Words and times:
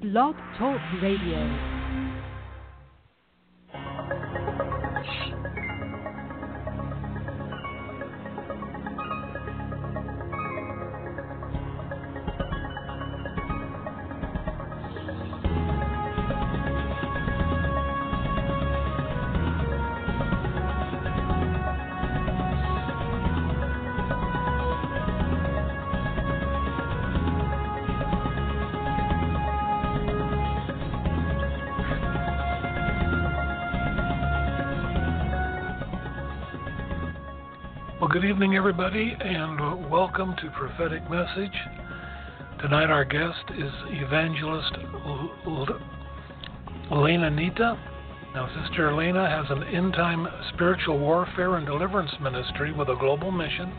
Blog 0.00 0.34
Talk 0.56 0.80
Radio. 1.02 1.79
Evening, 38.40 38.56
everybody, 38.56 39.14
and 39.20 39.90
welcome 39.90 40.34
to 40.40 40.50
Prophetic 40.52 41.02
Message. 41.10 41.52
Tonight, 42.62 42.88
our 42.88 43.04
guest 43.04 43.44
is 43.58 43.70
evangelist 43.88 44.78
Elena 46.90 47.28
Neita. 47.30 47.78
Now, 48.34 48.48
Sister 48.62 48.88
Elena 48.88 49.28
has 49.28 49.44
an 49.50 49.62
end 49.64 49.92
time 49.92 50.26
spiritual 50.54 50.98
warfare 50.98 51.56
and 51.56 51.66
deliverance 51.66 52.12
ministry 52.22 52.72
with 52.72 52.88
a 52.88 52.96
global 52.96 53.30
mission 53.30 53.74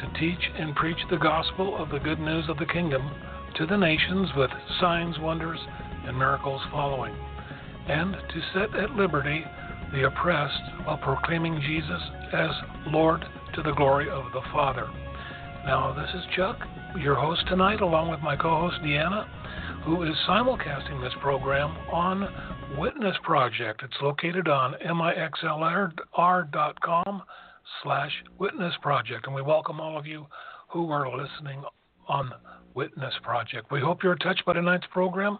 to 0.00 0.18
teach 0.18 0.50
and 0.58 0.74
preach 0.74 0.98
the 1.08 1.18
gospel 1.18 1.80
of 1.80 1.90
the 1.90 2.00
good 2.00 2.18
news 2.18 2.46
of 2.48 2.58
the 2.58 2.66
kingdom 2.66 3.08
to 3.54 3.66
the 3.66 3.76
nations 3.76 4.28
with 4.36 4.50
signs, 4.80 5.16
wonders, 5.20 5.60
and 6.08 6.18
miracles 6.18 6.60
following, 6.72 7.14
and 7.86 8.14
to 8.14 8.42
set 8.52 8.74
at 8.74 8.96
liberty 8.96 9.44
the 9.92 10.06
oppressed 10.08 10.60
while 10.86 10.98
proclaiming 10.98 11.60
Jesus 11.60 12.02
as 12.32 12.50
Lord 12.88 13.24
to 13.54 13.62
the 13.62 13.72
glory 13.72 14.08
of 14.08 14.24
the 14.32 14.40
Father. 14.52 14.88
Now, 15.66 15.92
this 15.92 16.08
is 16.14 16.22
Chuck, 16.36 16.56
your 16.98 17.14
host 17.14 17.46
tonight, 17.48 17.80
along 17.82 18.10
with 18.10 18.20
my 18.20 18.34
co 18.34 18.60
host 18.60 18.76
Deanna, 18.82 19.26
who 19.84 20.02
is 20.04 20.14
simulcasting 20.28 21.02
this 21.02 21.12
program 21.20 21.76
on 21.92 22.28
Witness 22.78 23.16
Project. 23.22 23.82
It's 23.84 23.96
located 24.00 24.48
on 24.48 24.74
mixlr.com 24.84 25.92
slash 27.82 28.12
Witness 28.38 28.74
Project, 28.80 29.26
and 29.26 29.34
we 29.34 29.42
welcome 29.42 29.80
all 29.80 29.98
of 29.98 30.06
you 30.06 30.26
who 30.68 30.90
are 30.90 31.10
listening 31.10 31.62
on 32.08 32.32
Witness 32.74 33.14
Project. 33.22 33.70
We 33.70 33.80
hope 33.80 34.02
you're 34.02 34.16
touched 34.16 34.44
by 34.46 34.54
tonight's 34.54 34.86
program. 34.92 35.38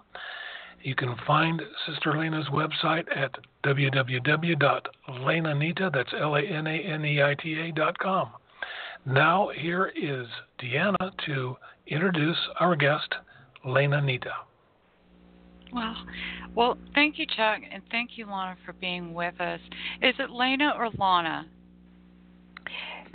You 0.83 0.95
can 0.97 1.15
find 1.27 1.63
Sister 1.87 2.19
Lena's 2.19 2.49
website 2.49 3.05
at 3.17 3.31
www.lananeita, 3.65 5.93
that's 5.93 6.13
L-A-N-A-N-E-I-T-A 6.19 7.73
dot 7.73 7.99
com. 7.99 8.31
Now 9.07 9.51
here 9.57 9.93
is 9.97 10.27
Deanna 10.61 11.11
to 11.27 11.57
introduce 11.87 12.37
our 12.59 12.75
guest, 12.77 13.15
Lena 13.65 14.01
Neita. 14.01 14.33
Well, 15.73 15.97
well, 16.55 16.79
thank 16.95 17.19
you, 17.19 17.27
Chuck, 17.27 17.61
and 17.73 17.83
thank 17.91 18.11
you, 18.17 18.27
Lana, 18.27 18.57
for 18.67 18.75
being 18.75 19.15
with 19.15 19.41
us. 19.41 19.61
Is 20.03 20.15
it 20.19 20.31
Lena 20.31 20.75
or 20.77 20.91
Lana? 20.99 21.47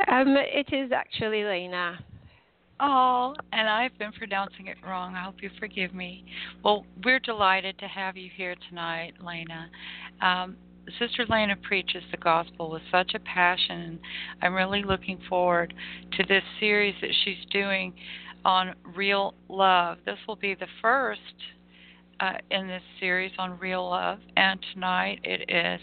Um, 0.08 0.36
it 0.38 0.74
is 0.74 0.92
actually 0.92 1.44
Lena. 1.44 2.00
Oh, 2.80 3.34
and 3.54 3.68
I've 3.68 3.98
been 3.98 4.12
pronouncing 4.12 4.68
it 4.68 4.78
wrong. 4.86 5.16
I 5.16 5.24
hope 5.24 5.42
you 5.42 5.50
forgive 5.60 5.94
me. 5.94 6.24
Well, 6.64 6.86
we're 7.04 7.20
delighted 7.20 7.80
to 7.80 7.88
have 7.88 8.16
you 8.18 8.30
here 8.36 8.56
tonight, 8.70 9.14
Lena. 9.24 9.70
Um, 10.22 10.58
Sister 11.00 11.26
Lena 11.28 11.56
preaches 11.56 12.04
the 12.12 12.18
gospel 12.18 12.70
with 12.70 12.84
such 12.92 13.14
a 13.14 13.20
passion. 13.20 14.00
I'm 14.42 14.54
really 14.54 14.84
looking 14.84 15.20
forward 15.28 15.74
to 16.14 16.24
this 16.28 16.44
series 16.60 16.96
that 17.02 17.12
she's 17.26 17.44
doing 17.52 17.94
on 18.46 18.74
real 18.96 19.34
love. 19.50 19.98
This 20.06 20.20
will 20.28 20.38
be 20.38 20.54
the 20.54 20.68
first 20.82 21.22
uh, 22.20 22.34
in 22.52 22.68
this 22.68 22.84
series 23.00 23.32
on 23.38 23.60
real 23.60 23.90
love, 23.90 24.20
and 24.38 24.60
tonight 24.74 25.20
it 25.24 25.50
is 25.50 25.82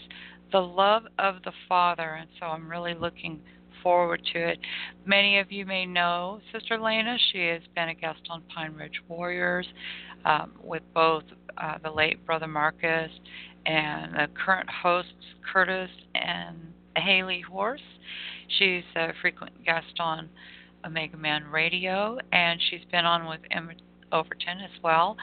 the 0.51 0.59
love 0.59 1.03
of 1.19 1.35
the 1.43 1.51
Father, 1.67 2.15
and 2.15 2.29
so 2.39 2.47
I'm 2.47 2.69
really 2.69 2.93
looking 2.93 3.41
forward 3.85 4.19
to 4.33 4.39
it. 4.49 4.57
Many 5.05 5.37
of 5.37 5.51
you 5.51 5.63
may 5.63 5.85
know 5.85 6.39
Sister 6.51 6.79
Lena. 6.79 7.17
She 7.31 7.45
has 7.49 7.61
been 7.75 7.89
a 7.89 7.93
guest 7.93 8.21
on 8.31 8.41
Pine 8.53 8.73
Ridge 8.73 8.99
Warriors 9.07 9.67
um, 10.25 10.53
with 10.63 10.81
both 10.95 11.21
uh, 11.59 11.77
the 11.83 11.91
late 11.91 12.25
Brother 12.25 12.47
Marcus 12.47 13.11
and 13.67 14.15
the 14.15 14.27
current 14.43 14.67
hosts 14.71 15.11
Curtis 15.53 15.91
and 16.15 16.57
Hailey 16.97 17.41
Horse. 17.41 17.79
She's 18.57 18.81
a 18.95 19.09
frequent 19.21 19.63
guest 19.63 19.99
on 19.99 20.29
Omegaman 20.83 21.51
Radio, 21.51 22.17
and 22.31 22.59
she's 22.71 22.85
been 22.91 23.05
on 23.05 23.29
with 23.29 23.41
Emma 23.51 23.73
Overton 24.11 24.61
as 24.61 24.81
well. 24.83 25.15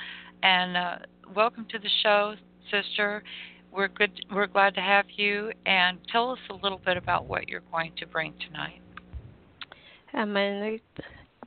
And 0.45 0.77
uh, 0.77 0.97
welcome 1.35 1.67
to 1.69 1.81
the 1.81 1.91
show, 2.05 2.37
sister. 2.71 3.25
We're 3.73 3.89
good. 3.89 4.11
We're 4.31 4.49
glad 4.49 4.75
to 4.75 4.83
have 4.83 5.07
you, 5.17 5.51
and 5.65 5.97
tell 6.11 6.31
us 6.31 6.39
a 6.51 6.55
little 6.55 6.81
bit 6.85 6.99
about 6.99 7.25
what 7.25 7.49
you're 7.49 7.63
going 7.73 7.93
to 8.01 8.07
bring 8.07 8.35
tonight. 8.47 8.83
Um, 10.13 10.79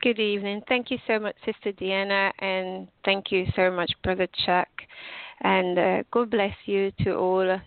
good 0.01 0.19
evening. 0.19 0.63
Thank 0.67 0.89
you 0.89 0.97
so 1.05 1.19
much, 1.19 1.35
Sister 1.45 1.71
Deanna, 1.73 2.31
and 2.39 2.87
thank 3.05 3.31
you 3.31 3.45
so 3.55 3.69
much, 3.69 3.91
Brother 4.03 4.27
Chuck. 4.43 4.67
And 5.41 5.77
uh, 5.77 6.03
God 6.11 6.31
bless 6.31 6.55
you 6.65 6.91
to 7.03 7.13
all 7.13 7.59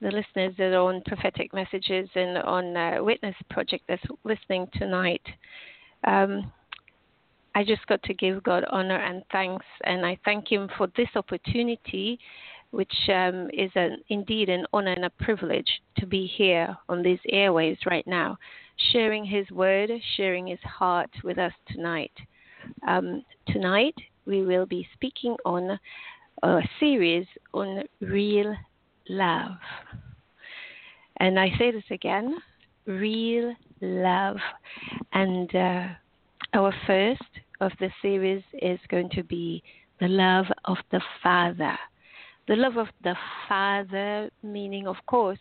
the 0.00 0.10
listeners 0.10 0.54
that 0.58 0.72
are 0.72 0.88
on 0.88 1.02
prophetic 1.06 1.54
messages 1.54 2.08
and 2.16 2.38
on 2.38 2.76
uh, 2.76 2.96
Witness 3.04 3.36
Project 3.50 3.84
that's 3.88 4.02
listening 4.24 4.66
tonight. 4.74 5.22
Um, 6.08 6.50
I 7.54 7.62
just 7.62 7.86
got 7.86 8.02
to 8.02 8.14
give 8.14 8.42
God 8.42 8.64
honor 8.68 8.96
and 8.96 9.22
thanks, 9.30 9.66
and 9.84 10.04
I 10.04 10.18
thank 10.24 10.50
Him 10.50 10.68
for 10.76 10.88
this 10.96 11.08
opportunity 11.14 12.18
which 12.72 12.92
um, 13.08 13.48
is 13.52 13.70
an, 13.74 13.98
indeed 14.08 14.48
an 14.48 14.66
honor 14.72 14.92
and 14.92 15.04
a 15.04 15.10
privilege 15.10 15.68
to 15.98 16.06
be 16.06 16.26
here 16.26 16.76
on 16.88 17.02
these 17.02 17.18
airwaves 17.32 17.86
right 17.86 18.06
now, 18.06 18.36
sharing 18.92 19.24
His 19.24 19.48
word, 19.50 19.90
sharing 20.16 20.46
His 20.46 20.58
heart 20.60 21.10
with 21.22 21.38
us 21.38 21.52
tonight. 21.68 22.12
Um, 22.88 23.24
tonight, 23.46 23.94
we 24.26 24.42
will 24.42 24.66
be 24.66 24.88
speaking 24.94 25.36
on 25.44 25.78
a 26.42 26.60
series 26.80 27.26
on 27.52 27.82
real 28.00 28.56
love. 29.08 29.52
And 31.18 31.38
I 31.38 31.50
say 31.58 31.70
this 31.70 31.84
again 31.90 32.36
real 32.86 33.54
love. 33.80 34.38
And 35.12 35.54
uh, 35.54 35.88
our 36.54 36.74
first 36.86 37.22
of 37.60 37.72
the 37.78 37.90
series 38.00 38.42
is 38.54 38.78
going 38.88 39.10
to 39.10 39.22
be 39.22 39.62
the 40.00 40.08
love 40.08 40.46
of 40.64 40.78
the 40.90 41.00
Father 41.22 41.78
the 42.48 42.56
love 42.56 42.76
of 42.76 42.88
the 43.04 43.14
Father, 43.48 44.30
meaning, 44.42 44.86
of 44.86 44.96
course, 45.06 45.38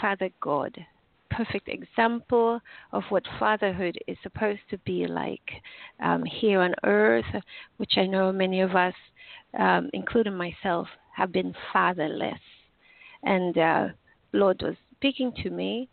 Father 0.00 0.30
God. 0.40 0.76
Perfect 1.30 1.68
example 1.68 2.60
of 2.92 3.02
what 3.10 3.24
fatherhood 3.38 3.96
is 4.08 4.16
supposed 4.22 4.60
to 4.70 4.78
be 4.78 5.06
like 5.06 5.62
um, 6.02 6.24
here 6.24 6.60
on 6.60 6.74
earth, 6.84 7.24
which 7.76 7.92
I 7.96 8.06
know 8.06 8.32
many 8.32 8.60
of 8.62 8.74
us, 8.74 8.94
um, 9.58 9.90
including 9.92 10.34
myself, 10.34 10.88
have 11.14 11.30
been 11.30 11.54
fatherless. 11.72 12.40
And 13.22 13.56
uh, 13.56 13.88
Lord 14.32 14.60
was 14.62 14.76
speaking 14.96 15.32
to 15.42 15.50
me, 15.50 15.88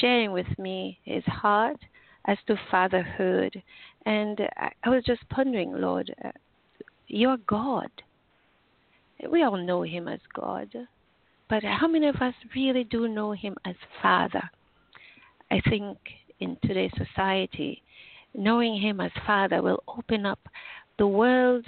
sharing 0.00 0.32
with 0.32 0.58
me 0.58 0.98
his 1.04 1.24
heart 1.24 1.78
as 2.26 2.38
to 2.46 2.56
fatherhood. 2.70 3.62
And 4.06 4.40
I 4.84 4.88
was 4.88 5.02
just 5.04 5.28
pondering, 5.30 5.72
Lord, 5.72 6.14
uh, 6.24 6.30
you're 7.08 7.38
God 7.48 7.90
we 9.28 9.42
all 9.42 9.56
know 9.56 9.82
him 9.82 10.08
as 10.08 10.20
God, 10.34 10.68
but 11.48 11.62
how 11.62 11.88
many 11.88 12.06
of 12.06 12.16
us 12.16 12.34
really 12.54 12.84
do 12.84 13.08
know 13.08 13.32
him 13.32 13.56
as 13.64 13.74
Father? 14.00 14.42
I 15.50 15.60
think 15.68 15.98
in 16.38 16.56
today's 16.64 16.92
society, 16.96 17.82
knowing 18.34 18.80
him 18.80 19.00
as 19.00 19.10
Father 19.26 19.62
will 19.62 19.82
open 19.88 20.24
up 20.24 20.38
the 20.98 21.06
world, 21.06 21.66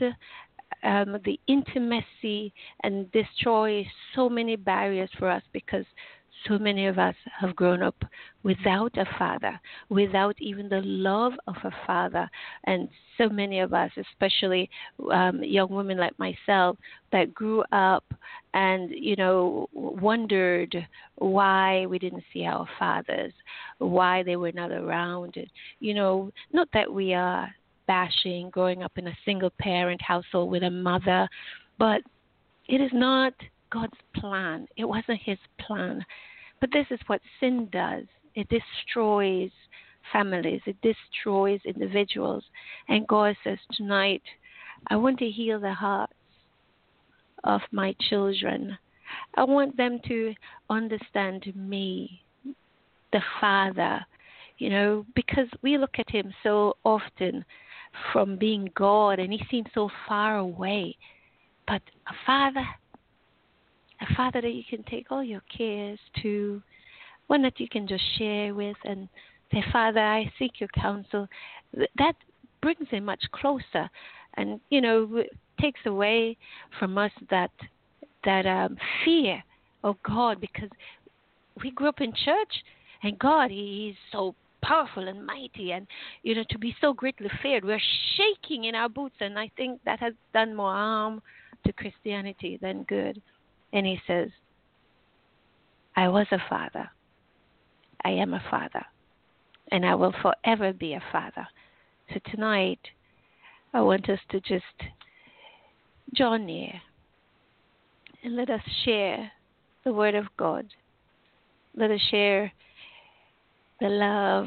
um, 0.85 1.17
the 1.25 1.39
intimacy, 1.49 2.53
and 2.83 3.11
destroy 3.13 3.87
so 4.15 4.29
many 4.29 4.57
barriers 4.57 5.11
for 5.19 5.29
us 5.29 5.43
because 5.53 5.85
so 6.49 6.59
many 6.59 6.87
of 6.87 6.99
us 6.99 7.15
have 7.41 7.55
grown 7.57 7.83
up 7.83 7.97
without 8.43 8.97
a 8.97 9.07
father, 9.19 9.61
without 9.89 10.35
even 10.41 10.69
the 10.69 10.83
love 10.83 11.33
of 11.47 11.57
a 11.65 11.71
father. 11.87 12.29
And 12.65 12.89
so 13.19 13.29
many 13.29 13.61
of 13.61 13.73
us, 13.73 13.91
especially 13.97 14.69
um, 15.13 15.43
young 15.43 15.71
women 15.71 15.99
like 15.99 16.19
myself, 16.19 16.77
that 17.13 17.33
grew 17.35 17.63
up 17.73 18.05
and, 18.55 18.91
you 18.91 19.17
know, 19.17 19.69
wondered 19.73 20.75
why 21.17 21.87
we 21.87 21.99
didn't 21.99 22.25
see 22.33 22.45
our 22.45 22.67
fathers, 22.79 23.33
why 23.79 24.23
they 24.23 24.37
were 24.37 24.53
not 24.53 24.73
around. 24.73 25.37
You 25.81 25.95
know, 25.95 26.33
not 26.53 26.69
that 26.75 26.93
we 26.93 27.15
are 27.15 27.49
bashing 27.87 28.49
growing 28.51 28.83
up 28.83 28.93
in 28.97 29.09
a 29.09 29.19
single 29.25 29.51
parent 29.59 30.01
household 30.01 30.51
with 30.51 30.63
a 30.63 30.71
mother 30.71 31.29
But 31.79 32.03
it 32.69 32.81
is 32.81 32.91
not 32.93 33.33
God's 33.71 33.99
plan. 34.15 34.67
It 34.77 34.85
wasn't 34.85 35.21
His 35.25 35.39
plan. 35.61 36.05
But 36.63 36.71
this 36.73 36.87
is 36.93 37.01
what 37.09 37.21
sin 37.41 37.69
does 37.73 38.05
it 38.37 38.49
destroys 38.49 39.51
families, 40.13 40.61
it 40.65 40.77
destroys 40.81 41.59
individuals. 41.65 42.45
And 42.89 43.07
God 43.09 43.37
says, 43.43 43.59
Tonight, 43.73 44.23
I 44.87 44.95
want 44.95 45.19
to 45.19 45.29
heal 45.29 45.59
the 45.59 45.75
hearts 45.75 46.13
of 47.43 47.63
my 47.73 47.97
children. 48.09 48.79
I 49.35 49.43
want 49.43 49.77
them 49.77 49.99
to 50.07 50.35
understand 50.71 51.53
me, 51.57 52.23
the 53.13 53.23
Father, 53.41 54.07
you 54.59 54.71
know, 54.71 55.05
because 55.17 55.49
we 55.63 55.77
look 55.79 55.99
at 55.99 56.11
Him 56.11 56.33
so 56.45 56.77
often 56.85 57.45
from 58.13 58.37
being 58.37 58.71
God 58.77 59.19
and 59.19 59.33
He 59.33 59.43
seems 59.51 59.67
so 59.75 59.91
far 60.07 60.39
away. 60.39 60.97
But 61.67 61.83
a 62.07 62.15
Father, 62.25 62.65
a 64.03 64.15
Father 64.15 64.41
that 64.41 64.53
you 64.53 64.65
can 64.69 64.83
take 64.85 65.11
all 65.11 65.23
your 65.23 65.43
cares 65.57 65.99
to, 66.23 66.63
one 67.29 67.43
that 67.43 67.61
you 67.61 67.69
can 67.69 67.87
just 67.87 68.05
share 68.19 68.55
with 68.55 68.77
and 68.85 69.09
say, 69.53 69.65
Father, 69.73 70.01
I 70.01 70.31
seek 70.39 70.61
your 70.61 70.69
counsel. 70.69 71.29
That 71.99 72.15
brings 72.61 72.89
Him 72.91 73.05
much 73.05 73.23
closer 73.33 73.89
and, 74.35 74.61
you 74.71 74.81
know, 74.81 75.23
takes 75.61 75.81
away 75.87 76.37
from 76.79 76.99
us 76.99 77.13
that 77.31 77.51
that 78.25 78.47
um, 78.47 78.77
fear 79.05 79.43
of 79.83 79.97
God 80.05 80.41
because 80.41 80.71
we 81.63 81.71
grew 81.73 81.89
up 81.89 82.01
in 82.01 82.13
church 82.13 82.63
and 83.03 83.19
God 83.19 83.51
he 83.51 83.91
is 83.91 83.97
so 84.13 84.35
powerful 84.63 85.09
and 85.09 85.27
mighty 85.27 85.73
and 85.73 85.87
you 86.23 86.37
know 86.37 86.45
to 86.51 86.59
be 86.59 86.75
so 86.81 86.93
greatly 86.93 87.29
feared 87.43 87.65
we're 87.65 87.81
shaking 88.17 88.65
in 88.65 88.77
our 88.77 88.89
boots 88.89 89.17
and 89.21 89.37
I 89.37 89.51
think 89.57 89.81
that 89.85 89.99
has 89.99 90.15
done 90.33 90.55
more 90.55 90.73
harm 90.73 91.21
to 91.67 91.73
Christianity 91.73 92.59
than 92.63 92.85
good 92.85 93.21
and 93.73 93.87
he 93.87 93.99
says 94.07 94.29
I 95.97 96.09
was 96.09 96.27
a 96.31 96.43
father 96.49 96.91
I 98.05 98.11
am 98.11 98.35
a 98.35 98.43
father 98.51 98.85
and 99.71 99.87
I 99.87 99.95
will 99.95 100.15
forever 100.23 100.73
be 100.73 100.95
a 100.95 101.03
father 101.13 101.47
so 102.13 102.21
tonight 102.31 102.81
I 103.75 103.81
want 103.81 104.09
us 104.09 104.21
to 104.31 104.41
just 104.41 104.65
draw 106.15 106.37
near 106.37 106.73
and 108.23 108.37
let 108.37 108.51
us 108.51 108.61
share 108.85 109.33
the 109.85 109.93
Word 109.93 110.15
of 110.15 110.27
God. 110.37 110.67
Let 111.75 111.91
us 111.91 112.01
share 112.11 112.53
the 113.81 113.89
love 113.89 114.47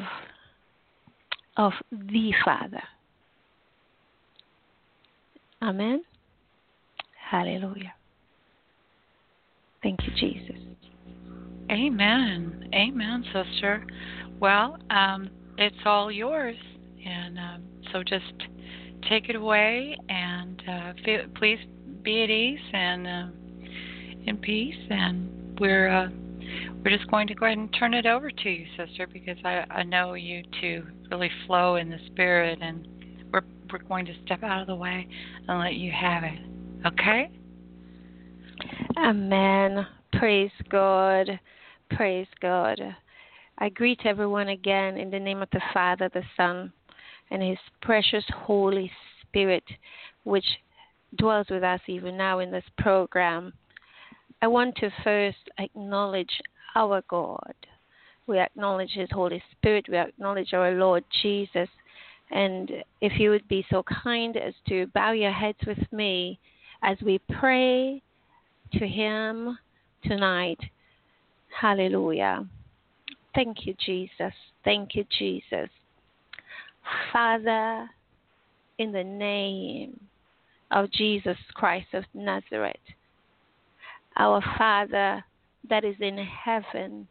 of 1.58 1.74
the 1.92 2.32
Father. 2.44 2.84
Amen. 5.62 6.04
Hallelujah. 7.30 7.94
Thank 9.86 10.00
you, 10.02 10.14
Jesus. 10.16 10.60
Amen. 11.70 12.70
Amen, 12.74 13.24
sister. 13.26 13.86
Well, 14.40 14.80
um, 14.90 15.30
it's 15.60 15.76
all 15.86 16.12
yours. 16.12 16.56
And 17.06 17.38
um, 17.38 17.64
so 17.94 18.02
just 18.02 18.34
take 19.08 19.30
it 19.30 19.36
away 19.36 19.96
and 20.10 20.64
uh, 20.68 20.94
feel, 21.06 21.20
please 21.36 21.60
be 22.02 22.24
at 22.24 22.32
ease 22.32 22.60
and. 22.74 23.08
Uh, 23.08 23.28
in 24.28 24.38
peace, 24.38 24.76
and 24.90 25.60
we're 25.60 25.88
uh, 25.88 26.10
we're 26.84 26.96
just 26.96 27.10
going 27.12 27.28
to 27.28 27.36
go 27.36 27.46
ahead 27.46 27.58
and 27.58 27.74
turn 27.78 27.94
it 27.94 28.06
over 28.06 28.32
to 28.32 28.50
you, 28.50 28.66
sister, 28.78 29.08
because 29.08 29.38
I, 29.44 29.66
I 29.70 29.84
know 29.84 30.14
you 30.14 30.44
to 30.62 30.84
really 31.12 31.30
flow 31.46 31.76
in 31.76 31.90
the 31.90 32.00
spirit, 32.08 32.60
and 32.62 32.88
we're 33.32 33.44
we're 33.72 33.84
going 33.88 34.06
to 34.06 34.14
step 34.26 34.44
out 34.44 34.62
of 34.62 34.68
the 34.68 34.76
way 34.76 35.08
and 35.48 35.60
let 35.60 35.76
you 35.76 35.92
have 35.92 36.24
it. 36.24 36.40
Okay? 36.88 37.30
Amen. 38.98 39.86
Praise 40.14 40.52
God. 40.70 41.40
Praise 41.92 42.28
God. 42.42 42.80
I 43.58 43.70
greet 43.70 44.00
everyone 44.06 44.50
again 44.50 44.98
in 44.98 45.10
the 45.10 45.20
name 45.20 45.42
of 45.42 45.50
the 45.52 45.62
Father, 45.74 46.10
the 46.14 46.24
Son, 46.38 46.72
and 47.30 47.42
His 47.42 47.58
precious 47.82 48.24
Holy 48.34 48.90
Spirit, 49.22 49.64
which 50.24 50.46
dwells 51.18 51.48
with 51.50 51.64
us 51.64 51.82
even 51.88 52.16
now 52.18 52.40
in 52.40 52.52
this 52.52 52.64
program. 52.78 53.54
I 54.42 54.48
want 54.48 54.76
to 54.78 54.90
first 55.04 55.50
acknowledge 55.58 56.42
our 56.76 57.04
God. 57.10 57.56
We 58.28 58.40
acknowledge 58.40 58.92
His 58.92 59.10
Holy 59.12 59.44
Spirit. 59.52 59.88
We 59.90 59.98
acknowledge 59.98 60.54
our 60.54 60.72
Lord 60.72 61.04
Jesus. 61.22 61.70
And 62.32 62.72
if 63.02 63.20
you 63.20 63.30
would 63.30 63.48
be 63.48 63.66
so 63.70 63.84
kind 64.04 64.38
as 64.38 64.54
to 64.70 64.88
bow 64.88 65.12
your 65.12 65.32
heads 65.32 65.60
with 65.68 65.92
me 65.92 66.40
as 66.82 66.98
we 67.02 67.20
pray 67.40 68.02
to 68.80 68.88
Him 68.88 69.58
tonight. 70.04 70.60
Hallelujah. 71.60 72.46
Thank 73.34 73.66
you, 73.66 73.76
Jesus. 73.86 74.34
Thank 74.64 74.96
you, 74.96 75.06
Jesus. 75.18 75.70
Father, 77.12 77.90
in 78.78 78.92
the 78.92 79.04
name 79.04 80.00
of 80.72 80.92
Jesus 80.92 81.38
Christ 81.54 81.88
of 81.94 82.04
Nazareth, 82.14 82.76
our 84.18 84.42
Father 84.58 85.24
that 85.70 85.84
is 85.84 85.96
in 86.00 86.18
heaven, 86.18 87.08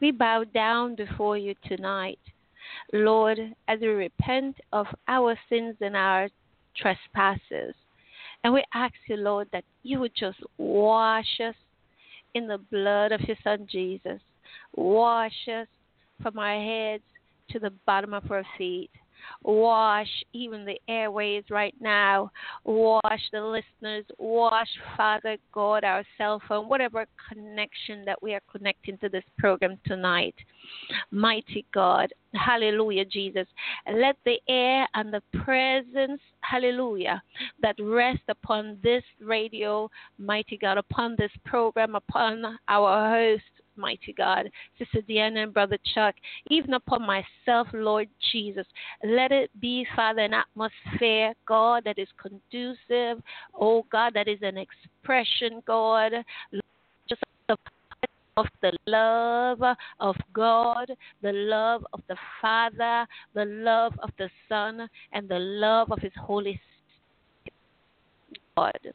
we 0.00 0.10
bow 0.10 0.44
down 0.44 0.94
before 0.94 1.36
you 1.36 1.54
tonight. 1.66 2.18
Lord, 2.92 3.38
as 3.68 3.80
we 3.80 3.88
repent 3.88 4.56
of 4.72 4.86
our 5.08 5.38
sins 5.48 5.76
and 5.80 5.96
our 5.96 6.28
trespasses, 6.76 7.74
and 8.44 8.52
we 8.52 8.62
ask 8.74 8.94
you, 9.08 9.16
Lord, 9.16 9.48
that 9.52 9.64
you 9.82 9.98
would 10.00 10.14
just 10.14 10.38
wash 10.58 11.40
us 11.40 11.54
in 12.34 12.46
the 12.46 12.58
blood 12.58 13.10
of 13.10 13.22
your 13.22 13.38
Son 13.42 13.66
Jesus. 13.70 14.20
Wash 14.76 15.48
us 15.48 15.66
from 16.22 16.38
our 16.38 16.60
heads 16.60 17.02
to 17.50 17.58
the 17.58 17.72
bottom 17.86 18.12
of 18.12 18.30
our 18.30 18.44
feet. 18.58 18.90
Wash 19.42 20.08
even 20.32 20.64
the 20.64 20.80
airways 20.88 21.44
right 21.50 21.74
now. 21.80 22.30
Wash 22.64 23.22
the 23.32 23.40
listeners. 23.40 24.04
Wash, 24.18 24.68
Father 24.96 25.36
God, 25.52 25.84
our 25.84 26.04
cell 26.18 26.40
phone, 26.48 26.68
whatever 26.68 27.06
connection 27.28 28.04
that 28.04 28.22
we 28.22 28.34
are 28.34 28.42
connecting 28.50 28.98
to 28.98 29.08
this 29.08 29.24
program 29.38 29.78
tonight. 29.86 30.34
Mighty 31.10 31.66
God, 31.72 32.12
hallelujah, 32.34 33.04
Jesus. 33.04 33.46
Let 33.92 34.16
the 34.24 34.40
air 34.48 34.88
and 34.94 35.12
the 35.12 35.22
presence, 35.44 36.20
hallelujah, 36.40 37.22
that 37.62 37.76
rest 37.80 38.22
upon 38.28 38.78
this 38.82 39.02
radio, 39.20 39.90
mighty 40.18 40.56
God, 40.56 40.78
upon 40.78 41.16
this 41.18 41.30
program, 41.44 41.94
upon 41.94 42.58
our 42.68 43.10
host, 43.10 43.42
mighty 43.76 44.12
God, 44.12 44.50
Sister 44.78 45.00
Deanna 45.08 45.44
and 45.44 45.54
Brother 45.54 45.78
Chuck, 45.94 46.14
even 46.50 46.74
upon 46.74 47.02
myself, 47.06 47.68
Lord 47.72 48.08
Jesus. 48.32 48.66
Let 49.04 49.32
it 49.32 49.50
be, 49.60 49.86
Father, 49.96 50.22
an 50.22 50.34
atmosphere, 50.34 51.34
God, 51.46 51.84
that 51.84 51.98
is 51.98 52.08
conducive, 52.20 53.22
oh 53.58 53.84
God, 53.90 54.14
that 54.14 54.28
is 54.28 54.38
an 54.42 54.56
expression, 54.58 55.62
God, 55.66 56.12
just 57.08 57.22
of 58.36 58.46
the 58.62 58.72
love 58.86 59.62
of 60.00 60.16
God, 60.32 60.90
the 61.22 61.32
love 61.32 61.86
of 61.92 62.00
the 62.08 62.16
Father, 62.42 63.06
the 63.34 63.44
love 63.44 63.92
of 64.02 64.10
the 64.18 64.28
Son, 64.48 64.88
and 65.12 65.28
the 65.28 65.38
love 65.38 65.92
of 65.92 66.00
His 66.00 66.12
Holy 66.20 66.60
Spirit. 66.60 67.54
God, 68.56 68.94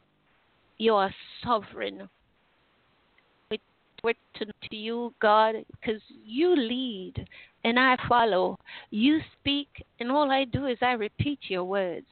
you 0.78 0.94
are 0.94 1.14
sovereign 1.42 2.08
forward 4.00 4.16
to, 4.36 4.46
to 4.46 4.76
you, 4.76 5.14
God, 5.20 5.54
because 5.70 6.00
you 6.24 6.54
lead 6.56 7.26
and 7.64 7.78
I 7.78 7.96
follow. 8.08 8.58
You 8.90 9.18
speak, 9.38 9.68
and 9.98 10.10
all 10.10 10.30
I 10.30 10.44
do 10.44 10.66
is 10.66 10.78
I 10.80 10.92
repeat 10.92 11.38
your 11.48 11.64
words. 11.64 12.06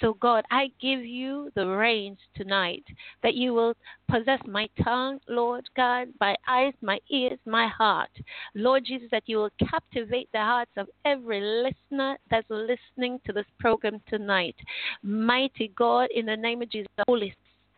So, 0.00 0.14
God, 0.14 0.44
I 0.50 0.70
give 0.80 1.04
you 1.04 1.50
the 1.54 1.66
reins 1.66 2.18
tonight 2.36 2.84
that 3.22 3.34
you 3.34 3.54
will 3.54 3.74
possess 4.08 4.40
my 4.46 4.68
tongue, 4.82 5.18
Lord 5.28 5.64
God, 5.76 6.08
my 6.20 6.36
eyes, 6.46 6.74
my 6.80 6.98
ears, 7.10 7.38
my 7.46 7.68
heart. 7.68 8.10
Lord 8.54 8.84
Jesus, 8.86 9.08
that 9.10 9.24
you 9.26 9.38
will 9.38 9.50
captivate 9.68 10.28
the 10.32 10.38
hearts 10.38 10.72
of 10.76 10.88
every 11.04 11.40
listener 11.40 12.16
that's 12.30 12.48
listening 12.50 13.20
to 13.26 13.32
this 13.32 13.46
program 13.58 14.00
tonight. 14.08 14.56
Mighty 15.02 15.72
God, 15.76 16.08
in 16.14 16.26
the 16.26 16.36
name 16.36 16.62
of 16.62 16.70
Jesus, 16.70 16.88
the 16.96 17.04
Holy 17.08 17.34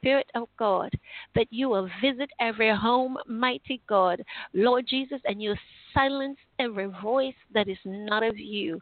Spirit 0.06 0.30
of 0.36 0.46
God, 0.56 0.92
that 1.34 1.48
you 1.50 1.68
will 1.68 1.90
visit 2.00 2.30
every 2.38 2.72
home, 2.72 3.16
mighty 3.26 3.82
God, 3.88 4.22
Lord 4.54 4.86
Jesus, 4.86 5.20
and 5.24 5.42
you 5.42 5.52
silence 5.92 6.38
every 6.58 6.86
voice 7.02 7.34
that 7.52 7.68
is 7.68 7.78
not 7.84 8.22
of 8.22 8.38
you. 8.38 8.80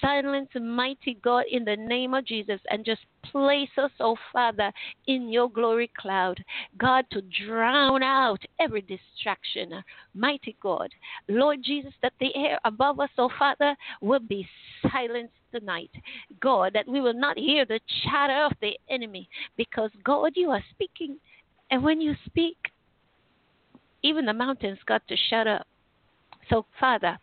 Silence, 0.00 0.48
mighty 0.54 1.18
God, 1.22 1.44
in 1.50 1.64
the 1.64 1.76
name 1.76 2.14
of 2.14 2.24
Jesus, 2.24 2.60
and 2.70 2.84
just 2.84 3.02
place 3.24 3.70
us, 3.78 3.90
oh 4.00 4.16
Father, 4.32 4.72
in 5.06 5.28
your 5.28 5.50
glory 5.50 5.90
cloud. 5.96 6.42
God, 6.78 7.04
to 7.12 7.22
drown 7.46 8.02
out 8.02 8.40
every 8.60 8.82
distraction. 8.82 9.82
Mighty 10.14 10.56
God, 10.62 10.90
Lord 11.28 11.60
Jesus, 11.62 11.92
that 12.02 12.12
the 12.20 12.34
air 12.34 12.58
above 12.64 13.00
us, 13.00 13.10
oh 13.18 13.30
Father, 13.38 13.76
will 14.00 14.20
be 14.20 14.46
silenced 14.82 15.34
tonight. 15.52 15.90
God, 16.40 16.72
that 16.74 16.88
we 16.88 17.00
will 17.00 17.14
not 17.14 17.38
hear 17.38 17.64
the 17.64 17.80
chatter 18.02 18.44
of 18.44 18.52
the 18.60 18.72
enemy 18.90 19.28
because, 19.56 19.90
God, 20.04 20.32
you 20.34 20.50
are 20.50 20.64
speaking. 20.70 21.18
And 21.70 21.82
when 21.82 22.00
you 22.00 22.14
speak, 22.26 22.56
even 24.02 24.26
the 24.26 24.32
mountains 24.32 24.78
got 24.86 25.06
to 25.08 25.16
shut 25.30 25.46
up. 25.46 25.66
So, 26.48 26.66
Father, 26.78 27.18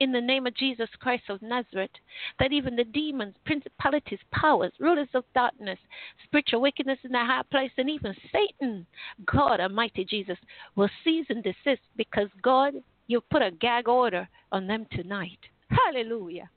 in 0.00 0.12
the 0.12 0.20
name 0.20 0.46
of 0.46 0.56
Jesus 0.56 0.88
Christ 1.00 1.24
of 1.28 1.40
Nazareth, 1.42 1.90
that 2.38 2.52
even 2.52 2.76
the 2.76 2.84
demons, 2.84 3.34
principalities, 3.46 4.18
powers, 4.32 4.72
rulers 4.78 5.08
of 5.14 5.24
darkness, 5.34 5.78
spiritual 6.24 6.60
wickedness 6.60 6.98
in 7.04 7.12
the 7.12 7.18
high 7.18 7.42
place, 7.50 7.70
and 7.78 7.88
even 7.88 8.14
Satan, 8.32 8.86
God 9.24 9.60
Almighty 9.60 10.04
Jesus, 10.04 10.38
will 10.76 10.90
cease 11.04 11.26
and 11.28 11.42
desist 11.42 11.82
because 11.96 12.28
God, 12.42 12.74
you 13.06 13.20
put 13.30 13.42
a 13.42 13.50
gag 13.50 13.88
order 13.88 14.28
on 14.52 14.66
them 14.66 14.86
tonight. 14.92 15.38
Hallelujah. 15.70 16.48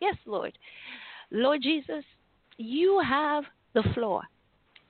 Yes, 0.00 0.16
Lord. 0.26 0.56
Lord 1.30 1.62
Jesus, 1.62 2.04
you 2.56 3.00
have 3.06 3.44
the 3.74 3.84
floor. 3.94 4.22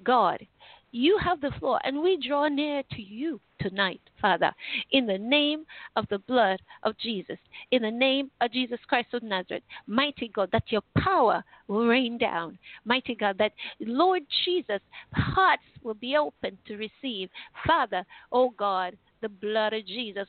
God, 0.02 0.46
you 0.92 1.18
have 1.22 1.40
the 1.40 1.52
floor, 1.58 1.80
and 1.84 2.00
we 2.00 2.18
draw 2.26 2.48
near 2.48 2.82
to 2.92 3.02
you 3.02 3.40
tonight, 3.60 4.00
Father, 4.20 4.52
in 4.92 5.06
the 5.06 5.18
name 5.18 5.64
of 5.96 6.06
the 6.08 6.18
blood 6.18 6.60
of 6.82 6.96
Jesus, 6.98 7.38
in 7.70 7.82
the 7.82 7.90
name 7.90 8.30
of 8.40 8.52
Jesus 8.52 8.78
Christ 8.88 9.08
of 9.12 9.22
Nazareth. 9.22 9.62
Mighty 9.86 10.28
God, 10.28 10.48
that 10.52 10.64
your 10.70 10.82
power 10.98 11.44
will 11.68 11.86
rain 11.86 12.18
down. 12.18 12.58
Mighty 12.84 13.14
God, 13.14 13.36
that 13.38 13.52
Lord 13.80 14.22
Jesus, 14.44 14.80
hearts 15.12 15.62
will 15.82 15.94
be 15.94 16.16
open 16.16 16.58
to 16.66 16.76
receive. 16.76 17.28
Father, 17.66 18.04
oh 18.32 18.50
God, 18.56 18.96
the 19.20 19.28
blood 19.28 19.74
of 19.74 19.86
Jesus 19.86 20.26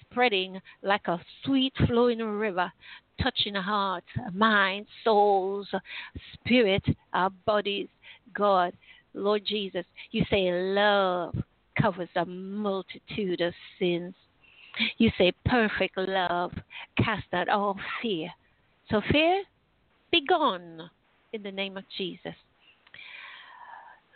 spreading 0.00 0.60
like 0.82 1.06
a 1.08 1.20
sweet 1.44 1.74
flowing 1.86 2.20
river, 2.20 2.72
touching 3.22 3.54
hearts, 3.54 4.06
minds, 4.32 4.88
souls, 5.04 5.68
spirit, 6.34 6.84
our 7.12 7.30
bodies. 7.44 7.88
God, 8.34 8.72
Lord 9.14 9.42
Jesus, 9.44 9.84
you 10.10 10.24
say 10.30 10.50
love 10.52 11.34
covers 11.80 12.08
a 12.16 12.24
multitude 12.24 13.40
of 13.40 13.54
sins. 13.78 14.14
You 14.98 15.10
say 15.18 15.32
perfect 15.46 15.96
love 15.96 16.52
casts 16.96 17.32
out 17.32 17.48
all 17.48 17.76
fear. 18.00 18.30
So 18.90 19.00
fear, 19.10 19.42
be 20.10 20.24
gone 20.26 20.90
in 21.32 21.42
the 21.42 21.52
name 21.52 21.76
of 21.76 21.84
Jesus. 21.96 22.34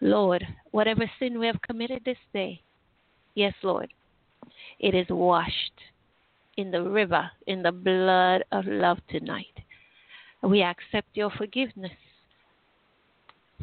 Lord, 0.00 0.44
whatever 0.70 1.10
sin 1.18 1.38
we 1.38 1.46
have 1.46 1.60
committed 1.62 2.02
this 2.04 2.18
day, 2.32 2.60
yes, 3.34 3.54
Lord, 3.62 3.92
it 4.78 4.94
is 4.94 5.06
washed 5.08 5.80
in 6.56 6.70
the 6.70 6.82
river, 6.82 7.30
in 7.46 7.62
the 7.62 7.72
blood 7.72 8.44
of 8.52 8.66
love 8.66 8.98
tonight. 9.08 9.46
We 10.42 10.62
accept 10.62 11.08
your 11.14 11.30
forgiveness. 11.30 11.92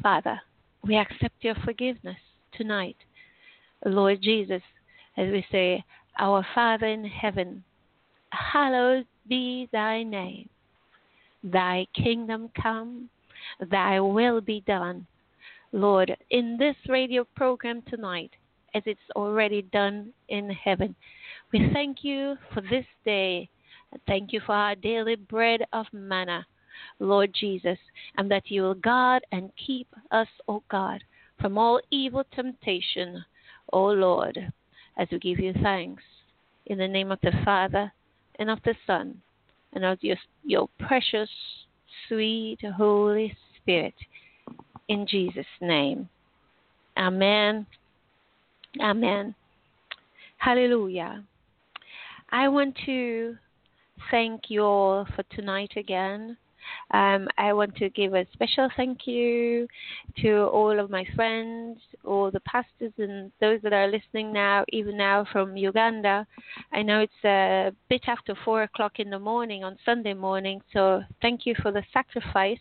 Father, 0.01 0.41
we 0.83 0.95
accept 0.95 1.35
your 1.43 1.55
forgiveness 1.63 2.17
tonight. 2.53 2.97
Lord 3.85 4.21
Jesus, 4.21 4.61
as 5.17 5.31
we 5.31 5.45
say, 5.51 5.83
Our 6.19 6.45
Father 6.53 6.87
in 6.87 7.03
heaven, 7.05 7.63
hallowed 8.31 9.05
be 9.27 9.69
thy 9.71 10.03
name. 10.03 10.49
Thy 11.43 11.87
kingdom 11.95 12.49
come, 12.61 13.09
thy 13.69 13.99
will 13.99 14.41
be 14.41 14.63
done. 14.67 15.07
Lord, 15.71 16.15
in 16.29 16.57
this 16.57 16.75
radio 16.87 17.25
program 17.35 17.81
tonight, 17.89 18.31
as 18.73 18.83
it's 18.85 18.99
already 19.15 19.63
done 19.63 20.13
in 20.29 20.49
heaven, 20.49 20.95
we 21.51 21.69
thank 21.73 22.03
you 22.03 22.35
for 22.53 22.61
this 22.61 22.85
day. 23.05 23.49
Thank 24.07 24.31
you 24.31 24.41
for 24.45 24.53
our 24.53 24.75
daily 24.75 25.15
bread 25.15 25.61
of 25.73 25.85
manna. 25.91 26.45
Lord 26.99 27.33
Jesus, 27.33 27.77
and 28.17 28.29
that 28.31 28.49
you 28.49 28.61
will 28.63 28.75
guard 28.75 29.23
and 29.31 29.51
keep 29.65 29.87
us, 30.11 30.27
O 30.47 30.63
God, 30.69 31.03
from 31.39 31.57
all 31.57 31.81
evil 31.89 32.23
temptation, 32.33 33.23
O 33.73 33.85
Lord, 33.85 34.37
as 34.97 35.07
we 35.11 35.19
give 35.19 35.39
you 35.39 35.53
thanks. 35.61 36.03
In 36.67 36.77
the 36.77 36.87
name 36.87 37.11
of 37.11 37.19
the 37.21 37.31
Father, 37.43 37.91
and 38.39 38.49
of 38.49 38.59
the 38.63 38.75
Son, 38.85 39.21
and 39.73 39.83
of 39.83 39.97
your, 40.01 40.17
your 40.43 40.69
precious, 40.79 41.29
sweet 42.07 42.59
Holy 42.75 43.35
Spirit. 43.57 43.95
In 44.87 45.07
Jesus' 45.07 45.45
name. 45.59 46.09
Amen. 46.97 47.65
Amen. 48.79 49.35
Hallelujah. 50.37 51.23
I 52.29 52.47
want 52.47 52.77
to 52.85 53.35
thank 54.09 54.49
you 54.49 54.63
all 54.63 55.05
for 55.15 55.23
tonight 55.35 55.71
again. 55.75 56.37
Um, 56.91 57.27
I 57.37 57.53
want 57.53 57.75
to 57.77 57.89
give 57.89 58.13
a 58.13 58.25
special 58.33 58.69
thank 58.75 59.07
you 59.07 59.67
to 60.21 60.43
all 60.47 60.77
of 60.79 60.89
my 60.89 61.05
friends, 61.15 61.79
all 62.03 62.31
the 62.31 62.41
pastors, 62.41 62.91
and 62.97 63.31
those 63.39 63.61
that 63.63 63.73
are 63.73 63.87
listening 63.87 64.33
now, 64.33 64.65
even 64.69 64.97
now 64.97 65.25
from 65.31 65.55
Uganda. 65.55 66.27
I 66.73 66.81
know 66.81 66.99
it's 66.99 67.25
a 67.25 67.71
bit 67.89 68.03
after 68.07 68.35
four 68.43 68.63
o'clock 68.63 68.99
in 68.99 69.09
the 69.09 69.19
morning 69.19 69.63
on 69.63 69.77
Sunday 69.85 70.13
morning, 70.13 70.61
so 70.73 71.01
thank 71.21 71.45
you 71.45 71.55
for 71.61 71.71
the 71.71 71.83
sacrifice, 71.93 72.59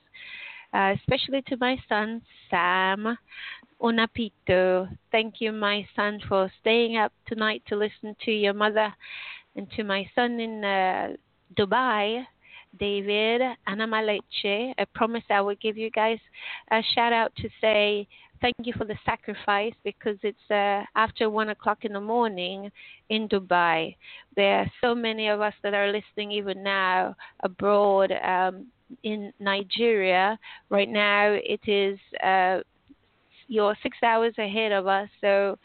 uh, 0.73 0.95
especially 1.01 1.43
to 1.49 1.57
my 1.57 1.77
son 1.89 2.23
Sam. 2.51 3.19
Unapito. 3.83 4.89
Thank 5.11 5.41
you, 5.41 5.53
my 5.53 5.87
son, 5.97 6.21
for 6.29 6.53
staying 6.61 6.99
up 6.99 7.13
tonight 7.27 7.63
to 7.69 7.77
listen 7.77 8.15
to 8.27 8.31
your 8.31 8.53
mother 8.53 8.93
and 9.57 9.67
to 9.73 9.85
my 9.85 10.09
son 10.15 10.39
in 10.39 10.63
uh, 10.63 11.15
Dubai. 11.57 12.25
David, 12.79 13.43
Anna 13.67 13.87
Maleche. 13.87 14.73
I 14.79 14.85
promise 14.95 15.25
I 15.31 15.41
will 15.41 15.57
give 15.61 15.77
you 15.77 15.91
guys 15.91 16.19
a 16.71 16.81
shout 16.95 17.13
out 17.13 17.35
to 17.37 17.49
say 17.61 18.07
thank 18.41 18.55
you 18.63 18.73
for 18.77 18.85
the 18.85 18.97
sacrifice 19.05 19.75
because 19.85 20.17
it's 20.23 20.51
uh, 20.51 20.83
after 20.97 21.29
one 21.29 21.51
o'clock 21.51 21.85
in 21.85 21.93
the 21.93 22.01
morning 22.01 22.71
in 23.09 23.29
Dubai. 23.29 23.97
There 24.37 24.61
are 24.61 24.73
so 24.81 24.95
many 24.95 25.29
of 25.29 25.41
us 25.41 25.55
that 25.63 25.75
are 25.75 25.93
listening 25.93 26.33
even 26.33 26.63
now 26.63 27.15
abroad 27.41 28.13
um, 28.25 28.67
in 29.03 29.33
Nigeria. 29.41 30.39
Right 30.71 30.89
now, 30.89 31.33
it 31.33 31.61
is 31.67 31.99
uh, 32.23 32.61
you're 33.49 33.77
six 33.83 33.99
hours 34.03 34.35
ahead 34.39 34.73
of 34.73 34.87
us, 34.87 35.09
so 35.21 35.59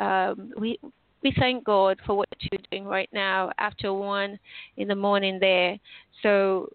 um, 0.00 0.52
we 0.58 0.78
we 1.22 1.32
thank 1.38 1.64
God 1.64 1.98
for 2.06 2.16
what 2.16 2.28
you're 2.40 2.60
doing 2.70 2.86
right 2.86 3.08
now 3.12 3.50
after 3.58 3.92
one 3.92 4.38
in 4.76 4.88
the 4.88 4.94
morning 4.94 5.38
there. 5.38 5.78
So 6.22 6.68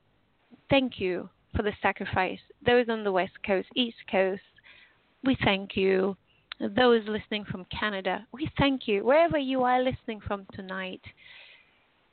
thank 0.70 1.00
you 1.00 1.30
for 1.56 1.64
the 1.64 1.74
sacrifice. 1.82 2.40
Those 2.66 2.88
on 2.90 3.04
the 3.04 3.12
West 3.12 3.34
Coast, 3.46 3.68
East 3.76 3.98
Coast, 4.12 4.42
we 5.24 5.38
thank 5.44 5.76
you. 5.76 6.16
Those 6.60 7.02
listening 7.08 7.46
from 7.52 7.66
Canada, 7.66 8.26
we 8.32 8.50
thank 8.58 8.88
you. 8.88 9.04
Wherever 9.04 9.38
you 9.38 9.64
are 9.64 9.82
listening 9.82 10.22
from 10.26 10.46
tonight, 10.54 11.02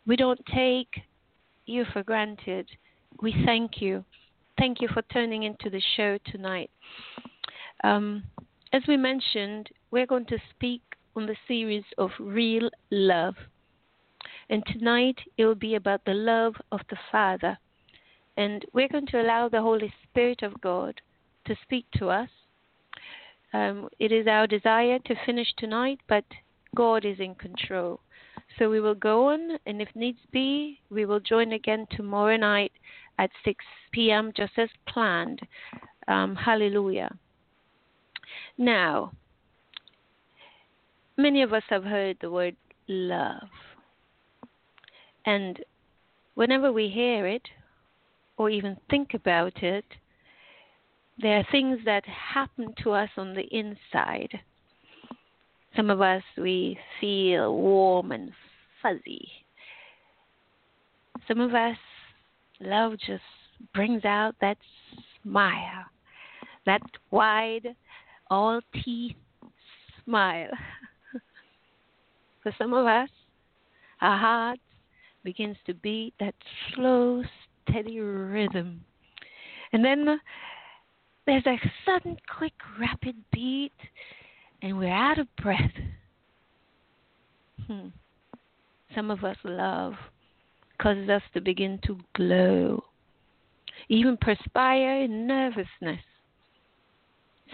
we 0.07 0.17
don't 0.17 0.41
take 0.53 1.03
you 1.67 1.85
for 1.93 2.03
granted. 2.03 2.69
We 3.21 3.35
thank 3.45 3.81
you. 3.81 4.05
Thank 4.59 4.81
you 4.81 4.89
for 4.89 5.03
turning 5.03 5.45
into 5.45 5.71
the 5.71 5.83
show 5.97 6.19
tonight. 6.33 6.71
Um, 7.85 8.25
as 8.73 8.83
we 8.89 8.97
mentioned, 8.97 9.69
we're 9.91 10.07
going 10.07 10.27
to 10.27 10.39
speak 10.51 10.83
on 11.15 11.27
the 11.27 11.37
series 11.47 11.85
of 11.99 12.11
Real 12.19 12.71
Love. 12.91 13.35
And 14.49 14.65
tonight 14.67 15.19
it 15.37 15.45
will 15.45 15.55
be 15.55 15.75
about 15.75 16.05
the 16.05 16.15
love 16.15 16.55
of 16.71 16.81
the 16.91 16.97
Father. 17.11 17.59
And 18.37 18.65
we're 18.73 18.89
going 18.89 19.07
to 19.09 19.21
allow 19.21 19.49
the 19.49 19.61
Holy 19.61 19.93
Spirit 20.05 20.43
of 20.43 20.61
God 20.61 21.01
to 21.47 21.57
speak 21.63 21.87
to 21.97 22.09
us. 22.09 22.29
Um, 23.53 23.89
it 23.99 24.13
is 24.13 24.27
our 24.27 24.47
desire 24.47 24.99
to 25.01 25.15
finish 25.27 25.53
tonight, 25.59 26.01
but 26.09 26.25
God 26.75 27.05
is 27.05 27.21
in 27.21 27.35
control. 27.35 28.01
So 28.59 28.71
we 28.71 28.81
will 28.81 28.95
go 28.95 29.29
on, 29.29 29.59
and 29.67 29.83
if 29.83 29.89
needs 29.95 30.19
be, 30.31 30.81
we 30.91 31.05
will 31.05 31.21
join 31.21 31.53
again 31.53 31.87
tomorrow 31.91 32.37
night 32.37 32.73
at 33.19 33.31
6 33.45 33.65
p.m., 33.93 34.33
just 34.35 34.53
as 34.57 34.71
planned. 34.87 35.41
Um, 36.09 36.35
hallelujah. 36.35 37.15
Now, 38.57 39.13
many 41.17 41.43
of 41.43 41.53
us 41.53 41.63
have 41.69 41.85
heard 41.85 42.17
the 42.21 42.31
word 42.31 42.57
love. 42.89 43.49
And 45.25 45.61
whenever 46.35 46.73
we 46.73 46.89
hear 46.89 47.27
it 47.27 47.49
or 48.37 48.51
even 48.51 48.77
think 48.91 49.15
about 49.15 49.63
it, 49.63 49.85
there 51.19 51.39
are 51.39 51.47
things 51.53 51.79
that 51.85 52.05
happen 52.07 52.75
to 52.83 52.93
us 52.93 53.11
on 53.17 53.35
the 53.35 53.47
inside. 53.51 54.41
Some 55.77 55.91
of 55.91 56.01
us, 56.01 56.23
we 56.37 56.79
feel 57.01 57.55
warm 57.55 58.13
and 58.13 58.33
fuzzy. 58.83 59.29
Some 61.29 61.41
of 61.41 61.55
us, 61.55 61.77
love 62.61 62.95
just 63.07 63.23
brings 63.73 64.05
out 64.05 64.35
that 64.41 64.59
smile, 65.23 65.85
that 66.67 66.83
wide, 67.11 67.69
all 68.31 68.61
teeth 68.85 69.17
smile. 70.05 70.51
For 72.43 72.53
some 72.59 72.75
of 72.75 72.87
us, 72.87 73.09
our 74.01 74.19
hearts 74.19 74.63
begins 75.23 75.57
to 75.67 75.75
beat 75.75 76.15
that 76.19 76.35
slow, 76.75 77.23
steady 77.69 78.01
rhythm. 78.01 78.85
And 79.73 79.85
then 79.85 80.21
there's 81.27 81.47
a 81.47 81.57
sudden, 81.87 82.17
quick, 82.37 82.53
rapid 82.81 83.15
beat, 83.33 83.73
and 84.61 84.77
we're 84.77 84.93
out 84.93 85.19
of 85.19 85.29
breath. 85.37 85.71
Hmm. 87.67 87.89
Some 88.95 89.11
of 89.11 89.23
us 89.23 89.37
love 89.45 89.95
causes 90.81 91.09
us 91.09 91.23
to 91.35 91.41
begin 91.41 91.79
to 91.87 91.99
glow, 92.15 92.83
even 93.89 94.17
perspire 94.17 95.03
in 95.03 95.29
nervousness. 95.29 96.01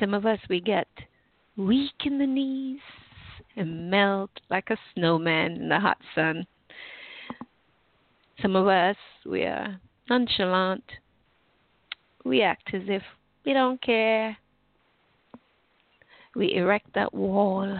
Some 0.00 0.14
of 0.14 0.25
us, 0.25 0.38
we 0.49 0.61
get 0.61 0.88
weak 1.57 1.92
in 2.07 2.18
the 2.18 2.26
knees 2.26 2.80
and 3.59 3.91
melt 3.91 4.31
like 4.50 4.71
a 4.71 4.77
snowman 4.95 5.53
in 5.53 5.69
the 5.69 5.81
hot 5.81 5.99
sun. 6.15 6.47
Some 8.41 8.55
of 8.55 8.69
us, 8.69 8.97
we 9.27 9.43
are 9.43 9.81
nonchalant. 10.09 10.85
We 12.25 12.43
act 12.43 12.73
as 12.73 12.83
if 12.87 13.03
we 13.45 13.53
don't 13.53 13.83
care. 13.83 14.37
We 16.37 16.55
erect 16.55 16.95
that 16.95 17.12
wall, 17.12 17.79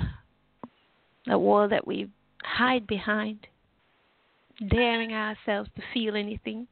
that 1.27 1.41
wall 1.41 1.69
that 1.69 1.87
we 1.87 2.11
hide 2.43 2.87
behind, 2.87 3.47
daring 4.69 5.13
ourselves 5.13 5.71
to 5.77 5.83
feel 5.95 6.17
anything, 6.17 6.67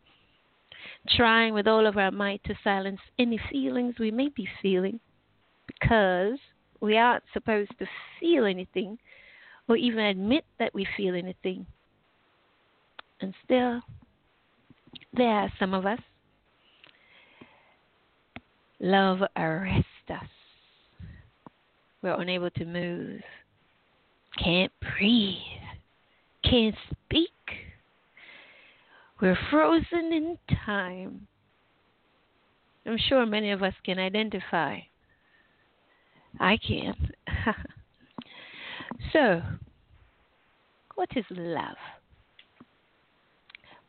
trying 1.11 1.55
with 1.55 1.69
all 1.69 1.87
of 1.87 1.97
our 1.97 2.11
might 2.11 2.43
to 2.45 2.55
silence 2.65 3.01
any 3.19 3.39
feelings 3.51 3.95
we 4.01 4.11
may 4.11 4.29
be 4.29 4.49
feeling 4.61 4.99
because 5.67 6.39
we 6.81 6.97
aren't 6.97 7.25
supposed 7.33 7.73
to 7.79 7.87
feel 8.21 8.45
anything 8.45 8.99
or 9.69 9.77
even 9.77 10.01
admit 10.01 10.45
that 10.59 10.75
we 10.75 10.87
feel 10.97 11.15
anything. 11.15 11.67
And 13.21 13.35
still, 13.45 13.81
there 15.13 15.29
are 15.29 15.53
some 15.59 15.75
of 15.75 15.87
us. 15.87 16.01
Love 18.81 19.21
arrests 19.37 19.87
us. 20.11 20.29
We're 22.03 22.21
unable 22.21 22.51
to 22.51 22.65
move, 22.65 23.21
can't 24.39 24.71
breathe, 24.81 25.37
can't 26.45 26.75
speak. 26.91 27.31
We're 29.21 29.39
frozen 29.51 30.13
in 30.13 30.39
time. 30.65 31.27
I'm 32.85 32.99
sure 33.09 33.25
many 33.27 33.51
of 33.51 33.63
us 33.63 33.75
can 33.83 33.99
identify 33.99 34.81
I 36.41 36.57
can't. 36.57 37.15
so, 39.13 39.43
what 40.95 41.09
is 41.17 41.25
love? 41.31 41.77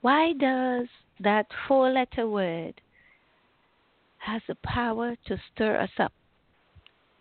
Why 0.02 0.34
does 0.34 0.88
that 1.20 1.48
four 1.68 1.90
letter 1.90 2.28
word 2.28 2.80
has 4.20 4.42
the 4.48 4.56
power 4.64 5.16
to 5.28 5.38
stir 5.54 5.78
us 5.80 5.90
up? 6.00 6.14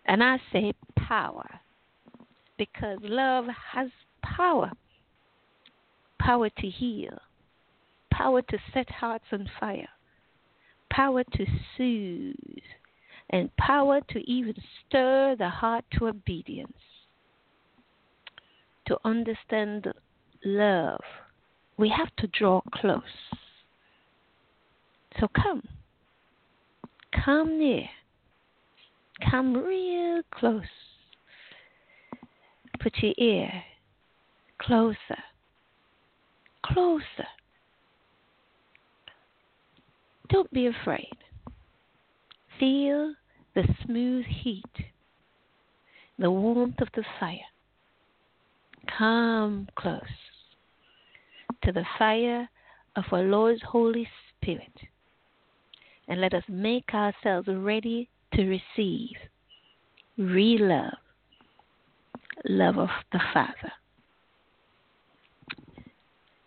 And 0.05 0.23
I 0.23 0.37
say 0.53 0.73
power 0.95 1.59
because 2.57 2.99
love 3.01 3.45
has 3.73 3.89
power. 4.23 4.71
Power 6.19 6.49
to 6.49 6.67
heal, 6.67 7.19
power 8.11 8.41
to 8.41 8.57
set 8.73 8.89
hearts 8.89 9.25
on 9.31 9.47
fire, 9.59 9.87
power 10.89 11.23
to 11.23 11.45
soothe, 11.77 12.63
and 13.29 13.55
power 13.57 13.99
to 14.09 14.19
even 14.29 14.55
stir 14.87 15.35
the 15.37 15.49
heart 15.49 15.85
to 15.97 16.07
obedience. 16.07 16.73
To 18.87 18.97
understand 19.03 19.87
love, 20.45 21.01
we 21.77 21.89
have 21.89 22.15
to 22.17 22.27
draw 22.27 22.61
close. 22.73 23.01
So 25.19 25.27
come. 25.35 25.63
Come 27.25 27.59
near. 27.59 27.89
Come 29.29 29.55
real 29.57 30.21
close. 30.31 30.63
Put 32.79 32.93
your 33.01 33.13
ear 33.17 33.51
closer. 34.59 35.17
Closer. 36.63 37.27
Don't 40.29 40.51
be 40.51 40.67
afraid. 40.67 41.15
Feel 42.59 43.13
the 43.55 43.63
smooth 43.85 44.25
heat, 44.25 44.65
the 46.17 46.31
warmth 46.31 46.81
of 46.81 46.89
the 46.95 47.03
fire. 47.19 47.39
Come 48.97 49.67
close 49.75 50.01
to 51.63 51.71
the 51.71 51.85
fire 51.99 52.49
of 52.95 53.03
our 53.11 53.23
Lord's 53.23 53.61
Holy 53.61 54.07
Spirit 54.41 54.73
and 56.07 56.21
let 56.21 56.33
us 56.33 56.43
make 56.47 56.93
ourselves 56.93 57.47
ready 57.51 58.09
to 58.33 58.43
receive 58.43 59.17
real 60.17 60.67
love, 60.67 60.97
love 62.45 62.77
of 62.77 62.89
the 63.11 63.19
Father. 63.33 63.71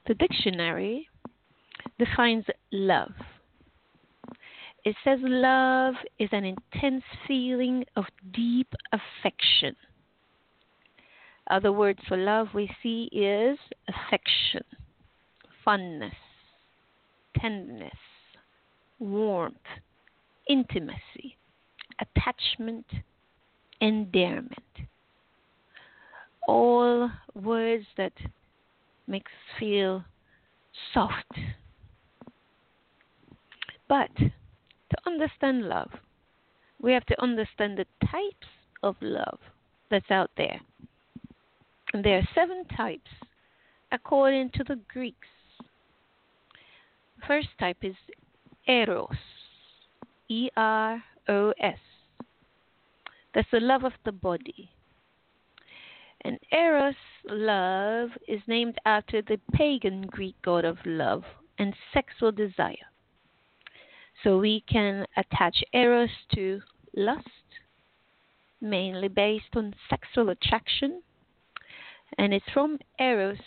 The 0.07 0.14
dictionary 0.14 1.09
defines 1.99 2.44
love 2.73 3.12
it 4.85 4.97
says 5.05 5.19
love 5.23 5.95
is 6.19 6.29
an 6.33 6.45
intense 6.45 7.05
feeling 7.27 7.85
of 7.97 8.05
deep 8.33 8.73
affection. 8.93 9.77
Other 11.51 11.73
words 11.73 11.99
for 12.09 12.16
love 12.16 12.49
we 12.55 12.71
see 12.83 13.09
is 13.12 13.59
affection, 13.88 14.62
fondness, 15.64 16.14
tenderness, 17.38 17.90
warmth, 18.99 19.57
intimacy, 20.49 21.37
attachment, 22.01 22.87
endearment. 23.81 24.55
All 26.47 27.11
words 27.35 27.85
that 27.97 28.12
make 29.07 29.27
us 29.27 29.59
feel 29.59 30.05
soft. 30.95 31.33
But 33.88 34.11
understand 35.07 35.69
love, 35.69 35.91
we 36.81 36.93
have 36.93 37.07
to 37.07 37.23
understand 37.23 37.79
the 37.79 37.87
types 38.07 38.47
of 38.83 38.97
love 39.01 39.39
that's 39.91 40.11
out 40.11 40.31
there. 40.37 40.61
And 41.93 42.05
there 42.05 42.19
are 42.19 42.29
seven 42.35 42.65
types 42.77 43.11
according 43.93 44.51
to 44.55 44.65
the 44.65 44.79
Greeks. 44.93 45.29
First 47.27 47.49
type 47.59 47.79
is 47.83 47.97
eros, 48.67 49.17
E 50.29 50.49
R 50.57 51.03
O 51.29 51.53
S. 51.61 51.79
That's 53.35 53.49
the 53.53 53.61
love 53.61 53.85
of 53.85 53.93
the 54.05 54.13
body. 54.13 54.71
And 56.23 56.39
Eros 56.53 56.95
love 57.25 58.11
is 58.29 58.41
named 58.47 58.77
after 58.85 59.23
the 59.23 59.41
pagan 59.55 60.03
Greek 60.03 60.35
god 60.43 60.65
of 60.65 60.77
love 60.85 61.25
and 61.59 61.75
sexual 61.95 62.31
desire. 62.31 62.89
So 64.23 64.39
we 64.39 64.63
can 64.71 65.07
attach 65.17 65.63
eros 65.73 66.11
to 66.35 66.61
lust, 66.95 67.27
mainly 68.61 69.09
based 69.09 69.57
on 69.57 69.75
sexual 69.89 70.29
attraction. 70.31 71.03
And 72.19 72.35
it's 72.35 72.45
from 72.53 72.79
eros 72.99 73.39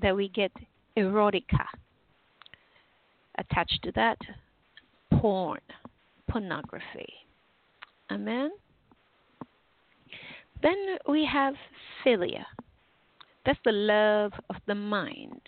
that 0.00 0.14
we 0.14 0.28
get 0.28 0.52
erotica. 0.96 1.66
Attached 3.38 3.80
to 3.84 3.92
that, 3.92 4.18
porn, 5.12 5.60
pornography. 6.28 7.12
Amen. 8.10 8.50
Then 10.62 10.96
we 11.08 11.24
have 11.24 11.54
philia. 12.04 12.44
That's 13.46 13.58
the 13.64 13.72
love 13.72 14.32
of 14.50 14.56
the 14.66 14.74
mind. 14.74 15.40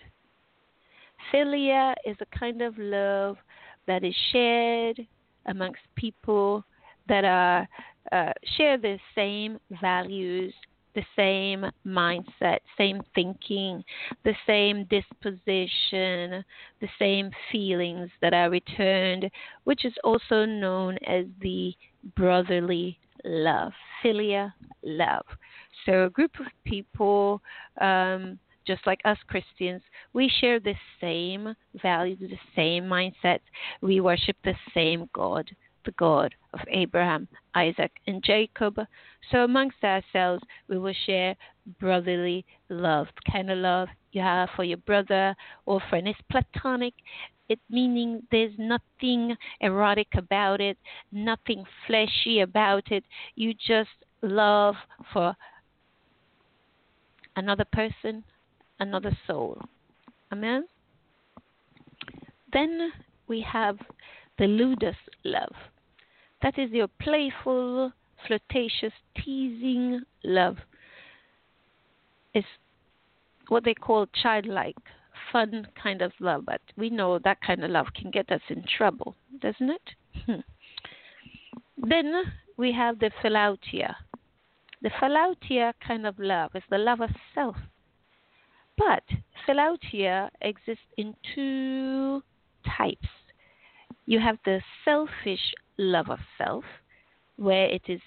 Philia 1.32 1.94
is 2.04 2.16
a 2.20 2.38
kind 2.38 2.62
of 2.62 2.74
love 2.78 3.36
that 3.86 4.04
is 4.04 4.14
shared 4.32 5.00
amongst 5.46 5.82
people 5.96 6.64
that 7.08 7.24
are 7.24 7.68
uh, 8.12 8.32
share 8.56 8.78
the 8.78 8.98
same 9.14 9.58
values, 9.80 10.52
the 10.94 11.02
same 11.16 11.64
mindset, 11.86 12.58
same 12.78 13.00
thinking, 13.14 13.82
the 14.24 14.34
same 14.46 14.84
disposition, 14.84 16.44
the 16.80 16.88
same 16.98 17.30
feelings 17.50 18.10
that 18.20 18.32
are 18.32 18.50
returned, 18.50 19.28
which 19.64 19.84
is 19.84 19.94
also 20.04 20.44
known 20.44 20.96
as 21.06 21.24
the 21.40 21.74
brotherly 22.16 22.98
love, 23.24 23.72
philia 24.02 24.52
love. 24.82 25.24
So 25.86 26.04
a 26.04 26.10
group 26.10 26.32
of 26.38 26.46
people 26.64 27.42
um, 27.80 28.38
just 28.66 28.86
like 28.86 29.00
us 29.04 29.18
Christians, 29.28 29.82
we 30.12 30.30
share 30.40 30.60
the 30.60 30.74
same 31.00 31.54
values, 31.82 32.18
the 32.20 32.38
same 32.56 32.84
mindset. 32.84 33.40
We 33.80 34.00
worship 34.00 34.36
the 34.44 34.54
same 34.72 35.08
God, 35.12 35.50
the 35.84 35.92
God 35.92 36.34
of 36.52 36.60
Abraham, 36.70 37.28
Isaac, 37.54 37.92
and 38.06 38.22
Jacob. 38.22 38.78
So 39.30 39.44
amongst 39.44 39.82
ourselves, 39.84 40.42
we 40.68 40.78
will 40.78 40.94
share 41.06 41.36
brotherly 41.80 42.44
love, 42.68 43.08
the 43.14 43.30
kind 43.30 43.50
of 43.50 43.58
love 43.58 43.88
you 44.12 44.20
have 44.22 44.48
for 44.54 44.64
your 44.64 44.78
brother 44.78 45.34
or 45.66 45.80
friend. 45.88 46.08
It's 46.08 46.18
platonic, 46.30 46.94
it 47.48 47.58
meaning 47.68 48.22
there's 48.30 48.54
nothing 48.58 49.36
erotic 49.60 50.08
about 50.16 50.60
it, 50.60 50.78
nothing 51.12 51.64
fleshy 51.86 52.40
about 52.40 52.90
it. 52.90 53.04
You 53.34 53.54
just 53.54 53.90
love 54.22 54.76
for 55.12 55.34
another 57.36 57.64
person, 57.72 58.24
another 58.88 59.16
soul. 59.26 59.60
Amen. 60.32 60.66
Then 62.52 62.92
we 63.26 63.44
have 63.52 63.78
the 64.38 64.46
ludus 64.46 64.96
love. 65.24 65.54
That 66.42 66.58
is 66.58 66.70
your 66.70 66.88
playful, 67.00 67.92
flirtatious, 68.26 68.92
teasing 69.16 70.02
love. 70.22 70.56
It's 72.34 72.46
what 73.48 73.64
they 73.64 73.74
call 73.74 74.06
childlike, 74.22 74.76
fun 75.32 75.66
kind 75.80 76.02
of 76.02 76.12
love, 76.20 76.44
but 76.46 76.60
we 76.76 76.90
know 76.90 77.18
that 77.18 77.40
kind 77.42 77.64
of 77.64 77.70
love 77.70 77.86
can 77.94 78.10
get 78.10 78.30
us 78.30 78.40
in 78.48 78.64
trouble, 78.76 79.14
doesn't 79.40 79.70
it? 79.70 79.90
Hmm. 80.26 80.40
Then 81.88 82.12
we 82.56 82.72
have 82.72 82.98
the 82.98 83.10
philautia. 83.22 83.94
The 84.82 84.90
philautia 84.90 85.72
kind 85.86 86.06
of 86.06 86.18
love 86.18 86.50
is 86.54 86.62
the 86.70 86.78
love 86.78 87.00
of 87.00 87.10
self. 87.34 87.56
But 88.76 89.02
philautia 89.46 90.30
exists 90.40 90.84
in 90.96 91.14
two 91.34 92.22
types. 92.76 93.08
You 94.06 94.20
have 94.20 94.38
the 94.44 94.60
selfish 94.84 95.54
love 95.78 96.10
of 96.10 96.18
self, 96.38 96.64
where 97.36 97.66
it 97.66 97.82
is 97.88 98.00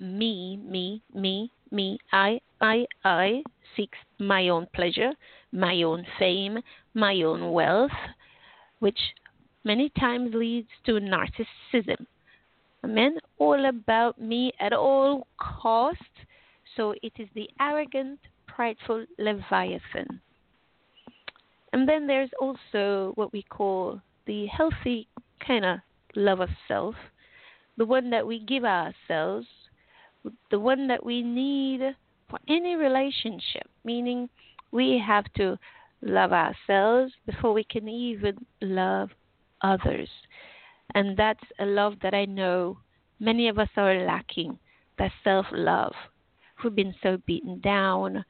me, 0.00 0.56
me, 0.56 1.02
me, 1.14 1.50
me, 1.70 1.98
I, 2.12 2.40
I, 2.60 2.86
I, 3.04 3.42
seeks 3.76 3.98
my 4.18 4.48
own 4.48 4.66
pleasure, 4.74 5.12
my 5.52 5.82
own 5.82 6.06
fame, 6.18 6.58
my 6.94 7.14
own 7.22 7.52
wealth, 7.52 7.90
which 8.80 8.98
many 9.64 9.90
times 9.90 10.34
leads 10.34 10.68
to 10.86 10.92
narcissism. 10.92 12.06
Amen. 12.84 13.16
All 13.38 13.64
about 13.66 14.20
me 14.20 14.52
at 14.60 14.72
all 14.72 15.26
costs. 15.38 16.02
So 16.76 16.94
it 17.02 17.12
is 17.18 17.28
the 17.34 17.48
arrogant, 17.60 18.18
prideful 18.54 19.04
Leviathan. 19.18 20.20
And 21.72 21.88
then 21.88 22.06
there's 22.06 22.30
also 22.40 23.12
what 23.16 23.32
we 23.32 23.42
call 23.42 24.00
the 24.26 24.46
healthy 24.46 25.08
kind 25.44 25.64
of 25.64 25.78
love 26.14 26.40
of 26.40 26.48
self, 26.68 26.94
the 27.76 27.84
one 27.84 28.10
that 28.10 28.26
we 28.26 28.38
give 28.38 28.64
ourselves, 28.64 29.46
the 30.50 30.60
one 30.60 30.86
that 30.88 31.04
we 31.04 31.22
need 31.22 31.80
for 32.30 32.38
any 32.48 32.76
relationship, 32.76 33.68
meaning 33.84 34.28
we 34.70 35.02
have 35.04 35.24
to 35.36 35.58
love 36.02 36.32
ourselves 36.32 37.12
before 37.26 37.52
we 37.52 37.64
can 37.64 37.88
even 37.88 38.36
love 38.60 39.10
others. 39.62 40.08
And 40.94 41.16
that's 41.16 41.44
a 41.58 41.64
love 41.64 41.94
that 42.02 42.14
I 42.14 42.24
know 42.24 42.78
many 43.18 43.48
of 43.48 43.58
us 43.58 43.68
are 43.76 44.04
lacking 44.04 44.58
that 44.98 45.10
self 45.24 45.46
love. 45.50 45.94
We've 46.62 46.74
been 46.74 46.94
so 47.02 47.18
beaten 47.26 47.60
down, 47.60 48.24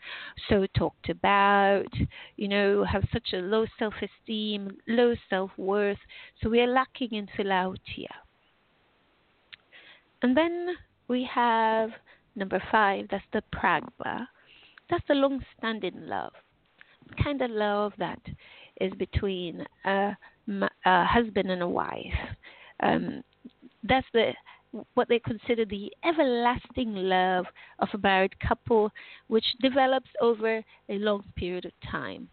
so 0.48 0.66
talked 0.76 1.08
about, 1.08 1.86
you 2.36 2.48
know, 2.48 2.84
have 2.84 3.04
such 3.12 3.32
a 3.32 3.36
low 3.38 3.66
self 3.78 3.94
esteem, 4.02 4.70
low 4.88 5.14
self 5.30 5.50
worth. 5.56 5.98
So 6.42 6.48
we 6.48 6.60
are 6.60 6.66
lacking 6.66 7.12
in 7.12 7.28
philautia. 7.38 8.12
And 10.22 10.36
then 10.36 10.68
we 11.06 11.28
have 11.32 11.90
number 12.34 12.62
five, 12.70 13.06
that's 13.10 13.24
the 13.32 13.42
pragma. 13.54 14.26
That's 14.90 15.04
the 15.08 15.14
long 15.14 15.44
standing 15.58 16.06
love. 16.06 16.32
Kind 17.22 17.42
of 17.42 17.50
love 17.50 17.92
that 17.98 18.20
is 18.80 18.92
between 18.94 19.64
a, 19.84 20.16
a 20.84 21.04
husband 21.04 21.50
and 21.50 21.62
a 21.62 21.68
wife. 21.68 22.14
Um, 22.80 23.22
that's 23.82 24.06
the 24.12 24.32
what 24.94 25.08
they 25.08 25.18
consider 25.20 25.64
the 25.64 25.92
everlasting 26.04 26.94
love 26.94 27.46
of 27.78 27.88
a 27.92 27.98
married 27.98 28.38
couple, 28.40 28.90
which 29.28 29.44
develops 29.60 30.10
over 30.20 30.62
a 30.88 30.98
long 30.98 31.24
period 31.36 31.64
of 31.64 31.72
time. 31.90 32.28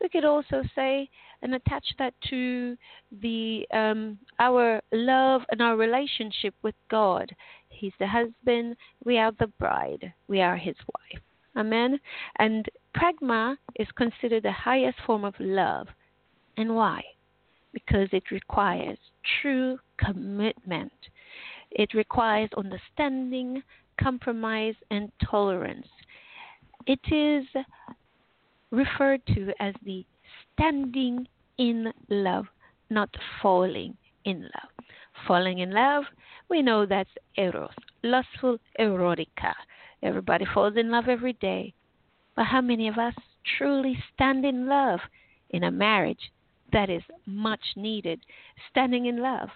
We 0.00 0.08
could 0.08 0.24
also 0.24 0.62
say 0.74 1.08
and 1.42 1.54
attach 1.54 1.84
that 1.98 2.14
to 2.30 2.76
the 3.22 3.66
um, 3.72 4.18
our 4.38 4.80
love 4.92 5.42
and 5.50 5.60
our 5.62 5.76
relationship 5.76 6.54
with 6.62 6.74
God. 6.90 7.30
He's 7.68 7.92
the 7.98 8.06
husband, 8.06 8.76
we 9.04 9.18
are 9.18 9.32
the 9.38 9.46
bride, 9.58 10.12
we 10.28 10.40
are 10.40 10.56
his 10.56 10.76
wife. 10.94 11.22
Amen. 11.56 12.00
And 12.38 12.68
pragma 12.96 13.56
is 13.76 13.88
considered 13.96 14.42
the 14.42 14.52
highest 14.52 14.98
form 15.06 15.24
of 15.24 15.34
love. 15.38 15.86
And 16.56 16.74
why? 16.74 17.02
Because 17.72 18.08
it 18.12 18.30
requires 18.30 18.98
true 19.40 19.78
commitment 19.98 20.92
it 21.74 21.92
requires 21.92 22.48
understanding, 22.56 23.62
compromise, 24.00 24.74
and 24.90 25.10
tolerance. 25.28 25.88
It 26.86 27.00
is 27.12 27.44
referred 28.70 29.24
to 29.28 29.52
as 29.60 29.74
the 29.84 30.04
standing 30.52 31.26
in 31.58 31.92
love, 32.08 32.46
not 32.90 33.10
falling 33.42 33.96
in 34.24 34.42
love. 34.42 34.86
Falling 35.26 35.60
in 35.60 35.72
love, 35.72 36.04
we 36.48 36.62
know 36.62 36.86
that's 36.86 37.10
eros, 37.36 37.70
lustful 38.02 38.58
erotica. 38.78 39.54
Everybody 40.02 40.44
falls 40.52 40.74
in 40.76 40.90
love 40.90 41.08
every 41.08 41.32
day. 41.34 41.72
But 42.36 42.46
how 42.46 42.60
many 42.60 42.88
of 42.88 42.98
us 42.98 43.14
truly 43.56 43.96
stand 44.12 44.44
in 44.44 44.66
love 44.66 45.00
in 45.50 45.64
a 45.64 45.70
marriage 45.70 46.32
that 46.72 46.90
is 46.90 47.02
much 47.26 47.60
needed? 47.76 48.20
Standing 48.70 49.06
in 49.06 49.22
love. 49.22 49.48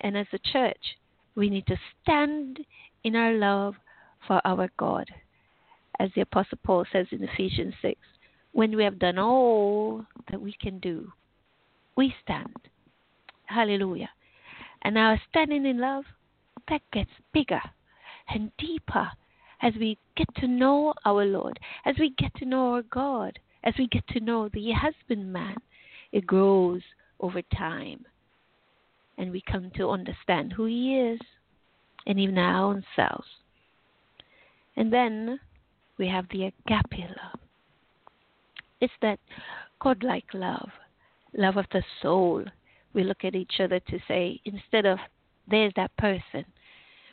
And 0.00 0.16
as 0.16 0.26
a 0.32 0.38
church, 0.38 0.96
we 1.36 1.50
need 1.50 1.66
to 1.66 1.76
stand 2.02 2.58
in 3.04 3.14
our 3.14 3.34
love 3.34 3.74
for 4.26 4.40
our 4.44 4.68
God. 4.78 5.08
As 6.00 6.10
the 6.14 6.22
Apostle 6.22 6.58
Paul 6.64 6.84
says 6.92 7.06
in 7.12 7.22
Ephesians 7.22 7.74
6, 7.82 7.98
when 8.52 8.74
we 8.74 8.82
have 8.82 8.98
done 8.98 9.18
all 9.18 10.04
that 10.30 10.40
we 10.40 10.54
can 10.60 10.78
do, 10.78 11.12
we 11.96 12.12
stand. 12.22 12.56
Hallelujah. 13.44 14.10
And 14.82 14.98
our 14.98 15.20
standing 15.28 15.66
in 15.66 15.78
love, 15.78 16.04
that 16.68 16.80
gets 16.92 17.10
bigger 17.32 17.60
and 18.28 18.50
deeper 18.58 19.08
as 19.62 19.72
we 19.78 19.98
get 20.16 20.26
to 20.36 20.48
know 20.48 20.92
our 21.04 21.24
Lord, 21.24 21.58
as 21.84 21.94
we 21.98 22.14
get 22.18 22.34
to 22.36 22.44
know 22.44 22.74
our 22.74 22.82
God, 22.82 23.38
as 23.64 23.74
we 23.78 23.86
get 23.88 24.06
to 24.08 24.20
know 24.20 24.48
the 24.48 24.72
husbandman. 24.72 25.56
It 26.12 26.26
grows 26.26 26.82
over 27.20 27.42
time 27.56 28.04
and 29.18 29.30
we 29.30 29.42
come 29.50 29.70
to 29.76 29.90
understand 29.90 30.52
who 30.52 30.66
He 30.66 30.98
is 30.98 31.20
and 32.06 32.18
even 32.20 32.38
our 32.38 32.64
own 32.64 32.84
selves. 32.94 33.26
And 34.76 34.92
then 34.92 35.40
we 35.98 36.06
have 36.08 36.26
the 36.30 36.44
agape 36.44 37.00
love. 37.00 37.40
It's 38.80 38.92
that 39.02 39.18
godlike 39.80 40.26
love, 40.34 40.68
love 41.34 41.56
of 41.56 41.66
the 41.72 41.82
soul. 42.02 42.44
We 42.92 43.04
look 43.04 43.24
at 43.24 43.34
each 43.34 43.54
other 43.60 43.80
to 43.80 43.98
say, 44.06 44.40
instead 44.44 44.86
of, 44.86 44.98
there's 45.48 45.72
that 45.76 45.96
person, 45.96 46.44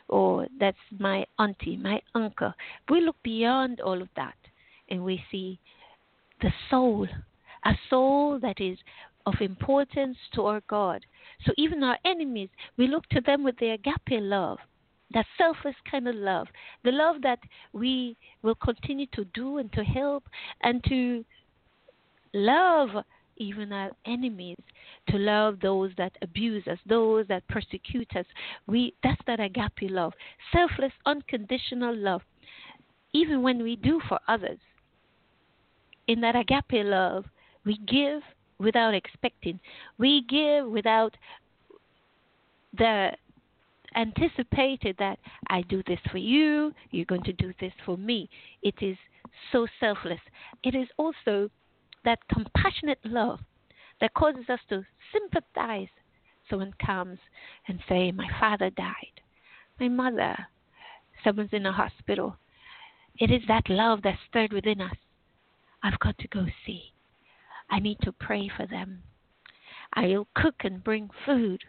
or 0.08 0.46
that's 0.58 0.76
my 0.98 1.24
auntie, 1.38 1.76
my 1.76 2.00
uncle, 2.14 2.52
we 2.90 3.00
look 3.00 3.16
beyond 3.22 3.80
all 3.80 4.02
of 4.02 4.08
that 4.16 4.34
and 4.88 5.02
we 5.04 5.22
see 5.30 5.58
the 6.42 6.52
soul, 6.68 7.06
a 7.64 7.72
soul 7.88 8.38
that 8.40 8.60
is 8.60 8.76
of 9.26 9.34
importance 9.40 10.16
to 10.34 10.46
our 10.46 10.62
God. 10.68 11.04
So 11.46 11.52
even 11.56 11.82
our 11.82 11.98
enemies, 12.04 12.50
we 12.76 12.86
look 12.86 13.06
to 13.10 13.20
them 13.20 13.42
with 13.44 13.56
the 13.58 13.70
agape 13.70 14.20
love, 14.20 14.58
that 15.12 15.26
selfless 15.38 15.76
kind 15.90 16.08
of 16.08 16.14
love, 16.14 16.48
the 16.84 16.92
love 16.92 17.16
that 17.22 17.38
we 17.72 18.16
will 18.42 18.54
continue 18.56 19.06
to 19.14 19.24
do 19.26 19.58
and 19.58 19.72
to 19.72 19.84
help 19.84 20.24
and 20.62 20.82
to 20.84 21.24
love 22.34 22.90
even 23.36 23.72
our 23.72 23.90
enemies, 24.06 24.58
to 25.08 25.16
love 25.16 25.58
those 25.60 25.90
that 25.98 26.12
abuse 26.22 26.66
us, 26.68 26.78
those 26.86 27.26
that 27.28 27.46
persecute 27.48 28.08
us. 28.16 28.26
We 28.66 28.94
that's 29.02 29.20
that 29.26 29.40
agape 29.40 29.90
love, 29.90 30.12
selfless, 30.52 30.92
unconditional 31.06 31.96
love. 31.96 32.22
Even 33.12 33.42
when 33.42 33.62
we 33.62 33.76
do 33.76 34.00
for 34.08 34.18
others, 34.28 34.58
in 36.08 36.20
that 36.20 36.36
agape 36.36 36.84
love, 36.84 37.24
we 37.64 37.78
give 37.86 38.22
without 38.58 38.94
expecting. 38.94 39.60
We 39.98 40.22
give 40.22 40.66
without 40.66 41.16
the 42.76 43.12
anticipated 43.96 44.96
that 44.98 45.18
I 45.48 45.62
do 45.62 45.82
this 45.86 46.00
for 46.10 46.18
you, 46.18 46.72
you're 46.90 47.04
going 47.04 47.22
to 47.24 47.32
do 47.32 47.52
this 47.60 47.72
for 47.84 47.96
me. 47.96 48.28
It 48.62 48.74
is 48.80 48.96
so 49.52 49.66
selfless. 49.78 50.20
It 50.62 50.74
is 50.74 50.88
also 50.96 51.50
that 52.04 52.18
compassionate 52.32 52.98
love 53.04 53.40
that 54.00 54.14
causes 54.14 54.48
us 54.48 54.60
to 54.68 54.84
sympathize. 55.12 55.88
Someone 56.50 56.74
comes 56.84 57.18
and 57.68 57.80
say, 57.88 58.12
"My 58.12 58.28
father 58.38 58.70
died, 58.70 59.20
my 59.80 59.88
mother, 59.88 60.48
someone's 61.22 61.52
in 61.52 61.66
a 61.66 61.72
hospital." 61.72 62.36
It 63.18 63.30
is 63.30 63.46
that 63.46 63.68
love 63.68 64.02
that's 64.02 64.18
stirred 64.28 64.52
within 64.52 64.80
us. 64.80 64.96
I've 65.82 65.98
got 66.00 66.18
to 66.18 66.28
go 66.28 66.46
see. 66.66 66.93
I 67.70 67.78
need 67.78 67.98
to 68.02 68.12
pray 68.12 68.50
for 68.56 68.66
them. 68.66 69.02
I'll 69.94 70.26
cook 70.34 70.56
and 70.60 70.82
bring 70.82 71.10
food. 71.24 71.62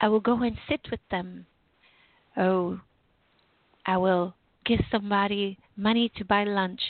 I 0.00 0.08
will 0.08 0.20
go 0.20 0.42
and 0.42 0.56
sit 0.68 0.80
with 0.90 1.00
them. 1.10 1.46
Oh, 2.36 2.80
I 3.86 3.96
will 3.96 4.34
give 4.64 4.80
somebody 4.90 5.58
money 5.76 6.10
to 6.16 6.24
buy 6.24 6.44
lunch. 6.44 6.80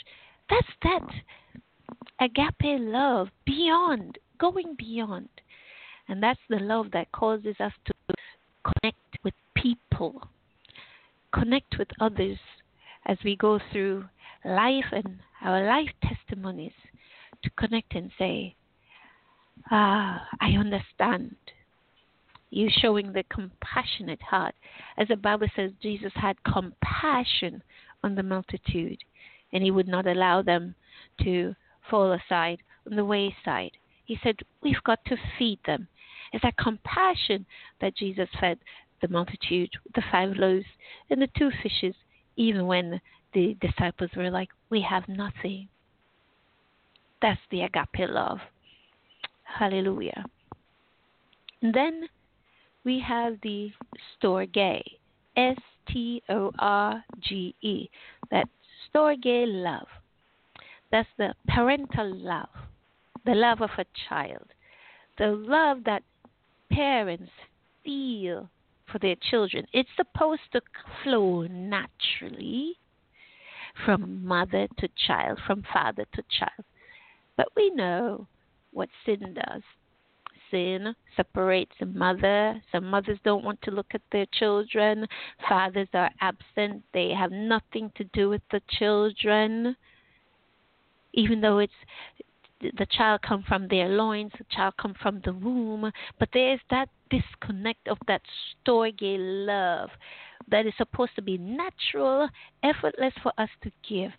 That's 0.49 0.67
that 0.83 1.07
agape 2.19 2.79
love 2.79 3.29
beyond, 3.45 4.19
going 4.37 4.75
beyond. 4.77 5.29
And 6.07 6.21
that's 6.21 6.39
the 6.49 6.59
love 6.59 6.87
that 6.93 7.11
causes 7.11 7.55
us 7.59 7.73
to 7.85 7.93
connect 8.63 9.23
with 9.23 9.33
people, 9.55 10.27
connect 11.33 11.77
with 11.77 11.87
others 11.99 12.37
as 13.05 13.17
we 13.23 13.35
go 13.35 13.59
through 13.71 14.05
life 14.45 14.85
and 14.91 15.19
our 15.43 15.65
life 15.65 15.89
testimonies 16.03 16.73
to 17.43 17.49
connect 17.51 17.95
and 17.95 18.11
say, 18.17 18.55
Ah, 19.69 20.27
I 20.39 20.51
understand. 20.51 21.35
You 22.49 22.69
showing 22.69 23.13
the 23.13 23.23
compassionate 23.23 24.21
heart. 24.21 24.55
As 24.97 25.07
the 25.07 25.15
Bible 25.15 25.47
says, 25.55 25.71
Jesus 25.81 26.11
had 26.15 26.43
compassion 26.43 27.63
on 28.03 28.15
the 28.15 28.23
multitude, 28.23 29.03
and 29.53 29.63
he 29.63 29.71
would 29.71 29.87
not 29.87 30.07
allow 30.07 30.41
them 30.41 30.75
to 31.23 31.55
fall 31.89 32.11
aside 32.11 32.59
on 32.89 32.95
the 32.95 33.05
wayside. 33.05 33.71
He 34.05 34.19
said, 34.21 34.37
We've 34.61 34.83
got 34.83 35.03
to 35.05 35.17
feed 35.37 35.59
them. 35.65 35.87
It's 36.33 36.43
that 36.43 36.57
compassion 36.57 37.45
that 37.79 37.95
Jesus 37.95 38.29
fed 38.39 38.57
the 39.01 39.07
multitude, 39.07 39.71
with 39.83 39.93
the 39.93 40.03
five 40.11 40.35
loaves 40.35 40.65
and 41.09 41.21
the 41.21 41.29
two 41.37 41.49
fishes, 41.63 41.95
even 42.35 42.67
when 42.67 43.01
the 43.33 43.55
disciples 43.61 44.11
were 44.15 44.29
like, 44.29 44.49
We 44.69 44.81
have 44.81 45.07
nothing. 45.07 45.69
That's 47.21 47.39
the 47.51 47.61
agape 47.61 48.09
love. 48.09 48.39
Hallelujah. 49.43 50.25
And 51.61 51.73
then 51.73 52.07
we 52.83 52.99
have 52.99 53.35
the 53.43 53.71
storge, 54.21 54.81
S 55.35 55.57
T 55.87 56.23
O 56.29 56.51
R 56.57 57.03
G 57.19 57.53
E, 57.61 57.89
that 58.31 58.47
storge 58.89 59.45
love. 59.47 59.87
That's 60.91 61.09
the 61.17 61.33
parental 61.47 62.15
love, 62.15 62.49
the 63.25 63.35
love 63.35 63.61
of 63.61 63.69
a 63.77 63.85
child, 64.09 64.47
the 65.17 65.27
love 65.27 65.83
that 65.85 66.03
parents 66.71 67.31
feel 67.83 68.49
for 68.91 68.99
their 68.99 69.15
children. 69.29 69.65
It's 69.73 69.89
supposed 69.95 70.41
to 70.53 70.61
flow 71.03 71.43
naturally 71.43 72.73
from 73.85 74.25
mother 74.25 74.67
to 74.79 74.89
child, 75.07 75.39
from 75.45 75.63
father 75.71 76.05
to 76.13 76.23
child. 76.37 76.65
But 77.37 77.47
we 77.55 77.69
know 77.71 78.27
what 78.71 78.89
sin 79.05 79.33
does. 79.33 79.61
Sin 80.49 80.95
separates 81.15 81.75
a 81.81 81.85
mother. 81.85 82.61
Some 82.71 82.85
mothers 82.85 83.19
don't 83.23 83.43
want 83.43 83.61
to 83.63 83.71
look 83.71 83.93
at 83.93 84.01
their 84.11 84.25
children. 84.33 85.07
Fathers 85.47 85.87
are 85.93 86.11
absent. 86.19 86.83
They 86.93 87.09
have 87.09 87.31
nothing 87.31 87.91
to 87.95 88.03
do 88.05 88.29
with 88.29 88.41
the 88.51 88.61
children. 88.69 89.75
Even 91.13 91.41
though 91.41 91.59
it's 91.59 91.73
the 92.61 92.87
child 92.91 93.21
come 93.21 93.43
from 93.47 93.67
their 93.67 93.89
loins, 93.89 94.31
the 94.37 94.45
child 94.51 94.75
come 94.79 94.93
from 95.01 95.21
the 95.25 95.33
womb, 95.33 95.91
but 96.19 96.29
there 96.33 96.53
is 96.53 96.59
that 96.69 96.89
disconnect 97.09 97.87
of 97.87 97.97
that 98.07 98.21
storge 98.65 98.95
love 99.01 99.89
that 100.49 100.65
is 100.65 100.73
supposed 100.77 101.15
to 101.15 101.21
be 101.21 101.37
natural, 101.37 102.29
effortless 102.63 103.13
for 103.23 103.33
us 103.37 103.49
to 103.63 103.71
give. 103.87 104.11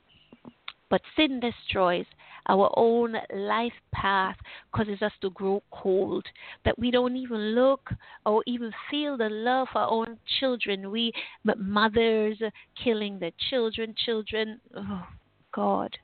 But 0.90 1.02
sin 1.16 1.40
destroys 1.40 2.06
our 2.48 2.72
own 2.76 3.14
life 3.34 3.72
path, 3.92 4.36
causes 4.72 5.00
us 5.02 5.12
to 5.20 5.30
grow 5.30 5.62
cold, 5.70 6.26
that 6.64 6.78
we 6.78 6.90
don't 6.90 7.16
even 7.16 7.54
look 7.54 7.90
or 8.26 8.42
even 8.46 8.72
feel 8.90 9.16
the 9.16 9.28
love 9.28 9.68
for 9.72 9.80
our 9.80 9.90
own 9.90 10.18
children. 10.40 10.90
We, 10.90 11.12
mothers 11.56 12.38
killing 12.82 13.18
their 13.18 13.32
children, 13.50 13.94
children, 14.04 14.60
oh 14.76 15.06
God, 15.54 15.96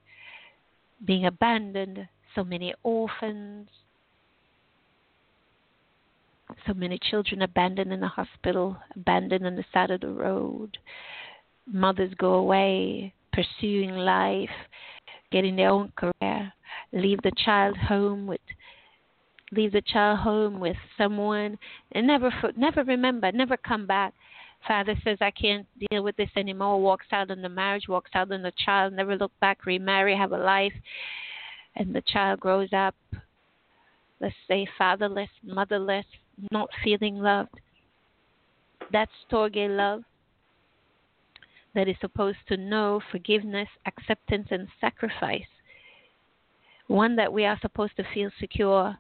being 1.05 1.27
abandoned, 1.27 2.09
so 2.35 2.45
many 2.45 2.75
orphans, 2.83 3.69
so 6.67 6.75
many 6.75 6.99
children 7.11 7.43
abandoned 7.43 7.93
in 7.93 8.01
the 8.01 8.09
hospital, 8.09 8.77
abandoned 8.97 9.47
on 9.47 9.57
the 9.57 9.65
side 9.73 9.91
of 9.91 10.01
the 10.01 10.09
road. 10.09 10.79
Mothers 11.67 12.13
go 12.17 12.35
away, 12.35 13.13
pursuing 13.33 13.91
life, 13.91 14.49
getting 15.31 15.57
their 15.57 15.71
own 15.71 15.93
career, 15.97 16.53
leave 16.93 17.21
the 17.23 17.33
child 17.45 17.77
home 17.77 18.27
with 18.27 18.41
leave 19.51 19.73
the 19.73 19.83
child 19.83 20.19
home 20.19 20.61
with 20.61 20.77
someone 20.97 21.59
and 21.93 22.07
never 22.07 22.31
never 22.57 22.85
remember, 22.85 23.33
never 23.33 23.57
come 23.57 23.87
back. 23.87 24.15
Father 24.67 24.95
says, 25.05 25.19
I 25.21 25.31
can't 25.31 25.67
deal 25.89 26.03
with 26.03 26.17
this 26.17 26.31
anymore, 26.37 26.81
walks 26.81 27.07
out 27.13 27.31
on 27.31 27.43
the 27.43 27.49
marriage, 27.49 27.89
walks 27.89 28.11
out 28.15 28.33
on 28.33 28.43
the 28.43 28.53
child, 28.65 28.93
never 28.93 29.17
look 29.17 29.31
back, 29.41 29.65
remarry, 29.67 30.17
have 30.17 30.33
a 30.33 30.37
life. 30.37 30.73
And 31.77 31.95
the 31.95 32.03
child 32.03 32.41
grows 32.41 32.71
up, 32.73 32.97
let's 34.21 34.35
say, 34.49 34.67
fatherless, 34.77 35.31
motherless, 35.45 36.07
not 36.51 36.69
feeling 36.83 37.19
loved. 37.19 37.55
That's 38.93 39.13
Storge 39.31 39.69
love 39.77 40.03
that 41.75 41.89
is 41.89 41.97
supposed 42.01 42.39
to 42.49 42.57
know 42.57 43.01
forgiveness, 43.11 43.69
acceptance, 43.87 44.49
and 44.51 44.69
sacrifice. 44.81 45.47
One 46.87 47.17
that 47.17 47.33
we 47.33 47.45
are 47.45 47.59
supposed 47.61 47.97
to 47.97 48.05
feel 48.15 48.31
secure, 48.41 48.97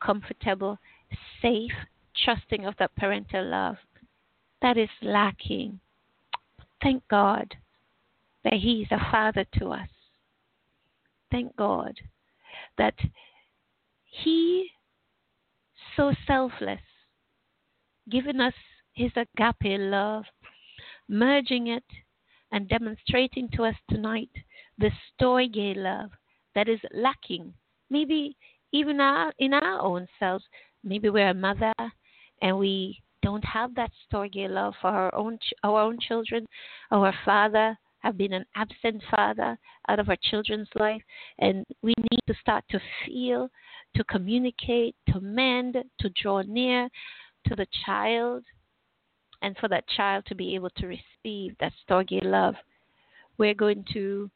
comfortable, 0.00 0.78
safe, 1.40 1.72
trusting 2.24 2.66
of 2.66 2.74
that 2.78 2.94
parental 2.96 3.44
love. 3.44 3.76
That 4.60 4.76
is 4.76 4.90
lacking. 5.02 5.80
Thank 6.82 7.02
God 7.08 7.56
that 8.44 8.54
He 8.54 8.82
is 8.82 8.88
a 8.90 9.10
Father 9.10 9.44
to 9.58 9.68
us. 9.68 9.88
Thank 11.30 11.56
God 11.56 11.98
that 12.78 12.94
He 14.04 14.70
so 15.96 16.12
selfless, 16.26 16.80
giving 18.08 18.40
us 18.40 18.54
his 18.92 19.10
agape 19.16 19.78
love, 19.80 20.24
merging 21.08 21.68
it 21.68 21.84
and 22.52 22.68
demonstrating 22.68 23.48
to 23.54 23.64
us 23.64 23.74
tonight 23.90 24.30
the 24.78 24.90
storge 25.20 25.76
love 25.76 26.10
that 26.54 26.68
is 26.68 26.80
lacking. 26.92 27.52
Maybe 27.90 28.36
even 28.72 29.00
our, 29.00 29.32
in 29.38 29.54
our 29.54 29.80
own 29.80 30.06
selves, 30.18 30.44
maybe 30.84 31.10
we're 31.10 31.30
a 31.30 31.34
mother 31.34 31.72
and 32.40 32.58
we 32.58 33.02
don't 33.22 33.44
have 33.44 33.74
that 33.74 33.90
storge 34.06 34.48
love 34.48 34.74
for 34.80 34.88
our 34.88 35.14
own 35.14 35.38
our 35.62 35.80
own 35.80 35.98
children. 36.00 36.46
Our 36.90 37.14
father 37.24 37.78
have 38.00 38.18
been 38.18 38.32
an 38.32 38.44
absent 38.56 39.02
father 39.14 39.56
out 39.88 40.00
of 40.00 40.08
our 40.08 40.16
children's 40.30 40.68
life, 40.74 41.02
and 41.38 41.64
we 41.82 41.94
need 41.96 42.20
to 42.26 42.34
start 42.40 42.64
to 42.70 42.80
feel 43.06 43.48
to 43.94 44.04
communicate, 44.04 44.96
to 45.12 45.20
mend, 45.20 45.76
to 46.00 46.10
draw 46.20 46.42
near 46.42 46.88
to 47.46 47.54
the 47.54 47.66
child, 47.86 48.42
and 49.42 49.56
for 49.58 49.68
that 49.68 49.88
child 49.88 50.24
to 50.26 50.34
be 50.34 50.54
able 50.54 50.70
to 50.70 50.86
receive 50.86 51.56
that 51.60 51.72
storge 51.88 52.24
love. 52.24 52.54
We're 53.38 53.54
going 53.54 53.84
to 53.92 54.30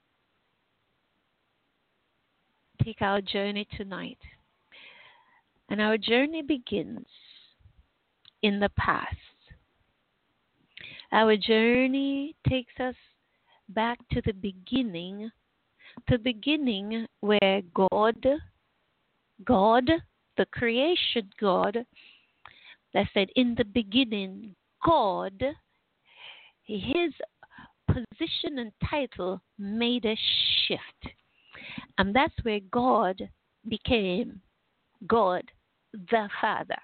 take 2.82 3.00
our 3.00 3.20
journey 3.20 3.66
tonight. 3.76 4.18
And 5.68 5.80
our 5.80 5.96
journey 5.96 6.42
begins 6.42 7.06
in 8.42 8.60
the 8.60 8.68
past. 8.76 9.16
Our 11.12 11.36
journey 11.36 12.34
takes 12.48 12.78
us 12.80 12.94
back 13.68 13.98
to 14.12 14.20
the 14.24 14.32
beginning, 14.32 15.30
to 16.08 16.18
the 16.18 16.22
beginning 16.22 17.06
where 17.20 17.62
God 17.74 18.26
God, 19.44 19.90
the 20.36 20.46
creation 20.46 21.30
God, 21.40 21.78
that 22.94 23.06
said, 23.12 23.28
in 23.36 23.54
the 23.56 23.64
beginning, 23.64 24.54
God, 24.86 25.42
his 26.62 27.12
position 27.88 28.58
and 28.58 28.72
title 28.88 29.42
made 29.58 30.04
a 30.04 30.16
shift. 30.66 31.14
And 31.98 32.14
that's 32.14 32.34
where 32.42 32.60
God 32.70 33.28
became 33.68 34.40
God 35.08 35.42
the 35.92 36.28
Father. 36.40 36.78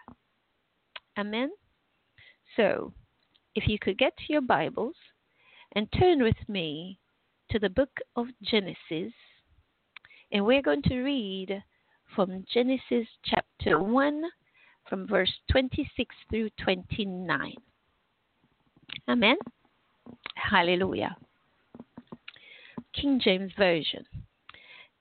Amen? 1.17 1.51
So, 2.57 2.93
if 3.55 3.69
you 3.69 3.79
could 3.79 3.99
get 3.99 4.15
your 4.29 4.41
Bibles 4.41 4.97
and 5.77 5.87
turn 5.93 6.23
with 6.23 6.49
me 6.49 6.99
to 7.51 7.61
the 7.61 7.71
book 7.71 8.01
of 8.17 8.27
Genesis, 8.43 9.13
and 10.33 10.45
we're 10.45 10.63
going 10.63 10.83
to 10.83 11.03
read 11.03 11.63
from 12.17 12.45
Genesis 12.53 13.07
chapter 13.25 13.81
1, 13.81 14.25
from 14.89 15.07
verse 15.07 15.33
26 15.51 16.15
through 16.31 16.51
29. 16.63 17.55
Amen. 19.09 19.37
Hallelujah. 20.37 21.17
King 22.95 23.21
James 23.23 23.53
Version. 23.59 24.05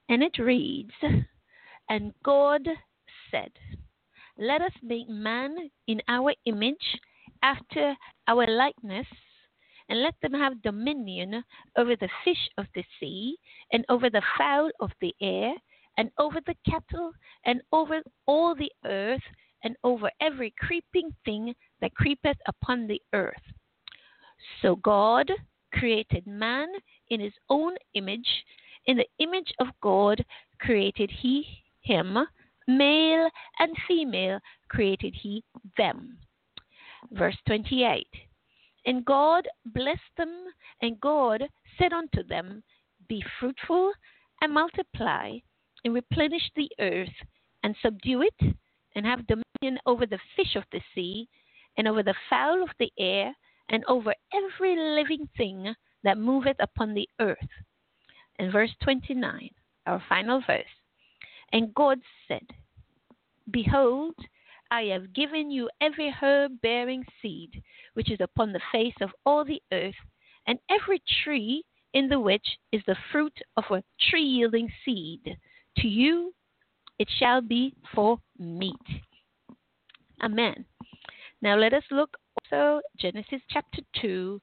And 0.10 0.23
it 0.23 0.38
reads 0.39 0.91
And 1.89 2.13
God 2.23 2.67
said, 3.30 3.51
Let 4.38 4.62
us 4.62 4.71
make 4.82 5.10
man 5.10 5.69
in 5.88 6.01
our 6.08 6.34
image, 6.45 6.99
after 7.43 7.95
our 8.27 8.47
likeness, 8.47 9.08
and 9.89 10.01
let 10.01 10.13
them 10.21 10.34
have 10.34 10.62
dominion 10.62 11.43
over 11.77 11.95
the 11.95 12.10
fish 12.23 12.49
of 12.58 12.65
the 12.75 12.84
sea, 12.99 13.36
and 13.73 13.84
over 13.89 14.10
the 14.10 14.21
fowl 14.38 14.69
of 14.80 14.91
the 15.01 15.13
air, 15.21 15.54
and 15.97 16.12
over 16.17 16.39
the 16.45 16.56
cattle, 16.69 17.12
and 17.45 17.62
over 17.71 18.01
all 18.25 18.56
the 18.56 18.71
earth, 18.86 19.23
and 19.63 19.75
over 19.84 20.10
every 20.21 20.54
creeping 20.60 21.13
thing 21.25 21.54
that 21.82 21.95
creepeth 21.95 22.38
upon 22.47 22.88
the 22.88 23.01
earth. 23.13 23.41
So 24.62 24.75
God 24.77 25.32
created 25.73 26.27
man 26.27 26.67
in 27.10 27.19
his 27.19 27.34
own 27.49 27.75
image. 27.93 28.27
In 28.86 28.97
the 28.97 29.08
image 29.19 29.51
of 29.60 29.67
God 29.82 30.23
created 30.60 31.12
he 31.12 31.45
him. 31.82 32.17
Male 32.67 33.30
and 33.60 33.75
female 33.88 34.39
created 34.69 35.13
he 35.15 35.43
them. 35.77 36.17
Verse 37.12 37.38
28 37.47 38.08
And 38.86 39.04
God 39.06 39.47
blessed 39.65 39.99
them, 40.17 40.45
and 40.82 40.99
God 41.01 41.43
said 41.77 41.93
unto 41.93 42.23
them, 42.23 42.63
Be 43.08 43.23
fruitful 43.39 43.91
and 44.41 44.54
multiply, 44.54 45.38
and 45.84 45.93
replenish 45.93 46.49
the 46.56 46.69
earth, 46.80 47.13
and 47.63 47.75
subdue 47.82 48.23
it, 48.23 48.56
and 48.95 49.06
have 49.06 49.25
dominion 49.27 49.80
over 49.86 50.06
the 50.06 50.19
fish 50.36 50.56
of 50.56 50.63
the 50.71 50.82
sea, 50.93 51.27
and 51.77 51.88
over 51.88 52.04
the 52.04 52.15
fowl 52.30 52.62
of 52.63 52.69
the 52.80 52.91
air, 52.99 53.34
and 53.71 53.84
over 53.88 54.13
every 54.34 54.75
living 54.75 55.27
thing 55.36 55.73
that 56.03 56.17
moveth 56.17 56.57
upon 56.60 56.93
the 56.93 57.10
earth. 57.19 57.38
And 58.38 58.51
verse 58.51 58.71
29, 58.84 59.49
our 59.88 60.03
final 60.07 60.41
verse. 60.45 60.65
And 61.51 61.73
God 61.73 61.99
said, 62.27 62.45
Behold, 63.49 64.15
I 64.69 64.84
have 64.84 65.13
given 65.13 65.49
you 65.49 65.69
every 65.81 66.13
herb 66.21 66.62
bearing 66.62 67.03
seed 67.21 67.62
which 67.93 68.12
is 68.12 68.19
upon 68.21 68.53
the 68.53 68.62
face 68.71 68.95
of 69.01 69.10
all 69.25 69.43
the 69.43 69.62
earth, 69.73 69.95
and 70.47 70.57
every 70.69 71.01
tree 71.23 71.63
in 71.93 72.07
the 72.07 72.19
which 72.19 72.57
is 72.71 72.81
the 72.88 72.95
fruit 73.12 73.38
of 73.57 73.65
a 73.69 73.84
tree 74.10 74.23
yielding 74.23 74.71
seed. 74.86 75.38
To 75.77 75.88
you 75.88 76.34
it 76.99 77.10
shall 77.19 77.41
be 77.41 77.73
for 77.93 78.19
meat. 78.38 78.75
Amen. 80.23 80.65
Now 81.41 81.57
let 81.57 81.73
us 81.73 81.84
look 81.89 82.15
also 82.49 82.82
Genesis 82.99 83.41
chapter 83.49 83.82
2, 84.01 84.41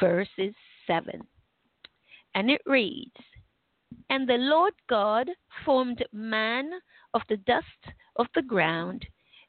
verses 0.00 0.54
7. 0.86 1.20
And 2.34 2.50
it 2.50 2.60
reads 2.66 3.16
And 4.08 4.28
the 4.28 4.38
Lord 4.38 4.74
God 4.88 5.28
formed 5.64 6.04
man 6.12 6.70
of 7.14 7.22
the 7.28 7.38
dust 7.38 7.66
of 8.16 8.26
the 8.34 8.42
ground 8.42 9.04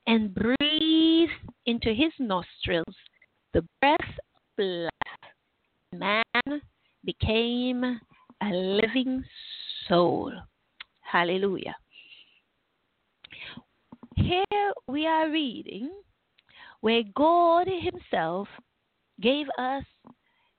and 0.08 0.34
breathed 0.34 1.32
into 1.66 1.94
his 1.94 2.12
nostrils 2.20 2.96
the 3.54 3.66
breath 3.80 4.00
of 4.00 4.66
life. 4.66 4.92
Man 5.94 6.62
became 7.06 7.84
a 7.84 8.50
living 8.50 9.24
soul. 9.88 10.32
Hallelujah. 11.02 11.76
Here 14.16 14.74
we 14.88 15.06
are 15.06 15.30
reading 15.30 15.92
where 16.82 17.04
God 17.16 17.68
Himself 17.68 18.48
gave 19.22 19.48
us 19.58 19.84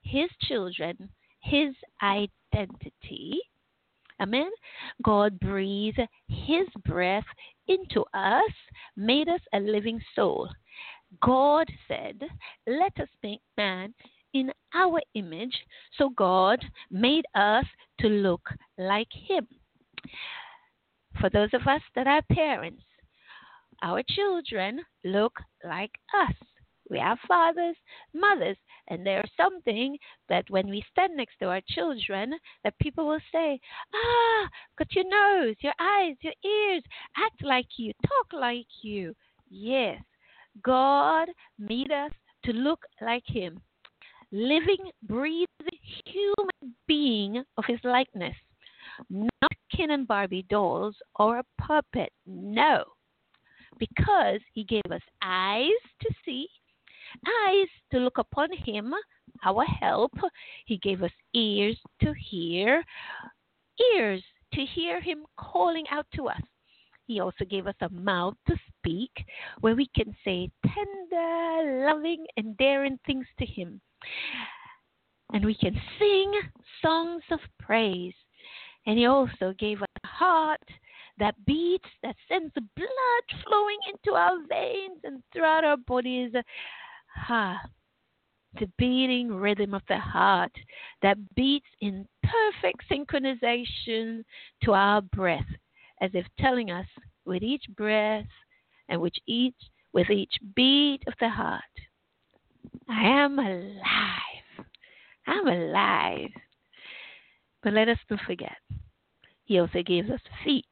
His 0.02 0.30
children 0.42 1.11
His 1.40 1.74
identity. 2.02 3.38
Amen. 4.20 4.50
God 5.02 5.38
breathed 5.40 6.00
His 6.28 6.68
breath 6.87 7.24
into 7.68 8.04
us, 8.14 8.52
made 8.96 9.28
us 9.28 9.40
a 9.52 9.58
living 9.58 10.00
soul. 10.14 10.48
God 11.20 11.68
said, 11.88 12.22
Let 12.66 12.98
us 13.00 13.08
make 13.22 13.40
man 13.56 13.94
in 14.32 14.50
our 14.74 15.00
image. 15.14 15.56
So 15.98 16.11
God 16.11 16.64
made 16.90 17.24
us 17.35 17.64
to 18.00 18.08
look 18.08 18.48
like 18.78 19.08
Him. 19.12 19.46
For 21.20 21.28
those 21.28 21.50
of 21.52 21.66
us 21.66 21.82
that 21.94 22.06
are 22.06 22.22
parents, 22.32 22.82
our 23.83 24.03
children 24.09 24.81
look 25.05 25.33
like 25.64 25.92
us. 26.18 26.35
We 26.88 26.99
have 26.99 27.18
fathers, 27.27 27.77
mothers, 28.14 28.57
and 28.88 29.05
there's 29.07 29.31
something 29.37 29.97
that 30.29 30.49
when 30.51 30.68
we 30.68 30.85
stand 30.90 31.16
next 31.16 31.38
to 31.38 31.49
our 31.49 31.62
children, 31.68 32.35
that 32.64 32.79
people 32.79 33.07
will 33.07 33.21
say, 33.33 33.61
"Ah, 33.95 34.49
got 34.77 34.95
your 34.95 35.09
nose, 35.09 35.57
your 35.61 35.75
eyes, 35.79 36.16
your 36.21 36.35
ears, 36.45 36.83
act 37.16 37.42
like 37.42 37.79
you, 37.79 37.92
talk 38.07 38.33
like 38.33 38.85
you." 38.85 39.14
Yes, 39.49 40.03
God 40.62 41.29
made 41.59 41.90
us 41.92 42.12
to 42.45 42.53
look 42.53 42.85
like 43.01 43.27
Him, 43.27 43.62
living, 44.31 44.90
breathing 45.03 45.81
human 46.05 46.77
being 46.87 47.45
of 47.57 47.64
His 47.64 47.83
likeness, 47.85 48.37
not 49.09 49.53
Ken 49.75 49.90
and 49.90 50.07
Barbie 50.07 50.42
dolls 50.42 51.01
or 51.16 51.38
a 51.38 51.45
puppet. 51.59 52.12
No, 52.27 52.85
because 53.78 54.40
he 54.52 54.64
gave 54.64 54.82
us 54.90 55.02
eyes 55.22 55.68
to 56.00 56.14
see, 56.24 56.46
eyes 57.48 57.68
to 57.92 57.98
look 57.98 58.18
upon 58.18 58.48
him, 58.52 58.94
our 59.44 59.64
help. 59.64 60.12
He 60.66 60.78
gave 60.78 61.02
us 61.02 61.11
ears 61.35 61.78
to 62.02 62.12
hear, 62.30 62.85
ears 63.94 64.22
to 64.54 64.64
hear 64.64 65.00
him 65.00 65.24
calling 65.37 65.85
out 65.90 66.06
to 66.14 66.28
us. 66.28 66.40
He 67.06 67.20
also 67.20 67.44
gave 67.44 67.66
us 67.66 67.74
a 67.80 67.88
mouth 67.90 68.35
to 68.48 68.56
speak 68.78 69.11
where 69.61 69.74
we 69.74 69.88
can 69.94 70.14
say 70.24 70.50
tender, 70.64 71.87
loving, 71.87 72.24
and 72.37 72.56
daring 72.56 72.98
things 73.06 73.26
to 73.38 73.46
him. 73.46 73.80
And 75.32 75.44
we 75.44 75.54
can 75.54 75.74
sing 75.98 76.32
songs 76.80 77.22
of 77.30 77.40
praise. 77.58 78.14
And 78.87 78.98
he 78.98 79.06
also 79.06 79.54
gave 79.58 79.82
us 79.82 79.88
a 80.04 80.06
heart 80.06 80.61
that 81.18 81.35
beats, 81.44 81.88
that 82.03 82.16
sends 82.29 82.53
the 82.55 82.66
blood 82.77 83.42
flowing 83.44 83.79
into 83.92 84.16
our 84.16 84.38
veins 84.48 85.01
and 85.05 85.22
throughout 85.33 85.64
our 85.64 85.77
bodies. 85.77 86.33
Ha. 87.14 87.61
The 88.61 88.70
beating 88.77 89.33
rhythm 89.33 89.72
of 89.72 89.83
the 89.88 89.98
heart 89.98 90.53
that 91.01 91.16
beats 91.35 91.66
in 91.81 92.07
perfect 92.22 92.85
synchronization 92.90 94.25
to 94.64 94.72
our 94.72 95.01
breath, 95.01 95.46
as 96.01 96.11
if 96.12 96.27
telling 96.38 96.70
us 96.70 96.87
with 97.25 97.42
each 97.42 97.64
breath 97.77 98.27
and 98.88 99.01
with 99.01 99.14
each 99.27 99.55
with 99.94 100.11
each 100.11 100.35
beat 100.57 101.01
of 101.07 101.14
the 101.20 101.29
heart, 101.29 101.62
I 102.88 103.03
am 103.05 103.38
alive. 103.38 104.66
I'm 105.27 105.46
alive. 105.46 106.31
But 107.62 107.75
let 107.75 107.88
us 107.88 107.98
not 108.11 108.20
forget, 108.27 108.57
He 109.44 109.59
also 109.59 109.83
gives 109.83 110.11
us 110.11 110.20
feet 110.44 110.66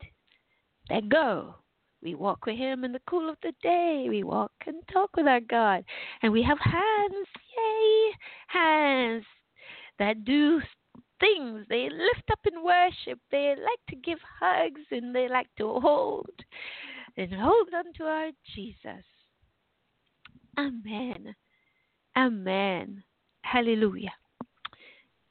that 0.90 1.08
go. 1.08 1.54
We 2.02 2.14
walk 2.14 2.46
with 2.46 2.56
Him 2.56 2.84
in 2.84 2.92
the 2.92 3.00
cool 3.08 3.28
of 3.28 3.36
the 3.42 3.52
day. 3.62 4.06
We 4.08 4.22
walk 4.22 4.52
and 4.66 4.82
talk 4.92 5.10
with 5.16 5.26
our 5.26 5.40
God. 5.40 5.84
And 6.22 6.32
we 6.32 6.42
have 6.42 6.58
hands, 6.58 7.26
yay, 7.56 8.10
hands 8.48 9.24
that 9.98 10.24
do 10.24 10.60
things. 11.20 11.66
They 11.68 11.88
lift 11.90 12.30
up 12.32 12.40
in 12.50 12.64
worship. 12.64 13.18
They 13.30 13.54
like 13.56 13.80
to 13.90 13.96
give 13.96 14.18
hugs 14.40 14.80
and 14.90 15.14
they 15.14 15.28
like 15.28 15.48
to 15.58 15.78
hold 15.80 16.30
and 17.16 17.32
hold 17.34 17.68
on 17.74 17.92
to 17.98 18.04
our 18.04 18.30
Jesus. 18.54 19.04
Amen. 20.58 21.34
Amen. 22.16 23.02
Hallelujah. 23.42 24.12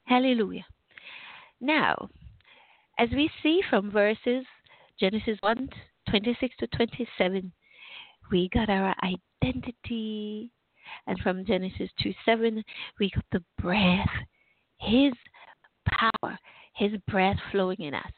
Hallelujah. 0.04 0.66
Now, 1.60 2.08
as 2.98 3.08
we 3.12 3.30
see 3.42 3.60
from 3.68 3.90
verses 3.90 4.44
Genesis 5.00 5.38
1 5.40 5.68
26 6.10 6.56
to 6.58 6.66
27, 6.68 7.52
we 8.30 8.48
got 8.52 8.68
our 8.68 8.94
identity. 9.42 10.50
And 11.06 11.18
from 11.20 11.46
Genesis 11.46 11.88
2 12.02 12.12
7, 12.24 12.62
we 12.98 13.10
got 13.10 13.24
the 13.32 13.42
breath, 13.62 14.08
His 14.78 15.12
power, 15.88 16.38
His 16.74 16.92
breath 17.08 17.36
flowing 17.50 17.80
in 17.80 17.94
us. 17.94 18.12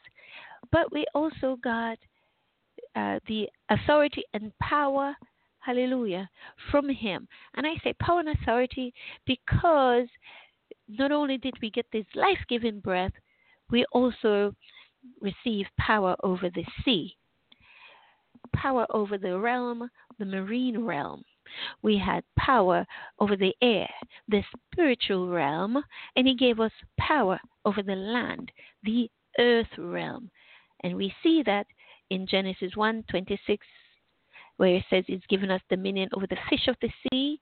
But 0.71 0.91
we 0.91 1.05
also 1.13 1.57
got 1.63 1.97
uh, 2.95 3.19
the 3.27 3.47
authority 3.69 4.23
and 4.33 4.51
power 4.59 5.15
Hallelujah. 5.63 6.29
From 6.71 6.89
Him. 6.89 7.25
And 7.55 7.65
I 7.65 7.75
say 7.83 7.93
power 7.93 8.19
and 8.19 8.29
authority 8.29 8.93
because 9.25 10.07
not 10.89 11.13
only 11.13 11.37
did 11.37 11.53
we 11.61 11.69
get 11.69 11.85
this 11.93 12.05
life 12.15 12.39
giving 12.49 12.81
breath, 12.81 13.13
we 13.71 13.85
also 13.93 14.53
receive 15.21 15.65
power 15.79 16.15
over 16.23 16.49
the 16.49 16.65
sea, 16.83 17.15
power 18.53 18.85
over 18.89 19.17
the 19.17 19.37
realm, 19.37 19.89
the 20.19 20.25
marine 20.25 20.83
realm. 20.83 21.23
We 21.81 21.97
had 21.97 22.23
power 22.37 22.85
over 23.19 23.35
the 23.35 23.53
air, 23.61 23.89
the 24.27 24.43
spiritual 24.71 25.29
realm, 25.29 25.83
and 26.15 26.27
He 26.27 26.35
gave 26.35 26.59
us 26.59 26.71
power 26.97 27.39
over 27.65 27.83
the 27.83 27.95
land, 27.95 28.51
the 28.83 29.09
earth 29.39 29.77
realm. 29.77 30.29
And 30.83 30.95
we 30.95 31.13
see 31.21 31.43
that 31.45 31.67
in 32.09 32.27
Genesis 32.27 32.75
1 32.75 33.03
26, 33.09 33.65
where 34.57 34.75
it 34.75 34.83
says 34.89 35.03
He's 35.07 35.25
given 35.29 35.51
us 35.51 35.61
dominion 35.69 36.09
over 36.13 36.27
the 36.27 36.37
fish 36.49 36.67
of 36.67 36.75
the 36.81 36.89
sea, 37.11 37.39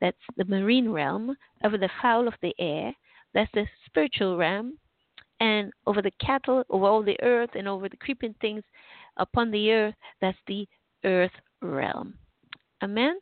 that's 0.00 0.16
the 0.36 0.44
marine 0.44 0.90
realm, 0.90 1.36
over 1.64 1.78
the 1.78 1.90
fowl 2.02 2.28
of 2.28 2.34
the 2.42 2.54
air, 2.58 2.92
that's 3.32 3.50
the 3.54 3.66
spiritual 3.86 4.36
realm, 4.36 4.78
and 5.44 5.70
over 5.86 6.00
the 6.00 6.10
cattle, 6.24 6.64
over 6.70 6.86
all 6.86 7.02
the 7.02 7.20
earth, 7.22 7.50
and 7.54 7.68
over 7.68 7.86
the 7.86 7.98
creeping 7.98 8.34
things 8.40 8.64
upon 9.18 9.50
the 9.50 9.72
earth, 9.72 9.94
that's 10.22 10.38
the 10.46 10.66
earth 11.04 11.36
realm. 11.60 12.14
Amen? 12.82 13.18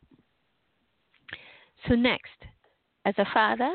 So, 1.85 1.95
next, 1.95 2.39
as 3.03 3.13
a 3.17 3.25
father, 3.33 3.73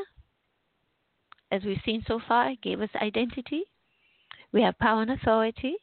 as 1.51 1.61
we've 1.63 1.77
seen 1.85 2.03
so 2.07 2.19
far, 2.27 2.53
gave 2.63 2.81
us 2.81 2.89
identity. 2.99 3.61
We 4.51 4.63
have 4.63 4.79
power 4.79 5.03
and 5.03 5.11
authority. 5.11 5.75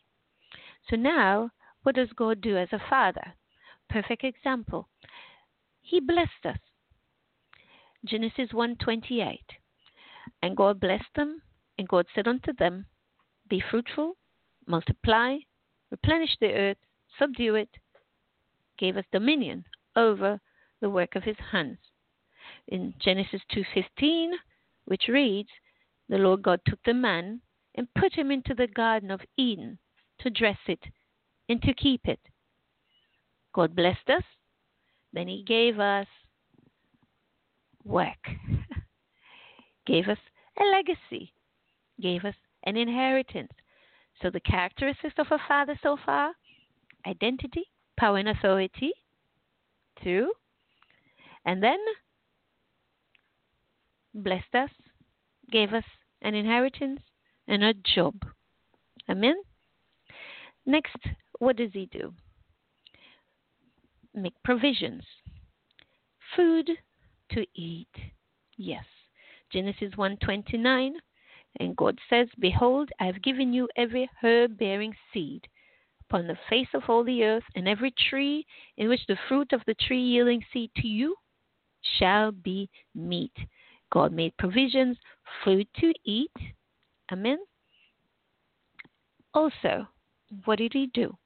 So 0.91 0.97
now, 0.97 1.51
what 1.85 1.95
does 1.95 2.09
God 2.17 2.41
do 2.41 2.57
as 2.57 2.69
a 2.73 2.83
father? 2.91 3.35
Perfect 3.89 4.25
example. 4.25 4.89
He 5.83 6.01
blessed 6.01 6.45
us. 6.45 6.59
Genesis 8.05 8.51
1:28. 8.53 9.39
And 10.43 10.57
God 10.57 10.81
blessed 10.81 11.15
them, 11.15 11.43
and 11.79 11.89
God 11.89 12.07
said 12.15 12.27
unto 12.27 12.53
them, 12.53 12.87
Be 13.49 13.63
fruitful, 13.71 14.17
multiply, 14.67 15.39
replenish 15.91 16.37
the 16.41 16.53
earth, 16.53 16.79
subdue 17.19 17.55
it, 17.55 17.71
gave 18.79 18.97
us 18.97 19.05
dominion 19.13 19.65
over 19.95 20.41
the 20.81 20.91
work 20.91 21.15
of 21.15 21.23
his 21.23 21.37
hands. 21.53 21.79
In 22.69 22.95
Genesis 22.99 23.43
2:15, 23.53 24.33
which 24.85 25.09
reads, 25.09 25.51
The 26.09 26.19
Lord 26.19 26.43
God 26.43 26.61
took 26.67 26.83
the 26.85 26.95
man 26.95 27.41
and 27.75 27.93
put 27.95 28.15
him 28.15 28.31
into 28.31 28.55
the 28.55 28.67
garden 28.67 29.11
of 29.11 29.21
Eden 29.37 29.79
to 30.21 30.31
dress 30.31 30.59
it 30.67 30.83
and 31.49 31.61
to 31.63 31.75
keep 31.75 32.07
it. 32.07 32.21
God 33.53 33.75
blessed 33.75 34.11
us, 34.11 34.25
then 35.13 35.29
he 35.29 35.43
gave 35.43 35.79
us 35.79 36.07
work. 37.85 38.29
gave 39.87 40.09
us 40.09 40.19
a 40.59 40.65
legacy, 40.65 41.33
gave 42.01 42.25
us 42.25 42.35
an 42.65 42.77
inheritance. 42.77 43.53
So, 44.23 44.31
the 44.31 44.41
characteristics 44.41 45.15
of 45.19 45.27
a 45.31 45.39
father 45.47 45.79
so 45.83 45.97
far 46.05 46.33
identity, 47.07 47.65
power, 47.99 48.19
and 48.19 48.29
authority. 48.29 48.93
Two. 50.03 50.33
And 51.45 51.63
then 51.63 51.79
blessed 54.15 54.55
us, 54.55 54.71
gave 55.51 55.73
us 55.73 55.85
an 56.23 56.35
inheritance 56.35 57.01
and 57.47 57.63
a 57.63 57.75
job. 57.75 58.15
Amen. 59.09 59.37
Next, 60.65 60.97
what 61.39 61.57
does 61.57 61.71
he 61.73 61.87
do? 61.93 62.13
Make 64.15 64.35
provisions. 64.43 65.05
Food 66.35 66.71
to 67.31 67.47
eat. 67.55 67.95
Yes. 68.57 68.85
Genesis 69.53 69.95
1:29 69.97 70.95
and 71.61 71.77
God 71.77 71.99
says, 72.11 72.29
Behold, 72.39 72.91
I 73.01 73.07
have 73.07 73.23
given 73.23 73.53
you 73.53 73.69
every 73.77 74.11
herb 74.23 74.59
bearing 74.59 74.95
seed 75.13 75.47
upon 76.09 76.27
the 76.27 76.39
face 76.49 76.69
of 76.75 76.83
all 76.89 77.03
the 77.03 77.25
earth, 77.25 77.45
and 77.55 77.67
every 77.69 77.93
tree 78.11 78.47
in 78.77 78.89
which 78.89 79.07
the 79.09 79.19
fruit 79.29 79.53
of 79.53 79.63
the 79.67 79.75
tree 79.75 80.03
yielding 80.03 80.45
seed 80.53 80.71
to 80.77 80.87
you 80.87 81.17
shall 81.99 82.31
be 82.31 82.69
meat. 82.95 83.33
God 83.93 84.13
made 84.13 84.37
provisions, 84.37 84.97
food 85.45 85.67
to 85.81 85.93
eat. 86.05 86.33
Amen. 87.11 87.39
Also, 89.35 89.87
what 90.45 90.59
did 90.59 90.73
He 90.73 90.91
do? 90.93 91.17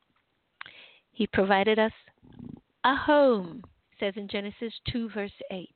He 1.13 1.27
provided 1.27 1.79
us 1.79 1.93
a 2.85 2.95
home, 2.95 3.63
says 3.99 4.15
in 4.17 4.29
Genesis 4.29 4.73
2, 4.91 5.11
verse 5.11 5.31
8. 5.51 5.69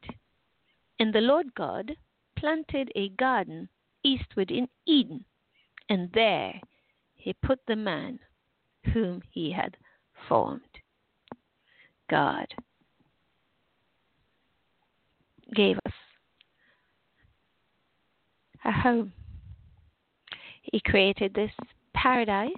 And 1.01 1.13
the 1.13 1.21
Lord 1.21 1.55
God 1.55 1.93
planted 2.37 2.91
a 2.95 3.11
garden 3.11 3.69
eastward 4.05 4.51
in 4.51 4.69
Eden, 4.87 5.25
and 5.89 6.11
there 6.13 6.61
he 7.15 7.33
put 7.33 7.61
the 7.67 7.77
man 7.77 8.19
whom 8.93 9.23
he 9.31 9.51
had 9.51 9.77
formed. 10.29 10.61
God 12.11 12.47
gave 15.55 15.77
us 15.87 15.93
a 18.65 18.73
home. 18.73 19.13
He 20.63 20.81
created 20.81 21.35
this 21.35 21.51
paradise, 21.95 22.53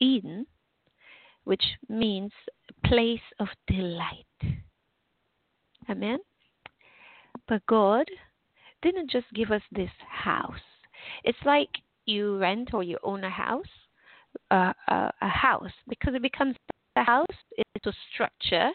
Eden, 0.00 0.46
which 1.44 1.64
means 1.88 2.32
place 2.84 3.20
of 3.38 3.48
delight. 3.66 4.26
Amen. 5.88 6.18
But 7.48 7.66
God 7.66 8.06
didn't 8.82 9.10
just 9.10 9.26
give 9.34 9.50
us 9.50 9.62
this 9.72 9.90
house. 10.08 10.54
It's 11.24 11.38
like 11.44 11.68
you 12.06 12.38
rent 12.38 12.74
or 12.74 12.82
you 12.82 12.98
own 13.02 13.24
a 13.24 13.30
house, 13.30 13.64
uh, 14.50 14.72
a, 14.88 15.12
a 15.22 15.28
house, 15.28 15.72
because 15.88 16.14
it 16.14 16.22
becomes 16.22 16.56
a 16.96 17.04
house. 17.04 17.26
It's 17.56 17.86
a 17.86 17.92
structure 18.12 18.70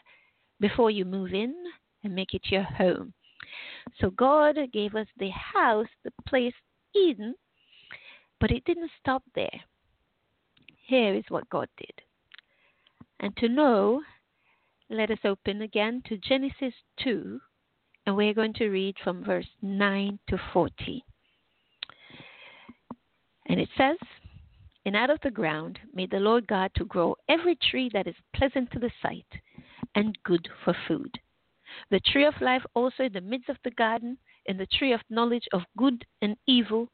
before 0.59 0.91
you 0.91 1.05
move 1.05 1.33
in 1.33 1.53
and 2.03 2.15
make 2.15 2.33
it 2.33 2.43
your 2.45 2.63
home. 2.63 3.13
So 3.99 4.09
God 4.09 4.57
gave 4.73 4.95
us 4.95 5.07
the 5.17 5.29
house, 5.29 5.87
the 6.03 6.11
place 6.27 6.53
Eden, 6.95 7.35
but 8.39 8.51
it 8.51 8.63
didn't 8.65 8.91
stop 8.99 9.23
there. 9.35 9.61
Here 10.87 11.13
is 11.13 11.23
what 11.29 11.49
God 11.49 11.67
did. 11.77 12.01
And 13.19 13.35
to 13.37 13.49
know, 13.49 14.01
let 14.89 15.09
us 15.09 15.19
open 15.23 15.61
again 15.61 16.03
to 16.07 16.17
Genesis 16.17 16.73
2, 17.03 17.39
and 18.05 18.15
we're 18.15 18.33
going 18.33 18.53
to 18.53 18.69
read 18.69 18.95
from 19.03 19.23
verse 19.23 19.47
9 19.61 20.19
to 20.29 20.37
14. 20.53 21.01
And 23.47 23.59
it 23.59 23.69
says, 23.77 23.97
And 24.85 24.95
out 24.95 25.09
of 25.09 25.19
the 25.21 25.31
ground 25.31 25.79
made 25.93 26.11
the 26.11 26.19
Lord 26.19 26.47
God 26.47 26.71
to 26.75 26.85
grow 26.85 27.15
every 27.29 27.55
tree 27.55 27.89
that 27.93 28.07
is 28.07 28.15
pleasant 28.35 28.71
to 28.71 28.79
the 28.79 28.91
sight 29.01 29.27
and 29.93 30.17
good 30.23 30.47
for 30.63 30.75
food. 30.87 31.19
The 31.89 31.99
tree 31.99 32.25
of 32.25 32.39
life 32.41 32.63
also 32.73 33.03
in 33.03 33.13
the 33.13 33.21
midst 33.21 33.49
of 33.49 33.57
the 33.63 33.71
garden, 33.71 34.17
and 34.47 34.59
the 34.59 34.67
tree 34.67 34.93
of 34.93 35.01
knowledge 35.09 35.47
of 35.51 35.63
good 35.77 36.05
and 36.21 36.37
evil. 36.47 36.89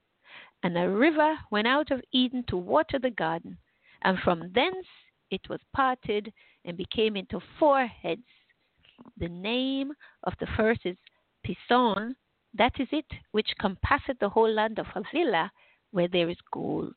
And 0.63 0.77
a 0.77 0.89
river 0.89 1.37
went 1.51 1.67
out 1.67 1.91
of 1.91 2.01
Eden 2.11 2.43
to 2.47 2.57
water 2.57 2.99
the 2.99 3.11
garden, 3.11 3.57
and 4.03 4.17
from 4.19 4.51
thence 4.53 4.87
it 5.29 5.41
was 5.49 5.59
parted 5.73 6.31
and 6.65 6.77
became 6.77 7.15
into 7.15 7.39
four 7.59 7.85
heads. 7.85 8.21
The 9.17 9.29
name 9.29 9.91
of 10.23 10.33
the 10.39 10.47
first 10.57 10.81
is 10.85 10.97
Pison, 11.43 12.15
that 12.53 12.79
is 12.79 12.87
it, 12.91 13.05
which 13.31 13.55
compasseth 13.59 14.19
the 14.19 14.29
whole 14.29 14.51
land 14.51 14.79
of 14.79 14.87
Havilah, 14.87 15.51
where 15.91 16.07
there 16.07 16.29
is 16.29 16.37
gold. 16.51 16.95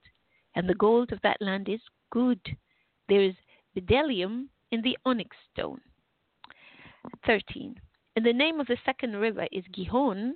And 0.54 0.68
the 0.68 0.74
gold 0.74 1.12
of 1.12 1.20
that 1.22 1.40
land 1.40 1.68
is 1.68 1.80
good. 2.10 2.40
There 3.08 3.22
is 3.22 3.34
bdellium 3.76 4.46
in 4.70 4.82
the 4.82 4.96
onyx 5.04 5.36
stone. 5.52 5.80
13. 7.26 7.74
And 8.16 8.24
the 8.24 8.32
name 8.32 8.60
of 8.60 8.66
the 8.66 8.78
second 8.84 9.16
river 9.16 9.46
is 9.52 9.64
Gihon. 9.72 10.34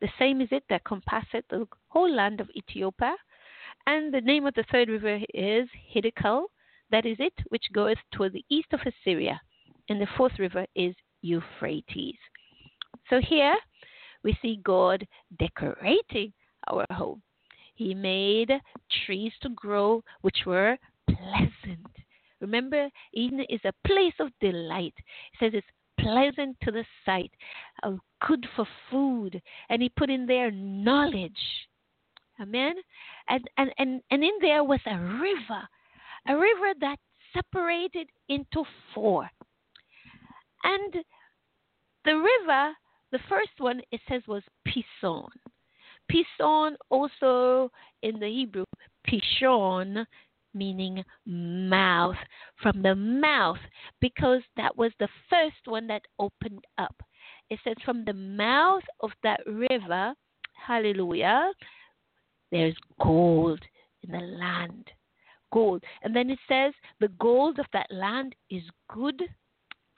The 0.00 0.08
same 0.18 0.40
is 0.40 0.48
it 0.50 0.64
that 0.68 0.84
compasseth 0.84 1.44
the 1.50 1.66
whole 1.88 2.10
land 2.10 2.40
of 2.40 2.50
Ethiopia. 2.56 3.16
And 3.86 4.12
the 4.12 4.20
name 4.20 4.46
of 4.46 4.54
the 4.54 4.64
third 4.70 4.88
river 4.88 5.20
is 5.34 5.68
Hiddekel. 5.94 6.44
That 6.90 7.06
is 7.06 7.16
it 7.18 7.34
which 7.48 7.64
goeth 7.72 7.98
toward 8.12 8.32
the 8.32 8.44
east 8.48 8.72
of 8.72 8.80
Assyria. 8.80 9.40
And 9.88 10.00
the 10.00 10.06
fourth 10.16 10.38
river 10.38 10.66
is 10.74 10.94
Euphrates. 11.22 12.18
So 13.10 13.20
here 13.20 13.56
we 14.22 14.36
see 14.42 14.60
God 14.64 15.06
decorating 15.38 16.32
our 16.68 16.84
home. 16.90 17.22
He 17.76 17.94
made 17.94 18.50
trees 19.04 19.32
to 19.42 19.50
grow 19.50 20.02
which 20.22 20.40
were 20.44 20.76
pleasant. 21.06 21.86
Remember, 22.40 22.88
Eden 23.12 23.40
is 23.48 23.60
a 23.64 23.72
place 23.86 24.14
of 24.18 24.28
delight. 24.40 24.94
It 24.96 25.38
says 25.38 25.52
it's 25.54 25.66
pleasant 25.98 26.56
to 26.62 26.70
the 26.70 26.84
sight, 27.04 27.30
uh, 27.82 27.92
good 28.26 28.46
for 28.54 28.66
food, 28.90 29.40
and 29.68 29.80
he 29.80 29.88
put 29.88 30.10
in 30.10 30.26
there 30.26 30.50
knowledge. 30.50 31.68
Amen. 32.40 32.74
And 33.28 33.48
and 33.56 33.70
and 33.78 34.02
and 34.10 34.22
in 34.22 34.38
there 34.40 34.64
was 34.64 34.80
a 34.86 34.98
river, 34.98 35.62
a 36.28 36.36
river 36.36 36.74
that 36.80 36.98
separated 37.32 38.08
into 38.28 38.64
four. 38.92 39.30
And 40.64 41.04
The 42.06 42.14
river, 42.14 42.72
the 43.10 43.18
first 43.28 43.58
one 43.58 43.80
it 43.90 44.00
says 44.08 44.22
was 44.28 44.44
Pison. 44.64 45.26
Pison 46.10 46.76
also 46.90 47.70
in 48.02 48.18
the 48.20 48.28
Hebrew, 48.28 48.64
Pishon, 49.06 50.04
meaning 50.54 51.04
mouth, 51.26 52.16
from 52.62 52.82
the 52.82 52.94
mouth, 52.94 53.58
because 54.00 54.40
that 54.56 54.76
was 54.76 54.92
the 54.98 55.08
first 55.28 55.66
one 55.66 55.86
that 55.88 56.02
opened 56.18 56.64
up. 56.78 56.94
It 57.50 57.58
says, 57.64 57.76
from 57.84 58.04
the 58.04 58.14
mouth 58.14 58.82
of 59.00 59.10
that 59.22 59.40
river, 59.46 60.14
hallelujah, 60.54 61.52
there's 62.50 62.76
gold 63.02 63.60
in 64.02 64.12
the 64.12 64.18
land. 64.18 64.90
Gold. 65.52 65.82
And 66.02 66.14
then 66.14 66.30
it 66.30 66.38
says, 66.48 66.72
the 67.00 67.08
gold 67.20 67.58
of 67.58 67.66
that 67.72 67.86
land 67.90 68.34
is 68.50 68.62
good. 68.92 69.22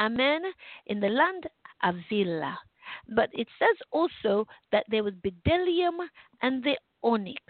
Amen. 0.00 0.42
In 0.86 1.00
the 1.00 1.09
land, 1.09 1.46
Avila. 1.82 2.59
But 3.09 3.30
it 3.32 3.49
says 3.59 3.76
also 3.91 4.47
that 4.72 4.84
there 4.89 5.05
was 5.05 5.14
bdellium 5.14 5.99
and 6.43 6.62
the 6.62 6.76
onyx. 7.03 7.43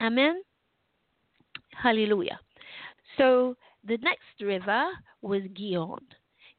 Amen. 0.00 0.42
Hallelujah. 1.72 2.38
So 3.16 3.56
the 3.84 3.98
next 3.98 4.40
river 4.40 4.86
was 5.22 5.42
Gihon. 5.54 6.00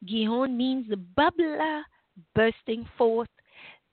Gihon 0.06 0.56
means 0.56 0.86
the 0.88 0.96
bubbler 0.96 1.82
bursting 2.34 2.88
forth. 2.96 3.28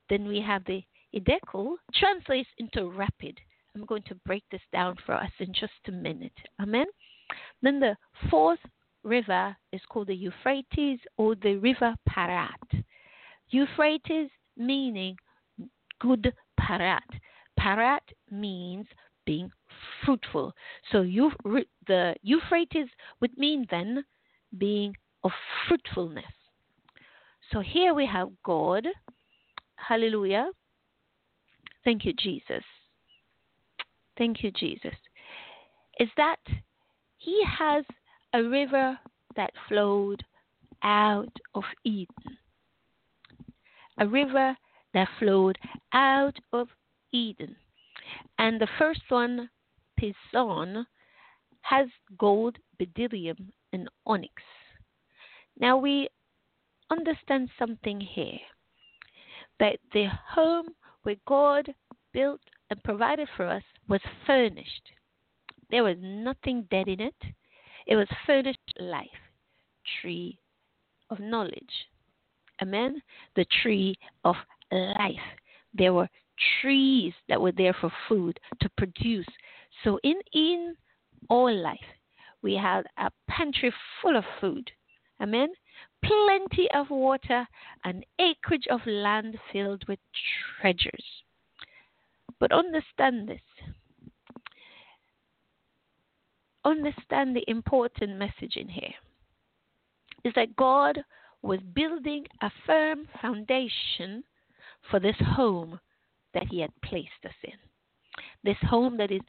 Then 0.10 0.28
we 0.28 0.42
have 0.42 0.64
the 0.66 0.84
Hiddekel, 1.14 1.76
translates 1.94 2.50
into 2.58 2.90
rapid. 2.90 3.40
I'm 3.74 3.86
going 3.86 4.04
to 4.04 4.16
break 4.26 4.44
this 4.52 4.62
down 4.72 4.96
for 5.06 5.14
us 5.14 5.32
in 5.40 5.54
just 5.54 5.74
a 5.88 5.92
minute. 5.92 6.38
Amen. 6.62 6.86
Then 7.62 7.80
the 7.80 7.96
fourth 8.30 8.60
river 9.04 9.56
is 9.72 9.82
called 9.90 10.08
the 10.08 10.16
Euphrates 10.16 11.00
or 11.18 11.36
the 11.36 11.56
river 11.56 11.96
Parat. 12.10 12.84
Euphrates 13.56 14.30
meaning 14.58 15.16
good 16.02 16.34
Parat. 16.60 17.10
Parat 17.58 18.06
means 18.30 18.86
being 19.26 19.50
fruitful. 20.04 20.54
So 20.92 21.04
the 21.04 22.16
Euphrates 22.22 22.90
would 23.22 23.38
mean 23.38 23.66
then 23.72 24.04
being 24.58 24.94
of 25.24 25.32
fruitfulness. 25.68 26.34
So 27.52 27.62
here 27.62 27.94
we 27.94 28.06
have 28.06 28.30
God. 28.44 28.88
Hallelujah. 29.78 30.50
Thank 31.86 32.04
you, 32.04 32.14
Jesus. 32.14 32.64
Thank 34.18 34.44
you, 34.44 34.52
Jesus. 34.52 34.96
Is 36.00 36.10
that 36.18 36.44
He 37.18 37.42
has 37.60 37.86
a 38.34 38.44
river 38.44 39.00
that 39.38 39.52
flowed 39.70 40.24
out 40.84 41.32
of 41.54 41.64
Eden. 41.86 42.38
A 43.98 44.08
river 44.08 44.58
that 44.94 45.08
flowed 45.20 45.58
out 45.94 46.38
of 46.52 46.68
Eden. 47.12 47.56
And 48.38 48.60
the 48.60 48.68
first 48.78 49.02
one, 49.10 49.50
Pison, 50.00 50.86
has 51.62 51.88
gold, 52.18 52.58
bdellium, 52.80 53.52
and 53.74 53.90
onyx. 54.06 54.44
Now 55.60 55.78
we 55.78 56.10
understand 56.92 57.50
something 57.58 58.00
here 58.00 58.40
that 59.60 59.80
the 59.94 60.08
home 60.30 60.68
where 61.04 61.16
God 61.28 61.74
built 62.14 62.42
and 62.70 62.84
provided 62.84 63.28
for 63.36 63.48
us 63.48 63.64
was 63.88 64.02
furnished. 64.26 64.92
There 65.70 65.84
was 65.84 65.98
nothing 66.00 66.68
dead 66.70 66.88
in 66.88 67.00
it. 67.00 67.16
It 67.88 67.96
was 67.96 68.08
furnished 68.26 68.74
life, 68.80 69.08
tree 70.02 70.40
of 71.10 71.20
knowledge. 71.20 71.88
Amen. 72.62 73.02
The 73.36 73.46
tree 73.62 73.96
of 74.24 74.36
life. 74.72 75.16
There 75.74 75.94
were 75.94 76.10
trees 76.62 77.14
that 77.30 77.40
were 77.40 77.52
there 77.52 77.76
for 77.80 77.92
food 78.08 78.40
to 78.62 78.70
produce. 78.78 79.28
So 79.84 80.00
in 80.04 80.20
in 80.34 80.76
all 81.30 81.54
life, 81.54 81.80
we 82.42 82.56
had 82.56 82.86
a 82.98 83.10
pantry 83.28 83.74
full 84.02 84.16
of 84.16 84.24
food. 84.40 84.70
Amen. 85.22 85.50
Plenty 86.04 86.70
of 86.74 86.90
water, 86.90 87.48
an 87.84 88.04
acreage 88.20 88.68
of 88.70 88.82
land 88.86 89.38
filled 89.52 89.84
with 89.88 90.00
treasures. 90.60 91.04
But 92.40 92.52
understand 92.52 93.28
this. 93.28 93.42
Understand 96.64 97.36
the 97.36 97.44
important 97.48 98.18
message 98.18 98.56
in 98.56 98.68
here 98.68 98.94
is 100.24 100.34
that 100.36 100.56
God 100.56 101.00
was 101.46 101.60
building 101.74 102.26
a 102.42 102.50
firm 102.66 103.08
foundation 103.22 104.24
for 104.90 105.00
this 105.00 105.16
home 105.20 105.80
that 106.34 106.48
He 106.50 106.60
had 106.60 106.72
placed 106.84 107.24
us 107.24 107.36
in. 107.44 107.54
This 108.44 108.58
home 108.62 108.98
that 108.98 109.12
is 109.12 109.22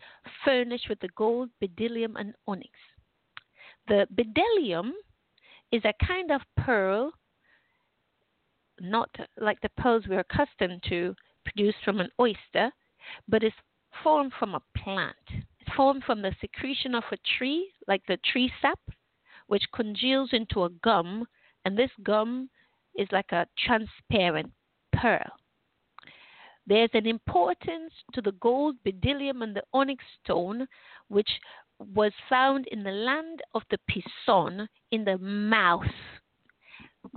furnished 0.44 0.88
with 0.88 1.00
the 1.00 1.08
gold, 1.16 1.50
bdellium, 1.62 2.14
and 2.18 2.34
onyx. 2.46 2.70
The 3.88 4.06
bdellium 4.14 4.92
is 5.72 5.82
a 5.84 6.06
kind 6.06 6.30
of 6.30 6.40
pearl, 6.56 7.12
not 8.80 9.10
like 9.38 9.60
the 9.60 9.70
pearls 9.76 10.04
we're 10.08 10.20
accustomed 10.20 10.82
to, 10.88 11.14
produced 11.44 11.78
from 11.84 12.00
an 12.00 12.10
oyster, 12.20 12.70
but 13.28 13.44
is 13.44 13.52
formed 14.02 14.32
from 14.38 14.54
a 14.54 14.62
plant. 14.76 15.16
It's 15.60 15.76
formed 15.76 16.04
from 16.04 16.22
the 16.22 16.34
secretion 16.40 16.94
of 16.94 17.04
a 17.12 17.18
tree, 17.38 17.72
like 17.86 18.02
the 18.06 18.18
tree 18.32 18.52
sap, 18.60 18.80
which 19.46 19.64
congeals 19.72 20.30
into 20.32 20.64
a 20.64 20.70
gum, 20.82 21.26
and 21.66 21.76
this 21.76 21.90
gum 22.04 22.48
is 22.96 23.08
like 23.10 23.32
a 23.32 23.44
transparent 23.66 24.52
pearl. 24.94 25.32
There's 26.64 26.90
an 26.94 27.06
importance 27.06 27.92
to 28.14 28.22
the 28.22 28.32
gold, 28.40 28.76
bdellium, 28.86 29.42
and 29.42 29.54
the 29.54 29.64
onyx 29.74 30.04
stone, 30.22 30.68
which 31.08 31.28
was 31.94 32.12
found 32.28 32.68
in 32.68 32.84
the 32.84 32.92
land 32.92 33.42
of 33.52 33.62
the 33.70 33.78
Pison, 33.90 34.68
in 34.92 35.04
the 35.04 35.18
mouth. 35.18 35.82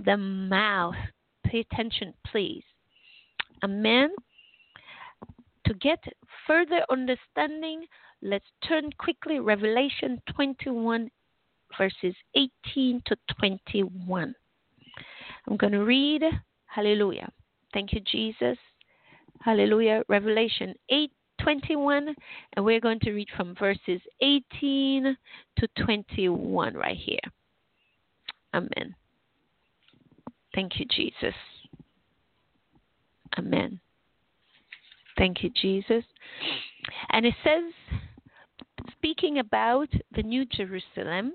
The 0.04 0.16
mouth. 0.16 0.96
Pay 1.46 1.60
attention, 1.60 2.12
please. 2.26 2.64
Amen. 3.62 4.10
To 5.66 5.74
get 5.74 6.02
further 6.44 6.84
understanding, 6.90 7.86
let's 8.20 8.50
turn 8.66 8.90
quickly 8.98 9.38
Revelation 9.38 10.20
21 10.34 11.08
verses 11.78 12.14
18 12.34 13.02
to 13.06 13.16
21. 13.38 14.34
I'm 15.48 15.56
going 15.56 15.72
to 15.72 15.84
read. 15.84 16.22
Hallelujah. 16.66 17.30
Thank 17.72 17.92
you, 17.92 18.00
Jesus. 18.00 18.58
Hallelujah. 19.40 20.02
Revelation 20.08 20.74
8 20.90 21.10
21, 21.42 22.14
and 22.54 22.64
we're 22.64 22.80
going 22.80 23.00
to 23.00 23.12
read 23.12 23.28
from 23.36 23.54
verses 23.54 24.00
18 24.20 25.16
to 25.56 25.68
21 25.82 26.74
right 26.74 26.96
here. 26.96 27.18
Amen. 28.54 28.94
Thank 30.54 30.78
you, 30.78 30.86
Jesus. 30.94 31.34
Amen. 33.38 33.80
Thank 35.16 35.42
you, 35.42 35.50
Jesus. 35.50 36.04
And 37.10 37.24
it 37.24 37.34
says, 37.44 37.62
speaking 38.92 39.38
about 39.38 39.88
the 40.14 40.22
New 40.22 40.44
Jerusalem, 40.46 41.34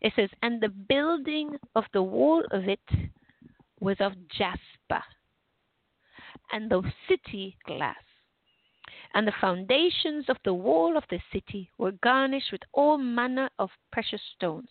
it 0.00 0.12
says, 0.16 0.28
And 0.42 0.60
the 0.60 0.68
building 0.68 1.56
of 1.74 1.84
the 1.92 2.02
wall 2.02 2.44
of 2.50 2.68
it 2.68 2.80
was 3.82 3.96
of 3.98 4.12
jasper, 4.28 5.02
and 6.52 6.70
the 6.70 6.82
city 7.08 7.56
glass. 7.66 7.96
And 9.14 9.26
the 9.26 9.34
foundations 9.40 10.26
of 10.28 10.36
the 10.44 10.54
wall 10.54 10.96
of 10.96 11.04
the 11.10 11.18
city 11.32 11.68
were 11.78 11.92
garnished 12.02 12.52
with 12.52 12.62
all 12.72 12.96
manner 12.96 13.50
of 13.58 13.70
precious 13.90 14.20
stones. 14.36 14.70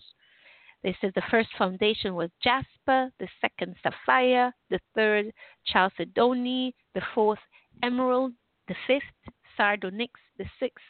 They 0.81 0.95
said 0.99 1.11
the 1.13 1.21
first 1.29 1.49
foundation 1.57 2.15
was 2.15 2.31
jasper, 2.41 3.11
the 3.19 3.27
second 3.41 3.75
sapphire, 3.83 4.51
the 4.69 4.79
third 4.95 5.31
chalcedony, 5.65 6.73
the 6.95 7.03
fourth 7.13 7.39
emerald, 7.83 8.31
the 8.67 8.75
fifth 8.87 9.33
sardonyx, 9.57 10.13
the 10.37 10.45
sixth 10.59 10.85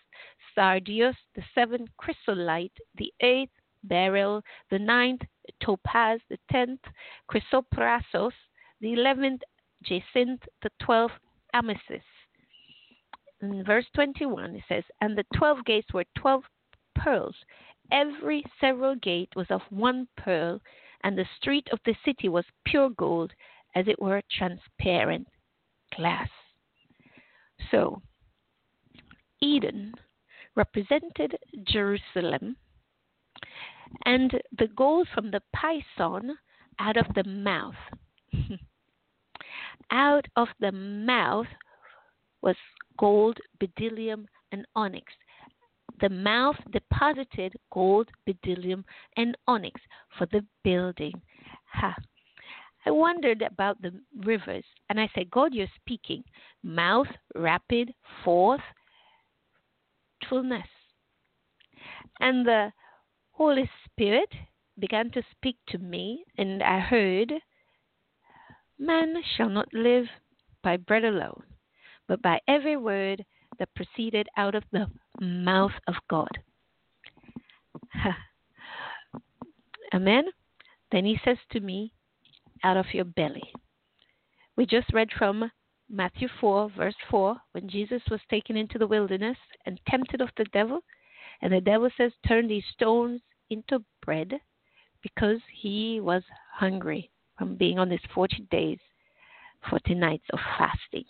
sardius, 0.55 1.15
the 1.36 1.43
seventh 1.55 1.89
chrysolite, 1.97 2.78
the 2.95 3.11
eighth 3.22 3.51
beryl, 3.84 4.41
the 4.69 4.79
ninth 4.79 5.21
topaz, 5.61 6.19
the 6.29 6.38
tenth 6.51 6.82
chrysoprasus, 7.29 8.34
the 8.79 8.93
eleventh 8.93 9.41
jacinth, 9.84 10.41
the 10.61 10.69
twelfth 10.79 11.15
amethyst. 11.53 12.05
In 13.41 13.63
verse 13.63 13.86
21, 13.95 14.55
it 14.55 14.63
says, 14.69 14.84
And 15.01 15.17
the 15.17 15.25
twelve 15.36 15.65
gates 15.65 15.91
were 15.93 16.05
twelve 16.17 16.43
pearls. 16.95 17.36
Every 17.91 18.43
several 18.59 18.95
gate 18.95 19.29
was 19.36 19.47
of 19.49 19.61
one 19.69 20.07
pearl, 20.17 20.61
and 21.03 21.17
the 21.17 21.25
street 21.38 21.67
of 21.71 21.79
the 21.86 21.95
city 22.05 22.29
was 22.29 22.45
pure 22.65 22.89
gold, 22.91 23.34
as 23.75 23.88
it 23.88 23.99
were 24.01 24.21
transparent 24.32 25.27
glass. 25.95 26.29
So, 27.71 28.01
Eden 29.41 29.93
represented 30.55 31.38
Jerusalem, 31.63 32.57
and 34.05 34.31
the 34.57 34.67
gold 34.75 35.07
from 35.13 35.31
the 35.31 35.41
Pison 35.55 36.31
out 36.79 36.97
of 36.97 37.05
the 37.15 37.23
mouth. 37.23 37.75
Out 39.91 40.25
of 40.37 40.47
the 40.61 40.71
mouth 40.71 41.47
was 42.41 42.55
gold, 42.97 43.37
bdellium, 43.61 44.25
and 44.53 44.65
onyx. 44.75 45.11
The 45.99 46.09
mouth 46.09 46.55
deposited 46.71 47.53
gold, 47.71 48.09
bdellium, 48.27 48.83
and 49.17 49.37
onyx 49.47 49.81
for 50.17 50.27
the 50.27 50.45
building. 50.63 51.13
Ha. 51.73 51.95
I 52.85 52.91
wondered 52.91 53.41
about 53.41 53.81
the 53.81 53.91
rivers, 54.23 54.63
and 54.89 54.99
I 54.99 55.09
said, 55.13 55.29
God, 55.29 55.53
you're 55.53 55.67
speaking. 55.81 56.23
Mouth, 56.63 57.07
rapid, 57.35 57.93
forth, 58.23 58.61
fullness. 60.27 60.67
And 62.19 62.45
the 62.45 62.71
Holy 63.43 63.67
Spirit 63.85 64.29
began 64.77 65.09
to 65.09 65.23
speak 65.31 65.57
to 65.69 65.79
me, 65.79 66.23
and 66.37 66.61
I 66.61 66.79
heard, 66.79 67.33
Man 68.77 69.15
shall 69.35 69.49
not 69.49 69.73
live 69.73 70.05
by 70.61 70.77
bread 70.77 71.03
alone, 71.03 71.41
but 72.07 72.21
by 72.21 72.39
every 72.47 72.77
word 72.77 73.25
that 73.57 73.73
proceeded 73.73 74.27
out 74.37 74.53
of 74.53 74.63
the 74.71 74.85
mouth 75.19 75.71
of 75.87 75.95
God. 76.07 76.29
Amen. 79.95 80.25
Then 80.91 81.05
he 81.05 81.19
says 81.25 81.37
to 81.53 81.61
me, 81.61 81.93
Out 82.63 82.77
of 82.77 82.93
your 82.93 83.05
belly. 83.05 83.51
We 84.55 84.67
just 84.67 84.93
read 84.93 85.09
from 85.17 85.49
Matthew 85.89 86.27
4, 86.39 86.73
verse 86.77 86.93
4, 87.09 87.37
when 87.53 87.67
Jesus 87.67 88.03
was 88.11 88.21
taken 88.29 88.55
into 88.55 88.77
the 88.77 88.85
wilderness 88.85 89.37
and 89.65 89.81
tempted 89.89 90.21
of 90.21 90.29
the 90.37 90.45
devil. 90.53 90.81
And 91.41 91.51
the 91.51 91.59
devil 91.59 91.89
says, 91.97 92.11
Turn 92.27 92.47
these 92.47 92.65
stones 92.71 93.19
into 93.51 93.83
bread 94.03 94.33
because 95.03 95.39
he 95.51 95.99
was 95.99 96.23
hungry 96.53 97.11
from 97.37 97.55
being 97.55 97.79
on 97.79 97.89
these 97.89 97.99
40 98.13 98.47
days, 98.51 98.79
40 99.69 99.95
nights 99.95 100.25
of 100.31 100.39
fasting. 100.57 101.05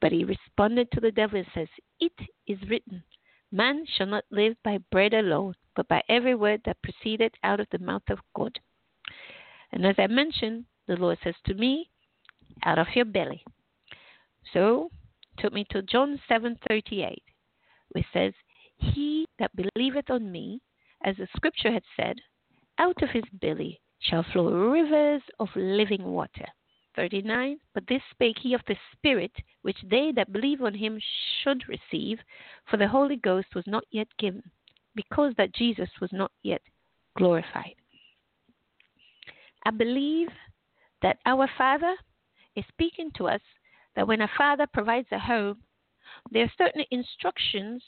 But 0.00 0.12
he 0.12 0.24
responded 0.24 0.90
to 0.92 1.00
the 1.00 1.10
devil 1.10 1.38
and 1.38 1.48
says, 1.54 1.68
It 2.00 2.12
is 2.46 2.58
written, 2.68 3.02
Man 3.50 3.84
shall 3.96 4.06
not 4.06 4.24
live 4.30 4.56
by 4.62 4.78
bread 4.90 5.14
alone, 5.14 5.54
but 5.74 5.88
by 5.88 6.02
every 6.08 6.34
word 6.34 6.60
that 6.64 6.82
proceeded 6.82 7.34
out 7.42 7.60
of 7.60 7.66
the 7.70 7.78
mouth 7.78 8.08
of 8.10 8.18
God. 8.34 8.58
And 9.72 9.86
as 9.86 9.96
I 9.98 10.06
mentioned, 10.06 10.64
the 10.86 10.96
Lord 10.96 11.18
says 11.22 11.34
to 11.46 11.54
me, 11.54 11.90
Out 12.64 12.78
of 12.78 12.86
your 12.94 13.04
belly. 13.04 13.42
So 14.52 14.90
took 15.38 15.52
me 15.52 15.66
to 15.70 15.82
John 15.82 16.20
seven 16.28 16.58
thirty 16.68 17.02
eight, 17.02 17.22
which 17.90 18.06
says, 18.12 18.32
He 18.78 19.26
that 19.38 19.50
believeth 19.54 20.10
on 20.10 20.30
me, 20.30 20.60
as 21.04 21.16
the 21.16 21.28
scripture 21.36 21.72
had 21.72 21.84
said, 21.96 22.16
out 22.78 23.02
of 23.02 23.10
his 23.10 23.24
belly 23.32 23.80
shall 24.00 24.24
flow 24.32 24.50
rivers 24.50 25.22
of 25.38 25.48
living 25.54 26.04
water. 26.04 26.46
39 26.96 27.58
But 27.74 27.86
this 27.86 28.02
spake 28.10 28.38
he 28.40 28.54
of 28.54 28.62
the 28.66 28.76
Spirit, 28.92 29.32
which 29.62 29.78
they 29.88 30.12
that 30.16 30.32
believe 30.32 30.62
on 30.62 30.74
him 30.74 31.00
should 31.42 31.62
receive, 31.68 32.18
for 32.68 32.76
the 32.76 32.88
Holy 32.88 33.16
Ghost 33.16 33.48
was 33.54 33.64
not 33.66 33.84
yet 33.90 34.08
given, 34.18 34.42
because 34.94 35.34
that 35.36 35.54
Jesus 35.54 35.90
was 36.00 36.10
not 36.12 36.32
yet 36.42 36.62
glorified. 37.16 37.74
I 39.64 39.70
believe 39.70 40.28
that 41.02 41.18
our 41.26 41.48
Father 41.56 41.94
is 42.56 42.64
speaking 42.68 43.10
to 43.16 43.28
us 43.28 43.40
that 43.94 44.06
when 44.06 44.20
a 44.20 44.30
father 44.36 44.66
provides 44.72 45.08
a 45.12 45.18
home, 45.18 45.58
there 46.30 46.44
are 46.44 46.52
certain 46.58 46.84
instructions, 46.90 47.82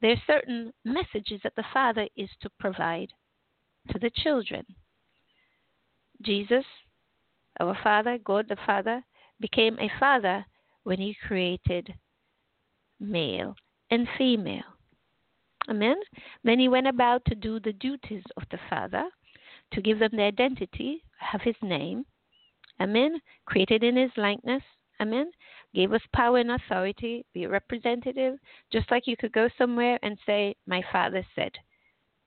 there 0.00 0.12
are 0.12 0.22
certain 0.26 0.72
messages 0.84 1.40
that 1.42 1.54
the 1.56 1.64
father 1.72 2.06
is 2.16 2.30
to 2.40 2.50
provide 2.58 3.08
to 3.90 3.98
the 3.98 4.10
children. 4.10 4.64
Jesus, 6.22 6.64
our 7.60 7.76
Father, 7.82 8.18
God 8.18 8.46
the 8.48 8.56
Father, 8.66 9.02
became 9.40 9.78
a 9.78 9.90
father 9.98 10.44
when 10.84 10.98
he 10.98 11.16
created 11.26 11.94
male 12.98 13.54
and 13.90 14.06
female. 14.18 14.62
Amen. 15.68 15.96
Then 16.44 16.58
he 16.58 16.68
went 16.68 16.86
about 16.86 17.24
to 17.26 17.34
do 17.34 17.60
the 17.60 17.72
duties 17.72 18.24
of 18.36 18.44
the 18.50 18.58
Father, 18.68 19.04
to 19.72 19.82
give 19.82 19.98
them 19.98 20.10
their 20.12 20.26
identity, 20.26 21.04
have 21.18 21.42
his 21.42 21.56
name. 21.62 22.04
Amen. 22.80 23.20
Created 23.46 23.82
in 23.82 23.96
his 23.96 24.10
likeness. 24.16 24.62
Amen. 25.00 25.30
Gave 25.74 25.92
us 25.92 26.02
power 26.14 26.38
and 26.38 26.50
authority, 26.50 27.24
be 27.32 27.44
a 27.44 27.48
representative, 27.48 28.38
just 28.72 28.90
like 28.90 29.06
you 29.06 29.16
could 29.16 29.32
go 29.32 29.48
somewhere 29.56 29.98
and 30.02 30.18
say, 30.26 30.56
My 30.66 30.82
Father 30.92 31.24
said. 31.34 31.52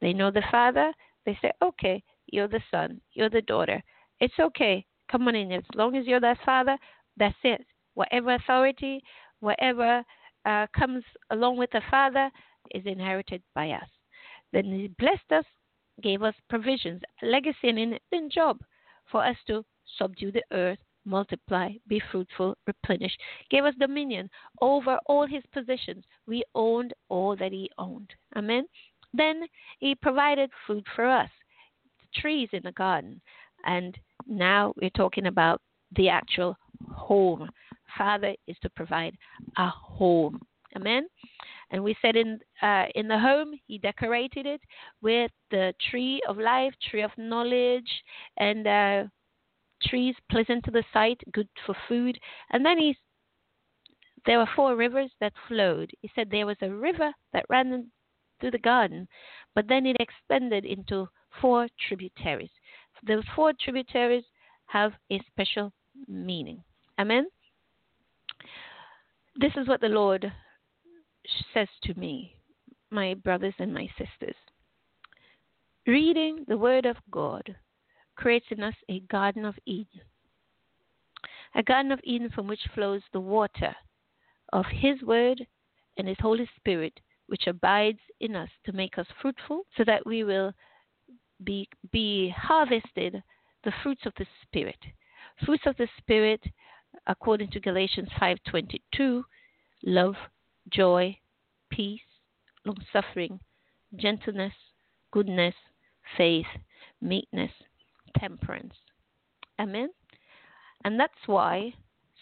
They 0.01 0.13
know 0.13 0.31
the 0.31 0.43
Father, 0.49 0.93
they 1.25 1.37
say, 1.41 1.51
okay, 1.61 2.03
you're 2.27 2.47
the 2.47 2.61
son, 2.71 3.01
you're 3.13 3.29
the 3.29 3.41
daughter. 3.41 3.81
It's 4.19 4.39
okay. 4.39 4.85
Come 5.11 5.27
on 5.27 5.35
in. 5.35 5.51
As 5.51 5.63
long 5.75 5.95
as 5.95 6.05
you're 6.05 6.19
that 6.21 6.39
father, 6.45 6.77
that's 7.17 7.35
it. 7.43 7.65
Whatever 7.93 8.35
authority, 8.35 9.01
whatever 9.39 10.03
uh, 10.45 10.67
comes 10.77 11.03
along 11.29 11.57
with 11.57 11.69
the 11.71 11.81
father 11.91 12.29
is 12.71 12.85
inherited 12.85 13.43
by 13.53 13.71
us. 13.71 13.87
Then 14.51 14.65
he 14.65 14.89
blessed 14.99 15.31
us, 15.31 15.45
gave 16.01 16.23
us 16.23 16.35
provisions, 16.49 17.01
legacy, 17.21 17.69
and 17.69 17.99
in 18.11 18.29
job 18.29 18.59
for 19.11 19.23
us 19.23 19.35
to 19.47 19.65
subdue 19.97 20.31
the 20.31 20.43
earth, 20.51 20.79
multiply, 21.05 21.69
be 21.87 22.01
fruitful, 22.11 22.57
replenish. 22.67 23.15
Gave 23.49 23.65
us 23.65 23.75
dominion 23.79 24.29
over 24.61 24.99
all 25.05 25.27
his 25.27 25.43
possessions. 25.53 26.03
We 26.27 26.43
owned 26.55 26.93
all 27.09 27.35
that 27.37 27.51
he 27.51 27.69
owned. 27.77 28.09
Amen. 28.35 28.65
Then 29.13 29.43
he 29.79 29.95
provided 29.95 30.49
food 30.65 30.85
for 30.95 31.05
us, 31.05 31.29
trees 32.15 32.49
in 32.51 32.61
the 32.63 32.71
garden. 32.71 33.21
And 33.65 33.97
now 34.27 34.73
we're 34.81 34.89
talking 34.91 35.27
about 35.27 35.61
the 35.95 36.09
actual 36.09 36.57
home. 36.91 37.49
Father 37.97 38.35
is 38.47 38.57
to 38.61 38.69
provide 38.71 39.15
a 39.57 39.67
home. 39.67 40.41
Amen. 40.75 41.07
And 41.69 41.83
we 41.83 41.95
said 42.01 42.15
in 42.15 42.39
uh, 42.61 42.85
in 42.95 43.07
the 43.07 43.19
home, 43.19 43.53
he 43.67 43.77
decorated 43.77 44.45
it 44.45 44.61
with 45.01 45.31
the 45.51 45.73
tree 45.89 46.21
of 46.27 46.37
life, 46.37 46.73
tree 46.89 47.03
of 47.03 47.11
knowledge, 47.17 47.89
and 48.37 48.67
uh, 48.67 49.03
trees 49.89 50.15
pleasant 50.29 50.63
to 50.65 50.71
the 50.71 50.83
sight, 50.93 51.21
good 51.31 51.47
for 51.65 51.75
food. 51.87 52.19
And 52.51 52.65
then 52.65 52.77
he 52.77 52.97
there 54.25 54.39
were 54.39 54.49
four 54.55 54.75
rivers 54.75 55.11
that 55.19 55.33
flowed. 55.47 55.91
He 56.01 56.09
said 56.15 56.29
there 56.29 56.45
was 56.45 56.57
a 56.61 56.69
river 56.69 57.11
that 57.33 57.45
ran 57.49 57.91
through 58.39 58.51
the 58.51 58.57
garden, 58.57 59.07
but 59.53 59.67
then 59.67 59.85
it 59.85 59.97
expanded 59.99 60.65
into 60.65 61.07
four 61.41 61.67
tributaries. 61.87 62.49
The 63.05 63.21
four 63.35 63.51
tributaries 63.59 64.23
have 64.67 64.93
a 65.11 65.19
special 65.27 65.73
meaning. 66.07 66.63
Amen. 66.99 67.27
This 69.35 69.51
is 69.57 69.67
what 69.67 69.81
the 69.81 69.89
Lord 69.89 70.31
says 71.53 71.67
to 71.83 71.93
me, 71.99 72.35
my 72.91 73.13
brothers 73.13 73.55
and 73.59 73.73
my 73.73 73.87
sisters. 73.97 74.35
Reading 75.85 76.45
the 76.47 76.57
Word 76.57 76.85
of 76.85 76.95
God 77.11 77.55
creates 78.15 78.45
in 78.49 78.63
us 78.63 78.75
a 78.89 78.99
Garden 79.01 79.45
of 79.45 79.55
Eden, 79.65 80.01
a 81.55 81.63
Garden 81.63 81.91
of 81.91 81.99
Eden 82.03 82.29
from 82.29 82.47
which 82.47 82.67
flows 82.73 83.01
the 83.11 83.19
water 83.19 83.75
of 84.51 84.65
His 84.71 85.01
Word 85.01 85.45
and 85.97 86.07
His 86.07 86.17
Holy 86.19 86.49
Spirit 86.55 86.99
which 87.27 87.47
abides 87.47 87.99
in 88.19 88.35
us 88.35 88.49
to 88.65 88.71
make 88.73 88.97
us 88.97 89.07
fruitful, 89.21 89.65
so 89.77 89.83
that 89.85 90.05
we 90.05 90.23
will 90.23 90.53
be, 91.43 91.67
be 91.91 92.29
harvested 92.29 93.23
the 93.63 93.73
fruits 93.81 94.05
of 94.05 94.13
the 94.17 94.25
Spirit. 94.43 94.77
Fruits 95.45 95.63
of 95.65 95.75
the 95.77 95.87
Spirit, 95.97 96.43
according 97.07 97.49
to 97.51 97.59
Galatians 97.59 98.09
5:22, 98.19 99.23
love, 99.83 100.15
joy, 100.69 101.17
peace, 101.69 102.01
long-suffering, 102.65 103.39
gentleness, 103.95 104.53
goodness, 105.11 105.55
faith, 106.17 106.45
meekness, 107.01 107.51
temperance. 108.17 108.75
Amen. 109.59 109.89
And 110.83 110.99
that's 110.99 111.13
why 111.27 111.73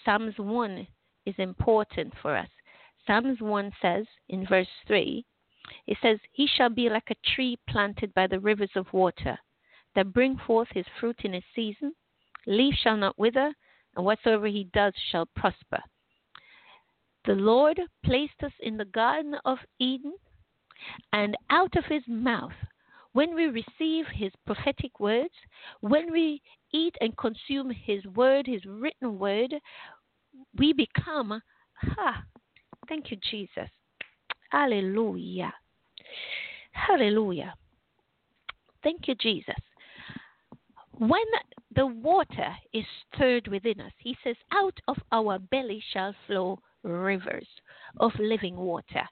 Psalms 0.04 0.36
1 0.38 0.88
is 1.26 1.36
important 1.38 2.14
for 2.22 2.36
us. 2.36 2.50
Psalms 3.06 3.42
1 3.42 3.72
says 3.82 4.06
in 4.30 4.46
verse 4.46 4.68
3, 4.88 5.26
it 5.88 5.98
says, 6.02 6.20
He 6.32 6.48
shall 6.48 6.70
be 6.70 6.90
like 6.90 7.10
a 7.10 7.34
tree 7.36 7.58
planted 7.70 8.14
by 8.14 8.28
the 8.28 8.40
rivers 8.40 8.72
of 8.76 8.92
water, 8.94 9.38
that 9.96 10.14
bring 10.14 10.38
forth 10.38 10.68
his 10.72 10.86
fruit 11.00 11.20
in 11.24 11.34
his 11.34 11.44
season. 11.56 11.94
Leaf 12.48 12.76
shall 12.76 12.98
not 12.98 13.18
wither, 13.18 13.54
and 13.96 14.06
whatsoever 14.06 14.48
he 14.48 14.66
does 14.74 14.94
shall 15.12 15.28
prosper. 15.36 15.82
The 17.26 17.36
Lord 17.36 17.80
placed 18.04 18.44
us 18.44 18.54
in 18.60 18.78
the 18.78 18.86
Garden 18.86 19.36
of 19.46 19.60
Eden, 19.80 20.16
and 21.14 21.38
out 21.50 21.76
of 21.76 21.86
his 21.86 22.08
mouth, 22.08 22.54
when 23.14 23.36
we 23.36 23.46
receive 23.46 24.06
his 24.14 24.32
prophetic 24.46 25.00
words, 25.00 25.34
when 25.82 26.12
we 26.12 26.42
eat 26.74 26.96
and 27.02 27.16
consume 27.18 27.70
his 27.70 28.06
word, 28.16 28.48
his 28.48 28.66
written 28.66 29.20
word, 29.20 29.54
we 30.58 30.74
become 30.74 31.42
ha, 31.76 32.24
Thank 32.88 33.12
you, 33.12 33.18
Jesus. 33.30 33.70
Hallelujah. 34.50 35.54
Hallelujah. 36.72 37.54
Thank 38.84 39.08
you, 39.08 39.16
Jesus. 39.16 39.56
when 40.98 41.24
the 41.76 41.88
water 41.88 42.56
is 42.74 42.86
stirred 43.14 43.48
within 43.48 43.82
us, 43.82 43.94
he 43.98 44.16
says, 44.24 44.36
out 44.52 44.78
of 44.88 44.98
our 45.12 45.40
belly 45.40 45.82
shall 45.94 46.14
flow 46.28 46.60
rivers 46.84 47.48
of 48.00 48.12
living 48.20 48.56
water. 48.56 49.04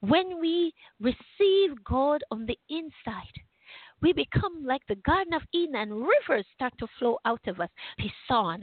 When 0.00 0.40
we 0.40 0.72
receive 1.00 1.84
God 1.84 2.22
on 2.30 2.46
the 2.46 2.58
inside, 2.68 3.36
we 4.02 4.12
become 4.12 4.64
like 4.64 4.82
the 4.88 4.96
Garden 4.96 5.34
of 5.34 5.42
Eden 5.52 5.76
and 5.76 5.92
rivers 5.92 6.46
start 6.54 6.72
to 6.78 6.86
flow 6.98 7.18
out 7.24 7.40
of 7.46 7.60
us. 7.60 7.70
Pison, 7.98 8.62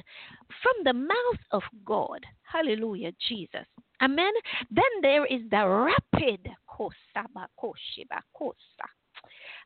from 0.62 0.84
the 0.84 0.94
mouth 0.94 1.40
of 1.52 1.64
God. 1.86 2.20
Hallelujah, 2.44 3.12
Jesus. 3.28 3.66
Amen. 4.02 4.34
Then 4.70 4.84
there 5.02 5.26
is 5.26 5.42
the 5.50 5.68
rapid. 5.68 6.50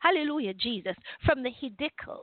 Hallelujah, 0.01 0.53
Jesus. 0.53 0.95
From 1.25 1.43
the 1.43 1.49
Hiddekel. 1.49 2.19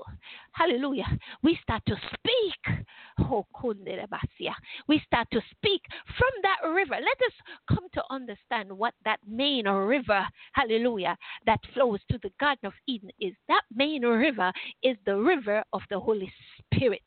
Hallelujah. 0.52 1.06
We 1.42 1.58
start 1.62 1.82
to 1.86 1.96
speak. 2.14 2.84
Oh. 3.18 4.54
We 4.88 5.02
start 5.06 5.28
to 5.32 5.40
speak 5.50 5.82
from 6.18 6.30
that 6.42 6.68
river. 6.68 6.94
Let 6.94 7.00
us 7.00 7.32
come 7.68 7.86
to 7.94 8.02
understand 8.10 8.70
what 8.70 8.94
that 9.04 9.18
main 9.26 9.66
river, 9.66 10.26
hallelujah, 10.52 11.16
that 11.46 11.60
flows 11.72 12.00
to 12.10 12.18
the 12.22 12.30
Garden 12.40 12.66
of 12.66 12.72
Eden 12.86 13.10
is. 13.20 13.32
That 13.48 13.62
main 13.74 14.02
river 14.02 14.52
is 14.82 14.96
the 15.06 15.16
river 15.16 15.62
of 15.72 15.82
the 15.90 15.98
Holy 15.98 16.32
Spirit. 16.72 17.02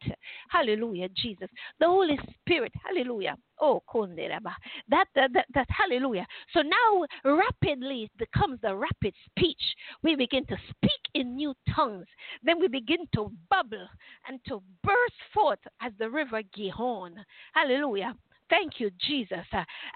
Hallelujah, 0.50 1.10
Jesus. 1.16 1.50
The 1.80 1.88
Holy 1.88 2.20
Spirit, 2.42 2.72
hallelujah. 2.86 3.36
Oh, 3.60 3.82
konderaba. 3.92 4.54
That, 4.90 5.06
that, 5.16 5.34
that, 5.34 5.46
that, 5.56 5.68
hallelujah. 5.70 6.28
So 6.54 6.62
now 6.62 7.06
rapidly 7.24 8.10
becomes 8.18 8.60
the 8.62 8.76
rapid 8.76 9.14
speech. 9.30 9.62
We 10.04 10.16
begin 10.16 10.46
to 10.48 10.57
speak 10.70 11.02
in 11.14 11.36
new 11.36 11.54
tongues. 11.76 12.06
Then 12.44 12.60
we 12.60 12.68
begin 12.68 13.08
to 13.16 13.32
bubble 13.50 13.88
and 14.28 14.40
to 14.48 14.62
burst 14.84 15.14
forth 15.34 15.60
as 15.82 15.92
the 16.00 16.10
river 16.10 16.42
Gihon. 16.56 17.16
Hallelujah. 17.54 18.16
Thank 18.50 18.80
you, 18.80 18.92
Jesus. 19.06 19.46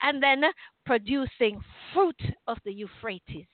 And 0.02 0.22
then 0.22 0.44
producing 0.86 1.62
fruit 1.94 2.22
of 2.48 2.58
the 2.66 2.74
Euphrates. 2.74 3.48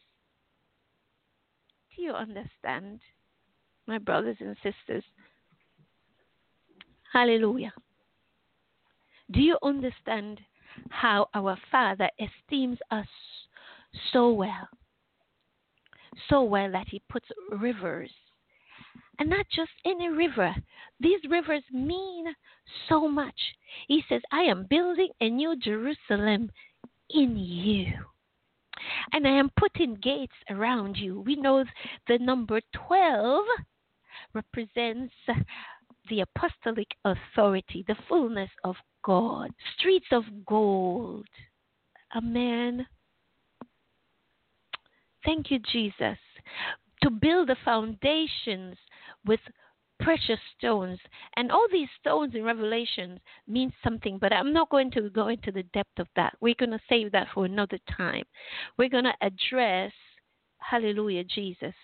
Do 1.95 2.01
you 2.03 2.14
understand, 2.14 2.99
my 3.88 3.97
brothers 3.97 4.38
and 4.39 4.55
sisters? 4.58 5.03
Hallelujah. 7.12 7.74
Do 9.32 9.41
you 9.41 9.58
understand 9.64 10.39
how 10.89 11.28
our 11.34 11.58
Father 11.72 12.10
esteems 12.20 12.78
us 12.91 13.08
so 14.14 14.32
well? 14.32 14.70
So 16.30 16.43
well 16.43 16.72
that 16.72 16.88
He 16.89 17.01
puts 17.09 17.28
rivers. 17.51 18.11
And 19.20 19.30
not 19.30 19.47
just 19.53 19.72
any 19.86 20.09
river. 20.09 20.55
These 20.99 21.22
rivers 21.30 21.63
mean 21.72 22.26
so 22.88 23.07
much. 23.07 23.39
He 23.88 24.03
says, 24.07 24.22
I 24.32 24.41
am 24.41 24.68
building 24.70 25.09
a 25.22 25.30
new 25.30 25.55
Jerusalem 25.57 26.51
in 27.09 27.36
you. 27.36 27.93
And 29.11 29.28
I 29.28 29.32
am 29.32 29.49
putting 29.57 29.95
gates 29.95 30.36
around 30.49 30.97
you. 30.97 31.22
We 31.22 31.36
know 31.36 31.63
the 32.07 32.20
number 32.20 32.61
12 32.88 33.45
represents 34.34 35.13
the 36.09 36.22
apostolic 36.22 36.88
authority, 37.03 37.84
the 37.88 37.95
fullness 38.07 38.49
of 38.63 38.76
God, 39.03 39.51
streets 39.78 40.07
of 40.11 40.24
gold. 40.45 41.28
Amen. 42.15 42.86
Thank 45.28 45.51
you, 45.51 45.59
Jesus. 45.73 46.17
To 47.03 47.09
build 47.09 47.49
the 47.49 47.57
foundations 47.65 48.78
with 49.25 49.41
precious 49.99 50.39
stones. 50.57 50.99
And 51.36 51.51
all 51.51 51.67
these 51.69 51.89
stones 51.99 52.34
in 52.34 52.45
Revelation 52.45 53.19
mean 53.45 53.73
something, 53.84 54.19
but 54.19 54.32
I'm 54.32 54.53
not 54.53 54.69
going 54.69 54.89
to 54.91 55.09
go 55.09 55.28
into 55.28 55.51
the 55.51 55.63
depth 55.73 55.99
of 55.99 56.07
that. 56.15 56.38
We're 56.39 56.55
going 56.57 56.71
to 56.71 56.80
save 56.88 57.11
that 57.11 57.28
for 57.34 57.43
another 57.43 57.78
time. 57.97 58.23
We're 58.78 58.88
going 58.88 59.03
to 59.03 59.13
address, 59.21 59.91
hallelujah, 60.59 61.25
Jesus. 61.25 61.75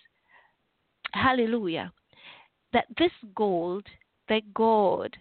Hallelujah. 1.11 1.91
That 2.71 2.85
this 2.97 3.11
gold 3.35 3.85
that 4.29 4.53
God 4.53 5.17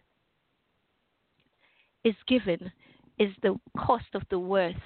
is 2.05 2.15
given 2.29 2.71
is 3.19 3.31
the 3.43 3.59
cost 3.77 4.15
of 4.15 4.23
the 4.31 4.39
worth 4.39 4.77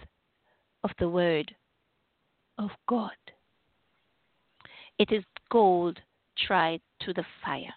of 0.84 0.90
the 0.98 1.10
word 1.10 1.54
of 2.58 2.70
God. 2.88 3.10
It 4.98 5.12
is 5.12 5.24
gold 5.50 5.98
tried 6.46 6.80
to 7.00 7.12
the 7.12 7.24
fire. 7.44 7.74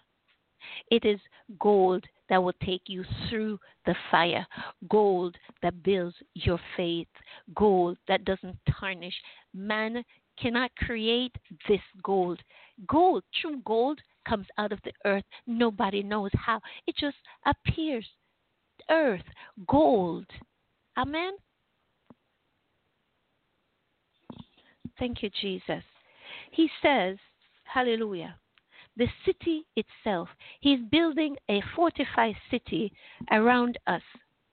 It 0.90 1.04
is 1.04 1.20
gold 1.58 2.04
that 2.28 2.42
will 2.42 2.54
take 2.64 2.82
you 2.86 3.04
through 3.28 3.58
the 3.86 3.94
fire, 4.10 4.46
gold 4.88 5.36
that 5.62 5.82
builds 5.82 6.16
your 6.34 6.60
faith, 6.76 7.08
gold 7.54 7.96
that 8.08 8.24
doesn't 8.24 8.56
tarnish. 8.78 9.14
Man 9.52 10.04
cannot 10.38 10.70
create 10.76 11.34
this 11.68 11.80
gold. 12.02 12.40
Gold, 12.86 13.24
true 13.40 13.60
gold, 13.64 14.00
comes 14.28 14.46
out 14.58 14.72
of 14.72 14.80
the 14.84 14.92
earth. 15.04 15.24
Nobody 15.46 16.02
knows 16.02 16.30
how. 16.34 16.60
It 16.86 16.94
just 16.96 17.16
appears 17.46 18.06
earth, 18.90 19.24
gold. 19.66 20.26
Amen. 20.96 21.32
Thank 25.00 25.22
you, 25.22 25.30
Jesus. 25.40 25.82
He 26.50 26.68
says, 26.82 27.16
Hallelujah. 27.64 28.36
The 28.98 29.08
city 29.24 29.64
itself, 29.74 30.28
He's 30.60 30.80
building 30.90 31.36
a 31.48 31.62
fortified 31.74 32.36
city 32.50 32.92
around 33.32 33.78
us, 33.86 34.02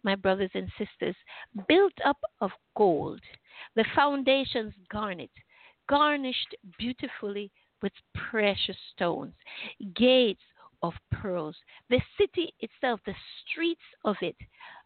my 0.03 0.15
brothers 0.15 0.51
and 0.53 0.69
sisters, 0.77 1.15
built 1.67 1.91
up 2.05 2.17
of 2.39 2.51
gold. 2.77 3.19
The 3.75 3.83
foundations 3.93 4.73
garnet, 4.89 5.31
garnished 5.89 6.55
beautifully 6.79 7.51
with 7.81 7.91
precious 8.31 8.77
stones, 8.95 9.33
gates 9.95 10.41
of 10.81 10.93
pearls. 11.11 11.57
The 11.89 11.99
city 12.17 12.53
itself, 12.61 13.01
the 13.05 13.15
streets 13.43 13.81
of 14.05 14.15
it, 14.21 14.37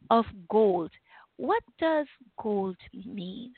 of 0.09 0.25
gold. 0.49 0.89
What 1.37 1.61
does 1.77 2.07
gold 2.41 2.77
mean? 3.05 3.53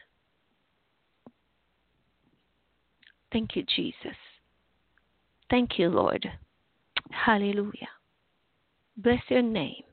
Thank 3.34 3.56
you, 3.56 3.64
Jesus. 3.76 4.16
Thank 5.50 5.80
you, 5.80 5.90
Lord. 5.90 6.32
Hallelujah. 7.10 7.90
Bless 8.96 9.22
your 9.28 9.42
name. 9.42 9.84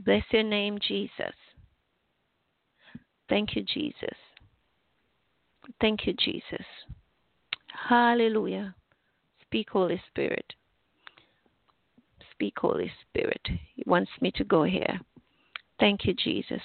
Bless 0.00 0.24
your 0.32 0.42
name, 0.42 0.80
Jesus. 0.86 1.36
Thank 3.28 3.54
you, 3.54 3.62
Jesus. 3.62 4.18
Thank 5.80 6.04
you, 6.04 6.14
Jesus. 6.14 6.66
Hallelujah. 7.88 8.74
Speak, 9.42 9.70
Holy 9.70 10.02
Spirit. 10.08 10.52
Speak, 12.32 12.54
Holy 12.58 12.90
Spirit. 13.08 13.40
He 13.76 13.84
wants 13.86 14.10
me 14.20 14.32
to 14.32 14.42
go 14.42 14.64
here. 14.64 15.00
Thank 15.78 16.04
you, 16.06 16.14
Jesus. 16.14 16.62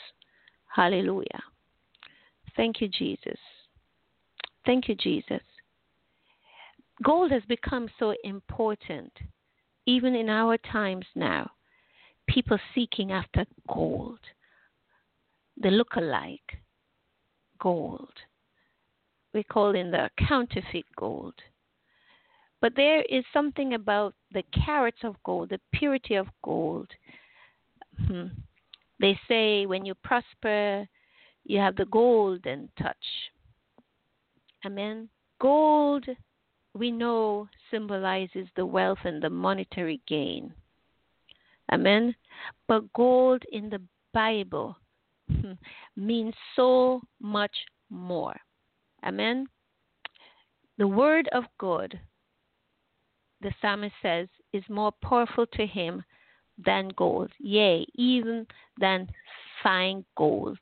Hallelujah. 0.76 1.44
Thank 2.56 2.82
you, 2.82 2.88
Jesus. 2.88 3.38
Thank 4.66 4.90
you, 4.90 4.96
Jesus. 4.96 5.42
Gold 7.04 7.32
has 7.32 7.44
become 7.48 7.90
so 8.00 8.14
important, 8.24 9.12
even 9.86 10.16
in 10.16 10.30
our 10.30 10.58
times 10.58 11.06
now. 11.16 11.50
People 12.28 12.58
seeking 12.74 13.12
after 13.12 13.46
gold, 13.68 14.20
the 15.62 15.70
look-alike 15.70 16.58
gold. 17.60 18.12
We 19.34 19.44
call 19.44 19.76
it 19.76 19.92
the 19.92 20.10
counterfeit 20.28 20.86
gold. 20.96 21.36
But 22.60 22.74
there 22.76 23.04
is 23.04 23.24
something 23.32 23.76
about 23.76 24.16
the 24.32 24.44
carats 24.66 25.04
of 25.04 25.16
gold, 25.24 25.50
the 25.50 25.60
purity 25.74 26.16
of 26.16 26.28
gold. 26.44 26.90
Hmm. 28.08 28.28
They 29.00 29.20
say 29.28 29.66
when 29.68 29.86
you 29.86 29.94
prosper, 29.94 30.88
you 31.46 31.60
have 31.60 31.76
the 31.76 31.86
golden 31.86 32.70
touch. 32.80 32.96
Amen. 34.66 35.08
Gold, 35.40 36.06
we 36.78 36.92
know, 36.92 37.48
symbolizes 37.72 38.48
the 38.56 38.66
wealth 38.66 39.00
and 39.04 39.22
the 39.22 39.30
monetary 39.30 40.02
gain. 40.08 40.54
Amen. 41.72 42.16
But 42.68 42.92
gold 42.94 43.44
in 43.52 43.70
the 43.70 43.82
Bible 44.14 44.78
hmm, 45.30 45.54
means 45.96 46.34
so 46.56 47.02
much 47.22 47.56
more. 47.90 48.36
Amen. 49.06 49.48
The 50.78 50.88
word 50.88 51.28
of 51.34 51.44
God 51.60 52.00
the 53.42 53.54
psalmist 53.62 53.96
says, 54.02 54.28
is 54.54 54.64
more 54.70 54.92
powerful 54.92 55.46
to 55.54 55.66
him 55.66 56.04
than 56.66 56.90
gold, 56.96 57.32
yea, 57.40 57.86
even 57.94 58.48
than 58.80 59.08
fine 59.62 60.04
gold. 60.16 60.58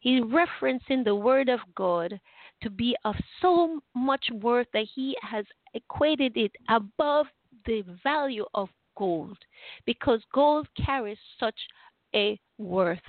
He's 0.00 0.22
referencing 0.22 1.04
the 1.04 1.14
word 1.14 1.48
of 1.48 1.60
God 1.74 2.20
to 2.62 2.70
be 2.70 2.94
of 3.04 3.16
so 3.40 3.80
much 3.94 4.26
worth 4.32 4.68
that 4.72 4.86
he 4.94 5.16
has 5.22 5.44
equated 5.74 6.36
it 6.36 6.52
above 6.68 7.26
the 7.66 7.84
value 8.02 8.46
of 8.54 8.68
gold 8.96 9.38
because 9.86 10.20
gold 10.32 10.66
carries 10.84 11.18
such 11.38 11.58
a 12.14 12.38
worth. 12.58 13.00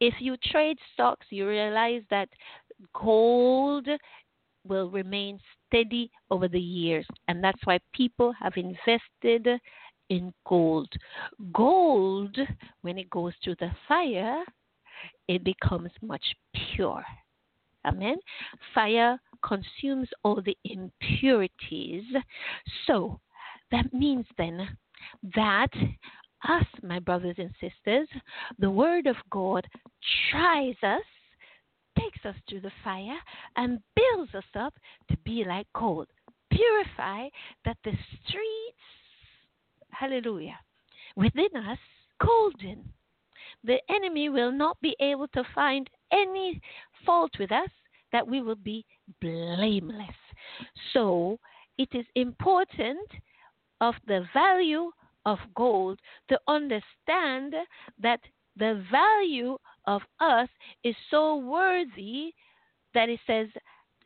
If 0.00 0.14
you 0.18 0.36
trade 0.44 0.78
stocks, 0.92 1.26
you 1.30 1.48
realize 1.48 2.02
that 2.10 2.28
gold 2.94 3.88
will 4.66 4.90
remain 4.90 5.38
steady 5.66 6.10
over 6.30 6.48
the 6.48 6.60
years, 6.60 7.06
and 7.28 7.42
that's 7.42 7.60
why 7.64 7.78
people 7.92 8.32
have 8.40 8.54
invested 8.56 9.60
in 10.10 10.32
gold. 10.46 10.88
Gold, 11.52 12.36
when 12.82 12.98
it 12.98 13.10
goes 13.10 13.32
through 13.42 13.56
the 13.60 13.70
fire, 13.88 14.42
it 15.28 15.44
becomes 15.44 15.90
much 16.02 16.24
pure. 16.74 17.04
Amen. 17.86 18.16
Fire 18.74 19.18
consumes 19.46 20.08
all 20.22 20.42
the 20.42 20.56
impurities. 20.64 22.04
So 22.86 23.20
that 23.70 23.92
means 23.92 24.26
then 24.38 24.68
that 25.34 25.68
us, 26.48 26.66
my 26.82 26.98
brothers 26.98 27.36
and 27.38 27.50
sisters, 27.60 28.08
the 28.58 28.70
Word 28.70 29.06
of 29.06 29.16
God 29.30 29.66
tries 30.30 30.74
us, 30.82 31.02
takes 31.98 32.24
us 32.24 32.34
through 32.48 32.60
the 32.60 32.72
fire, 32.82 33.16
and 33.56 33.80
builds 33.94 34.34
us 34.34 34.44
up 34.58 34.74
to 35.10 35.16
be 35.24 35.44
like 35.46 35.66
gold. 35.74 36.08
Purify 36.50 37.28
that 37.64 37.76
the 37.84 37.92
streets, 38.26 38.78
hallelujah, 39.90 40.58
within 41.16 41.56
us, 41.68 41.78
golden. 42.20 42.84
The 43.64 43.78
enemy 43.88 44.28
will 44.28 44.52
not 44.52 44.80
be 44.80 44.94
able 45.00 45.28
to 45.28 45.42
find 45.54 45.88
any 46.12 46.60
fault 47.06 47.32
with 47.38 47.50
us, 47.50 47.70
that 48.14 48.26
we 48.26 48.40
will 48.40 48.54
be 48.54 48.86
blameless. 49.20 50.16
So 50.92 51.38
it 51.78 51.88
is 51.92 52.06
important 52.14 53.10
of 53.80 53.94
the 54.06 54.24
value 54.32 54.92
of 55.26 55.38
gold 55.56 55.98
to 56.28 56.38
understand 56.46 57.54
that 58.00 58.20
the 58.56 58.84
value 58.88 59.58
of 59.86 60.02
us 60.20 60.48
is 60.84 60.94
so 61.10 61.36
worthy 61.36 62.32
that 62.94 63.08
it 63.08 63.18
says, 63.26 63.48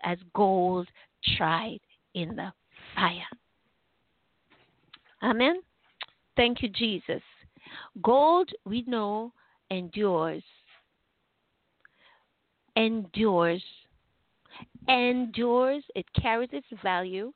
as 0.02 0.16
gold 0.34 0.88
tried 1.36 1.80
in 2.14 2.34
the 2.34 2.50
fire. 2.94 3.28
Amen. 5.22 5.60
Thank 6.34 6.62
you, 6.62 6.70
Jesus. 6.70 7.20
Gold, 8.00 8.48
we 8.64 8.84
know, 8.86 9.34
endures. 9.70 10.44
Endures. 12.74 13.62
Endures. 14.88 15.84
It 15.94 16.06
carries 16.20 16.50
its 16.52 16.66
value 16.82 17.32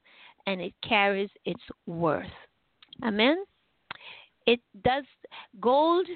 and 0.47 0.61
it 0.61 0.75
carries 0.87 1.31
its 1.45 1.63
worth. 1.87 2.27
Amen. 3.03 3.45
It 4.47 4.61
does 4.85 5.05
gold. 5.61 6.07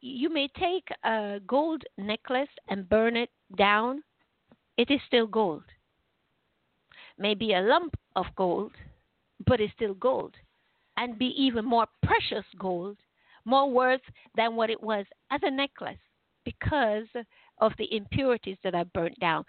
You 0.00 0.32
may 0.32 0.48
take 0.58 0.88
a 1.04 1.40
gold 1.46 1.82
necklace 1.96 2.48
and 2.68 2.88
burn 2.88 3.16
it 3.16 3.30
down. 3.56 4.02
It 4.76 4.90
is 4.90 5.00
still 5.06 5.26
gold. 5.26 5.64
Maybe 7.18 7.54
a 7.54 7.60
lump 7.60 7.94
of 8.14 8.26
gold, 8.36 8.72
but 9.46 9.60
it's 9.60 9.72
still 9.74 9.94
gold. 9.94 10.34
And 10.96 11.18
be 11.18 11.34
even 11.36 11.64
more 11.64 11.86
precious 12.02 12.44
gold, 12.58 12.96
more 13.44 13.70
worth 13.70 14.00
than 14.36 14.56
what 14.56 14.70
it 14.70 14.82
was 14.82 15.04
as 15.30 15.40
a 15.42 15.50
necklace 15.50 15.98
because 16.44 17.06
of 17.60 17.72
the 17.78 17.94
impurities 17.94 18.56
that 18.64 18.74
are 18.74 18.84
burnt 18.86 19.18
down. 19.20 19.44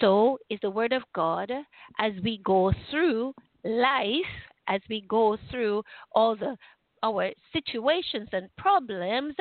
So 0.00 0.38
is 0.48 0.58
the 0.62 0.70
Word 0.70 0.92
of 0.92 1.02
God 1.14 1.50
as 1.98 2.12
we 2.22 2.40
go 2.44 2.72
through 2.90 3.34
life, 3.64 4.32
as 4.68 4.80
we 4.88 5.04
go 5.08 5.36
through 5.50 5.82
all 6.14 6.36
the 6.36 6.56
our 7.02 7.30
situations 7.52 8.28
and 8.32 8.48
problems, 8.56 9.34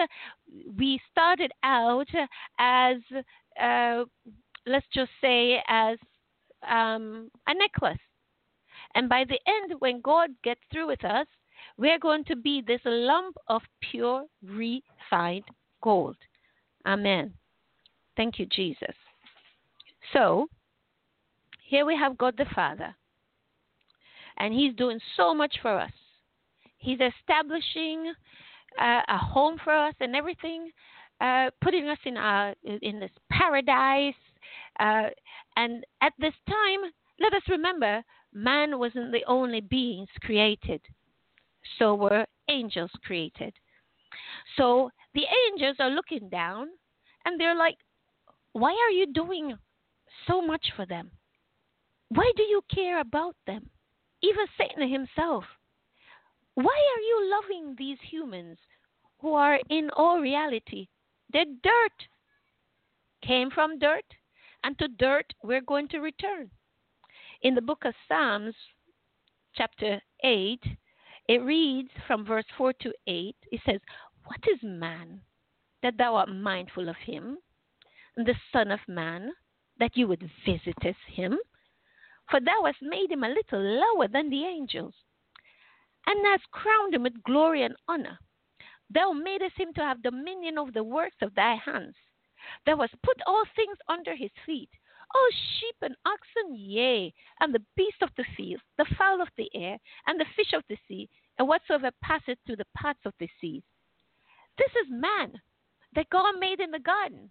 we 0.78 1.00
started 1.12 1.52
out 1.64 2.08
as, 2.58 2.98
uh, 3.62 4.04
let's 4.66 4.86
just 4.94 5.12
say, 5.22 5.62
as 5.68 5.98
um, 6.70 7.30
a 7.48 7.54
necklace. 7.54 8.00
And 8.96 9.10
by 9.10 9.26
the 9.26 9.40
end, 9.48 9.80
when 9.80 10.02
God 10.02 10.30
gets 10.44 10.62
through 10.72 10.88
with 10.88 11.04
us, 11.04 11.28
we're 11.78 12.00
going 12.00 12.24
to 12.26 12.36
be 12.36 12.64
this 12.66 12.82
lump 12.86 13.36
of 13.48 13.62
pure, 13.92 14.26
refined 14.44 15.44
gold. 15.82 16.18
Amen. 16.86 17.34
Thank 18.20 18.38
you, 18.38 18.48
Jesus. 18.48 18.96
So, 20.12 20.50
here 21.64 21.86
we 21.86 21.96
have 21.96 22.18
God 22.18 22.36
the 22.38 22.48
Father, 22.54 22.94
and 24.40 24.54
He's 24.54 24.76
doing 24.76 25.00
so 25.16 25.34
much 25.34 25.56
for 25.62 25.80
us. 25.80 25.94
He's 26.80 27.00
establishing 27.00 28.12
uh, 28.78 29.04
a 29.08 29.18
home 29.18 29.56
for 29.64 29.72
us 29.72 29.94
and 30.02 30.18
everything, 30.18 30.70
uh, 31.22 31.52
putting 31.62 31.88
us 31.88 31.98
in 32.04 32.18
our 32.18 32.54
in 32.66 33.00
this 33.00 33.12
paradise. 33.32 34.22
Uh, 34.82 35.08
and 35.56 35.86
at 36.02 36.12
this 36.20 36.36
time, 36.46 36.92
let 37.22 37.34
us 37.34 37.44
remember, 37.48 38.04
man 38.34 38.78
wasn't 38.80 39.14
the 39.14 39.24
only 39.28 39.62
beings 39.62 40.10
created. 40.24 40.82
So 41.78 41.96
were 41.96 42.26
angels 42.50 42.92
created. 43.06 43.54
So 44.58 44.90
the 45.14 45.24
angels 45.48 45.78
are 45.80 45.90
looking 45.90 46.28
down, 46.28 46.68
and 47.24 47.40
they're 47.40 47.56
like, 47.56 47.78
why 48.54 48.72
are 48.72 48.92
you 48.92 49.12
doing 49.14 49.58
so 50.28 50.42
much 50.42 50.72
for 50.76 50.86
them? 50.86 51.12
Why 52.10 52.32
do 52.36 52.44
you 52.44 52.62
care 52.74 53.00
about 53.00 53.36
them? 53.46 53.70
Even 54.22 54.46
Satan 54.58 54.92
himself. 54.92 55.44
Why 56.56 56.64
are 56.66 57.02
you 57.02 57.32
loving 57.32 57.76
these 57.78 58.00
humans 58.02 58.58
who 59.20 59.34
are 59.34 59.60
in 59.70 59.90
all 59.96 60.20
reality? 60.20 60.88
They're 61.32 61.46
dirt. 61.46 62.08
Came 63.26 63.52
from 63.52 63.80
dirt, 63.80 64.06
and 64.64 64.78
to 64.80 64.88
dirt 64.88 65.34
we're 65.44 65.62
going 65.62 65.88
to 65.90 66.00
return. 66.00 66.50
In 67.42 67.54
the 67.54 67.62
book 67.62 67.84
of 67.86 67.94
Psalms, 68.08 68.56
chapter 69.56 70.02
8, 70.24 70.60
it 71.28 71.44
reads 71.44 71.92
from 72.08 72.26
verse 72.26 72.46
4 72.58 72.74
to 72.82 72.94
8, 73.08 73.36
it 73.52 73.62
says, 73.66 73.80
What 74.26 74.40
is 74.52 74.60
man 74.64 75.22
that 75.84 75.98
thou 75.98 76.16
art 76.16 76.30
mindful 76.30 76.90
of 76.90 76.96
him? 76.98 77.38
The 78.24 78.36
Son 78.52 78.72
of 78.72 78.80
Man, 78.88 79.32
that 79.80 79.96
you 79.96 80.08
would 80.08 80.30
visit 80.46 80.76
him? 81.08 81.38
For 82.30 82.40
thou 82.40 82.64
hast 82.66 82.82
made 82.82 83.12
him 83.12 83.24
a 83.24 83.30
little 83.30 83.62
lower 83.62 84.08
than 84.08 84.30
the 84.30 84.46
angels, 84.46 84.94
and 86.06 86.26
hast 86.26 86.52
crowned 86.52 86.94
him 86.94 87.04
with 87.04 87.24
glory 87.24 87.64
and 87.64 87.76
honor. 87.88 88.20
Thou 88.90 89.14
madest 89.14 89.58
him 89.58 89.74
to 89.74 89.82
have 89.82 90.04
dominion 90.04 90.58
over 90.58 90.72
the 90.72 90.84
works 90.84 91.18
of 91.22 91.34
thy 91.36 91.56
hands. 91.56 91.96
Thou 92.66 92.78
hast 92.78 93.02
put 93.04 93.22
all 93.26 93.44
things 93.56 93.78
under 93.88 94.16
his 94.16 94.32
feet, 94.46 94.70
all 95.16 95.30
sheep 95.32 95.76
and 95.82 95.96
oxen, 96.06 96.56
yea, 96.56 97.14
and 97.40 97.54
the 97.54 97.66
beast 97.76 98.02
of 98.02 98.10
the 98.18 98.26
field, 98.36 98.62
the 98.78 98.86
fowl 98.98 99.22
of 99.22 99.30
the 99.38 99.50
air, 99.56 99.78
and 100.08 100.20
the 100.20 100.26
fish 100.36 100.54
of 100.54 100.64
the 100.70 100.78
sea, 100.88 101.10
and 101.38 101.48
whatsoever 101.48 101.92
passeth 102.02 102.38
through 102.46 102.58
the 102.58 102.74
paths 102.76 103.06
of 103.06 103.14
the 103.20 103.30
seas. 103.40 103.64
This 104.58 104.72
is 104.84 104.92
man 104.92 105.40
that 105.96 106.10
God 106.10 106.40
made 106.40 106.60
in 106.60 106.72
the 106.72 106.80
garden 106.80 107.30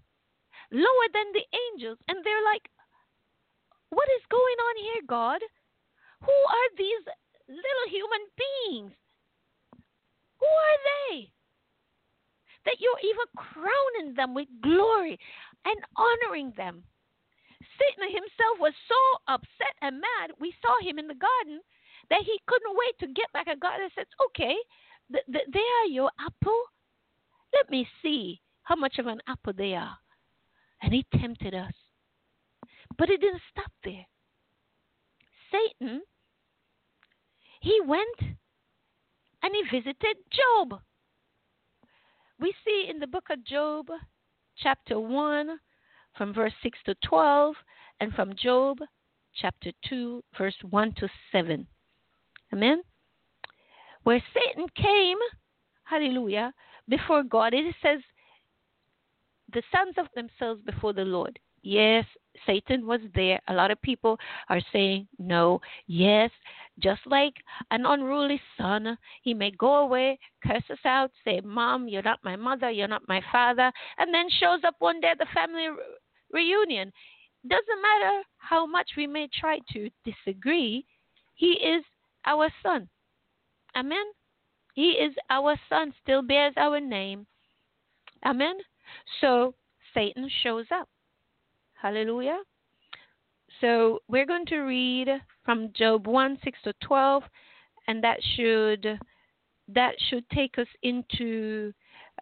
lower 0.73 1.09
than 1.13 1.29
the 1.33 1.47
angels. 1.73 1.99
And 2.09 2.19
they're 2.25 2.45
like, 2.45 2.69
What 3.91 4.09
is 4.17 4.25
going 4.31 4.59
on 4.59 4.75
here, 4.83 5.03
God? 5.07 5.41
Who 6.21 6.35
are 6.35 6.71
these 6.77 7.05
little 7.49 7.87
human 7.89 8.25
beings? 8.37 8.93
Who 10.41 10.47
are 10.47 10.79
they? 10.87 11.31
That 12.67 12.81
you're 12.81 13.01
even 13.03 13.29
crowning 13.37 14.15
them 14.15 14.35
with 14.35 14.49
glory 14.63 15.19
and 15.65 15.79
honoring 15.97 16.53
them. 16.57 16.85
Satan 17.79 18.11
himself 18.11 18.59
was 18.61 18.75
so 18.89 19.01
upset 19.33 19.75
and 19.81 20.01
mad. 20.01 20.35
We 20.39 20.53
saw 20.61 20.75
him 20.83 20.99
in 20.99 21.07
the 21.07 21.15
garden 21.15 21.61
that 22.11 22.23
he 22.27 22.39
couldn't 22.47 22.77
wait 22.77 22.99
to 23.01 23.15
get 23.15 23.33
back 23.33 23.49
at 23.49 23.61
God 23.61 23.81
and 23.81 23.91
says, 23.95 24.07
Okay, 24.29 24.57
th- 25.13 25.25
th- 25.33 25.49
they 25.53 25.69
are 25.83 25.89
your 25.89 26.11
apple. 26.19 26.63
Let 27.55 27.71
me 27.71 27.89
see 28.03 28.41
how 28.63 28.77
much 28.77 28.99
of 28.99 29.07
an 29.07 29.23
apple 29.27 29.55
they 29.57 29.75
are 29.75 29.97
and 30.83 30.93
he 30.93 31.05
tempted 31.21 31.55
us. 31.55 31.73
But 32.97 33.11
it 33.11 33.21
didn't 33.21 33.43
stop 33.51 33.73
there. 33.85 34.07
Satan, 35.51 36.03
he 37.61 37.81
went 37.85 38.37
and 39.43 39.55
he 39.55 39.79
visited 39.79 40.17
Job. 40.31 40.81
We 42.41 42.55
see 42.65 42.87
in 42.89 42.99
the 43.01 43.07
book 43.07 43.25
of 43.31 43.45
Job, 43.45 43.89
chapter 44.57 44.99
1, 44.99 45.59
from 46.17 46.35
verse 46.35 46.53
6 46.63 46.79
to 46.87 46.95
12, 47.05 47.55
and 48.01 48.13
from 48.15 48.35
Job, 48.41 48.79
chapter 49.35 49.71
2, 49.89 50.23
verse 50.37 50.55
1 50.69 50.95
to 50.99 51.09
7. 51.33 51.67
Amen? 52.53 52.83
Where 54.05 54.23
Satan 54.35 54.67
came, 54.77 55.19
hallelujah, 55.85 56.53
before 56.89 57.23
God, 57.23 57.55
it 57.55 57.75
says 57.83 58.01
the 59.53 59.63
sons 59.73 59.95
of 59.99 60.07
themselves 60.15 60.61
before 60.65 60.93
the 60.93 61.05
Lord. 61.05 61.39
Yes, 61.63 62.05
Satan 62.47 62.87
was 62.87 63.01
there. 63.15 63.41
A 63.49 63.55
lot 63.55 63.71
of 63.71 63.83
people 63.83 64.19
are 64.49 64.61
saying 64.73 65.09
no. 65.19 65.61
Yes, 65.87 66.31
just 66.79 67.01
like 67.07 67.35
an 67.71 67.85
unruly 67.85 68.41
son, 68.57 68.97
he 69.23 69.35
may 69.35 69.51
go 69.51 69.77
away, 69.77 70.19
curse 70.47 70.63
us 70.71 70.79
out, 70.85 71.11
say, 71.25 71.41
Mom, 71.45 71.89
you're 71.89 72.03
not 72.03 72.21
my 72.23 72.37
mother, 72.37 72.71
you're 72.71 72.89
not 72.89 73.09
my 73.09 73.21
father, 73.33 73.73
and 73.99 74.15
then 74.15 74.27
shows 74.41 74.61
up 74.65 74.77
one 74.79 75.01
day 75.01 75.09
at 75.09 75.19
the 75.19 75.27
family 75.35 75.69
re- 75.69 75.77
reunion. 76.33 76.93
Doesn't 77.47 77.83
matter 77.83 78.23
how 78.39 78.67
much 78.67 78.91
we 78.97 79.07
may 79.07 79.29
try 79.41 79.59
to 79.73 79.91
disagree, 80.05 80.85
he 81.35 81.53
is 81.53 81.85
our 82.25 82.49
son. 82.63 82.89
Amen. 83.77 84.05
He 84.75 84.91
is 84.91 85.15
our 85.31 85.57
son, 85.69 85.93
still 86.03 86.23
bears 86.23 86.55
our 86.57 86.81
name. 86.81 87.27
Amen. 88.25 88.57
So 89.21 89.55
Satan 89.95 90.31
shows 90.43 90.67
up. 90.73 90.89
Hallelujah. 91.81 92.39
So 93.61 94.01
we're 94.09 94.27
going 94.27 94.47
to 94.47 94.61
read 94.61 95.09
from 95.45 95.73
Job 95.75 96.07
1 96.07 96.39
6 96.45 96.59
to 96.65 96.73
12, 96.85 97.23
and 97.89 98.03
that 98.05 98.19
should 98.37 98.99
that 99.69 99.95
should 100.09 100.29
take 100.31 100.59
us 100.59 100.67
into 100.83 101.73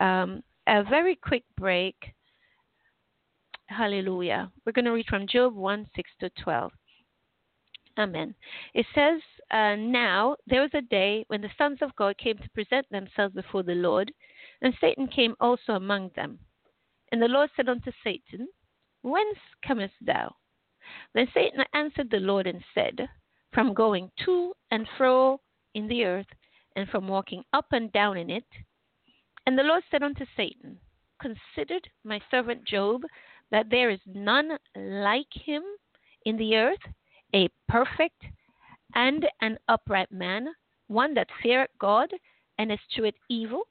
um, 0.00 0.42
a 0.66 0.82
very 0.84 1.16
quick 1.16 1.44
break. 1.56 1.96
Hallelujah. 3.66 4.50
We're 4.64 4.72
going 4.72 4.84
to 4.84 4.92
read 4.92 5.06
from 5.06 5.26
Job 5.26 5.54
1 5.54 5.86
6 5.94 6.10
to 6.20 6.30
12. 6.42 6.72
Amen. 7.98 8.34
It 8.74 8.86
says, 8.94 9.20
uh, 9.50 9.76
Now 9.76 10.36
there 10.46 10.60
was 10.60 10.70
a 10.74 10.82
day 10.82 11.24
when 11.28 11.40
the 11.40 11.50
sons 11.56 11.78
of 11.80 11.96
God 11.96 12.16
came 12.18 12.36
to 12.38 12.50
present 12.50 12.86
themselves 12.90 13.34
before 13.34 13.62
the 13.62 13.74
Lord, 13.74 14.12
and 14.60 14.74
Satan 14.80 15.08
came 15.08 15.34
also 15.40 15.72
among 15.72 16.10
them. 16.14 16.38
And 17.16 17.22
the 17.22 17.28
Lord 17.28 17.48
said 17.56 17.70
unto 17.70 17.90
Satan, 18.04 18.46
Whence 19.00 19.38
comest 19.66 19.94
thou? 20.02 20.36
Then 21.14 21.26
Satan 21.32 21.64
answered 21.72 22.10
the 22.10 22.18
Lord 22.18 22.46
and 22.46 22.62
said, 22.74 23.08
From 23.54 23.72
going 23.72 24.10
to 24.26 24.52
and 24.70 24.86
fro 24.98 25.40
in 25.72 25.88
the 25.88 26.04
earth, 26.04 26.26
and 26.76 26.86
from 26.90 27.08
walking 27.08 27.42
up 27.54 27.68
and 27.72 27.90
down 27.90 28.18
in 28.18 28.28
it. 28.28 28.44
And 29.46 29.58
the 29.58 29.62
Lord 29.62 29.82
said 29.90 30.02
unto 30.02 30.26
Satan, 30.36 30.78
Considered 31.18 31.88
my 32.04 32.20
servant 32.30 32.66
Job, 32.66 33.00
that 33.50 33.70
there 33.70 33.88
is 33.88 34.00
none 34.04 34.50
like 34.76 35.32
him 35.32 35.62
in 36.26 36.36
the 36.36 36.56
earth, 36.56 36.84
a 37.34 37.48
perfect 37.66 38.24
and 38.94 39.24
an 39.40 39.56
upright 39.68 40.12
man, 40.12 40.48
one 40.88 41.14
that 41.14 41.30
feareth 41.42 41.70
God 41.78 42.10
and 42.58 42.70
escheweth 42.70 43.16
evil. 43.30 43.62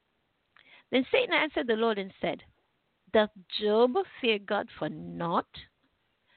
Then 0.90 1.06
Satan 1.12 1.32
answered 1.32 1.68
the 1.68 1.74
Lord 1.74 1.98
and 1.98 2.12
said, 2.20 2.42
Doth 3.12 3.30
Job 3.60 3.92
fear 4.20 4.38
God 4.38 4.68
for 4.78 4.88
naught? 4.88 5.46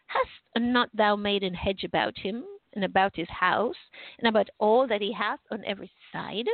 Hast 0.08 0.30
not 0.58 0.90
thou 0.96 1.16
made 1.16 1.44
an 1.44 1.54
hedge 1.54 1.84
about 1.84 2.18
him, 2.18 2.46
and 2.74 2.84
about 2.84 3.16
his 3.16 3.30
house, 3.30 3.76
and 4.18 4.28
about 4.28 4.50
all 4.60 4.88
that 4.88 5.02
he 5.02 5.12
hath 5.12 5.40
on 5.52 5.64
every 5.66 5.92
side? 6.12 6.48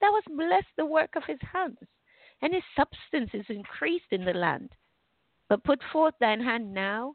Thou 0.00 0.14
hast 0.14 0.36
blessed 0.36 0.74
the 0.76 0.86
work 0.86 1.16
of 1.16 1.24
his 1.24 1.40
hands, 1.52 1.78
and 2.40 2.52
his 2.52 2.62
substance 2.76 3.30
is 3.34 3.46
increased 3.48 4.10
in 4.10 4.24
the 4.24 4.32
land. 4.32 4.70
But 5.48 5.64
put 5.64 5.82
forth 5.92 6.14
thine 6.18 6.40
hand 6.40 6.72
now, 6.72 7.14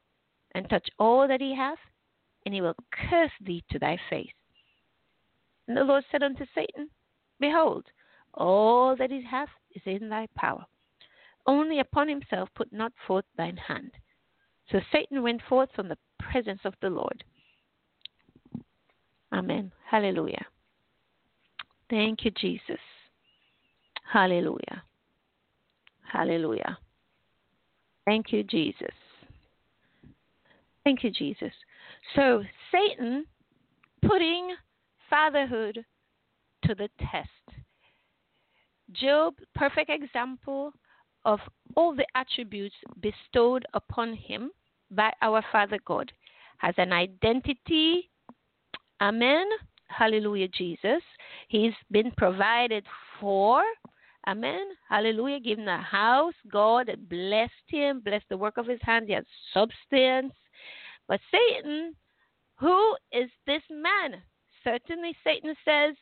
and 0.54 0.70
touch 0.70 0.90
all 1.00 1.28
that 1.28 1.42
he 1.42 1.56
hath, 1.56 1.80
and 2.46 2.54
he 2.54 2.62
will 2.62 2.76
curse 2.92 3.32
thee 3.42 3.64
to 3.72 3.80
thy 3.80 3.98
face. 4.10 4.34
And 5.68 5.76
the 5.76 5.84
Lord 5.84 6.06
said 6.12 6.24
unto 6.24 6.46
Satan, 6.56 6.90
Behold, 7.40 7.86
all 8.34 8.96
that 8.96 9.12
he 9.12 9.22
hath 9.24 9.50
is 9.76 9.82
in 9.86 10.10
thy 10.10 10.28
power. 10.36 10.66
Only 11.48 11.80
upon 11.80 12.10
himself 12.10 12.50
put 12.56 12.72
not 12.74 12.92
forth 13.08 13.26
thine 13.38 13.58
hand. 13.58 13.92
So 14.70 14.80
Satan 14.92 15.24
went 15.24 15.42
forth 15.48 15.70
from 15.76 15.88
the 15.88 15.98
presence 16.20 16.60
of 16.66 16.74
the 16.82 16.90
Lord. 16.90 17.24
Amen. 19.32 19.72
Hallelujah. 19.90 20.46
Thank 21.90 22.26
you, 22.26 22.32
Jesus. 22.32 22.80
Hallelujah. 24.12 24.84
Hallelujah. 26.12 26.78
Thank 28.06 28.32
you, 28.32 28.44
Jesus. 28.44 28.94
Thank 30.84 31.04
you, 31.04 31.12
Jesus. 31.12 31.52
So, 32.16 32.44
Satan 32.72 33.26
putting 34.06 34.56
fatherhood 35.10 35.84
to 36.64 36.76
the 36.76 36.88
test. 37.00 37.58
Job, 38.94 39.34
perfect 39.56 39.90
example 39.90 40.72
of 41.28 41.42
all 41.76 41.94
the 41.94 42.08
attributes 42.16 42.74
bestowed 43.02 43.66
upon 43.74 44.14
him 44.14 44.50
by 44.90 45.12
our 45.22 45.44
Father 45.52 45.78
God, 45.86 46.12
has 46.58 46.74
an 46.78 46.94
identity. 46.94 48.10
Amen. 49.02 49.46
Hallelujah, 49.90 50.48
Jesus. 50.48 51.02
He's 51.50 51.74
been 51.92 52.12
provided 52.18 52.86
for. 53.20 53.62
Amen. 54.26 54.70
Hallelujah. 54.90 55.42
Given 55.42 55.68
a 55.68 55.82
house. 55.82 56.34
God 56.50 56.90
blessed 57.10 57.52
him, 57.68 58.00
blessed 58.00 58.26
the 58.30 58.38
work 58.38 58.58
of 58.58 58.66
his 58.66 58.80
hands. 58.82 59.08
He 59.08 59.14
has 59.14 59.26
substance. 59.54 60.34
But 61.10 61.20
Satan, 61.30 61.94
who 62.56 62.96
is 63.12 63.30
this 63.46 63.62
man? 63.70 64.22
Certainly, 64.64 65.16
Satan 65.26 65.56
says, 65.66 65.96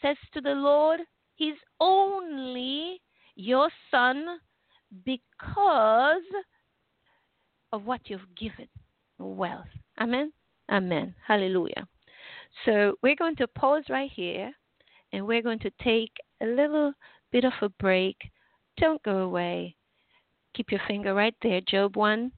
says 0.00 0.16
to 0.34 0.40
the 0.40 0.54
Lord, 0.54 1.00
He's 1.38 1.54
only 1.78 3.00
your 3.38 3.70
son 3.90 4.26
because 5.04 6.22
of 7.72 7.84
what 7.84 8.00
you've 8.06 8.34
given 8.36 8.68
wealth. 9.18 9.66
Amen. 10.00 10.32
Amen. 10.70 11.14
Hallelujah. 11.26 11.86
So 12.64 12.98
we're 13.02 13.16
going 13.16 13.36
to 13.36 13.46
pause 13.46 13.84
right 13.88 14.10
here 14.12 14.50
and 15.12 15.26
we're 15.26 15.42
going 15.42 15.60
to 15.60 15.70
take 15.82 16.12
a 16.42 16.46
little 16.46 16.92
bit 17.30 17.44
of 17.44 17.52
a 17.62 17.68
break. 17.80 18.16
Don't 18.76 19.02
go 19.04 19.18
away. 19.18 19.76
Keep 20.54 20.72
your 20.72 20.80
finger 20.88 21.14
right 21.14 21.34
there, 21.40 21.60
Job 21.60 21.96
1. 21.96 22.32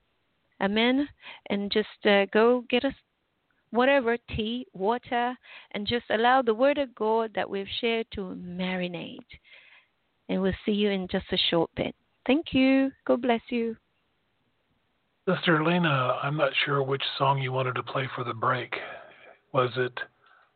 Amen. 0.61 1.09
And 1.49 1.73
just 1.73 1.89
uh, 2.05 2.27
go 2.33 2.65
get 2.69 2.85
us 2.85 2.95
whatever 3.71 4.19
tea, 4.37 4.67
water, 4.75 5.35
and 5.73 5.87
just 5.87 6.05
allow 6.11 6.43
the 6.43 6.55
Word 6.55 6.77
of 6.77 6.95
God 6.95 7.31
that 7.35 7.49
we've 7.49 7.67
shared 7.81 8.07
to 8.15 8.37
marinate. 8.37 9.19
And 10.31 10.41
we'll 10.41 10.53
see 10.65 10.73
you 10.73 10.91
in 10.91 11.09
just 11.09 11.27
a 11.33 11.37
short 11.51 11.71
bit. 11.77 11.93
Thank 12.25 12.53
you. 12.53 12.93
God 13.05 13.21
bless 13.21 13.41
you. 13.51 13.77
Sister 15.29 15.65
Lana, 15.65 16.19
I'm 16.23 16.37
not 16.37 16.53
sure 16.65 16.85
which 16.85 17.03
song 17.19 17.43
you 17.43 17.51
wanted 17.51 17.75
to 17.75 17.83
play 17.83 18.09
for 18.15 18.23
the 18.23 18.33
break. 18.33 18.73
Was 19.53 19.71
it 19.77 19.93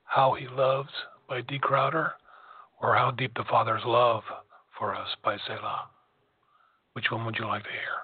How 0.05 0.35
He 0.35 0.47
Loves 0.47 0.91
by 1.29 1.41
Dee 1.41 1.59
Crowder 1.59 2.13
or 2.81 2.95
How 2.95 3.11
Deep 3.11 3.35
the 3.35 3.43
Father's 3.51 3.83
Love 3.85 4.23
for 4.79 4.95
Us 4.95 5.09
by 5.25 5.37
Selah? 5.45 5.89
Which 6.93 7.11
one 7.11 7.27
would 7.27 7.37
you 7.37 7.47
like 7.47 7.65
to 7.65 7.71
hear? 7.71 8.04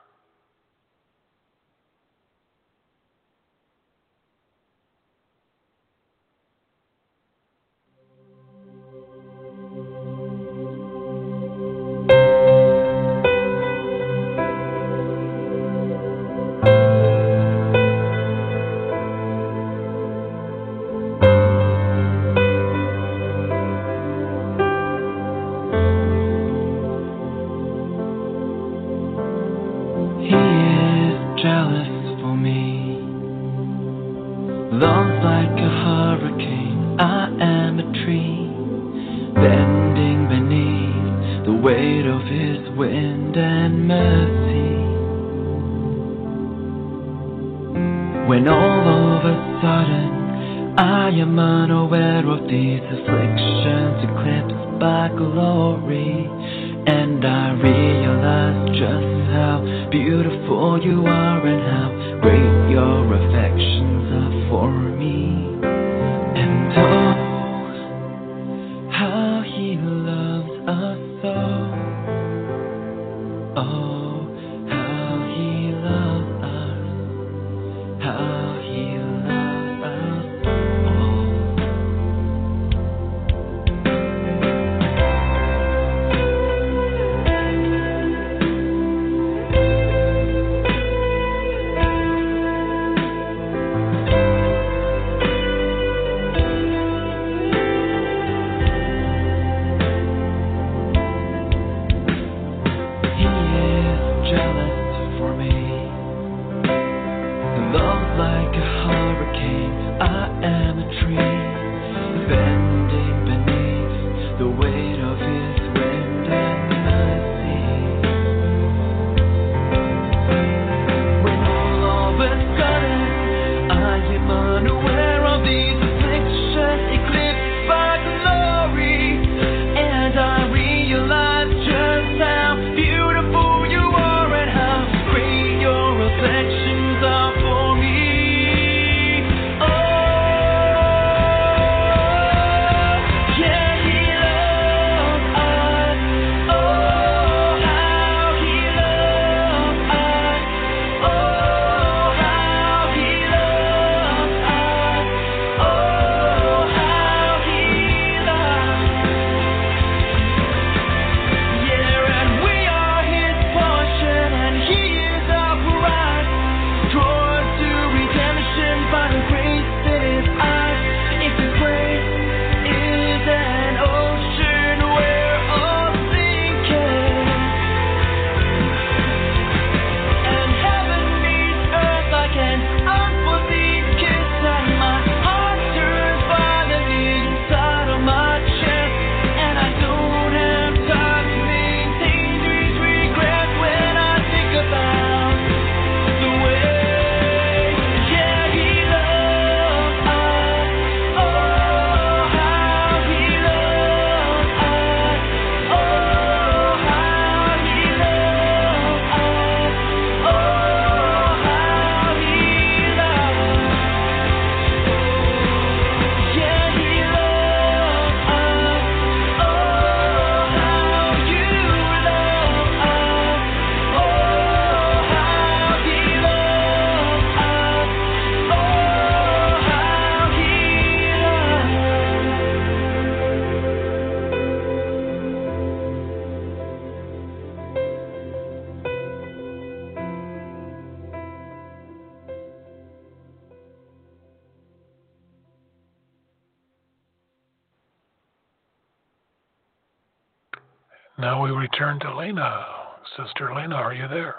Sister 253.26 253.52
Lana, 253.54 253.74
are 253.74 253.94
you 253.94 254.06
there? 254.08 254.34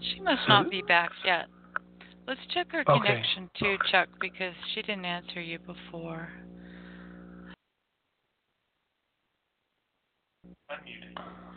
She 0.00 0.20
must 0.20 0.42
not 0.48 0.70
be 0.70 0.82
back 0.82 1.10
yet. 1.24 1.46
Let's 2.26 2.40
check 2.52 2.70
her 2.72 2.84
Okay. 2.88 2.98
connection 2.98 3.50
too, 3.58 3.76
Chuck, 3.90 4.08
because 4.20 4.54
she 4.74 4.82
didn't 4.82 5.04
answer 5.04 5.40
you 5.40 5.58
before. 5.58 6.28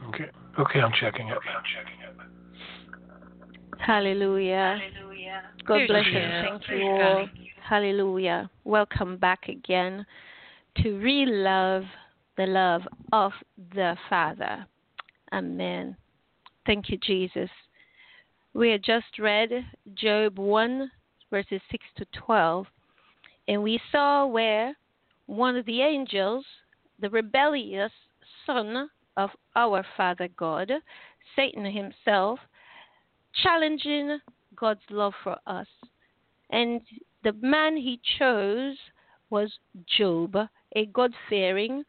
Okay. 0.08 0.30
Okay, 0.60 0.80
I'm 0.80 0.92
checking 1.00 1.28
it. 1.28 1.38
I'm 1.38 1.64
checking 1.76 2.00
it. 2.02 2.16
Hallelujah. 3.80 4.80
Hallelujah. 4.80 5.42
God 5.66 5.78
Here 5.78 5.88
bless 5.88 6.06
you. 6.06 6.20
is. 6.20 6.34
Thank 6.42 6.62
you 6.70 6.84
all. 6.84 7.30
Hallelujah. 7.68 8.50
Welcome 8.64 9.18
back 9.18 9.48
again 9.48 10.06
to 10.78 10.98
real 11.00 11.30
love, 11.32 11.84
the 12.40 12.46
love 12.46 12.84
of 13.12 13.34
the 13.76 13.98
Father. 14.10 14.66
Amen. 15.34 15.98
Thank 16.66 16.90
you, 16.90 16.98
Jesus. 16.98 17.50
We 18.54 18.70
had 18.70 18.82
just 18.82 19.20
read 19.20 19.50
Job 19.94 20.40
1, 20.40 20.90
verses 21.30 21.60
6 21.70 21.84
to 21.98 22.06
12, 22.26 22.66
and 23.50 23.62
we 23.62 23.78
saw 23.92 24.26
where 24.26 24.74
one 25.26 25.58
of 25.58 25.66
the 25.66 25.82
angels, 25.82 26.46
the 27.02 27.10
rebellious 27.10 27.92
son 28.46 28.90
of 29.18 29.32
our 29.58 29.86
Father 29.98 30.30
God, 30.38 30.72
Satan 31.36 31.66
himself, 31.66 32.40
challenging 33.44 34.18
God's 34.56 34.80
love 34.90 35.14
for 35.26 35.36
us. 35.46 35.68
And 36.52 36.80
the 37.22 37.34
man 37.42 37.76
he 37.76 38.00
chose 38.18 38.78
was 39.30 39.52
Job, 39.98 40.38
a 40.76 40.86
God 40.86 41.12
fearing 41.28 41.84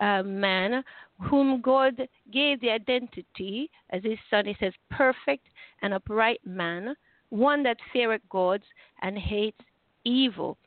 man 0.00 0.82
whom 1.30 1.60
God 1.60 2.08
gave 2.32 2.60
the 2.60 2.70
identity 2.70 3.70
as 3.90 4.02
his 4.02 4.18
son. 4.30 4.46
He 4.46 4.56
says, 4.58 4.72
perfect 4.90 5.46
and 5.82 5.94
upright 5.94 6.40
man, 6.44 6.94
one 7.30 7.62
that 7.62 7.76
feareth 7.92 8.22
God 8.30 8.62
and 9.02 9.16
hates 9.16 9.60
evil. 10.04 10.58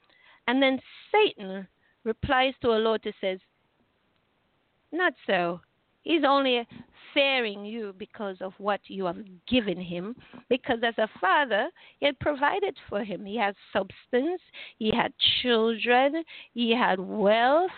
And 0.47 0.61
then 0.61 0.79
Satan 1.11 1.67
replies 2.03 2.53
to 2.61 2.71
our 2.71 2.79
Lord 2.79 3.01
says, 3.21 3.39
Not 4.91 5.13
so. 5.25 5.59
He's 6.03 6.23
only 6.25 6.65
fearing 7.13 7.65
you 7.65 7.93
because 7.97 8.37
of 8.39 8.53
what 8.59 8.79
you 8.87 9.05
have 9.05 9.17
given 9.45 9.79
him. 9.79 10.15
Because 10.49 10.79
as 10.81 10.97
a 10.97 11.09
father, 11.19 11.69
he 11.99 12.05
had 12.05 12.17
provided 12.19 12.77
for 12.87 13.03
him. 13.03 13.25
He 13.25 13.37
had 13.37 13.55
substance, 13.73 14.41
he 14.77 14.89
had 14.95 15.11
children, 15.41 16.23
he 16.53 16.71
had 16.71 16.99
wealth. 16.99 17.71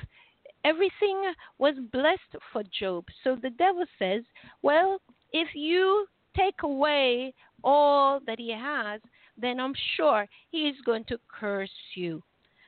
Everything 0.65 1.33
was 1.57 1.75
blessed 1.91 2.35
for 2.51 2.63
Job. 2.77 3.05
So 3.23 3.35
the 3.35 3.49
devil 3.51 3.85
says, 3.97 4.23
Well, 4.61 4.99
if 5.31 5.49
you 5.53 6.05
take 6.35 6.63
away 6.63 7.33
all 7.63 8.19
that 8.25 8.39
he 8.39 8.51
has, 8.51 9.01
then 9.37 9.59
I'm 9.59 9.73
sure 9.95 10.27
he 10.51 10.67
is 10.67 10.75
going 10.85 11.05
to 11.05 11.19
curse 11.27 11.71
you. 11.95 12.21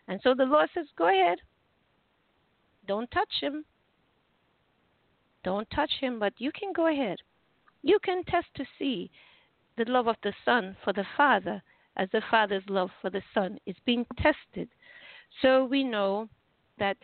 And 0.08 0.20
so 0.24 0.34
the 0.34 0.46
Lord 0.46 0.70
says, 0.74 0.88
Go 0.98 1.08
ahead. 1.10 1.40
Don't 2.88 3.12
touch 3.12 3.34
him. 3.42 3.66
Don't 5.44 5.70
touch 5.72 5.92
him, 6.00 6.20
but 6.20 6.34
you 6.38 6.52
can 6.52 6.72
go 6.74 6.88
ahead. 6.88 7.18
You 7.84 8.00
can 8.04 8.24
test 8.26 8.48
to 8.56 8.66
see 8.78 9.10
the 9.78 9.86
love 9.86 10.08
of 10.08 10.18
the 10.24 10.34
Son 10.46 10.78
for 10.84 10.94
the 10.94 11.06
Father 11.18 11.62
as 11.98 12.10
the 12.12 12.22
Father's 12.30 12.64
love 12.70 12.90
for 13.02 13.10
the 13.10 13.24
Son 13.34 13.58
is 13.66 13.76
being 13.86 14.06
tested. 14.18 14.70
So 15.42 15.66
we 15.66 15.84
know 15.84 16.30
that 16.78 16.98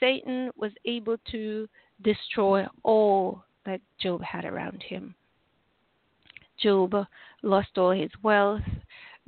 Satan 0.00 0.50
was 0.56 0.72
able 0.84 1.16
to 1.30 1.68
destroy 2.02 2.66
all 2.82 3.44
that 3.64 3.80
Job 3.98 4.22
had 4.22 4.44
around 4.44 4.82
him. 4.82 5.14
Job 6.60 6.94
lost 7.42 7.76
all 7.76 7.90
his 7.90 8.10
wealth. 8.22 8.62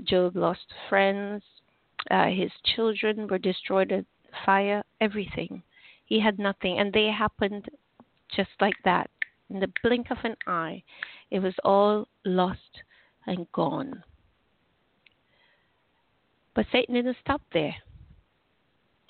Job 0.04 0.36
lost 0.36 0.66
friends. 0.88 1.42
Uh, 2.10 2.26
his 2.26 2.50
children 2.74 3.26
were 3.26 3.38
destroyed 3.38 3.92
at 3.92 4.04
fire. 4.44 4.82
Everything. 5.00 5.62
He 6.04 6.20
had 6.20 6.38
nothing. 6.38 6.78
And 6.78 6.92
they 6.92 7.06
happened 7.06 7.66
just 8.34 8.50
like 8.60 8.76
that. 8.84 9.10
In 9.50 9.60
the 9.60 9.72
blink 9.82 10.10
of 10.10 10.18
an 10.24 10.36
eye, 10.46 10.82
it 11.30 11.38
was 11.38 11.54
all 11.64 12.08
lost 12.24 12.82
and 13.26 13.46
gone. 13.52 14.02
But 16.54 16.66
Satan 16.72 16.94
didn't 16.94 17.16
stop 17.22 17.42
there. 17.52 17.74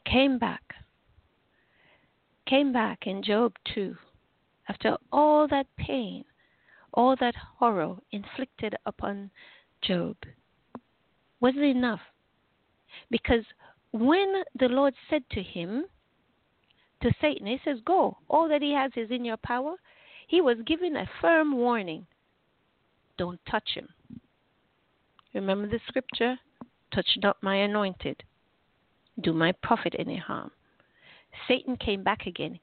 Came 0.04 0.38
back. 0.38 0.62
Came 2.46 2.72
back 2.72 3.06
in 3.06 3.22
Job 3.22 3.54
2. 3.74 3.96
After 4.68 4.96
all 5.12 5.48
that 5.48 5.66
pain, 5.76 6.24
all 6.92 7.16
that 7.20 7.34
horror 7.58 7.96
inflicted 8.12 8.74
upon 8.86 9.30
Job, 9.82 10.16
was 11.40 11.54
it 11.56 11.62
enough? 11.62 12.00
Because 13.10 13.44
when 13.92 14.42
the 14.58 14.68
Lord 14.68 14.94
said 15.10 15.22
to 15.32 15.42
him, 15.42 15.84
to 17.02 17.12
Satan, 17.20 17.46
he 17.46 17.58
says, 17.64 17.78
Go, 17.84 18.16
all 18.28 18.48
that 18.48 18.62
he 18.62 18.72
has 18.72 18.90
is 18.96 19.10
in 19.10 19.24
your 19.24 19.36
power. 19.36 19.76
He 20.26 20.40
was 20.40 20.56
given 20.66 20.96
a 20.96 21.08
firm 21.20 21.56
warning 21.56 22.06
don't 23.18 23.40
touch 23.50 23.70
him. 23.74 23.88
Remember 25.34 25.68
the 25.68 25.80
scripture? 25.88 26.38
Touch 26.94 27.06
not 27.22 27.42
my 27.42 27.56
anointed, 27.56 28.22
do 29.20 29.32
my 29.32 29.52
prophet 29.62 29.94
any 29.98 30.16
harm. 30.16 30.50
Satan 31.48 31.76
came 31.76 32.02
back 32.02 32.26
again, 32.26 32.58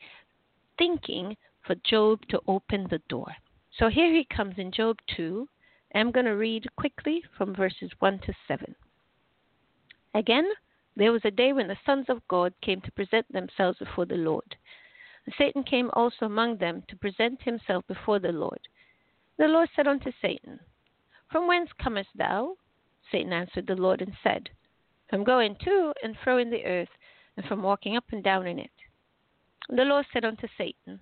thinking 0.77 1.35
for 1.65 1.75
Job 1.83 2.19
to 2.29 2.41
open 2.47 2.87
the 2.89 3.01
door. 3.09 3.35
So 3.77 3.89
here 3.89 4.11
he 4.11 4.25
comes 4.25 4.55
in 4.57 4.71
Job 4.71 4.97
2. 5.15 5.47
I'm 5.95 6.11
going 6.11 6.25
to 6.25 6.35
read 6.35 6.67
quickly 6.75 7.23
from 7.37 7.55
verses 7.55 7.91
1 7.99 8.19
to 8.19 8.33
7. 8.47 8.75
Again, 10.15 10.47
there 10.95 11.11
was 11.11 11.21
a 11.25 11.31
day 11.31 11.53
when 11.53 11.67
the 11.67 11.77
sons 11.85 12.05
of 12.09 12.27
God 12.27 12.53
came 12.61 12.81
to 12.81 12.91
present 12.91 13.31
themselves 13.31 13.79
before 13.79 14.05
the 14.05 14.15
Lord. 14.15 14.55
Satan 15.37 15.63
came 15.63 15.89
also 15.93 16.25
among 16.25 16.57
them 16.57 16.83
to 16.87 16.95
present 16.97 17.41
himself 17.41 17.85
before 17.87 18.19
the 18.19 18.31
Lord. 18.31 18.59
The 19.37 19.47
Lord 19.47 19.69
said 19.75 19.87
unto 19.87 20.11
Satan, 20.21 20.59
From 21.31 21.47
whence 21.47 21.69
comest 21.81 22.09
thou? 22.15 22.57
Satan 23.11 23.33
answered 23.33 23.67
the 23.67 23.75
Lord 23.75 24.01
and 24.01 24.13
said, 24.21 24.49
From 25.09 25.23
going 25.23 25.55
to 25.63 25.93
and 26.03 26.17
fro 26.23 26.37
in 26.37 26.49
the 26.49 26.65
earth, 26.65 26.89
and 27.38 27.45
from 27.45 27.61
walking 27.61 27.97
up 27.97 28.05
and 28.11 28.23
down 28.23 28.47
in 28.47 28.60
it. 28.60 28.72
And 29.69 29.77
the 29.77 29.84
Lord 29.84 30.05
said 30.11 30.26
unto 30.26 30.47
Satan, 30.57 30.99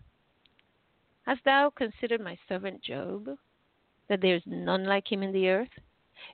Hast 1.26 1.44
thou 1.46 1.70
considered 1.70 2.22
my 2.22 2.38
servant 2.48 2.84
Job, 2.84 3.30
that 4.10 4.22
there 4.22 4.36
is 4.36 4.44
none 4.46 4.86
like 4.86 5.12
him 5.12 5.24
in 5.24 5.32
the 5.32 5.50
earth, 5.50 5.80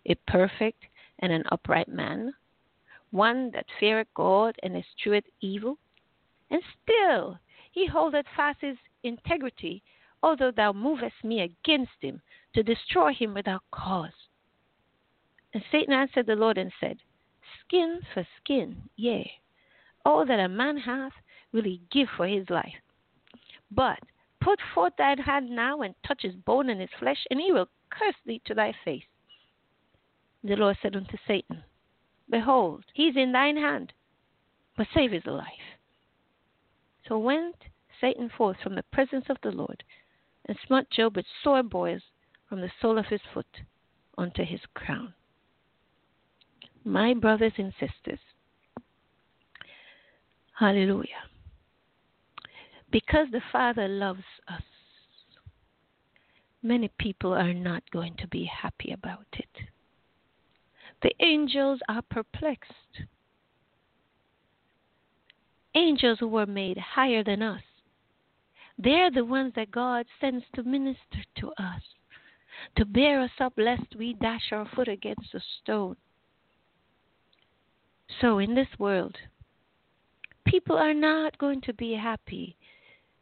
a 0.05 0.15
perfect 0.27 0.83
and 1.19 1.31
an 1.31 1.43
upright 1.51 1.87
man? 1.87 2.33
one 3.11 3.51
that 3.51 3.65
feareth 3.79 4.07
God 4.13 4.55
and 4.63 4.75
escheweth 4.75 5.25
evil? 5.41 5.77
And 6.49 6.61
still 6.83 7.39
he 7.71 7.87
holdeth 7.87 8.25
fast 8.35 8.59
his 8.61 8.77
integrity, 9.03 9.83
although 10.23 10.51
thou 10.51 10.73
movest 10.73 11.23
me 11.23 11.41
against 11.41 12.01
him 12.01 12.21
to 12.53 12.63
destroy 12.63 13.13
him 13.13 13.33
without 13.33 13.63
cause. 13.71 14.11
And 15.53 15.63
Satan 15.71 15.93
answered 15.93 16.27
the 16.27 16.35
Lord 16.35 16.57
and 16.57 16.71
said, 16.79 16.97
Skin 17.61 18.01
for 18.13 18.27
skin, 18.41 18.89
yea, 18.95 19.31
all 20.07 20.25
that 20.25 20.39
a 20.39 20.47
man 20.47 20.77
hath 20.77 21.11
will 21.51 21.63
he 21.63 21.81
give 21.91 22.07
for 22.15 22.25
his 22.25 22.49
life. 22.49 22.79
But 23.69 23.99
put 24.39 24.57
forth 24.73 24.93
thine 24.97 25.17
hand 25.17 25.49
now 25.49 25.81
and 25.81 25.93
touch 26.07 26.21
his 26.21 26.33
bone 26.33 26.69
and 26.69 26.79
his 26.79 26.89
flesh, 26.97 27.27
and 27.29 27.41
he 27.41 27.51
will 27.51 27.67
curse 27.89 28.15
thee 28.25 28.41
to 28.45 28.53
thy 28.53 28.73
face. 28.85 29.03
The 30.45 30.55
Lord 30.55 30.77
said 30.81 30.95
unto 30.95 31.17
Satan, 31.27 31.61
Behold, 32.29 32.85
he 32.93 33.07
is 33.09 33.17
in 33.17 33.33
thine 33.33 33.57
hand, 33.57 33.91
but 34.77 34.87
save 34.93 35.11
his 35.11 35.25
life. 35.25 35.75
So 37.05 37.19
went 37.19 37.55
Satan 37.99 38.29
forth 38.29 38.57
from 38.63 38.75
the 38.75 38.83
presence 38.93 39.25
of 39.29 39.37
the 39.43 39.51
Lord, 39.51 39.83
and 40.45 40.57
smote 40.65 40.89
Job 40.89 41.17
with 41.17 41.25
sore 41.43 41.63
boils 41.63 42.03
from 42.47 42.61
the 42.61 42.71
sole 42.81 42.97
of 42.97 43.07
his 43.07 43.21
foot 43.33 43.61
unto 44.17 44.45
his 44.45 44.61
crown. 44.73 45.13
My 46.85 47.13
brothers 47.13 47.53
and 47.57 47.73
sisters, 47.77 48.19
hallelujah. 50.57 51.23
Because 52.91 53.27
the 53.31 53.41
Father 53.51 53.87
loves 53.87 54.23
us, 54.47 54.61
many 56.63 56.89
people 56.99 57.33
are 57.33 57.53
not 57.53 57.83
going 57.91 58.15
to 58.17 58.27
be 58.27 58.45
happy 58.45 58.91
about 58.91 59.27
it. 59.33 59.67
The 61.03 61.11
angels 61.19 61.79
are 61.89 62.01
perplexed. 62.01 62.71
Angels 65.75 66.17
who 66.19 66.27
were 66.27 66.47
made 66.47 66.77
higher 66.77 67.23
than 67.23 67.43
us. 67.43 67.61
They're 68.79 69.11
the 69.11 69.25
ones 69.25 69.53
that 69.55 69.71
God 69.71 70.05
sends 70.19 70.43
to 70.55 70.63
minister 70.63 71.23
to 71.39 71.49
us, 71.57 71.81
to 72.77 72.85
bear 72.85 73.21
us 73.21 73.31
up 73.39 73.53
lest 73.57 73.95
we 73.97 74.13
dash 74.13 74.51
our 74.51 74.67
foot 74.75 74.87
against 74.87 75.33
a 75.33 75.39
stone. 75.61 75.97
So 78.21 78.39
in 78.39 78.55
this 78.55 78.67
world, 78.79 79.15
people 80.47 80.77
are 80.77 80.93
not 80.93 81.37
going 81.37 81.61
to 81.61 81.73
be 81.73 81.93
happy 81.93 82.55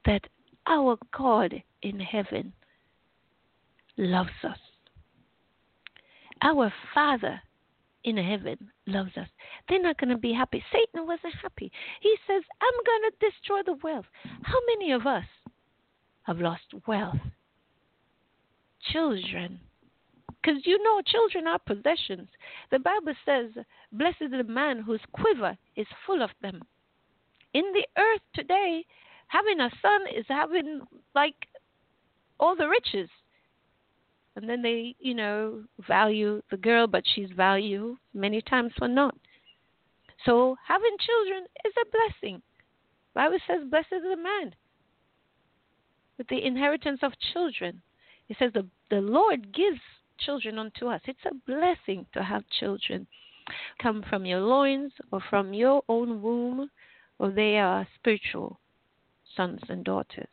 that 0.06 0.22
our 0.68 0.98
God 1.16 1.54
in 1.82 2.00
heaven 2.00 2.54
loves 3.98 4.30
us. 4.44 4.58
Our 6.42 6.72
Father 6.94 7.42
in 8.04 8.18
heaven 8.18 8.58
loves 8.88 9.18
us. 9.18 9.28
They're 9.68 9.82
not 9.82 9.98
going 9.98 10.10
to 10.10 10.18
be 10.18 10.34
happy. 10.34 10.64
Satan 10.72 11.08
wasn't 11.08 11.34
happy. 11.42 11.72
He 12.02 12.16
says, 12.28 12.44
I'm 12.62 12.86
going 12.86 13.12
to 13.12 13.30
destroy 13.32 13.62
the 13.66 13.80
wealth. 13.84 14.06
How 14.44 14.58
many 14.68 14.92
of 14.92 15.08
us 15.08 15.26
have 16.24 16.40
lost 16.40 16.64
wealth? 16.88 17.16
Children. 18.92 19.60
Because 20.28 20.62
you 20.66 20.82
know, 20.84 21.02
children 21.08 21.48
are 21.48 21.58
possessions. 21.58 22.28
The 22.72 22.80
Bible 22.80 23.14
says, 23.26 23.50
Blessed 23.92 24.22
is 24.22 24.32
the 24.32 24.44
man 24.44 24.80
whose 24.80 25.02
quiver 25.12 25.58
is 25.76 25.88
full 26.06 26.22
of 26.22 26.30
them. 26.44 26.62
In 27.56 27.64
the 27.74 27.88
earth 27.98 28.22
today, 28.34 28.86
having 29.28 29.62
a 29.62 29.72
son 29.82 30.02
is 30.14 30.26
having 30.28 30.82
like 31.16 31.48
all 32.38 32.54
the 32.54 32.68
riches 32.68 33.10
and 34.36 34.50
then 34.50 34.62
they, 34.62 34.94
you 35.00 35.14
know, 35.14 35.64
value 35.88 36.42
the 36.52 36.58
girl, 36.58 36.86
but 36.86 37.04
she's 37.14 37.30
valued 37.32 37.96
many 38.14 38.42
times 38.42 38.74
for 38.78 38.90
not. 38.90 39.16
So 40.26 40.58
having 40.68 40.98
children 41.00 41.46
is 41.66 41.74
a 41.82 41.90
blessing. 41.92 42.42
Bible 43.14 43.38
says, 43.48 43.70
"Blessed 43.70 43.94
is 43.94 44.04
the 44.04 44.18
man 44.18 44.54
with 46.18 46.28
the 46.28 46.46
inheritance 46.46 47.00
of 47.04 47.18
children." 47.32 47.82
It 48.28 48.36
says 48.38 48.52
the 48.52 48.68
the 48.90 49.00
Lord 49.00 49.54
gives 49.54 49.80
children 50.18 50.60
unto 50.60 50.88
us. 50.88 51.02
It's 51.06 51.26
a 51.26 51.34
blessing 51.34 52.06
to 52.12 52.22
have 52.22 52.44
children 52.60 53.08
come 53.80 54.04
from 54.10 54.26
your 54.26 54.42
loins 54.42 54.92
or 55.12 55.22
from 55.30 55.54
your 55.54 55.84
own 55.88 56.22
womb, 56.22 56.70
or 57.20 57.32
they 57.32 57.58
are 57.58 57.88
spiritual 57.96 58.60
sons 59.36 59.62
and 59.70 59.84
daughters. 59.84 60.30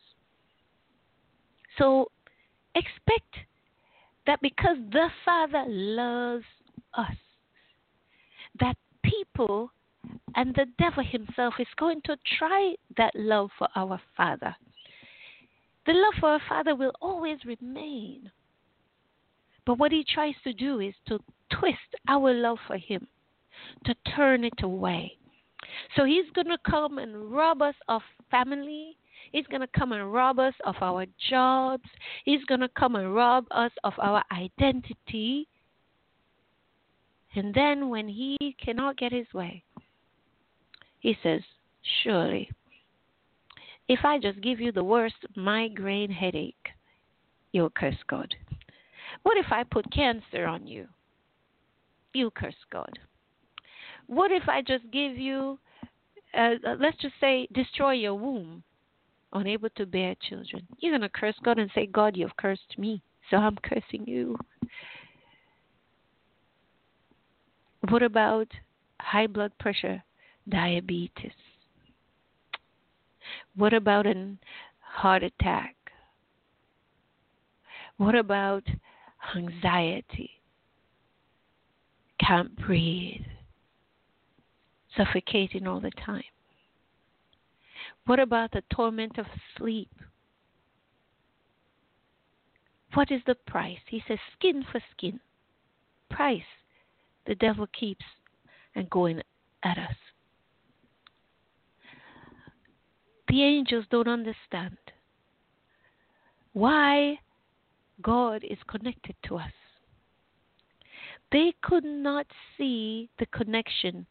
So 1.77 2.09
expect 2.75 3.35
that 4.25 4.39
because 4.41 4.77
the 4.91 5.09
Father 5.25 5.65
loves 5.67 6.45
us, 6.93 7.15
that 8.59 8.75
people 9.03 9.71
and 10.35 10.53
the 10.55 10.65
devil 10.79 11.03
himself 11.03 11.55
is 11.59 11.67
going 11.77 12.01
to 12.05 12.17
try 12.37 12.75
that 12.97 13.13
love 13.15 13.49
for 13.57 13.67
our 13.75 13.99
Father. 14.15 14.55
The 15.85 15.93
love 15.93 16.13
for 16.19 16.29
our 16.29 16.41
Father 16.47 16.75
will 16.75 16.93
always 17.01 17.39
remain. 17.45 18.31
But 19.65 19.77
what 19.77 19.91
he 19.91 20.05
tries 20.13 20.35
to 20.43 20.53
do 20.53 20.79
is 20.79 20.93
to 21.07 21.19
twist 21.51 21.79
our 22.07 22.33
love 22.33 22.57
for 22.67 22.77
him, 22.77 23.07
to 23.85 23.95
turn 24.15 24.43
it 24.43 24.61
away. 24.61 25.17
So 25.95 26.05
he's 26.05 26.29
going 26.33 26.47
to 26.47 26.57
come 26.69 26.97
and 26.97 27.31
rob 27.31 27.61
us 27.61 27.75
of 27.87 28.01
family. 28.31 28.97
He's 29.31 29.47
going 29.47 29.61
to 29.61 29.67
come 29.67 29.91
and 29.91 30.13
rob 30.13 30.39
us 30.39 30.53
of 30.65 30.75
our 30.81 31.05
jobs. 31.29 31.89
He's 32.25 32.43
going 32.45 32.61
to 32.61 32.69
come 32.69 32.95
and 32.95 33.13
rob 33.15 33.45
us 33.51 33.71
of 33.83 33.93
our 33.97 34.23
identity. 34.31 35.47
And 37.35 37.53
then 37.53 37.89
when 37.89 38.07
he 38.07 38.55
cannot 38.63 38.97
get 38.97 39.11
his 39.11 39.31
way, 39.33 39.63
he 40.99 41.17
says, 41.23 41.41
Surely, 42.03 42.49
if 43.87 43.99
I 44.03 44.19
just 44.19 44.41
give 44.41 44.59
you 44.59 44.71
the 44.71 44.83
worst 44.83 45.15
migraine 45.35 46.11
headache, 46.11 46.69
you'll 47.51 47.71
curse 47.71 47.97
God. 48.07 48.33
What 49.23 49.37
if 49.37 49.47
I 49.51 49.63
put 49.63 49.91
cancer 49.91 50.45
on 50.45 50.67
you? 50.67 50.87
You 52.13 52.31
curse 52.31 52.55
God. 52.71 52.99
What 54.07 54.31
if 54.31 54.47
I 54.47 54.61
just 54.61 54.83
give 54.91 55.17
you, 55.17 55.59
uh, 56.37 56.55
let's 56.79 56.97
just 56.97 57.15
say, 57.19 57.47
destroy 57.53 57.93
your 57.93 58.15
womb? 58.15 58.63
unable 59.33 59.69
to 59.71 59.85
bear 59.85 60.15
children. 60.29 60.65
You're 60.79 60.91
going 60.91 61.01
to 61.01 61.09
curse 61.09 61.35
God 61.43 61.59
and 61.59 61.69
say, 61.75 61.87
God, 61.87 62.15
you've 62.15 62.35
cursed 62.37 62.77
me, 62.77 63.01
so 63.29 63.37
I'm 63.37 63.57
cursing 63.63 64.05
you. 64.07 64.37
What 67.89 68.03
about 68.03 68.47
high 68.99 69.27
blood 69.27 69.51
pressure, 69.59 70.01
diabetes? 70.47 71.31
What 73.55 73.73
about 73.73 74.05
a 74.05 74.35
heart 74.79 75.23
attack? 75.23 75.75
What 77.97 78.15
about 78.15 78.63
anxiety? 79.35 80.31
Can't 82.19 82.55
breathe, 82.55 83.25
suffocating 84.95 85.67
all 85.67 85.79
the 85.79 85.91
time. 86.05 86.23
What 88.05 88.19
about 88.19 88.51
the 88.51 88.63
torment 88.73 89.17
of 89.17 89.25
sleep? 89.57 89.89
What 92.93 93.11
is 93.11 93.21
the 93.25 93.35
price? 93.47 93.79
He 93.89 94.03
says, 94.07 94.19
skin 94.37 94.63
for 94.71 94.81
skin. 94.95 95.19
Price 96.09 96.41
the 97.25 97.35
devil 97.35 97.67
keeps 97.77 98.05
and 98.75 98.89
going 98.89 99.21
at 99.63 99.77
us. 99.77 99.95
The 103.29 103.43
angels 103.43 103.85
don't 103.89 104.07
understand 104.07 104.77
why 106.53 107.19
God 108.01 108.43
is 108.43 108.57
connected 108.67 109.15
to 109.27 109.37
us. 109.37 109.51
They 111.31 111.53
could 111.63 111.85
not 111.85 112.27
see 112.57 113.09
the 113.17 113.25
connection 113.27 114.05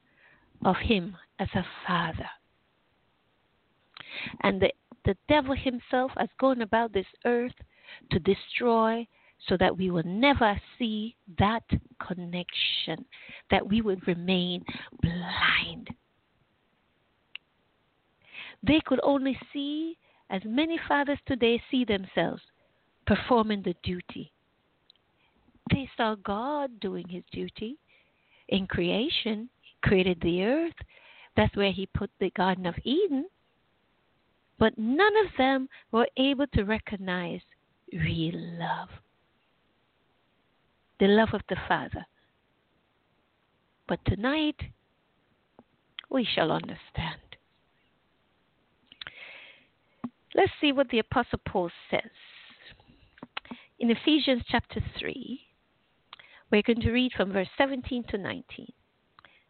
of 0.65 0.77
Him 0.77 1.17
as 1.39 1.49
a 1.55 1.65
father. 1.87 2.29
And 4.43 4.61
the, 4.61 4.71
the 5.05 5.17
devil 5.29 5.55
himself 5.55 6.13
has 6.17 6.29
gone 6.39 6.63
about 6.63 6.93
this 6.93 7.07
earth 7.25 7.55
to 8.11 8.19
destroy 8.21 9.07
so 9.49 9.57
that 9.59 9.77
we 9.77 9.91
will 9.91 10.05
never 10.05 10.61
see 10.79 11.17
that 11.39 11.65
connection, 12.07 13.05
that 13.51 13.67
we 13.67 13.81
would 13.81 14.07
remain 14.07 14.65
blind. 15.01 15.89
They 18.63 18.81
could 18.87 19.01
only 19.03 19.37
see, 19.53 19.99
as 20.31 20.43
many 20.45 20.79
fathers 20.87 21.19
today 21.27 21.61
see 21.71 21.85
themselves, 21.85 22.43
performing 23.07 23.63
the 23.63 23.75
duty. 23.83 24.33
They 25.71 25.89
saw 25.97 26.15
God 26.15 26.79
doing 26.79 27.09
his 27.09 27.25
duty 27.33 27.79
in 28.49 28.69
creation, 28.69 29.49
created 29.83 30.21
the 30.21 30.45
earth. 30.45 30.75
That's 31.37 31.57
where 31.57 31.73
he 31.73 31.87
put 31.87 32.11
the 32.21 32.31
Garden 32.31 32.67
of 32.67 32.75
Eden. 32.85 33.27
But 34.59 34.79
none 34.79 35.13
of 35.25 35.33
them 35.39 35.69
were 35.91 36.07
able 36.17 36.47
to 36.49 36.65
recognize 36.65 37.41
real 37.93 38.39
love 38.59 38.89
the 41.03 41.09
love 41.09 41.31
of 41.33 41.41
the 41.49 41.57
Father. 41.67 42.07
But 43.89 43.99
tonight, 44.07 44.55
we 46.11 46.25
shall 46.25 46.53
understand. 46.53 47.21
Let's 50.33 50.53
see 50.61 50.71
what 50.71 50.91
the 50.91 51.01
Apostle 51.01 51.41
Paul 51.45 51.71
says. 51.91 52.11
In 53.81 53.91
Ephesians 53.91 54.45
chapter 54.49 54.81
3, 55.01 55.41
we're 56.53 56.63
going 56.63 56.81
to 56.83 56.93
read 56.93 57.11
from 57.17 57.33
verse 57.33 57.49
17 57.59 58.05
to 58.11 58.19
19. 58.19 58.73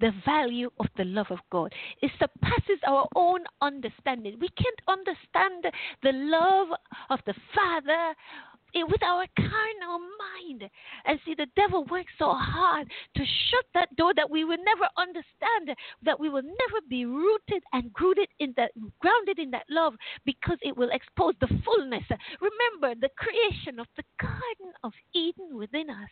the 0.00 0.12
value 0.24 0.70
of 0.80 0.86
the 0.96 1.04
love 1.04 1.26
of 1.30 1.38
God. 1.50 1.72
It 2.02 2.10
surpasses 2.18 2.80
our 2.86 3.06
own 3.14 3.40
understanding. 3.60 4.36
We 4.40 4.48
can't 4.50 4.80
understand 4.88 5.64
the 6.02 6.12
love 6.12 6.68
of 7.10 7.20
the 7.26 7.34
Father 7.54 8.14
with 8.74 9.02
our 9.02 9.26
carnal 9.36 9.98
mind. 9.98 10.70
And 11.04 11.18
see, 11.24 11.34
the 11.34 11.46
devil 11.56 11.84
works 11.86 12.12
so 12.18 12.32
hard 12.32 12.88
to 13.16 13.24
shut 13.50 13.64
that 13.74 13.94
door 13.96 14.12
that 14.14 14.30
we 14.30 14.44
will 14.44 14.58
never 14.64 14.88
understand, 14.96 15.76
that 16.04 16.18
we 16.18 16.28
will 16.28 16.42
never 16.42 16.80
be 16.88 17.04
rooted 17.04 17.62
and 17.72 17.90
rooted 18.00 18.28
in 18.38 18.54
that, 18.56 18.70
grounded 19.00 19.38
in 19.38 19.50
that 19.50 19.66
love, 19.68 19.94
because 20.24 20.58
it 20.62 20.76
will 20.76 20.90
expose 20.92 21.34
the 21.40 21.48
fullness. 21.64 22.04
Remember 22.40 23.00
the 23.00 23.10
creation 23.16 23.80
of 23.80 23.86
the 23.96 24.04
Garden 24.20 24.72
of 24.84 24.92
Eden 25.14 25.56
within 25.56 25.90
us. 25.90 26.10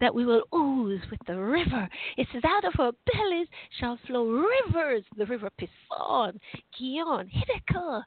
That 0.00 0.14
we 0.14 0.24
will 0.24 0.42
ooze 0.54 1.02
with 1.10 1.20
the 1.26 1.36
river. 1.36 1.88
It 2.16 2.28
says, 2.32 2.42
out 2.46 2.64
of 2.64 2.74
our 2.78 2.92
bellies 3.12 3.48
shall 3.80 3.98
flow 4.06 4.26
rivers, 4.26 5.04
the 5.16 5.26
river 5.26 5.50
Pison, 5.58 6.38
Gihon, 6.78 7.28
Hiddekel, 7.28 8.02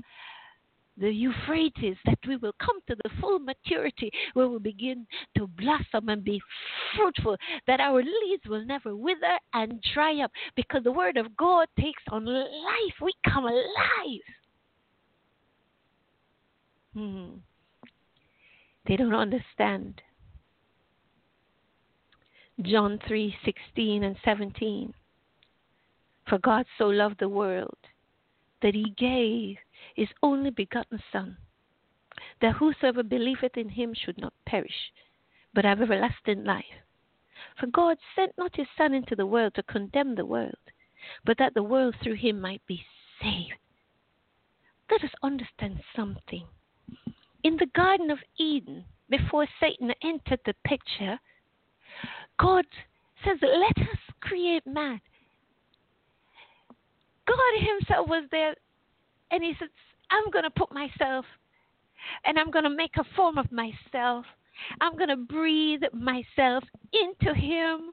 the 0.98 1.12
Euphrates, 1.12 1.98
that 2.06 2.20
we 2.28 2.38
will 2.38 2.54
come 2.62 2.80
to 2.88 2.96
the 2.96 3.10
full 3.20 3.40
maturity 3.40 4.12
where 4.34 4.48
we 4.48 4.60
begin 4.60 5.06
to 5.38 5.48
blossom 5.48 6.10
and 6.10 6.24
be 6.24 6.40
fruitful, 6.96 7.36
that 7.68 7.80
our 7.80 8.02
leaves 8.02 8.44
will 8.48 8.66
never 8.66 8.96
wither 8.96 9.38
and 9.54 9.84
dry 9.94 10.22
up 10.24 10.32
because 10.56 10.84
the 10.84 10.92
Word 10.92 11.18
of 11.18 11.36
God 11.36 11.68
takes 11.80 12.04
on 12.10 12.26
life. 12.26 12.94
We 13.02 13.14
come 13.26 13.46
alive. 13.46 14.22
Hmm. 16.94 17.30
They 18.88 18.98
don't 18.98 19.16
understand. 19.16 20.02
John 22.62 23.00
3:16 23.00 24.04
and 24.04 24.18
17. 24.24 24.94
For 26.28 26.38
God 26.38 26.66
so 26.78 26.88
loved 26.88 27.20
the 27.20 27.30
world 27.30 27.78
that 28.62 28.76
he 28.76 28.92
gave 28.92 29.58
his 29.96 30.10
only 30.22 30.52
begotten 30.52 31.02
Son, 31.12 31.38
that 32.42 32.56
whosoever 32.56 33.04
believeth 33.04 33.58
in 33.58 33.70
him 33.70 33.94
should 33.94 34.18
not 34.18 34.34
perish, 34.46 34.92
but 35.54 35.66
have 35.66 35.82
everlasting 35.82 36.44
life. 36.44 36.84
For 37.58 37.68
God 37.68 37.98
sent 38.16 38.38
not 38.38 38.56
his 38.56 38.68
Son 38.78 38.94
into 38.94 39.16
the 39.16 39.26
world 39.26 39.56
to 39.56 39.64
condemn 39.64 40.16
the 40.16 40.26
world, 40.26 40.60
but 41.26 41.38
that 41.38 41.54
the 41.54 41.64
world 41.64 41.96
through 42.02 42.16
him 42.16 42.40
might 42.40 42.66
be 42.68 42.86
saved. 43.22 43.58
Let 44.90 45.04
us 45.04 45.14
understand 45.24 45.82
something. 45.96 46.48
In 47.44 47.58
the 47.58 47.68
Garden 47.68 48.12
of 48.12 48.20
Eden, 48.38 48.86
before 49.10 49.48
Satan 49.60 49.94
entered 50.04 50.42
the 50.46 50.54
picture, 50.66 51.20
God 52.42 52.66
says, 53.24 53.38
Let 53.42 53.88
us 53.88 54.00
create 54.22 54.66
man. 54.66 55.00
God 57.28 57.38
Himself 57.60 58.08
was 58.08 58.26
there, 58.32 58.56
and 59.32 59.44
He 59.44 59.54
says, 59.60 59.70
I'm 60.10 60.30
going 60.32 60.44
to 60.44 60.50
put 60.50 60.74
myself, 60.74 61.26
and 62.26 62.38
I'm 62.38 62.52
going 62.52 62.64
to 62.64 62.70
make 62.70 62.98
a 62.98 63.06
form 63.16 63.38
of 63.38 63.52
myself. 63.52 64.26
I'm 64.82 64.98
going 64.98 65.10
to 65.10 65.16
breathe 65.16 65.82
myself 65.94 66.64
into 66.94 67.34
Him. 67.34 67.92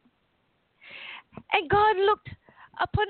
And 1.53 1.71
God 1.71 1.97
looked 1.97 2.31
upon 2.81 3.07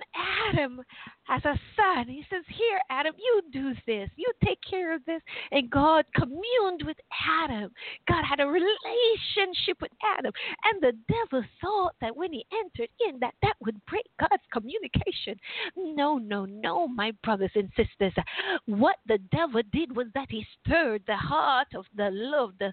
Adam 0.48 0.80
as 1.28 1.44
a 1.44 1.58
son. 1.76 2.08
He 2.08 2.24
says, 2.30 2.44
Here, 2.48 2.80
Adam, 2.90 3.14
you 3.18 3.42
do 3.52 3.72
this. 3.86 4.10
You 4.16 4.30
take 4.44 4.58
care 4.68 4.94
of 4.94 5.04
this. 5.04 5.20
And 5.52 5.70
God 5.70 6.04
communed 6.14 6.82
with 6.84 6.96
Adam. 7.40 7.70
God 8.06 8.24
had 8.28 8.40
a 8.40 8.46
relationship 8.46 9.80
with 9.80 9.92
Adam. 10.18 10.32
And 10.64 10.82
the 10.82 10.96
devil 11.08 11.44
thought 11.60 11.94
that 12.00 12.16
when 12.16 12.32
he 12.32 12.44
entered 12.52 12.90
in, 13.08 13.18
that 13.20 13.34
that 13.42 13.54
would 13.60 13.84
break 13.86 14.06
God's 14.18 14.42
communication. 14.52 15.38
No, 15.76 16.18
no, 16.18 16.44
no, 16.44 16.88
my 16.88 17.12
brothers 17.22 17.52
and 17.54 17.70
sisters. 17.76 18.12
What 18.66 18.96
the 19.06 19.18
devil 19.32 19.62
did 19.72 19.94
was 19.94 20.06
that 20.14 20.28
he 20.30 20.46
stirred 20.60 21.02
the 21.06 21.16
heart 21.16 21.68
of 21.74 21.84
the 21.96 22.10
love, 22.10 22.52
the 22.58 22.72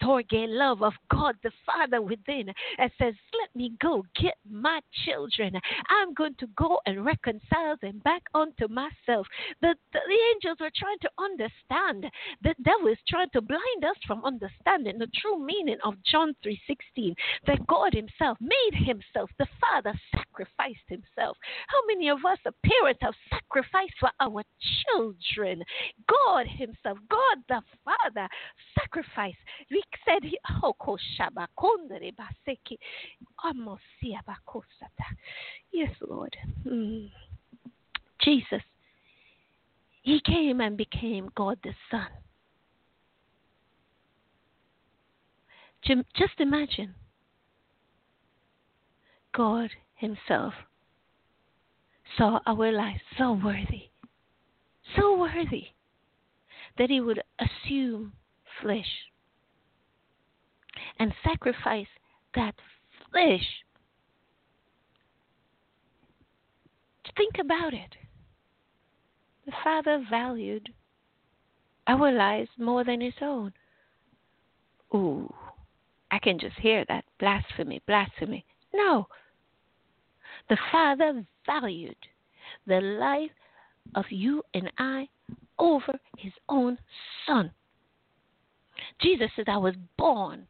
storge 0.00 0.26
love 0.30 0.82
of 0.82 0.92
God 1.10 1.36
the 1.42 1.50
Father 1.64 2.00
within, 2.00 2.52
and 2.78 2.90
says, 2.98 3.14
Let 3.40 3.54
me 3.54 3.72
go 3.80 4.04
get 4.20 4.34
my 4.48 4.80
children. 5.04 5.54
I'm 5.88 6.14
going 6.14 6.34
to 6.38 6.46
go 6.56 6.78
and 6.86 7.04
reconcile 7.04 7.76
them 7.80 7.95
back 8.04 8.22
onto 8.34 8.68
myself. 8.68 9.26
The, 9.60 9.74
the, 9.92 10.00
the 10.06 10.18
angels 10.34 10.58
are 10.60 10.72
trying 10.74 10.98
to 11.02 11.10
understand. 11.18 12.06
The 12.42 12.54
devil 12.62 12.88
is 12.88 12.98
trying 13.08 13.30
to 13.32 13.40
blind 13.40 13.84
us 13.84 13.96
from 14.06 14.24
understanding 14.24 14.98
the 14.98 15.10
true 15.20 15.38
meaning 15.38 15.78
of 15.84 15.94
John 16.04 16.34
3:16. 16.44 17.14
That 17.46 17.66
God 17.66 17.94
Himself 17.94 18.38
made 18.40 18.74
Himself, 18.74 19.30
the 19.38 19.46
Father 19.60 19.94
sacrificed 20.14 20.86
Himself. 20.88 21.36
How 21.68 21.80
many 21.86 22.08
of 22.08 22.24
us, 22.24 22.38
parents, 22.64 23.00
have 23.02 23.14
sacrificed 23.30 23.94
for 23.98 24.10
our 24.20 24.42
children? 24.86 25.62
God 26.08 26.46
Himself, 26.46 26.98
God 27.08 27.38
the 27.48 27.62
Father, 27.84 28.28
sacrificed. 28.78 29.38
We 29.70 29.82
said, 30.06 30.22
Yes, 35.72 35.90
Lord. 36.00 36.36
Mm. 36.66 37.10
Jesus, 38.20 38.62
He 40.02 40.20
came 40.20 40.60
and 40.60 40.76
became 40.76 41.30
God 41.34 41.58
the 41.62 41.74
Son. 41.90 42.08
Just 46.16 46.40
imagine 46.40 46.94
God 49.34 49.70
Himself 49.94 50.54
saw 52.16 52.40
our 52.46 52.72
lives 52.72 53.00
so 53.16 53.32
worthy, 53.32 53.90
so 54.96 55.18
worthy, 55.18 55.66
that 56.78 56.90
He 56.90 57.00
would 57.00 57.22
assume 57.38 58.12
flesh 58.60 58.90
and 60.98 61.12
sacrifice 61.22 61.86
that 62.34 62.54
flesh. 63.10 63.46
Think 67.16 67.36
about 67.40 67.72
it. 67.72 67.96
The 69.46 69.52
Father 69.62 70.04
valued 70.10 70.68
our 71.86 72.10
lives 72.12 72.50
more 72.58 72.82
than 72.82 73.00
his 73.00 73.14
own. 73.22 73.52
Ooh, 74.94 75.32
I 76.10 76.18
can 76.18 76.38
just 76.38 76.56
hear 76.58 76.84
that. 76.88 77.04
Blasphemy, 77.18 77.80
blasphemy. 77.86 78.44
No. 78.74 79.06
The 80.48 80.58
Father 80.72 81.24
valued 81.44 81.96
the 82.66 82.80
life 82.80 83.30
of 83.94 84.04
you 84.10 84.42
and 84.54 84.70
I 84.78 85.08
over 85.58 85.98
his 86.18 86.32
own 86.48 86.78
Son. 87.26 87.50
Jesus 89.00 89.30
said, 89.36 89.48
I 89.48 89.58
was 89.58 89.74
born 89.96 90.46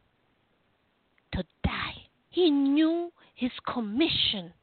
to 1.33 1.43
die. 1.63 1.95
He 2.29 2.49
knew 2.49 3.11
his 3.35 3.51
commission 3.71 4.53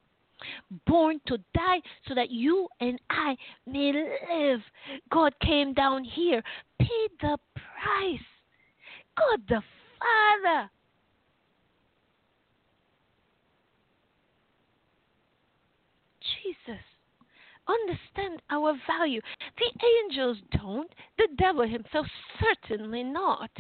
born 0.87 1.21
to 1.27 1.39
die 1.55 1.81
so 2.09 2.15
that 2.15 2.31
you 2.31 2.69
and 2.81 3.01
I 3.11 3.37
may 3.67 3.93
live. 3.93 4.61
God 5.11 5.35
came 5.41 5.75
down 5.75 6.05
here, 6.05 6.43
paid 6.79 7.11
the 7.21 7.39
price. 7.55 8.21
God 9.17 9.41
the 9.49 9.63
Father. 9.99 10.71
Jesus. 16.43 16.81
Understand 17.67 18.43
our 18.51 18.77
value. 18.87 19.21
The 19.57 19.87
angels 20.05 20.39
don't. 20.53 20.93
The 21.17 21.29
devil 21.39 21.67
himself 21.67 22.07
certainly 22.41 23.03
not. 23.03 23.51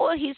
Or 0.00 0.16
his 0.16 0.36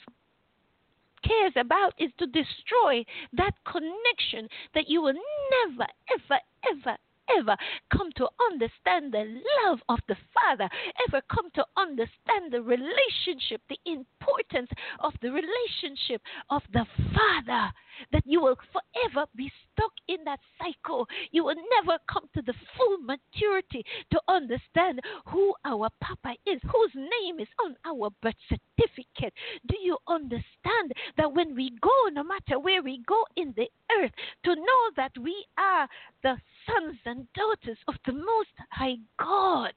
cares 1.26 1.52
about 1.56 1.94
is 1.98 2.10
to 2.18 2.26
destroy 2.26 3.04
that 3.32 3.54
connection 3.64 4.48
that 4.74 4.88
you 4.88 5.02
will 5.02 5.14
never, 5.14 5.86
ever, 6.10 6.40
ever, 6.70 6.96
ever 7.38 7.56
come 7.90 8.10
to 8.16 8.28
understand 8.50 9.12
the 9.12 9.40
love 9.64 9.80
of 9.88 9.98
the 10.08 10.16
Father, 10.32 10.68
ever 11.08 11.22
come 11.32 11.50
to 11.54 11.64
understand 11.76 12.52
the 12.52 12.62
relationship, 12.62 13.62
the 13.68 13.78
importance 13.86 14.70
of 15.00 15.12
the 15.22 15.30
relationship 15.30 16.20
of 16.50 16.62
the 16.72 16.86
Father, 17.14 17.72
that 18.12 18.22
you 18.26 18.40
will 18.40 18.56
forever 18.72 19.26
be 19.36 19.50
stuck 19.72 19.92
in 20.08 20.18
that 20.24 20.40
cycle. 20.58 21.06
You 21.30 21.44
will 21.44 21.56
never 21.80 21.98
come 22.10 22.28
to 22.34 22.42
the 22.42 22.54
full 22.76 22.98
maturity 22.98 23.84
to 24.10 24.20
understand 24.28 25.00
who 25.26 25.54
our 25.64 25.88
Papa 26.00 26.34
is, 26.46 26.60
whose 26.62 26.94
name 26.94 27.40
is 27.40 27.48
on 27.64 27.76
our 27.84 28.10
birth 28.22 28.34
certificate. 28.48 29.32
Do 29.68 29.76
you 29.80 29.96
understand 30.08 30.92
that 31.16 31.32
when 31.32 31.54
we 31.54 31.70
go, 31.80 32.08
no 32.12 32.24
matter 32.24 32.58
where 32.58 32.82
we 32.82 33.02
go 33.06 33.24
in 33.36 33.54
the 33.56 33.68
earth, 34.00 34.12
to 34.44 34.54
know 34.54 34.90
that 34.96 35.12
we 35.20 35.44
are 35.58 35.88
the 36.22 36.36
sons 36.66 36.98
and 37.04 37.26
daughters 37.34 37.78
of 37.88 37.94
the 38.06 38.12
Most 38.12 38.54
High 38.70 38.96
God? 39.18 39.72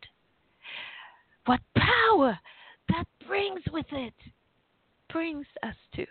What 1.46 1.62
power 1.78 2.38
that 2.90 3.06
brings 3.28 3.62
with 3.72 3.86
it 3.92 4.14
brings 5.10 5.46
us 5.64 5.76
to. 5.96 6.06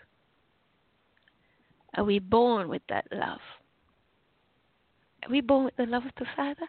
Are 1.97 2.03
we 2.03 2.19
born 2.19 2.69
with 2.69 2.83
that 2.89 3.07
love? 3.11 3.39
Are 5.23 5.31
we 5.31 5.41
born 5.41 5.65
with 5.65 5.75
the 5.77 5.87
love 5.87 6.05
of 6.05 6.11
the 6.19 6.27
Father? 6.35 6.67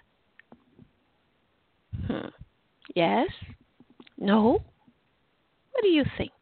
Hmm. 2.06 2.28
Yes? 2.94 3.28
No? 4.16 4.64
What 5.72 5.82
do 5.82 5.88
you 5.88 6.04
think? 6.16 6.32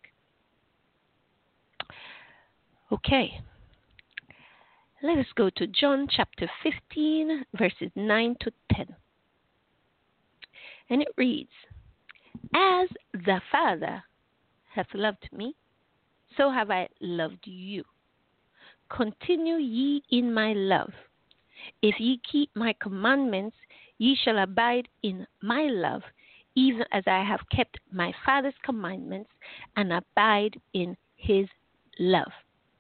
Okay. 2.93 3.41
Let 5.03 5.19
us 5.19 5.27
go 5.35 5.51
to 5.51 5.67
John 5.67 6.07
chapter 6.09 6.49
15, 6.63 7.45
verses 7.59 7.91
9 7.97 8.37
to 8.41 8.53
10. 8.73 8.87
And 10.91 11.03
it 11.03 11.09
reads 11.17 11.51
As 12.55 12.89
the 13.13 13.41
Father 13.51 14.05
hath 14.73 14.87
loved 14.95 15.29
me, 15.33 15.57
so 16.37 16.53
have 16.53 16.71
I 16.71 16.89
loved 17.01 17.47
you. 17.47 17.85
Continue 18.89 19.57
ye 19.57 20.03
in 20.11 20.33
my 20.33 20.53
love. 20.53 20.93
If 21.83 21.99
ye 21.99 22.21
keep 22.31 22.51
my 22.55 22.75
commandments, 22.81 23.57
ye 23.99 24.15
shall 24.15 24.39
abide 24.39 24.89
in 25.03 25.27
my 25.43 25.63
love, 25.65 26.03
even 26.55 26.85
as 26.93 27.05
I 27.07 27.23
have 27.25 27.41
kept 27.51 27.79
my 27.93 28.13
Father's 28.25 28.55
commandments 28.63 29.31
and 29.77 29.93
abide 29.93 30.61
in 30.73 30.97
his 31.17 31.47
love. 31.99 32.33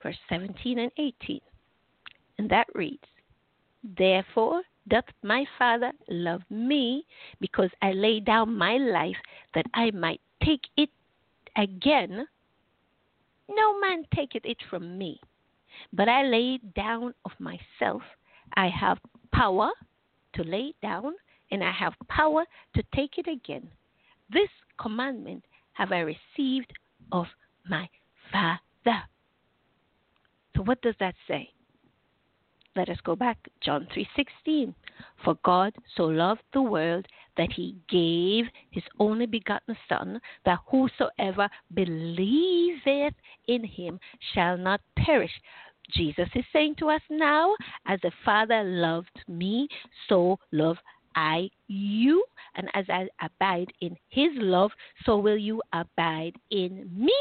Verse 0.02 0.18
17 0.28 0.78
and 0.78 0.92
18. 0.98 1.40
And 2.38 2.50
that 2.50 2.66
reads, 2.74 3.04
Therefore 3.82 4.62
doth 4.88 5.04
my 5.22 5.44
Father 5.58 5.92
love 6.08 6.42
me, 6.48 7.04
because 7.40 7.70
I 7.82 7.92
lay 7.92 8.20
down 8.20 8.56
my 8.56 8.76
life 8.76 9.16
that 9.54 9.66
I 9.74 9.90
might 9.90 10.20
take 10.44 10.66
it 10.76 10.90
again. 11.56 12.26
No 13.48 13.80
man 13.80 14.04
taketh 14.14 14.44
it 14.44 14.58
from 14.70 14.96
me, 14.96 15.20
but 15.92 16.08
I 16.08 16.22
lay 16.22 16.58
down 16.74 17.14
of 17.24 17.32
myself. 17.38 18.02
I 18.54 18.68
have 18.68 18.98
power 19.32 19.70
to 20.34 20.44
lay 20.44 20.74
down, 20.82 21.14
and 21.50 21.62
I 21.62 21.72
have 21.72 21.94
power 22.08 22.44
to 22.74 22.82
take 22.94 23.18
it 23.18 23.26
again. 23.28 23.68
This 24.30 24.48
commandment 24.80 25.44
have 25.72 25.92
I 25.92 26.00
received 26.00 26.72
of 27.12 27.26
my 27.68 27.88
Father. 28.32 29.02
So 30.56 30.62
what 30.62 30.80
does 30.80 30.94
that 31.00 31.14
say? 31.28 31.50
Let 32.76 32.88
us 32.88 32.98
go 33.04 33.16
back 33.16 33.38
John 33.60 33.86
3:16. 33.94 34.74
For 35.24 35.34
God 35.42 35.74
so 35.94 36.04
loved 36.04 36.42
the 36.52 36.62
world 36.62 37.06
that 37.36 37.52
he 37.52 37.76
gave 37.88 38.46
his 38.70 38.84
only 38.98 39.26
begotten 39.26 39.76
son 39.88 40.20
that 40.44 40.60
whosoever 40.66 41.48
believeth 41.72 43.14
in 43.46 43.64
him 43.64 44.00
shall 44.32 44.56
not 44.58 44.80
perish. 44.96 45.40
Jesus 45.94 46.28
is 46.34 46.44
saying 46.52 46.76
to 46.78 46.90
us 46.90 47.00
now, 47.10 47.54
as 47.86 48.00
the 48.02 48.12
Father 48.24 48.62
loved 48.64 49.18
me, 49.28 49.68
so 50.08 50.38
love 50.52 50.76
I 51.14 51.48
you, 51.68 52.24
and 52.54 52.68
as 52.74 52.84
I 52.88 53.08
abide 53.20 53.72
in 53.80 53.96
his 54.08 54.30
love, 54.34 54.70
so 55.04 55.16
will 55.18 55.38
you 55.38 55.62
abide 55.72 56.34
in 56.50 56.90
me. 56.94 57.12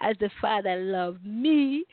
As 0.00 0.16
the 0.18 0.30
Father 0.40 0.76
loved 0.76 1.24
me, 1.24 1.84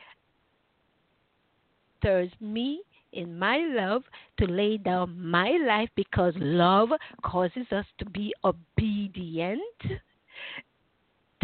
stirs 2.00 2.32
me 2.40 2.82
in 3.14 3.38
my 3.38 3.58
love 3.58 4.04
to 4.38 4.46
lay 4.46 4.78
down 4.78 5.20
my 5.20 5.58
life 5.66 5.90
because 5.96 6.34
love 6.38 6.90
causes 7.24 7.66
us 7.72 7.86
to 7.98 8.06
be 8.06 8.34
obedient 8.44 9.62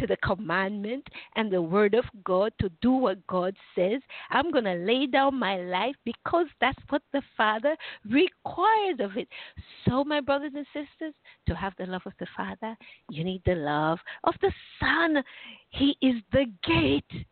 to 0.01 0.07
the 0.07 0.17
commandment 0.17 1.07
and 1.35 1.51
the 1.51 1.61
word 1.61 1.93
of 1.93 2.03
God 2.23 2.51
to 2.59 2.69
do 2.81 2.91
what 2.91 3.25
God 3.27 3.55
says. 3.75 4.01
I'm 4.31 4.51
going 4.51 4.65
to 4.65 4.73
lay 4.73 5.05
down 5.05 5.37
my 5.37 5.57
life 5.57 5.95
because 6.03 6.47
that's 6.59 6.77
what 6.89 7.03
the 7.13 7.21
Father 7.37 7.77
requires 8.09 8.99
of 8.99 9.15
it. 9.15 9.27
So, 9.87 10.03
my 10.03 10.19
brothers 10.19 10.53
and 10.55 10.65
sisters, 10.73 11.13
to 11.47 11.55
have 11.55 11.73
the 11.77 11.85
love 11.85 12.01
of 12.05 12.13
the 12.19 12.27
Father, 12.35 12.75
you 13.09 13.23
need 13.23 13.43
the 13.45 13.55
love 13.55 13.99
of 14.23 14.33
the 14.41 14.51
Son. 14.79 15.23
He 15.69 15.95
is 16.01 16.15
the 16.31 16.45
gate. 16.67 17.25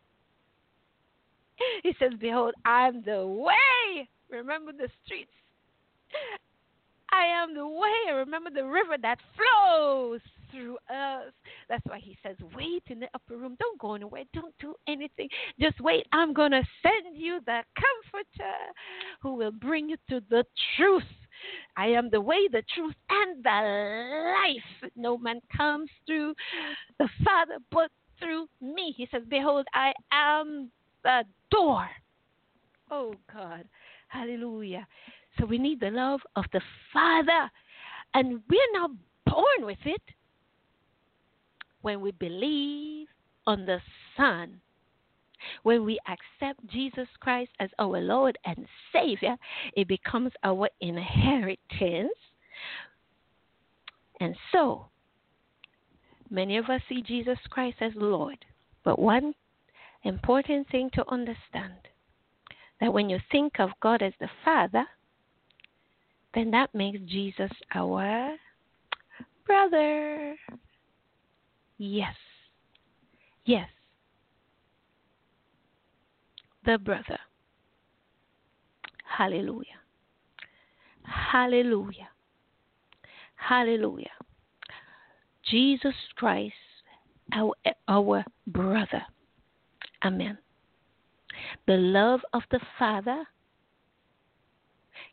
He 1.82 1.92
says, 1.98 2.12
Behold, 2.18 2.54
I'm 2.64 3.02
the 3.04 3.26
way. 3.26 4.08
Remember 4.30 4.72
the 4.72 4.88
streets. 5.04 5.30
I 7.12 7.24
am 7.24 7.54
the 7.54 7.66
way. 7.66 8.14
Remember 8.14 8.50
the 8.50 8.64
river 8.64 8.96
that 9.02 9.18
flows 9.36 10.20
through 10.50 10.76
us. 10.88 11.32
That's 11.68 11.84
why 11.86 11.98
he 11.98 12.16
says, 12.22 12.36
Wait 12.54 12.82
in 12.88 13.00
the 13.00 13.08
upper 13.14 13.36
room. 13.36 13.56
Don't 13.58 13.78
go 13.78 13.94
anywhere. 13.94 14.24
Don't 14.32 14.54
do 14.60 14.74
anything. 14.88 15.28
Just 15.60 15.80
wait. 15.80 16.06
I'm 16.12 16.32
going 16.32 16.52
to 16.52 16.62
send 16.82 17.16
you 17.16 17.40
the 17.46 17.60
comforter 17.76 18.56
who 19.20 19.34
will 19.34 19.52
bring 19.52 19.88
you 19.88 19.96
to 20.10 20.20
the 20.30 20.44
truth. 20.76 21.02
I 21.76 21.86
am 21.86 22.10
the 22.10 22.20
way, 22.20 22.48
the 22.50 22.62
truth, 22.74 22.94
and 23.08 23.42
the 23.42 24.34
life. 24.34 24.90
No 24.96 25.16
man 25.16 25.40
comes 25.56 25.88
through 26.06 26.34
the 26.98 27.08
Father 27.24 27.58
but 27.70 27.90
through 28.18 28.46
me. 28.60 28.94
He 28.96 29.08
says, 29.10 29.22
Behold, 29.28 29.66
I 29.74 29.92
am 30.12 30.70
the 31.02 31.24
door. 31.50 31.88
Oh 32.90 33.14
God. 33.32 33.64
Hallelujah. 34.08 34.86
So 35.38 35.46
we 35.46 35.58
need 35.58 35.80
the 35.80 35.90
love 35.90 36.20
of 36.36 36.44
the 36.52 36.60
Father. 36.92 37.50
And 38.14 38.40
we're 38.48 38.72
not 38.72 38.90
born 39.24 39.66
with 39.66 39.78
it 39.84 40.02
when 41.82 42.00
we 42.00 42.12
believe 42.12 43.08
on 43.46 43.66
the 43.66 43.78
Son. 44.16 44.60
When 45.62 45.86
we 45.86 45.98
accept 46.06 46.66
Jesus 46.66 47.08
Christ 47.18 47.50
as 47.60 47.70
our 47.78 47.98
Lord 48.00 48.36
and 48.44 48.66
Savior, 48.92 49.36
it 49.74 49.88
becomes 49.88 50.32
our 50.44 50.68
inheritance. 50.80 52.12
And 54.20 54.36
so, 54.52 54.88
many 56.28 56.58
of 56.58 56.66
us 56.66 56.82
see 56.88 57.00
Jesus 57.00 57.38
Christ 57.48 57.78
as 57.80 57.92
Lord. 57.96 58.44
But 58.84 58.98
one 58.98 59.34
important 60.04 60.68
thing 60.68 60.90
to 60.92 61.10
understand 61.10 61.88
that 62.80 62.92
when 62.92 63.08
you 63.08 63.18
think 63.32 63.58
of 63.58 63.70
God 63.80 64.02
as 64.02 64.12
the 64.20 64.28
Father, 64.44 64.84
then 66.34 66.50
that 66.50 66.74
makes 66.74 67.00
Jesus 67.06 67.50
our 67.74 68.36
brother. 69.46 70.36
Yes. 71.82 72.14
Yes. 73.46 73.70
The 76.66 76.76
brother. 76.76 77.18
Hallelujah. 79.16 79.80
Hallelujah. 81.04 82.10
Hallelujah. 83.34 84.10
Jesus 85.50 85.94
Christ, 86.16 86.52
our, 87.32 87.54
our 87.88 88.26
brother. 88.46 89.02
Amen. 90.04 90.36
The 91.66 91.78
love 91.78 92.20
of 92.34 92.42
the 92.50 92.60
Father 92.78 93.24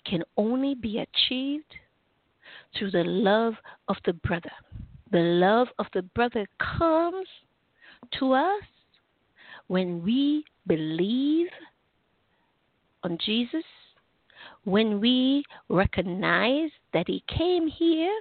can 0.06 0.22
only 0.36 0.76
be 0.76 1.00
achieved 1.00 1.76
through 2.78 2.92
the 2.92 3.06
love 3.06 3.54
of 3.88 3.96
the 4.06 4.12
brother. 4.12 4.52
The 5.12 5.20
love 5.20 5.68
of 5.80 5.86
the 5.94 6.02
brother 6.02 6.46
comes 6.60 7.28
to 8.20 8.34
us 8.34 8.64
when 9.68 10.04
we 10.04 10.44
believe 10.66 11.48
on 13.04 13.18
Jesus, 13.26 13.64
when 14.66 15.00
we 15.00 15.44
recognize 15.70 16.72
that 16.94 17.08
He 17.08 17.24
came 17.28 17.68
here 17.68 18.14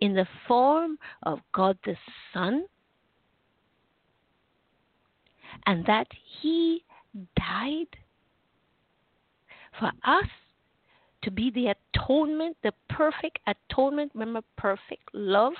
in 0.00 0.14
the 0.14 0.26
form 0.48 0.98
of 1.22 1.38
God 1.52 1.78
the 1.84 1.96
Son 2.34 2.66
and 5.66 5.84
that 5.86 6.08
He 6.40 6.82
died 7.36 7.86
for 9.78 9.92
us 10.04 10.28
to 11.22 11.30
be 11.30 11.50
the 11.50 11.74
atonement, 11.94 12.56
the 12.62 12.72
perfect 12.88 13.38
atonement. 13.46 14.10
Remember, 14.14 14.40
perfect 14.56 15.08
love 15.12 15.52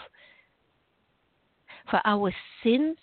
for 1.91 2.01
our 2.05 2.33
sins, 2.63 2.97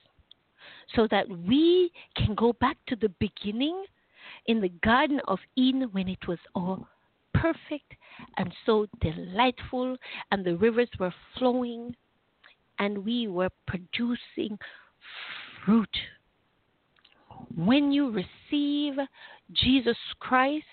so 0.96 1.08
that 1.12 1.28
we 1.30 1.92
can 2.16 2.34
go 2.34 2.54
back 2.54 2.78
to 2.88 2.96
the 2.96 3.10
beginning 3.20 3.86
in 4.46 4.62
the 4.62 4.72
Garden 4.84 5.20
of 5.28 5.40
Eden 5.56 5.90
when 5.92 6.08
it 6.08 6.28
was 6.28 6.40
all 6.56 6.88
perfect 7.34 7.94
and 8.38 8.52
so 8.66 8.88
delightful, 9.02 9.98
and 10.32 10.44
the 10.46 10.56
rivers 10.56 10.90
were 11.00 11.14
flowing, 11.38 11.96
and 12.80 13.06
we 13.06 13.28
were 13.28 13.50
producing 13.68 14.58
fruit. 15.66 15.98
When 17.56 17.92
you 17.92 18.12
receive 18.12 18.94
Jesus 19.52 19.98
Christ, 20.20 20.66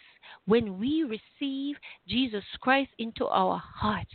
when 0.47 0.79
we 0.79 1.05
receive 1.05 1.77
Jesus 2.09 2.45
Christ 2.61 2.91
into 2.99 3.27
our 3.27 3.59
heart, 3.59 4.07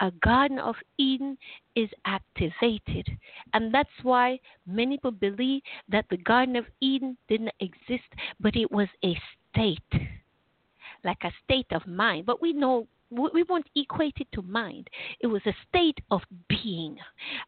a 0.00 0.10
Garden 0.22 0.58
of 0.58 0.76
Eden 0.98 1.36
is 1.76 1.88
activated. 2.04 3.08
And 3.54 3.72
that's 3.72 3.88
why 4.02 4.38
many 4.66 4.96
people 4.96 5.10
believe 5.10 5.62
that 5.88 6.06
the 6.10 6.16
Garden 6.18 6.56
of 6.56 6.66
Eden 6.80 7.16
didn't 7.28 7.52
exist, 7.60 8.08
but 8.40 8.56
it 8.56 8.70
was 8.70 8.88
a 9.04 9.18
state, 9.50 10.08
like 11.04 11.22
a 11.24 11.32
state 11.44 11.72
of 11.72 11.86
mind. 11.86 12.26
But 12.26 12.42
we 12.42 12.52
know 12.52 12.86
we 13.12 13.42
won't 13.44 13.68
equate 13.76 14.16
it 14.20 14.28
to 14.32 14.42
mind. 14.42 14.88
It 15.20 15.26
was 15.26 15.42
a 15.46 15.54
state 15.68 15.98
of 16.10 16.22
being, 16.48 16.96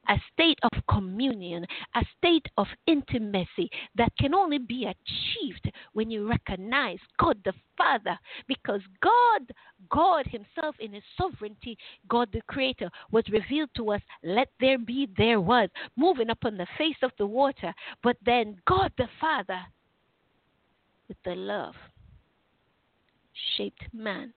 a 0.08 0.16
state 0.32 0.58
of 0.62 0.70
communion, 0.88 1.66
a 1.94 2.02
state 2.18 2.46
of 2.58 2.66
intimacy 2.86 3.70
that 3.96 4.12
can 4.18 4.34
only 4.34 4.58
be 4.58 4.84
achieved 4.84 5.70
when 5.92 6.10
you 6.10 6.28
recognize 6.28 6.98
God 7.18 7.38
the 7.44 7.54
Father. 7.76 8.18
Because 8.46 8.80
God, 9.00 9.52
God 9.90 10.26
Himself 10.26 10.76
in 10.80 10.92
His 10.92 11.02
sovereignty, 11.16 11.78
God 12.08 12.28
the 12.32 12.42
Creator, 12.46 12.90
was 13.10 13.24
revealed 13.30 13.70
to 13.76 13.92
us, 13.92 14.02
let 14.22 14.48
there 14.60 14.78
be, 14.78 15.08
there 15.16 15.40
was, 15.40 15.68
moving 15.96 16.30
upon 16.30 16.56
the 16.56 16.66
face 16.76 16.96
of 17.02 17.12
the 17.18 17.26
water. 17.26 17.72
But 18.02 18.16
then 18.24 18.56
God 18.66 18.92
the 18.98 19.08
Father, 19.20 19.60
with 21.08 21.18
the 21.24 21.34
love, 21.34 21.74
shaped 23.56 23.82
man 23.92 24.32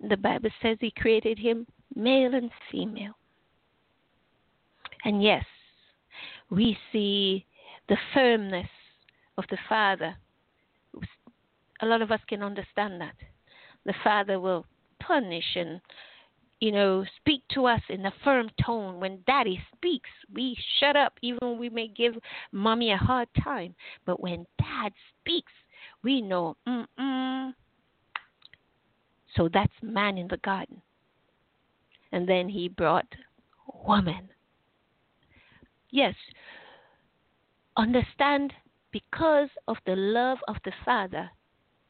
The 0.00 0.16
Bible 0.16 0.50
says 0.62 0.78
He 0.80 0.90
created 0.90 1.38
him 1.38 1.66
male 1.94 2.34
and 2.34 2.50
female. 2.70 3.14
And 5.04 5.22
yes, 5.22 5.44
we 6.50 6.76
see 6.92 7.46
the 7.88 7.96
firmness 8.12 8.68
of 9.38 9.44
the 9.50 9.58
Father. 9.68 10.16
A 11.80 11.86
lot 11.86 12.02
of 12.02 12.10
us 12.10 12.20
can 12.28 12.42
understand 12.42 13.00
that. 13.00 13.14
The 13.84 13.94
Father 14.02 14.40
will 14.40 14.66
punish 15.00 15.44
and 15.54 15.80
you 16.60 16.72
know, 16.72 17.04
speak 17.20 17.42
to 17.52 17.66
us 17.66 17.82
in 17.88 18.06
a 18.06 18.12
firm 18.24 18.48
tone. 18.64 18.98
When 18.98 19.22
daddy 19.26 19.60
speaks, 19.74 20.08
we 20.32 20.56
shut 20.80 20.96
up, 20.96 21.12
even 21.22 21.58
we 21.58 21.68
may 21.68 21.88
give 21.88 22.14
mommy 22.52 22.92
a 22.92 22.96
hard 22.96 23.28
time. 23.42 23.74
But 24.06 24.20
when 24.20 24.46
dad 24.58 24.92
speaks, 25.20 25.52
we 26.02 26.22
know, 26.22 26.56
mm-mm. 26.66 27.52
So 29.36 29.48
that's 29.52 29.72
man 29.82 30.18
in 30.18 30.28
the 30.28 30.38
garden. 30.38 30.80
And 32.12 32.28
then 32.28 32.48
he 32.48 32.68
brought 32.68 33.06
woman. 33.86 34.28
Yes, 35.90 36.14
understand 37.76 38.52
because 38.92 39.48
of 39.68 39.76
the 39.86 39.96
love 39.96 40.38
of 40.48 40.56
the 40.64 40.72
Father, 40.84 41.30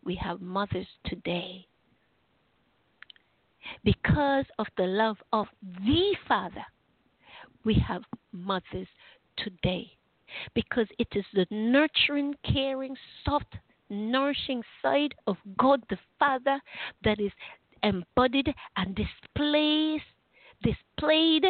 we 0.05 0.17
have 0.17 0.41
mothers 0.41 0.87
today 1.05 1.67
because 3.85 4.45
of 4.59 4.67
the 4.77 4.87
love 4.87 5.19
of 5.33 5.47
the 5.85 6.17
Father, 6.27 6.65
we 7.65 7.75
have 7.75 8.03
mothers 8.33 8.89
today. 9.37 9.91
Because 10.55 10.87
it 10.99 11.09
is 11.15 11.25
the 11.35 11.47
nurturing, 11.51 12.35
caring, 12.45 12.97
soft, 13.25 13.55
nourishing 13.89 14.63
side 14.83 15.15
of 15.27 15.37
God 15.59 15.83
the 15.89 15.99
Father 16.19 16.61
that 17.05 17.21
is 17.21 17.33
embodied 17.83 18.53
and 18.77 18.97
displayed 18.97 20.01
displayed 20.63 21.45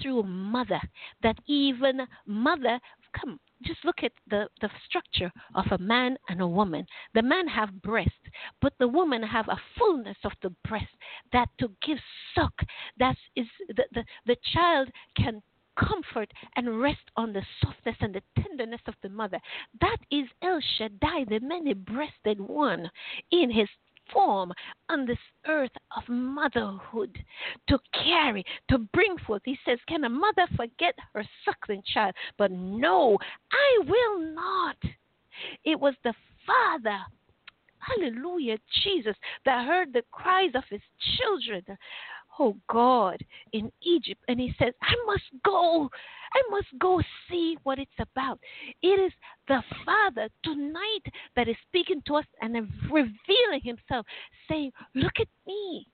through 0.00 0.22
mother 0.22 0.80
that 1.22 1.36
even 1.46 2.06
mother 2.26 2.78
come 3.18 3.40
just 3.64 3.84
look 3.84 4.02
at 4.02 4.12
the, 4.28 4.48
the 4.60 4.70
structure 4.86 5.30
of 5.54 5.66
a 5.70 5.78
man 5.78 6.16
and 6.28 6.40
a 6.40 6.46
woman. 6.46 6.86
The 7.14 7.22
man 7.22 7.46
have 7.48 7.82
breast, 7.82 8.10
but 8.62 8.72
the 8.78 8.88
woman 8.88 9.22
have 9.22 9.48
a 9.48 9.60
fullness 9.78 10.16
of 10.24 10.32
the 10.42 10.50
breast 10.66 10.86
that 11.32 11.48
to 11.58 11.70
give 11.82 11.98
suck. 12.34 12.54
That 12.98 13.16
is 13.36 13.46
the, 13.68 13.84
the, 13.92 14.04
the 14.26 14.36
child 14.52 14.88
can 15.16 15.42
comfort 15.88 16.30
and 16.56 16.80
rest 16.80 17.10
on 17.16 17.32
the 17.32 17.42
softness 17.62 17.96
and 18.00 18.14
the 18.14 18.22
tenderness 18.42 18.80
of 18.86 18.94
the 19.02 19.08
mother. 19.08 19.40
That 19.80 19.98
is 20.10 20.26
El 20.42 20.60
Shaddai, 20.76 21.24
the 21.28 21.40
many 21.40 21.74
breasted 21.74 22.40
one 22.40 22.90
in 23.30 23.50
his 23.50 23.68
form 24.12 24.52
on 24.88 25.06
this 25.06 25.18
earth 25.46 25.70
of 25.96 26.02
motherhood 26.08 27.16
to 27.68 27.78
carry, 27.94 28.44
to 28.68 28.78
bring 28.78 29.16
forth. 29.26 29.42
He 29.44 29.58
says, 29.64 29.78
Can 29.88 30.04
a 30.04 30.08
mother 30.08 30.46
forget 30.56 30.94
her 31.14 31.24
suckling 31.44 31.82
child? 31.92 32.14
But 32.38 32.50
no, 32.50 33.16
I 33.52 33.84
will 33.86 34.34
not. 34.34 34.76
It 35.64 35.78
was 35.78 35.94
the 36.04 36.14
Father 36.46 36.98
hallelujah, 37.80 38.58
Jesus, 38.82 39.16
that 39.44 39.66
heard 39.66 39.92
the 39.92 40.02
cries 40.10 40.52
of 40.54 40.64
his 40.68 40.80
children 41.16 41.62
oh 42.40 42.56
God, 42.68 43.22
in 43.52 43.70
Egypt. 43.82 44.20
And 44.26 44.40
he 44.40 44.52
says, 44.58 44.72
I 44.82 44.94
must 45.06 45.24
go. 45.44 45.88
I 46.32 46.42
must 46.50 46.68
go 46.80 47.00
see 47.28 47.56
what 47.64 47.78
it's 47.78 47.90
about. 47.98 48.40
It 48.82 48.98
is 48.98 49.12
the 49.46 49.62
Father 49.84 50.28
tonight 50.42 51.04
that 51.36 51.48
is 51.48 51.56
speaking 51.68 52.02
to 52.06 52.16
us 52.16 52.24
and 52.40 52.54
revealing 52.90 53.60
himself, 53.62 54.06
saying, 54.48 54.72
Look 54.94 55.12
at 55.20 55.28
me. 55.46 55.86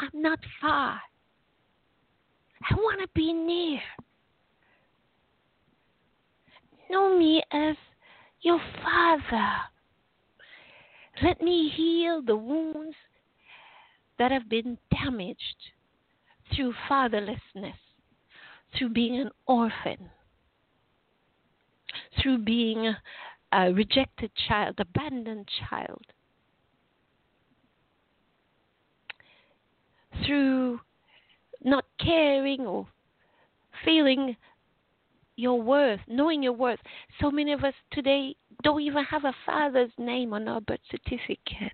I'm 0.00 0.22
not 0.22 0.38
far. 0.60 1.00
I 2.70 2.74
want 2.74 3.00
to 3.00 3.08
be 3.14 3.32
near. 3.32 3.80
Know 6.90 7.18
me 7.18 7.42
as 7.52 7.76
your 8.40 8.60
Father. 8.82 9.48
Let 11.22 11.42
me 11.42 11.70
heal 11.76 12.22
the 12.22 12.36
wounds 12.36 12.96
that 14.20 14.30
have 14.30 14.50
been 14.50 14.76
damaged 14.92 15.56
through 16.54 16.74
fatherlessness, 16.90 17.72
through 18.76 18.90
being 18.90 19.18
an 19.18 19.30
orphan, 19.46 20.10
through 22.20 22.36
being 22.36 22.94
a 23.50 23.72
rejected 23.72 24.30
child, 24.46 24.74
abandoned 24.78 25.48
child, 25.70 26.04
through 30.26 30.78
not 31.64 31.86
caring 31.98 32.60
or 32.66 32.86
feeling 33.86 34.36
your 35.36 35.62
worth, 35.62 36.00
knowing 36.06 36.42
your 36.42 36.52
worth. 36.52 36.80
So 37.22 37.30
many 37.30 37.54
of 37.54 37.64
us 37.64 37.74
today 37.90 38.36
don't 38.62 38.82
even 38.82 39.02
have 39.02 39.24
a 39.24 39.32
father's 39.46 39.92
name 39.96 40.34
on 40.34 40.46
our 40.46 40.60
birth 40.60 40.80
certificate. 40.90 41.72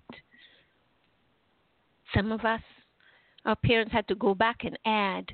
Some 2.14 2.32
of 2.32 2.44
us, 2.44 2.60
our 3.44 3.56
parents 3.56 3.92
had 3.92 4.08
to 4.08 4.14
go 4.14 4.34
back 4.34 4.64
and 4.64 4.78
add. 4.84 5.32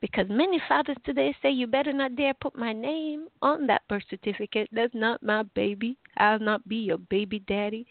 Because 0.00 0.26
many 0.28 0.60
fathers 0.68 0.96
today 1.04 1.34
say, 1.42 1.50
You 1.50 1.66
better 1.66 1.92
not 1.92 2.16
dare 2.16 2.34
put 2.34 2.56
my 2.56 2.72
name 2.72 3.26
on 3.42 3.66
that 3.66 3.82
birth 3.88 4.04
certificate. 4.08 4.68
That's 4.72 4.94
not 4.94 5.22
my 5.22 5.42
baby. 5.54 5.96
I'll 6.18 6.38
not 6.38 6.66
be 6.68 6.76
your 6.76 6.98
baby 6.98 7.40
daddy. 7.40 7.86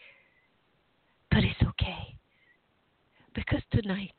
But 1.31 1.43
it's 1.43 1.61
okay. 1.61 2.17
Because 3.35 3.61
tonight, 3.71 4.13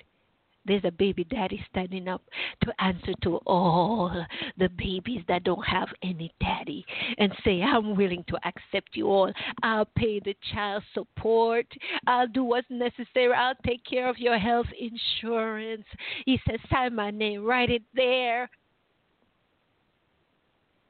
there's 0.68 0.84
a 0.84 0.92
baby 0.92 1.24
daddy 1.24 1.64
standing 1.70 2.06
up 2.08 2.22
to 2.64 2.72
answer 2.82 3.12
to 3.22 3.36
all 3.46 4.24
the 4.58 4.68
babies 4.68 5.22
that 5.28 5.44
don't 5.44 5.66
have 5.66 5.88
any 6.02 6.32
daddy 6.40 6.84
and 7.18 7.32
say, 7.44 7.62
I'm 7.62 7.96
willing 7.96 8.24
to 8.28 8.36
accept 8.46 8.90
you 8.94 9.08
all. 9.08 9.32
I'll 9.62 9.88
pay 9.96 10.20
the 10.20 10.36
child 10.52 10.82
support. 10.94 11.66
I'll 12.06 12.28
do 12.28 12.44
what's 12.44 12.68
necessary. 12.70 13.32
I'll 13.32 13.54
take 13.66 13.84
care 13.84 14.08
of 14.08 14.18
your 14.18 14.38
health 14.38 14.66
insurance. 14.78 15.84
He 16.26 16.38
says, 16.48 16.60
sign 16.70 16.94
my 16.94 17.10
name, 17.10 17.44
write 17.44 17.70
it 17.70 17.82
there. 17.94 18.48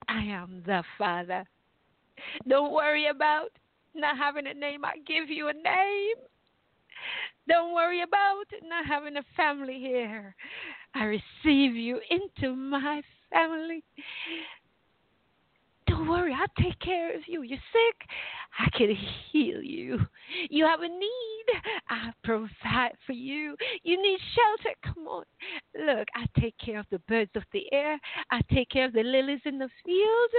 I 0.08 0.22
am 0.22 0.62
the 0.66 0.82
Father. 0.96 1.44
Don't 2.48 2.72
worry 2.72 3.06
about 3.08 3.50
not 3.94 4.16
having 4.16 4.46
a 4.46 4.54
name. 4.54 4.84
I 4.84 4.94
give 5.06 5.28
you 5.28 5.48
a 5.48 5.52
name. 5.52 6.16
Don't 7.48 7.74
worry 7.74 8.02
about 8.02 8.44
not 8.62 8.86
having 8.86 9.16
a 9.16 9.22
family 9.36 9.78
here. 9.78 10.34
I 10.94 11.04
receive 11.04 11.74
you 11.74 12.00
into 12.10 12.54
my 12.54 13.02
family. 13.32 13.82
Don't 15.86 16.06
worry, 16.06 16.34
I'll 16.38 16.62
take 16.62 16.78
care 16.80 17.16
of 17.16 17.22
you. 17.26 17.42
You're 17.42 17.58
sick, 17.72 18.08
I 18.58 18.68
can 18.76 18.94
heal 19.32 19.62
you. 19.62 19.98
You 20.50 20.66
have 20.66 20.80
a 20.80 20.88
need, 20.88 21.46
I 21.88 22.12
provide 22.22 22.92
for 23.06 23.12
you. 23.12 23.56
You 23.82 24.02
need 24.02 24.18
shelter, 24.34 24.76
come 24.84 25.08
on. 25.08 25.24
Look, 25.74 26.08
I 26.14 26.26
take 26.38 26.54
care 26.58 26.78
of 26.78 26.86
the 26.90 26.98
birds 27.08 27.30
of 27.34 27.44
the 27.54 27.64
air, 27.72 27.98
I 28.30 28.42
take 28.52 28.68
care 28.68 28.84
of 28.84 28.92
the 28.92 29.02
lilies 29.02 29.40
in 29.46 29.58
the 29.58 29.70
field. 29.84 30.30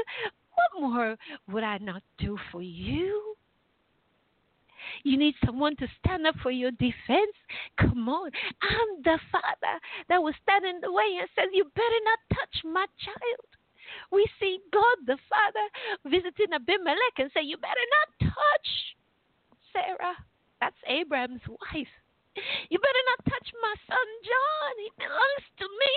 What 0.54 0.82
more 0.82 1.16
would 1.50 1.64
I 1.64 1.80
not 1.80 2.04
do 2.20 2.38
for 2.52 2.62
you? 2.62 3.36
You 5.04 5.18
need 5.18 5.36
someone 5.46 5.76
to 5.78 5.88
stand 6.00 6.28
up 6.28 6.36
for 6.42 6.52
your 6.52 6.72
defense. 6.72 7.36
Come 7.78 8.10
on. 8.10 8.32
I'm 8.62 9.04
the 9.04 9.20
father 9.32 9.76
that 10.08 10.22
will 10.22 10.34
stand 10.44 10.66
in 10.66 10.82
the 10.82 10.92
way 10.92 11.18
and 11.20 11.30
says, 11.36 11.50
You 11.54 11.66
better 11.76 12.02
not 12.06 12.20
touch 12.38 12.64
my 12.64 12.86
child. 13.04 13.50
We 14.12 14.26
see 14.40 14.60
God 14.72 14.98
the 15.06 15.18
Father 15.30 15.66
visiting 16.06 16.54
Abimelech 16.54 17.18
and 17.18 17.32
say, 17.34 17.42
You 17.44 17.58
better 17.58 17.88
not 17.98 18.30
touch 18.34 18.70
Sarah. 19.74 20.16
That's 20.62 20.78
Abraham's 20.88 21.46
wife. 21.48 21.94
You 22.70 22.78
better 22.78 23.06
not 23.10 23.34
touch 23.34 23.50
my 23.62 23.76
son 23.88 24.08
John. 24.24 24.74
He 24.78 24.90
belongs 24.98 25.48
to 25.58 25.66
me. 25.66 25.94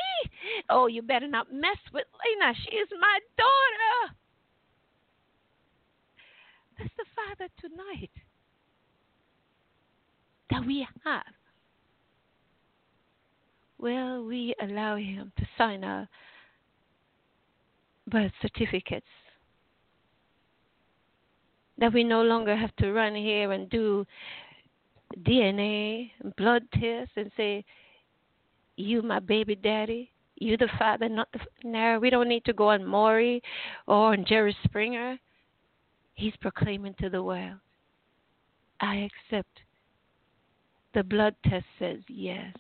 Oh, 0.70 0.86
you 0.86 1.02
better 1.02 1.28
not 1.28 1.52
mess 1.52 1.78
with 1.92 2.06
Lana. 2.16 2.54
She 2.64 2.76
is 2.76 2.88
my 2.98 3.18
daughter. 3.36 4.16
That's 6.78 6.94
the 6.96 7.04
Father 7.14 7.48
tonight 7.60 8.10
that 10.52 10.66
we 10.66 10.86
have, 11.04 11.22
will 13.78 14.24
we 14.24 14.54
allow 14.62 14.96
him 14.96 15.32
to 15.38 15.46
sign 15.56 15.82
our 15.84 16.08
birth 18.08 18.32
certificates? 18.40 19.06
That 21.78 21.92
we 21.92 22.04
no 22.04 22.22
longer 22.22 22.54
have 22.54 22.74
to 22.76 22.92
run 22.92 23.14
here 23.14 23.52
and 23.52 23.68
do 23.70 24.06
DNA, 25.24 26.10
blood 26.36 26.62
tests, 26.74 27.14
and 27.16 27.30
say, 27.36 27.64
You, 28.76 29.02
my 29.02 29.18
baby 29.18 29.56
daddy, 29.56 30.10
you, 30.36 30.56
the 30.56 30.68
father, 30.78 31.08
not 31.08 31.28
the. 31.32 31.40
No, 31.64 31.98
we 32.00 32.10
don't 32.10 32.28
need 32.28 32.44
to 32.44 32.52
go 32.52 32.70
on 32.70 32.84
Maury 32.84 33.42
or 33.86 34.12
on 34.12 34.24
Jerry 34.26 34.56
Springer. 34.64 35.18
He's 36.14 36.34
proclaiming 36.40 36.94
to 37.00 37.08
the 37.08 37.22
world, 37.22 37.58
I 38.80 39.08
accept 39.30 39.61
The 40.94 41.02
blood 41.02 41.34
test 41.48 41.64
says 41.78 42.00
yes. 42.08 42.54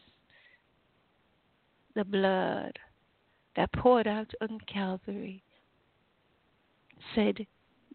The 1.94 2.04
blood 2.04 2.78
that 3.56 3.72
poured 3.72 4.06
out 4.06 4.32
on 4.40 4.58
Calvary 4.72 5.42
said 7.14 7.46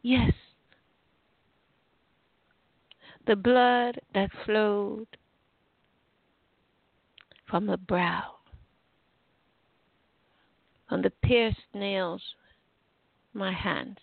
yes. 0.03 0.31
The 3.25 3.35
blood 3.35 3.99
that 4.13 4.29
flowed 4.45 5.07
from 7.49 7.65
the 7.65 7.77
brow, 7.77 8.35
from 10.87 11.01
the 11.01 11.09
pierced 11.23 11.57
nails, 11.73 12.21
my 13.33 13.51
hands. 13.51 13.97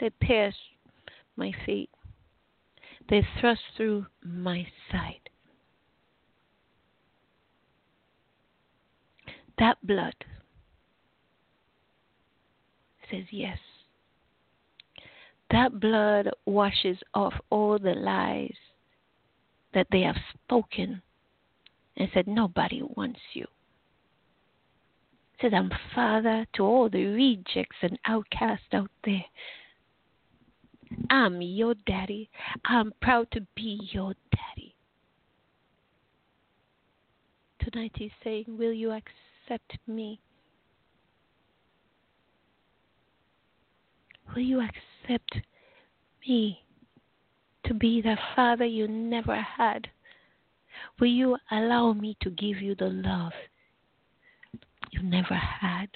They 0.00 0.10
pierced 0.10 0.58
my 1.36 1.52
feet. 1.64 1.90
They 3.10 3.26
thrust 3.40 3.62
through 3.76 4.06
my 4.22 4.68
side. 4.92 5.28
That 9.58 9.84
blood 9.84 10.14
says 13.10 13.24
yes. 13.30 13.58
That 15.50 15.80
blood 15.80 16.30
washes 16.46 16.98
off 17.12 17.34
all 17.50 17.80
the 17.80 17.94
lies 17.94 18.54
that 19.74 19.88
they 19.90 20.02
have 20.02 20.16
spoken 20.32 21.02
and 21.96 22.08
said, 22.14 22.28
Nobody 22.28 22.82
wants 22.82 23.20
you. 23.34 23.46
Says 25.42 25.52
I'm 25.52 25.70
father 25.94 26.46
to 26.54 26.62
all 26.62 26.88
the 26.88 27.06
rejects 27.06 27.76
and 27.82 27.98
outcasts 28.06 28.72
out 28.72 28.90
there. 29.04 29.24
I'm 31.10 31.40
your 31.40 31.74
daddy. 31.86 32.30
I'm 32.64 32.92
proud 33.00 33.28
to 33.32 33.40
be 33.54 33.80
your 33.92 34.14
daddy. 34.32 34.74
Tonight 37.60 37.92
he's 37.94 38.10
saying, 38.24 38.46
Will 38.48 38.72
you 38.72 38.90
accept 38.90 39.78
me? 39.86 40.20
Will 44.34 44.42
you 44.42 44.60
accept 44.60 45.36
me 46.26 46.60
to 47.66 47.74
be 47.74 48.00
the 48.00 48.16
father 48.34 48.64
you 48.64 48.88
never 48.88 49.36
had? 49.36 49.88
Will 50.98 51.08
you 51.08 51.36
allow 51.50 51.92
me 51.92 52.16
to 52.22 52.30
give 52.30 52.60
you 52.60 52.74
the 52.74 52.88
love 52.88 53.32
you 54.90 55.02
never 55.02 55.34
had? 55.34 55.88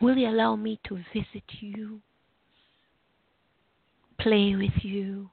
Will 0.00 0.16
you 0.16 0.28
allow 0.28 0.56
me 0.56 0.80
to 0.88 0.96
visit 1.12 1.44
you? 1.60 2.00
Play 4.24 4.56
with 4.56 4.82
you? 4.82 5.28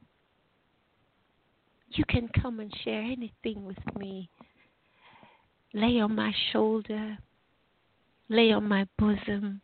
You 1.91 2.03
can 2.09 2.27
come 2.27 2.59
and 2.59 2.73
share 2.83 3.01
anything 3.01 3.65
with 3.65 3.77
me. 3.97 4.29
Lay 5.73 6.01
on 6.01 6.13
my 6.13 6.33
shoulder, 6.51 7.17
lay 8.27 8.51
on 8.51 8.67
my 8.67 8.85
bosom. 8.99 9.61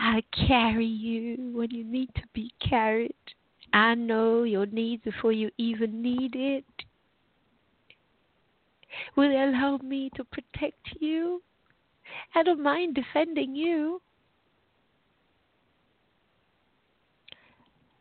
I'll 0.00 0.20
carry 0.48 0.84
you 0.84 1.52
when 1.54 1.70
you 1.70 1.84
need 1.84 2.12
to 2.16 2.22
be 2.34 2.52
carried. 2.58 3.14
I 3.72 3.94
know 3.94 4.42
your 4.42 4.66
needs 4.66 5.04
before 5.04 5.30
you 5.30 5.52
even 5.56 6.02
need 6.02 6.34
it. 6.34 6.64
Will 9.14 9.30
you 9.30 9.38
allow 9.38 9.78
me 9.80 10.10
to 10.16 10.24
protect 10.24 10.88
you? 10.98 11.40
I 12.34 12.42
don't 12.42 12.64
mind 12.64 12.96
defending 12.96 13.54
you. 13.54 14.02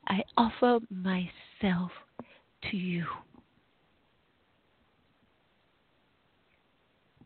I 0.07 0.23
offer 0.37 0.79
myself 0.89 1.91
to 2.69 2.77
you 2.77 3.05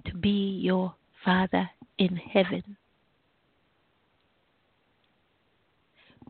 to 0.06 0.16
be 0.16 0.60
your 0.62 0.96
Father 1.24 1.70
in 1.98 2.16
heaven. 2.16 2.78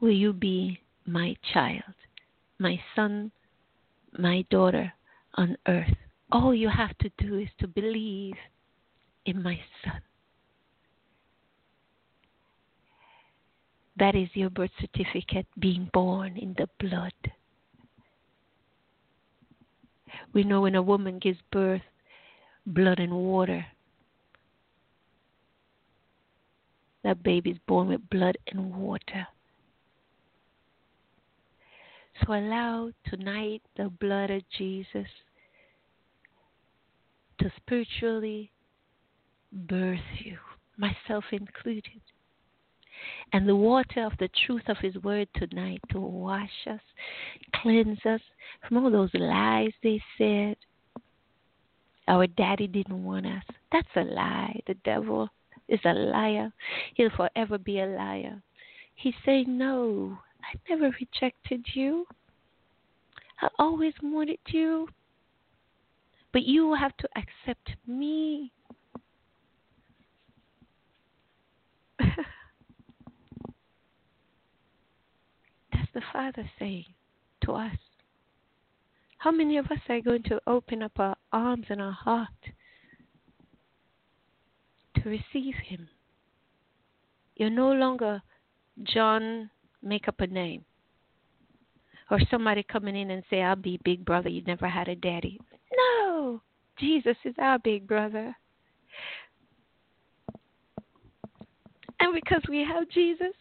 Will 0.02 0.12
you 0.12 0.34
be 0.34 0.80
my 1.06 1.36
child, 1.54 1.84
my 2.58 2.80
son, 2.96 3.32
my 4.18 4.44
daughter 4.50 4.92
on 5.36 5.58
earth? 5.68 5.94
All 6.32 6.54
you 6.54 6.70
have 6.70 6.98
to 7.00 7.12
do 7.18 7.38
is 7.40 7.50
to 7.60 7.68
believe 7.68 8.36
in 9.26 9.44
my 9.44 9.60
son. 9.84 10.02
That 13.98 14.16
is 14.16 14.30
your 14.34 14.50
birth 14.50 14.72
certificate 14.80 15.48
being 15.60 15.90
born 15.94 16.38
in 16.38 16.56
the 16.58 16.68
blood. 16.80 17.14
We 20.34 20.44
know 20.44 20.62
when 20.62 20.76
a 20.76 20.82
woman 20.82 21.20
gives 21.20 21.40
birth, 21.52 21.82
blood 22.66 23.00
and 23.00 23.14
water. 23.14 23.66
That 27.04 27.24
baby 27.24 27.52
is 27.52 27.58
born 27.68 27.88
with 27.88 28.10
blood 28.10 28.38
and 28.48 28.76
water. 28.76 29.28
So 32.22 32.34
allow 32.34 32.92
tonight 33.10 33.62
the 33.78 33.90
blood 33.90 34.30
of 34.30 34.44
Jesus 34.58 35.08
to 37.40 37.52
spiritually 37.58 38.52
birth 39.52 40.00
you, 40.24 40.38
myself 40.78 41.24
included. 41.32 42.02
And 43.34 43.48
the 43.48 43.56
water 43.56 44.06
of 44.06 44.14
the 44.20 44.30
truth 44.46 44.64
of 44.68 44.78
His 44.78 44.96
Word 44.98 45.28
tonight 45.36 45.82
to 45.92 46.00
wash 46.00 46.50
us, 46.70 46.82
cleanse 47.56 48.00
us 48.06 48.22
from 48.68 48.78
all 48.78 48.92
those 48.92 49.14
lies 49.14 49.72
they 49.84 50.02
said. 50.18 50.56
Our 52.08 52.26
daddy 52.26 52.68
didn't 52.68 53.04
want 53.04 53.28
us. 53.28 53.44
That's 53.72 53.88
a 53.96 54.02
lie. 54.02 54.60
The 54.66 54.74
devil 54.84 55.30
is 55.68 55.80
a 55.86 55.94
liar. 55.94 56.52
He'll 56.96 57.12
forever 57.12 57.58
be 57.60 57.80
a 57.80 57.86
liar. 57.86 58.42
He's 58.96 59.14
saying, 59.26 59.46
No, 59.58 60.18
I 60.44 60.58
never 60.70 60.92
rejected 61.00 61.66
you. 61.74 62.06
I 63.42 63.48
always 63.60 63.94
wanted 64.02 64.40
you. 64.48 64.88
But 66.34 66.44
you 66.44 66.74
have 66.76 66.96
to 66.98 67.10
accept 67.16 67.76
me. 67.88 68.52
That's 75.72 75.89
the 76.00 76.06
Father 76.14 76.50
saying 76.58 76.86
to 77.44 77.52
us. 77.54 77.76
How 79.18 79.32
many 79.32 79.58
of 79.58 79.66
us 79.66 79.80
are 79.90 80.00
going 80.00 80.24
to 80.24 80.40
open 80.48 80.82
up 80.82 80.94
our 80.98 81.16
arms 81.34 81.66
and 81.70 81.82
our 81.82 81.92
heart 81.92 82.30
to 84.96 85.10
receive 85.10 85.56
Him? 85.56 85.90
You're 87.36 87.50
no 87.50 87.74
longer 87.74 88.22
John, 88.84 89.50
make 89.84 90.08
up 90.08 90.22
a 90.22 90.28
name. 90.28 90.64
Or 92.10 92.20
somebody 92.32 92.64
coming 92.64 92.96
in 92.96 93.12
and 93.12 93.24
say, 93.30 93.42
I'll 93.42 93.58
be 93.58 93.80
big 93.84 94.06
brother, 94.06 94.30
you 94.30 94.42
never 94.44 94.70
had 94.70 94.88
a 94.88 94.96
daddy. 94.96 95.40
No, 95.76 96.42
Jesus 96.80 97.18
is 97.26 97.36
our 97.38 97.60
big 97.60 97.88
brother. 97.88 98.36
And 102.00 102.14
because 102.14 102.42
we 102.48 102.60
have 102.60 102.90
Jesus, 102.90 103.36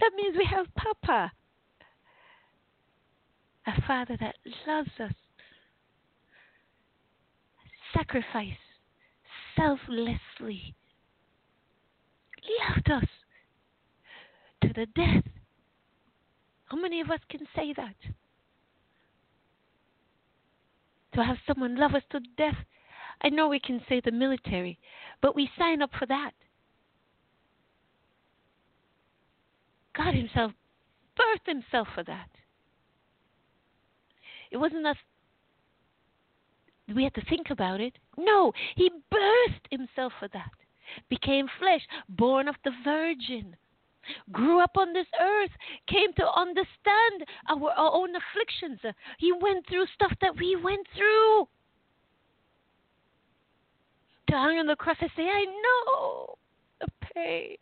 that 0.00 0.10
means 0.16 0.34
we 0.36 0.48
have 0.50 0.66
Papa, 0.74 1.30
a 3.68 3.82
Father 3.86 4.16
that 4.18 4.34
loves 4.66 4.90
us, 4.98 5.12
sacrifice 7.94 8.56
selflessly, 9.56 10.74
loved 12.68 12.90
us 12.90 13.08
to 14.62 14.68
the 14.68 14.86
death. 14.94 15.24
How 16.66 16.78
many 16.80 17.00
of 17.00 17.10
us 17.10 17.20
can 17.28 17.40
say 17.54 17.74
that? 17.76 17.94
To 21.14 21.24
have 21.24 21.36
someone 21.46 21.76
love 21.76 21.94
us 21.94 22.02
to 22.12 22.20
death. 22.36 22.56
I 23.22 23.28
know 23.28 23.48
we 23.48 23.60
can 23.60 23.80
say 23.88 24.00
the 24.04 24.12
military, 24.12 24.78
but 25.20 25.34
we 25.34 25.50
sign 25.58 25.82
up 25.82 25.90
for 25.98 26.06
that. 26.06 26.32
God 29.96 30.14
Himself 30.14 30.52
birthed 31.18 31.46
Himself 31.52 31.88
for 31.94 32.04
that. 32.04 32.28
It 34.50 34.56
wasn't 34.56 34.86
us. 34.86 34.96
We 36.94 37.04
had 37.04 37.14
to 37.14 37.24
think 37.28 37.50
about 37.50 37.80
it. 37.80 37.98
No, 38.16 38.52
He 38.76 38.90
burst 39.10 39.66
Himself 39.70 40.12
for 40.18 40.28
that. 40.28 40.50
Became 41.08 41.46
flesh, 41.58 41.82
born 42.08 42.48
of 42.48 42.56
the 42.64 42.72
Virgin 42.82 43.56
grew 44.32 44.60
up 44.60 44.72
on 44.76 44.92
this 44.92 45.06
earth, 45.20 45.50
came 45.88 46.12
to 46.14 46.26
understand 46.32 47.24
our, 47.48 47.70
our 47.70 47.92
own 47.92 48.10
afflictions. 48.14 48.80
He 49.18 49.32
went 49.32 49.66
through 49.68 49.86
stuff 49.94 50.12
that 50.20 50.36
we 50.36 50.56
went 50.56 50.86
through. 50.96 51.48
To 54.30 54.34
hang 54.34 54.58
on 54.58 54.66
the 54.66 54.76
cross 54.76 54.96
and 55.00 55.10
say, 55.16 55.22
I 55.22 55.44
know 55.44 56.34
the 56.80 56.88
pain. 57.14 57.56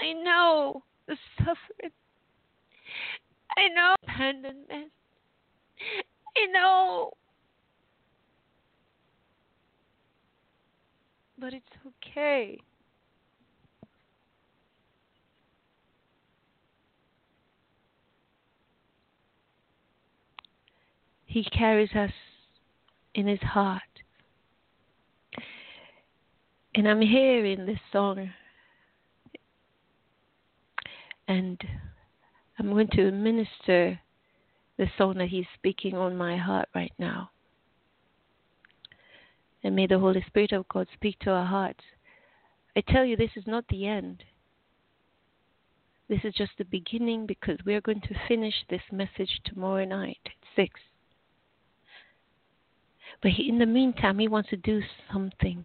I 0.00 0.12
know 0.12 0.82
the 1.06 1.16
suffering. 1.38 1.92
I 3.56 3.68
know 3.68 3.94
abandonment. 4.02 4.92
I 6.36 6.46
know. 6.52 7.12
But 11.38 11.54
it's 11.54 11.66
okay. 11.86 12.58
He 21.26 21.44
carries 21.44 21.92
us 21.94 22.12
in 23.14 23.26
his 23.26 23.40
heart. 23.40 23.82
And 26.74 26.86
I'm 26.86 27.00
hearing 27.00 27.66
this 27.66 27.78
song. 27.90 28.30
And 31.26 31.60
I'm 32.58 32.70
going 32.70 32.88
to 32.88 33.10
minister 33.10 33.98
the 34.82 34.90
song 34.98 35.18
that 35.18 35.28
He's 35.28 35.46
speaking 35.54 35.94
on 35.94 36.16
my 36.16 36.36
heart 36.36 36.68
right 36.74 36.92
now. 36.98 37.30
And 39.62 39.76
may 39.76 39.86
the 39.86 40.00
Holy 40.00 40.24
Spirit 40.26 40.50
of 40.50 40.66
God 40.66 40.88
speak 40.92 41.20
to 41.20 41.30
our 41.30 41.46
hearts. 41.46 41.84
I 42.76 42.82
tell 42.88 43.04
you, 43.04 43.16
this 43.16 43.30
is 43.36 43.44
not 43.46 43.64
the 43.68 43.86
end. 43.86 44.24
This 46.08 46.18
is 46.24 46.34
just 46.34 46.50
the 46.58 46.64
beginning 46.64 47.26
because 47.26 47.58
we're 47.64 47.80
going 47.80 48.00
to 48.00 48.26
finish 48.26 48.54
this 48.70 48.80
message 48.90 49.30
tomorrow 49.44 49.84
night 49.84 50.18
at 50.26 50.32
6. 50.56 50.80
But 53.22 53.30
in 53.38 53.60
the 53.60 53.66
meantime, 53.66 54.18
He 54.18 54.26
wants 54.26 54.50
to 54.50 54.56
do 54.56 54.80
something 55.12 55.64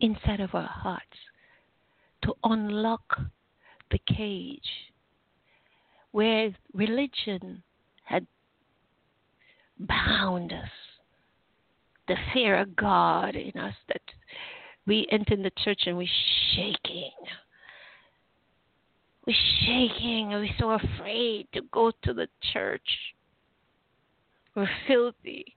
inside 0.00 0.40
of 0.40 0.54
our 0.54 0.66
hearts 0.66 1.18
to 2.22 2.32
unlock 2.42 3.20
the 3.90 4.00
cage 4.08 4.93
where 6.14 6.54
religion 6.72 7.60
had 8.04 8.24
bound 9.80 10.52
us. 10.52 10.70
The 12.06 12.14
fear 12.32 12.56
of 12.60 12.76
God 12.76 13.34
in 13.34 13.60
us 13.60 13.74
that 13.88 14.00
we 14.86 15.08
enter 15.10 15.34
the 15.34 15.50
church 15.64 15.80
and 15.86 15.96
we're 15.96 16.06
shaking. 16.54 17.10
We're 19.26 19.34
shaking 19.66 20.32
and 20.32 20.42
we're 20.42 20.56
so 20.56 20.70
afraid 20.70 21.48
to 21.52 21.62
go 21.72 21.90
to 22.04 22.14
the 22.14 22.28
church. 22.52 22.88
We're 24.54 24.70
filthy. 24.86 25.56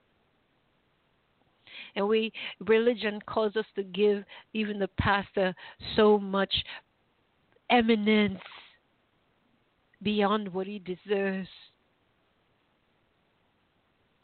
And 1.94 2.08
we 2.08 2.32
religion 2.66 3.20
calls 3.28 3.54
us 3.54 3.66
to 3.76 3.84
give 3.84 4.24
even 4.54 4.80
the 4.80 4.90
pastor 4.98 5.54
so 5.94 6.18
much 6.18 6.52
eminence 7.70 8.40
beyond 10.02 10.52
what 10.52 10.66
he 10.66 10.78
deserves 10.78 11.48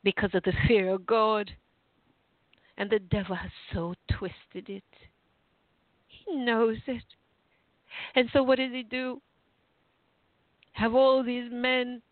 because 0.03 0.31
of 0.35 0.43
the 0.45 0.53
fear 0.67 0.91
of 0.91 1.07
God. 1.07 1.51
And 2.77 2.91
the 2.91 2.99
devil 2.99 3.37
has 3.37 3.51
so 3.73 3.95
twisted 4.11 4.69
it. 4.69 4.83
He 6.09 6.35
knows 6.35 6.79
it. 6.87 7.05
And 8.17 8.29
so, 8.33 8.43
what 8.43 8.59
does 8.59 8.73
he 8.73 8.83
do? 8.83 9.21
Have 10.73 10.95
all 10.95 11.23
these 11.23 11.49
men 11.53 12.03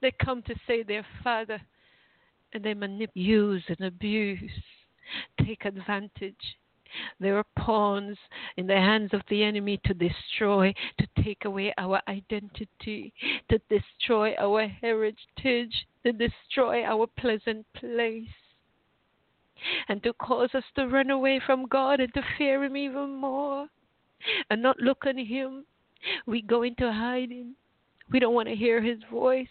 that 0.00 0.18
come 0.18 0.42
to 0.42 0.54
say 0.66 0.82
their 0.82 1.04
father, 1.22 1.60
and 2.54 2.64
they 2.64 2.72
manipulate, 2.72 3.10
use, 3.14 3.62
and 3.68 3.86
abuse, 3.86 4.50
take 5.44 5.66
advantage 5.66 6.56
they 7.20 7.30
are 7.30 7.44
pawns 7.56 8.18
in 8.56 8.66
the 8.66 8.74
hands 8.74 9.10
of 9.12 9.22
the 9.28 9.42
enemy 9.42 9.80
to 9.84 9.94
destroy, 9.94 10.74
to 10.98 11.06
take 11.22 11.44
away 11.44 11.72
our 11.78 12.00
identity, 12.08 13.12
to 13.48 13.58
destroy 13.70 14.34
our 14.38 14.66
heritage, 14.66 15.86
to 16.04 16.12
destroy 16.12 16.84
our 16.84 17.06
pleasant 17.18 17.66
place, 17.74 18.28
and 19.88 20.02
to 20.02 20.12
cause 20.14 20.50
us 20.54 20.64
to 20.76 20.88
run 20.88 21.10
away 21.10 21.40
from 21.44 21.66
God 21.66 22.00
and 22.00 22.12
to 22.14 22.22
fear 22.36 22.64
Him 22.64 22.76
even 22.76 23.14
more 23.14 23.68
and 24.50 24.62
not 24.62 24.78
look 24.80 25.04
on 25.06 25.18
Him. 25.18 25.64
We 26.26 26.42
go 26.42 26.62
into 26.62 26.92
hiding. 26.92 27.54
We 28.10 28.18
don't 28.18 28.34
want 28.34 28.48
to 28.48 28.54
hear 28.56 28.82
His 28.82 28.98
voice. 29.10 29.48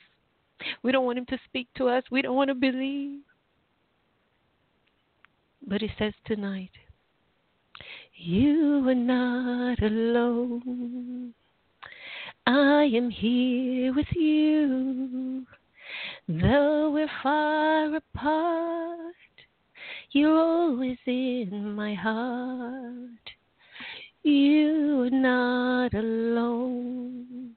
We 0.84 0.92
don't 0.92 1.06
want 1.06 1.18
Him 1.18 1.26
to 1.28 1.40
speak 1.46 1.68
to 1.78 1.88
us. 1.88 2.04
We 2.12 2.22
don't 2.22 2.36
want 2.36 2.50
to 2.50 2.56
believe. 2.56 3.22
But 5.66 5.82
He 5.82 5.90
says 5.98 6.14
tonight, 6.26 6.72
you 8.24 8.88
are 8.88 8.94
not 8.94 9.82
alone. 9.82 11.34
I 12.46 12.84
am 12.94 13.10
here 13.10 13.94
with 13.96 14.12
you. 14.16 15.46
Though 16.28 16.92
we're 16.92 17.10
far 17.24 17.96
apart, 17.96 19.16
you're 20.12 20.38
always 20.38 20.98
in 21.08 21.74
my 21.74 21.96
heart. 21.96 23.32
You 24.22 25.04
are 25.04 25.10
not 25.10 25.94
alone. 25.96 27.56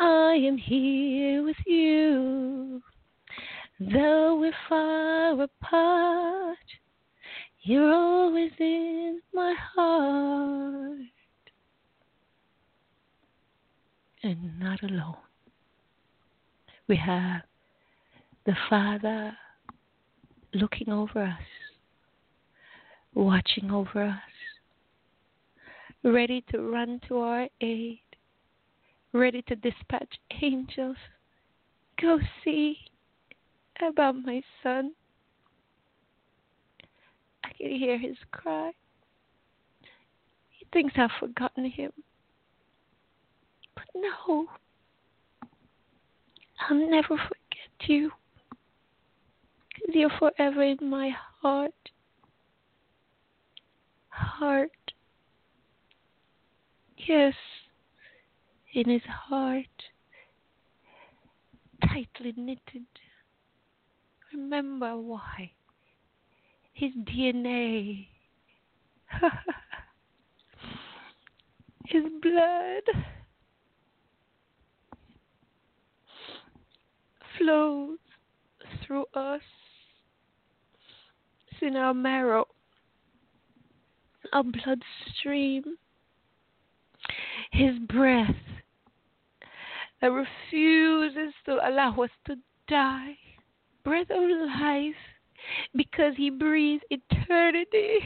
I 0.00 0.34
am 0.34 0.58
here 0.58 1.44
with 1.44 1.56
you. 1.66 2.82
Though 3.78 4.36
we're 4.40 4.52
far 4.68 5.40
apart, 5.40 6.58
you're 7.62 7.92
always 7.92 8.50
in 8.58 9.20
my 9.32 9.54
heart 9.74 10.98
and 14.22 14.58
not 14.58 14.82
alone. 14.82 15.16
We 16.88 16.96
have 16.96 17.42
the 18.46 18.56
Father 18.68 19.32
looking 20.54 20.90
over 20.90 21.22
us, 21.22 21.40
watching 23.14 23.70
over 23.70 24.04
us, 24.04 24.18
ready 26.02 26.44
to 26.50 26.58
run 26.60 27.00
to 27.08 27.18
our 27.18 27.48
aid, 27.60 28.00
ready 29.12 29.42
to 29.42 29.54
dispatch 29.54 30.18
angels. 30.42 30.96
Go 32.00 32.18
see 32.44 32.76
about 33.80 34.16
my 34.16 34.42
son. 34.62 34.92
I 37.44 37.52
can 37.52 37.70
hear 37.70 37.98
his 37.98 38.16
cry. 38.30 38.72
He 40.50 40.66
thinks 40.72 40.94
I've 40.96 41.10
forgotten 41.18 41.64
him. 41.64 41.92
But 43.74 43.84
no, 43.94 44.46
I'll 46.60 46.90
never 46.90 47.16
forget 47.16 47.88
you. 47.88 48.10
Because 49.74 49.94
you're 49.94 50.10
forever 50.18 50.62
in 50.62 50.78
my 50.88 51.10
heart. 51.40 51.72
Heart. 54.08 54.70
Yes, 56.96 57.34
in 58.74 58.88
his 58.88 59.02
heart. 59.02 59.66
Tightly 61.82 62.32
knitted. 62.36 62.86
Remember 64.32 64.96
why 64.96 65.52
his 66.82 66.92
DNA, 67.04 68.08
his 71.86 72.02
blood 72.20 73.04
flows 77.38 77.98
through 78.84 79.04
us. 79.14 79.40
It's 81.52 81.62
in 81.62 81.76
our 81.76 81.94
marrow, 81.94 82.48
our 84.32 84.42
bloodstream. 84.42 85.62
His 87.52 87.78
breath 87.88 88.34
that 90.00 90.08
refuses 90.08 91.32
to 91.44 91.58
allow 91.64 91.94
us 92.02 92.10
to 92.26 92.34
die. 92.66 93.14
Breath 93.84 94.10
of 94.10 94.28
life 94.60 94.96
because 95.74 96.14
he 96.16 96.30
breathes 96.30 96.82
eternity. 96.90 97.98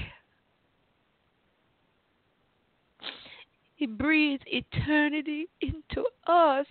He 3.76 3.86
breathes 3.86 4.42
eternity 4.46 5.48
into 5.60 6.04
us. 6.26 6.66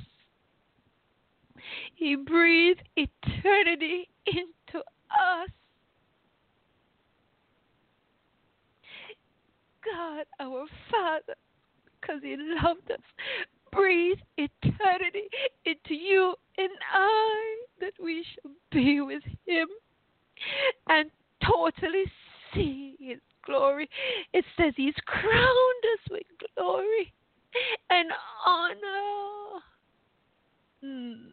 He 1.94 2.16
breathes 2.16 2.80
eternity 2.96 4.10
into 4.26 4.80
us. 5.12 5.50
God, 9.86 10.26
our 10.40 10.66
Father, 10.92 11.36
because 12.02 12.22
He 12.24 12.36
loved 12.38 12.90
us, 12.92 13.00
breathe 13.72 14.18
eternity 14.38 15.28
into 15.66 15.94
you 15.94 16.34
and 16.58 16.72
I, 16.92 17.58
that 17.82 17.94
we 18.02 18.26
shall 18.34 18.52
be 18.72 19.02
with 19.02 19.24
Him 19.46 19.68
and 20.90 21.10
totally 21.46 22.04
see 22.54 22.96
His 23.00 23.20
glory. 23.46 23.90
It 24.34 24.46
says 24.58 24.74
He's 24.76 24.96
crowned 25.06 25.86
us 25.94 26.12
with 26.12 26.24
glory 26.56 27.14
and 27.90 28.10
honor. 28.46 29.62
Mm. 30.84 31.32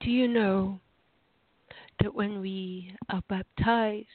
you 0.00 0.26
know 0.26 0.80
that 2.00 2.14
when 2.14 2.40
we 2.40 2.94
are 3.10 3.22
baptized, 3.28 4.06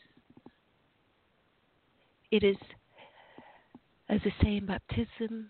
it 2.31 2.43
is 2.43 2.57
as 4.09 4.21
the 4.23 4.31
same 4.41 4.65
baptism 4.65 5.49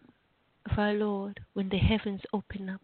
of 0.69 0.77
our 0.77 0.93
Lord 0.93 1.39
when 1.53 1.69
the 1.69 1.77
heavens 1.77 2.22
open 2.34 2.69
up? 2.69 2.81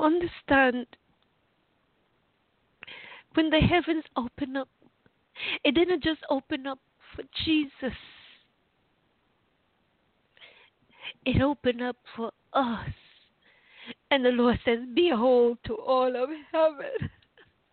Understand 0.00 0.86
when 3.34 3.50
the 3.50 3.60
heavens 3.60 4.04
open 4.16 4.56
up, 4.56 4.68
it 5.64 5.74
didn't 5.74 6.02
just 6.02 6.20
open 6.30 6.66
up 6.66 6.78
for 7.14 7.22
Jesus. 7.44 7.96
It 11.24 11.42
opened 11.42 11.82
up 11.82 11.96
for 12.16 12.32
us. 12.52 12.88
And 14.10 14.24
the 14.24 14.30
Lord 14.30 14.58
says, 14.64 14.78
Behold 14.94 15.58
to 15.66 15.74
all 15.74 16.14
of 16.16 16.30
heaven, 16.52 17.10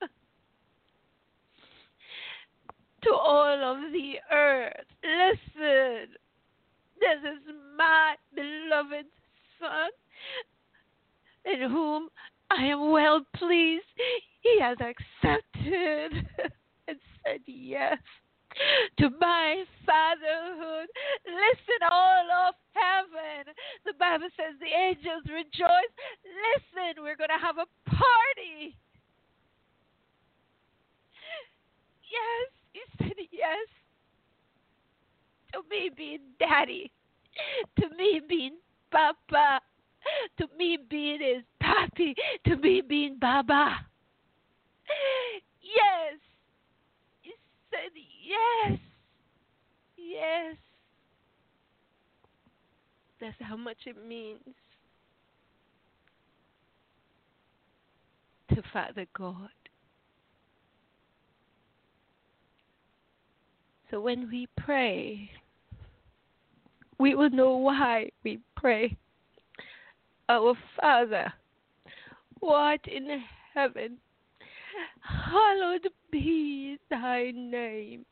to 3.04 3.14
all 3.14 3.76
of 3.76 3.92
the 3.92 4.16
earth. 4.32 4.86
Listen, 5.04 6.16
this 7.00 7.20
is 7.24 7.56
my 7.78 8.16
beloved 8.34 9.06
Son, 9.60 9.90
in 11.46 11.70
whom 11.70 12.10
I 12.52 12.66
am 12.66 12.92
well 12.92 13.22
pleased. 13.36 13.86
He 14.42 14.60
has 14.62 14.78
accepted 14.80 16.28
and 16.88 16.98
said 17.24 17.42
yes 17.46 17.98
to 19.00 19.10
my 19.20 19.64
fatherhood. 19.86 20.88
Listen, 21.26 21.82
all 21.92 22.28
of 22.48 22.56
heaven. 22.74 23.54
The 23.86 23.94
Bible 24.00 24.28
says 24.38 24.56
the 24.60 24.72
angels 24.72 25.24
rejoice. 25.28 25.94
Listen, 26.24 27.04
we're 27.04 27.18
going 27.18 27.34
to 27.34 27.44
have 27.44 27.58
a 27.58 27.68
party. 27.90 28.78
Yes, 32.06 32.48
he 32.74 32.82
said 32.98 33.18
yes 33.32 33.68
to 35.54 35.62
me 35.70 35.90
being 35.96 36.20
daddy, 36.40 36.92
to 37.80 37.90
me 37.96 38.22
being 38.28 38.58
papa, 38.92 39.60
to 40.38 40.48
me 40.58 40.78
being 40.90 41.20
his 41.22 41.44
papi, 41.62 42.14
to 42.46 42.58
me 42.58 42.82
being 42.82 43.18
baba. 43.20 43.76
Yes, 45.62 46.20
he 47.22 47.32
said 47.72 47.92
yes, 48.24 48.80
yes. 49.98 50.56
That's 53.20 53.36
how 53.40 53.56
much 53.56 53.78
it 53.86 53.96
means 54.08 54.40
to 58.54 58.62
Father 58.72 59.06
God. 59.18 59.50
So 63.90 64.02
when 64.02 64.30
we 64.30 64.48
pray, 64.58 65.30
we 67.00 67.16
will 67.16 67.30
know 67.30 67.56
why 67.58 68.10
we 68.24 68.40
pray. 68.56 68.98
Our 70.28 70.56
Father, 70.80 71.32
what 72.40 72.80
in 72.88 73.24
heaven, 73.54 73.98
hallowed 75.02 75.88
be 76.12 76.78
thy 76.90 77.32
name. 77.32 78.06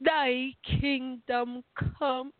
Thy 0.00 0.54
kingdom 0.80 1.64
come, 1.98 2.32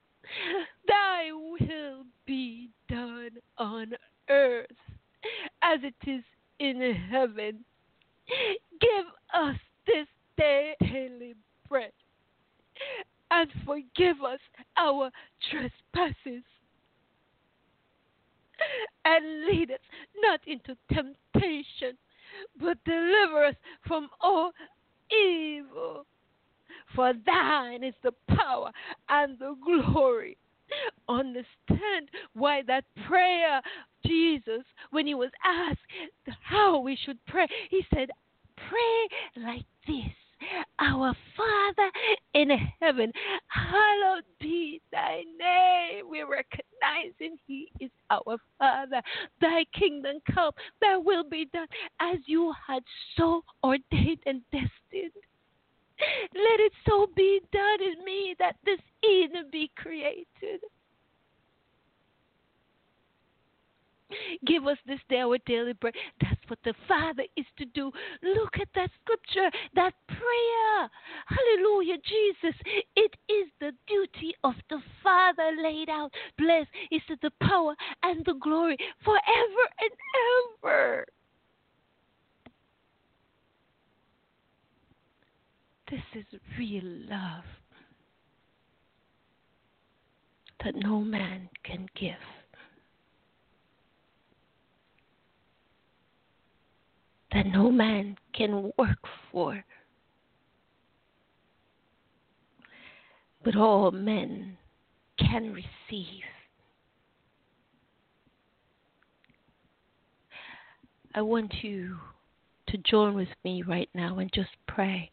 thy 0.87 1.33
will 1.33 2.05
be 2.27 2.71
done 2.89 3.31
on 3.57 3.93
earth 4.31 4.67
as 5.63 5.81
it 5.83 6.09
is 6.09 6.23
in 6.61 6.95
heaven. 7.11 7.65
Give 8.81 9.07
us 9.35 9.57
this 9.87 10.07
day 10.37 10.77
daily 10.81 11.35
bread 11.69 11.93
and 13.31 13.51
forgive 13.67 14.23
us 14.23 14.41
our 14.77 15.11
trespasses. 15.51 16.45
And 19.05 19.47
lead 19.47 19.71
us 19.71 19.79
not 20.17 20.41
into 20.47 20.77
temptation, 20.93 21.97
but 22.61 22.83
deliver 22.85 23.47
us 23.47 23.55
from 23.87 24.09
all 24.21 24.53
evil. 25.11 26.05
For 26.95 27.13
thine 27.27 27.85
is 27.85 27.95
the 28.03 28.13
power 28.29 28.71
and 29.09 29.39
the 29.39 29.55
glory. 29.65 30.37
Understand 31.09 32.11
why 32.35 32.63
that 32.67 32.85
prayer, 33.07 33.63
Jesus, 34.05 34.65
when 34.91 35.07
he 35.07 35.15
was 35.15 35.31
asked 35.45 35.81
how 36.43 36.79
we 36.81 36.97
should 36.97 37.19
pray, 37.27 37.49
he 37.71 37.85
said, 37.95 38.11
Pray 38.57 39.43
like 39.43 39.65
this 39.87 40.13
our 40.79 41.15
Father 41.37 41.91
in 42.35 42.51
heaven, 42.81 43.13
hallowed 43.49 44.25
be 44.41 44.81
thy 44.93 45.23
name. 45.39 46.09
We 46.11 46.23
recognize 46.23 46.69
recognizing 46.81 47.39
He 47.47 47.71
is 47.81 47.91
our 48.11 48.37
Father. 48.59 49.03
Thy 49.41 49.65
kingdom 49.79 50.19
come, 50.33 50.53
thy 50.81 50.97
will 50.97 51.25
be 51.29 51.49
done 51.53 51.67
as 52.01 52.19
you 52.27 52.53
had 52.67 52.83
so 53.17 53.43
ordained 53.65 54.21
and 54.27 54.43
destined. 54.53 55.13
Let 56.01 56.61
it 56.61 56.73
so 56.89 57.09
be 57.17 57.41
done 57.53 57.83
in 57.83 58.05
me 58.05 58.35
that 58.39 58.57
this 58.65 58.79
Eden 59.05 59.49
be 59.51 59.71
created. 59.77 60.61
Give 64.47 64.67
us 64.67 64.79
this 64.87 65.01
day 65.11 65.21
our 65.21 65.39
daily 65.45 65.75
bread. 65.75 65.95
That's 66.21 66.38
what 66.49 66.59
the 66.65 66.75
Father 66.87 67.25
is 67.37 67.47
to 67.59 67.65
do. 67.67 67.91
Look 68.23 68.55
at 68.61 68.69
that 68.75 68.91
scripture, 69.03 69.51
that 69.75 69.95
prayer. 70.07 70.91
Hallelujah, 71.27 71.97
Jesus. 71.99 72.61
It 72.97 73.15
is 73.29 73.49
the 73.61 73.73
duty 73.87 74.35
of 74.45 74.55
the 74.71 74.81
Father 75.03 75.51
laid 75.63 75.89
out. 75.89 76.13
Blessed 76.37 76.69
is 76.91 77.03
the 77.23 77.31
power 77.43 77.75
and 78.03 78.25
the 78.25 78.35
glory 78.35 78.77
forever 79.05 79.65
and 79.81 79.91
ever. 80.65 81.05
This 85.91 86.03
is 86.15 86.41
real 86.59 86.85
love 86.85 87.45
that 90.65 90.75
no 90.77 91.01
man 91.01 91.49
can 91.65 91.87
give. 91.99 92.38
That 97.39 97.47
no 97.53 97.71
man 97.71 98.17
can 98.35 98.73
work 98.77 98.99
for. 99.31 99.65
But 103.45 103.55
all 103.55 103.93
men 103.93 104.57
can 105.21 105.53
receive. 105.53 106.25
I 111.15 111.23
want 111.23 111.55
you 111.63 111.99
to 112.69 112.79
join 112.79 113.15
with 113.15 113.29
me 113.45 113.63
right 113.63 113.89
now 113.95 114.19
and 114.19 114.31
just 114.35 114.51
pray. 114.67 115.09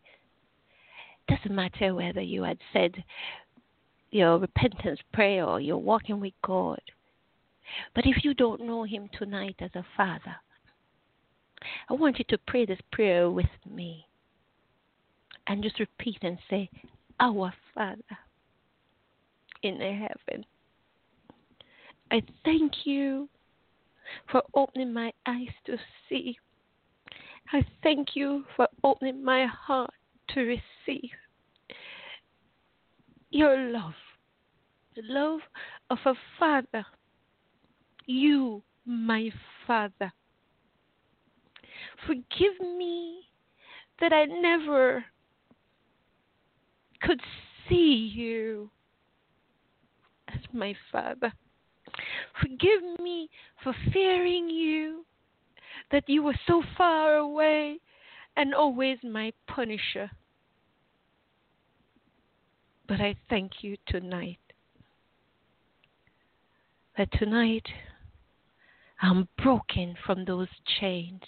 It 1.27 1.35
Doesn't 1.35 1.56
matter 1.56 1.93
whether 1.93 2.22
you 2.22 2.41
had 2.41 2.57
said 2.73 3.03
your 4.10 4.39
repentance 4.39 4.99
prayer 5.14 5.45
or 5.45 5.60
you're 5.60 5.77
walking 5.77 6.19
with 6.19 6.34
God. 6.43 6.81
But 7.93 8.07
if 8.07 8.23
you 8.23 8.34
don't 8.34 8.65
know 8.65 8.84
Him 8.84 9.10
tonight 9.15 9.57
as 9.60 9.72
a 9.76 9.85
Father, 9.95 10.35
I 11.90 11.94
want 11.94 12.20
you 12.20 12.26
to 12.30 12.38
pray 12.48 12.66
this 12.66 12.80
prayer 12.92 13.30
with 13.30 13.46
me 13.70 14.06
and 15.48 15.64
just 15.64 15.80
repeat 15.80 16.18
and 16.22 16.38
say, 16.50 16.70
Our 17.20 17.54
Father 17.74 18.02
in 19.64 19.80
heaven, 19.80 20.46
I 22.12 22.22
thank 22.44 22.86
you 22.86 23.30
for 24.32 24.42
opening 24.54 24.94
my 24.94 25.12
eyes 25.26 25.50
to 25.66 25.78
see. 26.08 26.38
I 27.52 27.66
thank 27.84 28.10
you 28.16 28.46
for 28.56 28.68
opening 28.84 29.24
my 29.24 29.46
heart 29.46 29.92
to 30.30 30.42
receive 30.42 31.12
your 33.30 33.58
love, 33.70 33.94
the 34.96 35.02
love 35.04 35.40
of 35.90 35.98
a 36.06 36.14
father. 36.40 36.86
You, 38.06 38.62
my 38.86 39.30
father. 39.68 40.12
Forgive 42.06 42.60
me 42.60 43.22
that 43.99 44.14
I 44.14 44.26
never 44.26 45.06
could 47.02 47.22
see 47.68 48.11
you 48.14 48.69
as 50.27 50.41
my 50.53 50.76
Father. 50.91 51.32
Forgive 52.41 52.99
me 53.02 53.30
for 53.64 53.73
fearing 53.94 54.49
you, 54.49 55.06
that 55.91 56.07
you 56.07 56.23
were 56.23 56.38
so 56.48 56.61
far 56.77 57.15
away 57.15 57.80
and 58.36 58.53
always 58.53 58.98
my 59.03 59.32
punisher. 59.48 60.10
But 62.88 63.02
I 63.02 63.15
thank 63.30 63.64
you 63.64 63.77
tonight 63.88 64.40
that 66.98 67.11
tonight 67.14 67.65
I'm 69.02 69.27
broken 69.41 69.95
from 70.06 70.26
those 70.26 70.48
chains. 70.80 71.22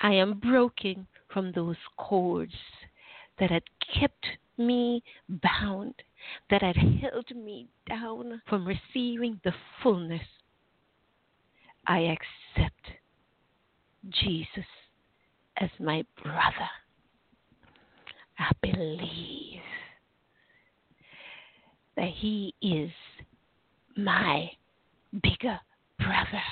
I 0.00 0.12
am 0.12 0.38
broken 0.38 1.06
from 1.32 1.52
those 1.52 1.76
cords 1.96 2.54
that 3.38 3.50
had 3.50 3.64
kept 3.98 4.26
me 4.58 5.02
bound, 5.28 5.94
that 6.50 6.62
had 6.62 6.76
held 6.76 7.30
me 7.34 7.68
down 7.88 8.40
from 8.48 8.66
receiving 8.66 9.40
the 9.44 9.52
fullness. 9.82 10.22
I 11.86 12.16
accept 12.56 12.92
Jesus 14.08 14.66
as 15.58 15.70
my 15.78 16.04
brother. 16.22 16.70
I 18.38 18.50
believe 18.60 19.62
that 21.96 22.10
he 22.14 22.54
is 22.60 22.90
my 23.96 24.50
bigger 25.22 25.58
brother. 25.98 26.42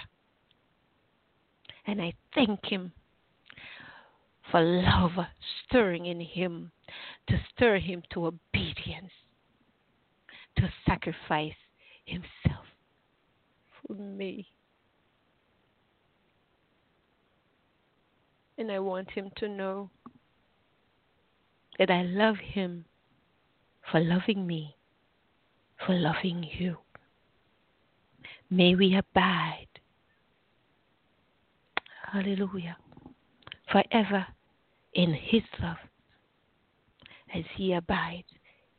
And 1.87 2.01
I 2.01 2.15
thank 2.35 2.65
him 2.65 2.93
for 4.51 4.61
love 4.61 5.13
stirring 5.67 6.07
in 6.07 6.21
him, 6.21 6.71
to 7.29 7.41
stir 7.53 7.79
him 7.79 8.03
to 8.13 8.27
obedience, 8.27 9.13
to 10.57 10.69
sacrifice 10.87 11.55
himself 12.05 12.67
for 13.87 13.95
me. 13.95 14.47
And 18.57 18.71
I 18.71 18.79
want 18.79 19.11
him 19.11 19.31
to 19.37 19.49
know 19.49 19.91
that 21.79 21.91
I 21.91 22.03
love 22.03 22.37
him 22.37 22.85
for 23.91 24.01
loving 24.01 24.47
me, 24.47 24.77
for 25.85 25.95
loving 25.95 26.47
you. 26.59 26.77
May 28.51 28.77
we 28.77 28.95
abide, 28.95 29.67
hallelujah, 32.13 32.77
forever 33.75 34.25
in 34.93 35.13
his 35.13 35.43
love 35.61 35.77
as 37.35 37.43
he 37.57 37.73
abides 37.73 38.29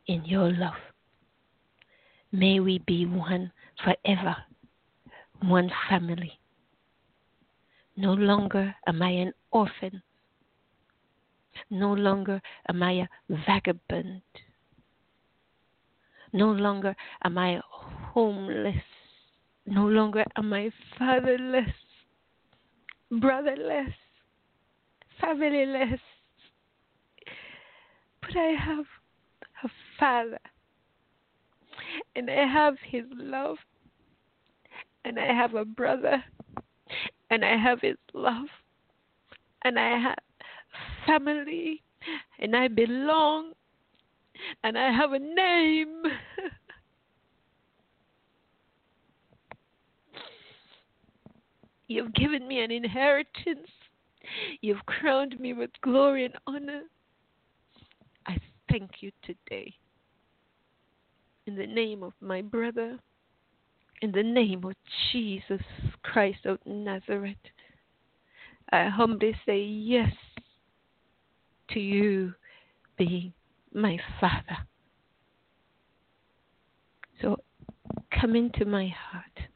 in 0.06 0.24
your 0.24 0.50
love. 0.50 0.80
May 2.32 2.60
we 2.60 2.78
be 2.78 3.04
one 3.04 3.52
forever, 3.84 4.36
one 5.42 5.70
family. 5.90 6.32
No 7.98 8.14
longer 8.14 8.74
am 8.86 9.02
I 9.02 9.10
an 9.10 9.32
orphan. 9.50 10.02
No 11.68 11.92
longer 11.92 12.40
am 12.68 12.82
I 12.82 12.92
a 12.92 13.08
vagabond. 13.46 14.22
No 16.32 16.52
longer 16.52 16.96
am 17.22 17.36
I 17.36 17.60
homeless. 18.14 18.82
No 19.66 19.86
longer 19.86 20.24
am 20.36 20.52
I 20.54 20.70
fatherless, 20.98 21.74
brotherless, 23.10 23.92
familyless. 25.22 26.00
But 28.20 28.36
I 28.36 28.54
have 28.58 28.86
a 29.64 29.68
father. 29.98 30.38
And 32.14 32.30
I 32.30 32.46
have 32.46 32.76
his 32.84 33.04
love. 33.16 33.58
And 35.04 35.18
I 35.18 35.26
have 35.26 35.54
a 35.54 35.64
brother. 35.64 36.22
And 37.30 37.44
I 37.44 37.56
have 37.56 37.80
his 37.80 37.96
love. 38.14 38.46
And 39.64 39.78
I 39.78 39.98
have 39.98 40.18
family. 41.06 41.82
And 42.38 42.56
I 42.56 42.68
belong. 42.68 43.52
And 44.64 44.78
I 44.78 44.92
have 44.92 45.12
a 45.12 45.18
name. 45.18 46.02
You've 51.88 52.12
given 52.14 52.46
me 52.48 52.60
an 52.62 52.70
inheritance. 52.70 53.70
You've 54.60 54.84
crowned 54.86 55.38
me 55.40 55.52
with 55.52 55.70
glory 55.82 56.24
and 56.24 56.34
honor. 56.46 56.82
I 58.26 58.38
thank 58.70 58.90
you 59.00 59.10
today. 59.22 59.74
In 61.46 61.54
the 61.54 61.66
name 61.66 62.02
of 62.02 62.12
my 62.20 62.42
brother, 62.42 62.98
in 64.02 64.12
the 64.12 64.22
name 64.22 64.64
of 64.64 64.74
Jesus 65.12 65.62
Christ 66.02 66.44
of 66.44 66.58
Nazareth, 66.66 67.36
I 68.72 68.88
humbly 68.88 69.34
say 69.46 69.60
yes 69.60 70.12
to 71.70 71.80
you 71.80 72.34
being 72.98 73.32
my 73.72 73.98
Father. 74.20 74.58
So 77.20 77.38
come 78.10 78.34
into 78.34 78.64
my 78.64 78.88
heart. 78.88 79.48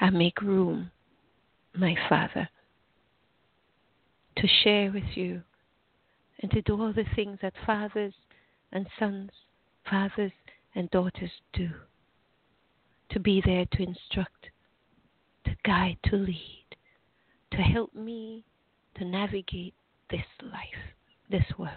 I 0.00 0.10
make 0.10 0.42
room, 0.42 0.90
my 1.74 1.96
Father, 2.08 2.48
to 4.36 4.48
share 4.62 4.92
with 4.92 5.16
you 5.16 5.42
and 6.40 6.50
to 6.50 6.62
do 6.62 6.80
all 6.80 6.92
the 6.92 7.04
things 7.14 7.38
that 7.42 7.54
fathers 7.66 8.14
and 8.72 8.86
sons, 8.98 9.30
fathers 9.88 10.32
and 10.74 10.90
daughters 10.90 11.30
do. 11.52 11.70
To 13.10 13.20
be 13.20 13.42
there 13.44 13.66
to 13.72 13.82
instruct, 13.82 14.46
to 15.44 15.56
guide, 15.64 15.98
to 16.06 16.16
lead, 16.16 16.66
to 17.52 17.58
help 17.58 17.94
me 17.94 18.44
to 18.96 19.04
navigate 19.04 19.74
this 20.10 20.24
life, 20.42 20.94
this 21.30 21.44
world. 21.58 21.70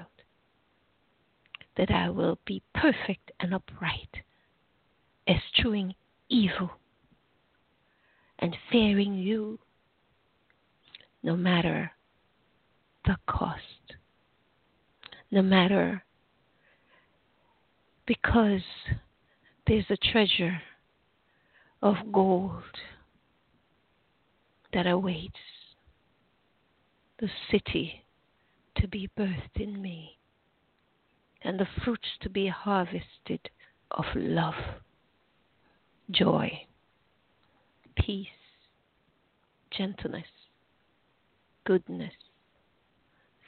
That 1.75 1.91
I 1.91 2.09
will 2.09 2.39
be 2.45 2.63
perfect 2.73 3.31
and 3.39 3.53
upright, 3.53 4.23
eschewing 5.27 5.93
evil 6.29 6.71
and 8.39 8.55
fearing 8.71 9.13
you 9.13 9.59
no 11.27 11.35
matter 11.35 11.91
the 13.03 13.17
cost, 13.27 13.97
no 15.29 15.41
matter 15.41 16.01
because 18.05 18.61
there's 19.67 19.83
a 19.89 19.97
treasure 19.97 20.61
of 21.81 21.95
gold 22.13 22.63
that 24.71 24.87
awaits 24.87 25.33
the 27.19 27.29
city 27.51 28.05
to 28.77 28.87
be 28.87 29.09
birthed 29.19 29.59
in 29.59 29.81
me 29.81 30.17
and 31.41 31.59
the 31.59 31.67
fruits 31.83 32.07
to 32.21 32.29
be 32.29 32.47
harvested 32.47 33.49
of 33.91 34.05
love, 34.15 34.53
joy, 36.09 36.49
peace, 37.97 38.27
gentleness, 39.77 40.23
goodness, 41.67 42.13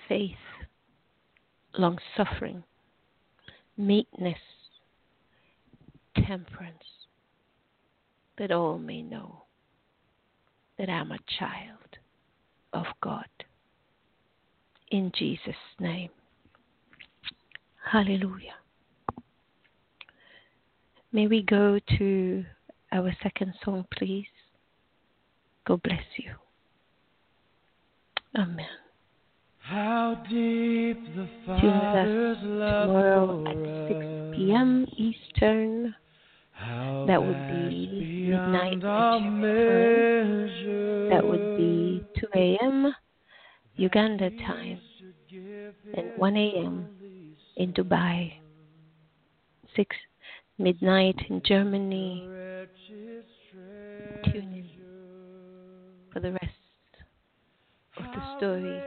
faith, 0.10 0.32
long 1.78 1.98
suffering, 2.18 2.62
meekness, 3.78 4.38
temperance, 6.28 6.84
that 8.38 8.52
all 8.52 8.78
may 8.78 9.02
know 9.02 9.44
that 10.78 10.90
I'm 10.90 11.14
a 11.14 11.18
child 11.40 11.98
of 12.74 12.88
God. 13.02 13.26
In 14.92 15.14
Jesus' 15.18 15.56
name. 15.80 16.10
Hallelujah. 17.90 18.56
May 21.14 21.28
we 21.28 21.42
go 21.42 21.80
to 21.98 22.44
our 22.92 23.16
second 23.24 23.54
song, 23.64 23.86
please. 23.98 24.28
God 25.66 25.82
bless 25.84 26.04
you. 26.18 26.34
Amen. 28.36 28.66
How 29.58 30.24
deep 30.30 30.98
the 31.16 31.28
Father's 31.46 32.38
love 32.44 32.88
tomorrow 32.88 33.44
at 33.48 33.58
6 33.88 34.00
p.m. 34.36 34.86
Eastern. 34.98 35.96
How 36.52 37.06
That 37.08 37.22
would 37.24 37.48
be 37.48 38.28
midnight 38.30 38.78
Nigeria. 38.80 39.50
That 41.10 41.28
would 41.28 41.58
be 41.58 42.04
2 42.20 42.28
a.m. 42.36 42.94
Uganda 43.76 44.30
time 44.32 44.80
and 45.96 46.12
1 46.18 46.36
a.m. 46.38 46.88
in 47.58 47.74
Dubai. 47.74 48.34
6 49.76 49.96
midnight 50.58 51.16
in 51.30 51.42
Germany. 51.46 52.28
Tune 54.26 54.54
in 54.54 54.70
for 56.12 56.20
the 56.20 56.32
rest 56.34 56.59
of 58.00 58.06
the 58.06 58.38
story 58.38 58.78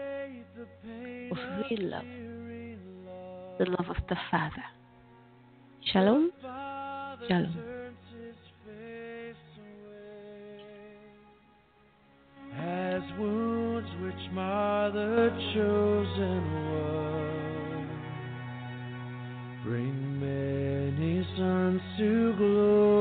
of 1.30 1.38
real 1.70 1.90
love, 1.90 2.10
the 3.58 3.66
love 3.66 3.88
of 3.90 3.96
the 4.08 4.16
Father. 4.30 4.64
Shalom. 5.92 6.32
Shalom. 7.28 7.54
As 12.58 13.02
wounds 13.18 13.88
which 14.02 14.32
mar 14.32 14.90
the 14.90 15.30
chosen 15.54 16.42
one 16.72 17.88
bring 19.64 20.20
many 20.20 21.26
sons 21.36 21.80
to 21.98 22.34
glory. 22.36 22.91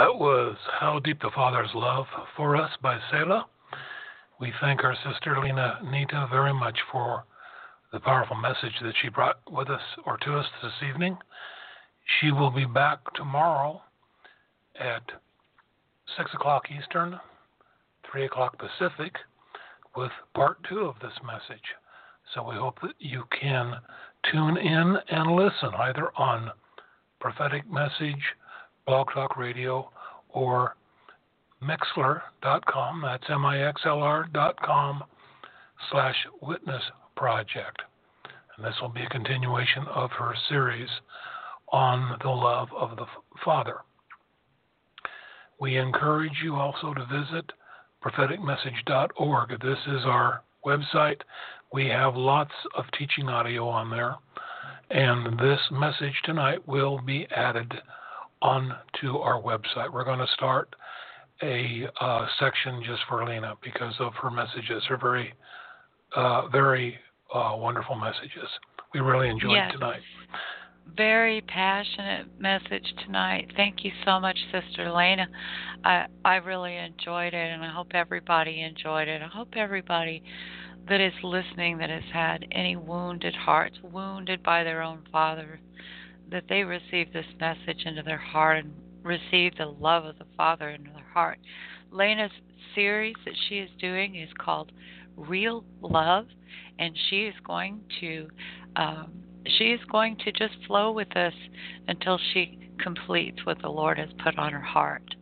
That 0.00 0.18
was 0.18 0.56
How 0.80 0.98
Deep 0.98 1.20
the 1.20 1.30
Father's 1.34 1.68
Love 1.74 2.06
for 2.34 2.56
Us 2.56 2.70
by 2.82 2.98
Selah. 3.10 3.44
We 4.40 4.50
thank 4.58 4.82
our 4.82 4.96
sister 5.04 5.36
Lana 5.38 5.78
Neita 5.84 6.26
very 6.30 6.54
much 6.54 6.78
for 6.90 7.24
the 7.92 8.00
powerful 8.00 8.36
message 8.36 8.72
that 8.80 8.94
she 9.02 9.10
brought 9.10 9.40
with 9.50 9.68
us 9.68 9.82
or 10.06 10.16
to 10.16 10.38
us 10.38 10.46
this 10.62 10.88
evening. 10.88 11.18
She 12.18 12.32
will 12.32 12.50
be 12.50 12.64
back 12.64 13.00
tomorrow 13.14 13.82
at 14.80 15.02
6 16.16 16.30
o'clock 16.32 16.70
Eastern, 16.70 17.20
3 18.10 18.24
o'clock 18.24 18.56
Pacific, 18.58 19.12
with 19.94 20.12
part 20.34 20.64
two 20.66 20.86
of 20.86 20.94
this 21.02 21.20
message. 21.26 21.74
So 22.34 22.48
we 22.48 22.54
hope 22.56 22.80
that 22.80 22.94
you 23.00 23.24
can 23.38 23.74
tune 24.32 24.56
in 24.56 24.96
and 25.10 25.36
listen 25.36 25.74
either 25.78 26.08
on 26.16 26.52
Prophetic 27.20 27.70
Message, 27.70 28.24
Blog 28.90 29.06
Talk 29.14 29.36
Radio, 29.36 29.88
or 30.30 30.74
Mixlr.com. 31.62 33.02
That's 33.04 33.22
M-I-X-L-R.com 33.30 35.04
slash 35.92 36.16
Witness 36.42 36.82
Project. 37.16 37.82
And 38.56 38.66
this 38.66 38.74
will 38.82 38.88
be 38.88 39.04
a 39.04 39.08
continuation 39.08 39.84
of 39.94 40.10
her 40.18 40.34
series 40.48 40.88
on 41.68 42.18
the 42.20 42.30
love 42.30 42.66
of 42.76 42.96
the 42.96 43.06
Father. 43.44 43.76
We 45.60 45.76
encourage 45.76 46.42
you 46.42 46.56
also 46.56 46.92
to 46.92 47.06
visit 47.06 47.48
propheticmessage.org. 48.04 49.50
This 49.62 49.78
is 49.86 50.04
our 50.04 50.42
website. 50.66 51.20
We 51.72 51.86
have 51.86 52.16
lots 52.16 52.54
of 52.76 52.86
teaching 52.98 53.28
audio 53.28 53.68
on 53.68 53.88
there, 53.88 54.16
and 54.90 55.38
this 55.38 55.60
message 55.70 56.20
tonight 56.24 56.66
will 56.66 57.00
be 57.00 57.28
added 57.30 57.72
onto 58.42 59.16
our 59.18 59.40
website. 59.40 59.92
We're 59.92 60.04
going 60.04 60.18
to 60.18 60.32
start 60.34 60.74
a 61.42 61.88
uh, 62.00 62.26
section 62.38 62.82
just 62.84 63.00
for 63.08 63.24
Lana 63.24 63.54
because 63.62 63.94
of 63.98 64.12
her 64.14 64.30
messages, 64.30 64.82
her 64.88 64.98
very, 64.98 65.32
uh, 66.16 66.48
very 66.48 66.98
uh, 67.34 67.54
wonderful 67.56 67.96
messages. 67.96 68.48
We 68.92 69.00
really 69.00 69.28
enjoyed 69.28 69.52
Yes. 69.52 69.72
tonight. 69.72 70.00
Very 70.96 71.40
passionate 71.42 72.26
message 72.40 72.94
tonight. 73.04 73.52
Thank 73.54 73.84
you 73.84 73.92
so 74.04 74.18
much, 74.18 74.36
Sister 74.50 74.90
Lana. 74.90 75.28
I 75.84 76.06
I 76.24 76.36
really 76.36 76.76
enjoyed 76.76 77.32
it, 77.32 77.52
and 77.52 77.62
I 77.62 77.70
hope 77.70 77.92
everybody 77.94 78.62
enjoyed 78.62 79.06
it. 79.06 79.22
I 79.22 79.28
hope 79.28 79.50
everybody 79.54 80.20
that 80.88 81.00
is 81.00 81.12
listening 81.22 81.78
that 81.78 81.90
has 81.90 82.02
had 82.12 82.44
any 82.50 82.74
wounded 82.74 83.36
hearts, 83.36 83.76
wounded 83.84 84.42
by 84.42 84.64
their 84.64 84.82
own 84.82 85.02
father, 85.12 85.60
that 86.30 86.44
they 86.48 86.62
receive 86.62 87.12
this 87.12 87.26
message 87.38 87.84
into 87.84 88.02
their 88.02 88.18
heart 88.18 88.64
and 88.64 88.72
receive 89.02 89.56
the 89.56 89.66
love 89.66 90.04
of 90.04 90.18
the 90.18 90.26
Father 90.36 90.70
into 90.70 90.90
their 90.90 91.08
heart. 91.12 91.38
Lana's 91.90 92.30
series 92.74 93.16
that 93.24 93.34
she 93.48 93.58
is 93.58 93.70
doing 93.80 94.14
is 94.16 94.28
called 94.38 94.72
Real 95.16 95.64
Love, 95.80 96.26
and 96.78 96.96
she 97.08 97.22
is 97.24 97.34
going 97.44 97.80
to 98.00 98.28
um, 98.76 99.12
she 99.58 99.72
is 99.72 99.80
going 99.90 100.16
to 100.18 100.32
just 100.32 100.54
flow 100.66 100.92
with 100.92 101.16
us 101.16 101.32
until 101.88 102.18
she 102.32 102.58
completes 102.78 103.38
what 103.44 103.60
the 103.62 103.68
Lord 103.68 103.98
has 103.98 104.10
put 104.22 104.38
on 104.38 104.52
her 104.52 104.60
heart. 104.60 105.14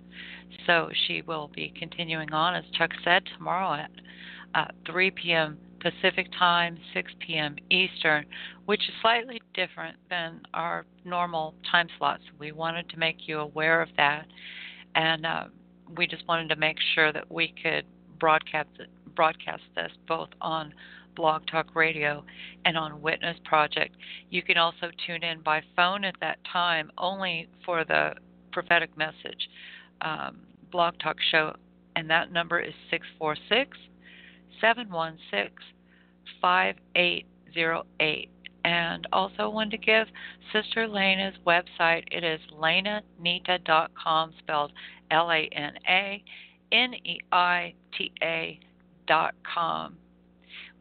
So 0.66 0.90
she 1.06 1.22
will 1.22 1.51
be 1.55 1.72
continuing 1.78 2.32
on, 2.32 2.55
as 2.55 2.64
Chuck 2.76 2.90
said, 3.05 3.22
tomorrow 3.36 3.74
at 3.74 3.90
uh, 4.55 4.70
3 4.90 5.10
p.m. 5.12 5.59
Pacific 5.80 6.28
time, 6.38 6.78
6 6.94 7.12
p.m. 7.26 7.56
Eastern, 7.70 8.24
which 8.66 8.80
is 8.80 8.94
slightly 9.00 9.40
different 9.55 9.96
than 10.10 10.40
our 10.55 10.84
normal 11.05 11.55
time 11.70 11.88
slots. 11.98 12.22
We 12.38 12.52
wanted 12.52 12.88
to 12.90 12.98
make 12.98 13.28
you 13.28 13.38
aware 13.40 13.80
of 13.80 13.88
that, 13.96 14.26
and 14.94 15.24
uh, 15.24 15.44
we 15.96 16.06
just 16.06 16.26
wanted 16.28 16.48
to 16.48 16.56
make 16.56 16.76
sure 16.94 17.12
that 17.12 17.30
we 17.30 17.55
could 17.62 17.84
broadcast 18.18 18.68
broadcast 19.14 19.62
this 19.74 19.90
both 20.06 20.28
on 20.40 20.72
Blog 21.16 21.42
Talk 21.50 21.74
Radio 21.74 22.24
and 22.64 22.78
on 22.78 23.02
Witness 23.02 23.36
Project. 23.44 23.96
You 24.30 24.42
can 24.42 24.56
also 24.56 24.90
tune 25.06 25.24
in 25.24 25.40
by 25.40 25.62
phone 25.74 26.05
at 26.05 26.14
that 26.20 26.38
time, 26.52 26.92
only 26.96 27.48
for 27.64 27.84
the 27.84 28.12
prophetic 28.52 28.96
message 28.96 29.48
um, 30.00 30.38
Blog 30.70 30.94
Talk 31.00 31.16
show, 31.32 31.55
and 31.96 32.09
that 32.09 32.30
number 32.30 32.60
is 32.60 32.72
646 32.90 33.76
716 34.60 35.51
5808. 36.40 38.30
And 38.64 39.06
also 39.12 39.48
want 39.48 39.70
to 39.70 39.78
give 39.78 40.09
Sister 40.52 40.86
Lana's 40.86 41.35
website. 41.47 42.05
It 42.10 42.24
is 42.24 42.40
lananeita.com, 42.52 44.32
spelled 44.39 44.72
L 45.10 45.30
A 45.30 45.48
N 45.52 45.72
A 45.89 46.22
N 46.72 46.94
E 47.05 47.18
I 47.32 47.74
T 47.97 48.12
A 48.22 48.59
dot 49.06 49.35
com. 49.55 49.97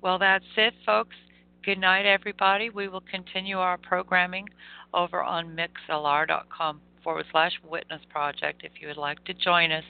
Well, 0.02 0.20
that's 0.20 0.46
it, 0.58 0.74
folks. 0.86 1.16
Good 1.64 1.80
night, 1.80 2.06
everybody. 2.06 2.70
We 2.70 2.88
will 2.88 3.04
continue 3.10 3.58
our 3.58 3.78
programming 3.78 4.48
over 4.94 5.22
on 5.22 5.56
mixlr.com 5.56 6.82
forward 7.04 7.26
slash 7.32 7.54
witness 7.64 8.02
project 8.10 8.64
if 8.64 8.74
you 8.82 8.88
would 8.88 8.98
like 8.98 9.24
to 9.26 9.34
join 9.34 9.72
us 9.72 9.84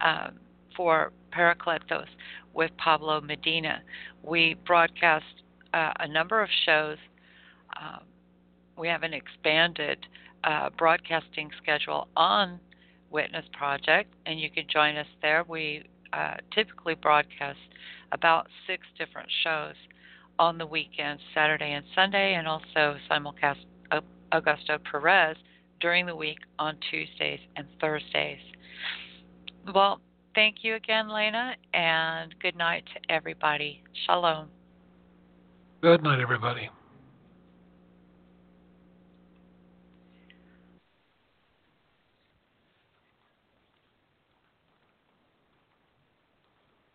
um, 0.00 0.38
for 0.76 1.12
Paracletos 1.32 2.06
with 2.54 2.70
Pablo 2.76 3.20
Medina. 3.20 3.82
We 4.22 4.56
broadcast 4.66 5.24
uh, 5.74 5.92
a 6.00 6.08
number 6.08 6.42
of 6.42 6.48
shows. 6.66 6.98
Um, 7.80 8.00
we 8.76 8.88
have 8.88 9.02
an 9.02 9.14
expanded 9.14 9.98
uh, 10.44 10.70
broadcasting 10.76 11.50
schedule 11.62 12.08
on 12.16 12.58
Witness 13.10 13.44
Project, 13.52 14.12
and 14.26 14.40
you 14.40 14.50
can 14.50 14.64
join 14.72 14.96
us 14.96 15.06
there. 15.20 15.44
We 15.48 15.84
uh, 16.12 16.34
typically 16.54 16.94
broadcast 16.94 17.58
about 18.12 18.46
six 18.66 18.86
different 18.98 19.28
shows 19.44 19.74
on 20.38 20.58
the 20.58 20.66
weekends, 20.66 21.22
Saturday 21.34 21.72
and 21.72 21.84
Sunday, 21.94 22.34
and 22.34 22.48
also 22.48 22.96
simulcast 23.10 23.58
Augusto 24.32 24.78
Perez 24.90 25.36
during 25.80 26.06
the 26.06 26.16
week 26.16 26.38
on 26.58 26.76
Tuesdays 26.90 27.40
and 27.56 27.66
Thursdays. 27.80 28.38
Well, 29.74 30.00
thank 30.34 30.56
you 30.62 30.74
again, 30.74 31.08
Lana, 31.08 31.54
and 31.74 32.34
good 32.40 32.56
night 32.56 32.84
to 32.94 33.12
everybody. 33.12 33.82
Shalom. 34.06 34.48
Good 35.82 36.02
night, 36.02 36.20
everybody. 36.20 36.70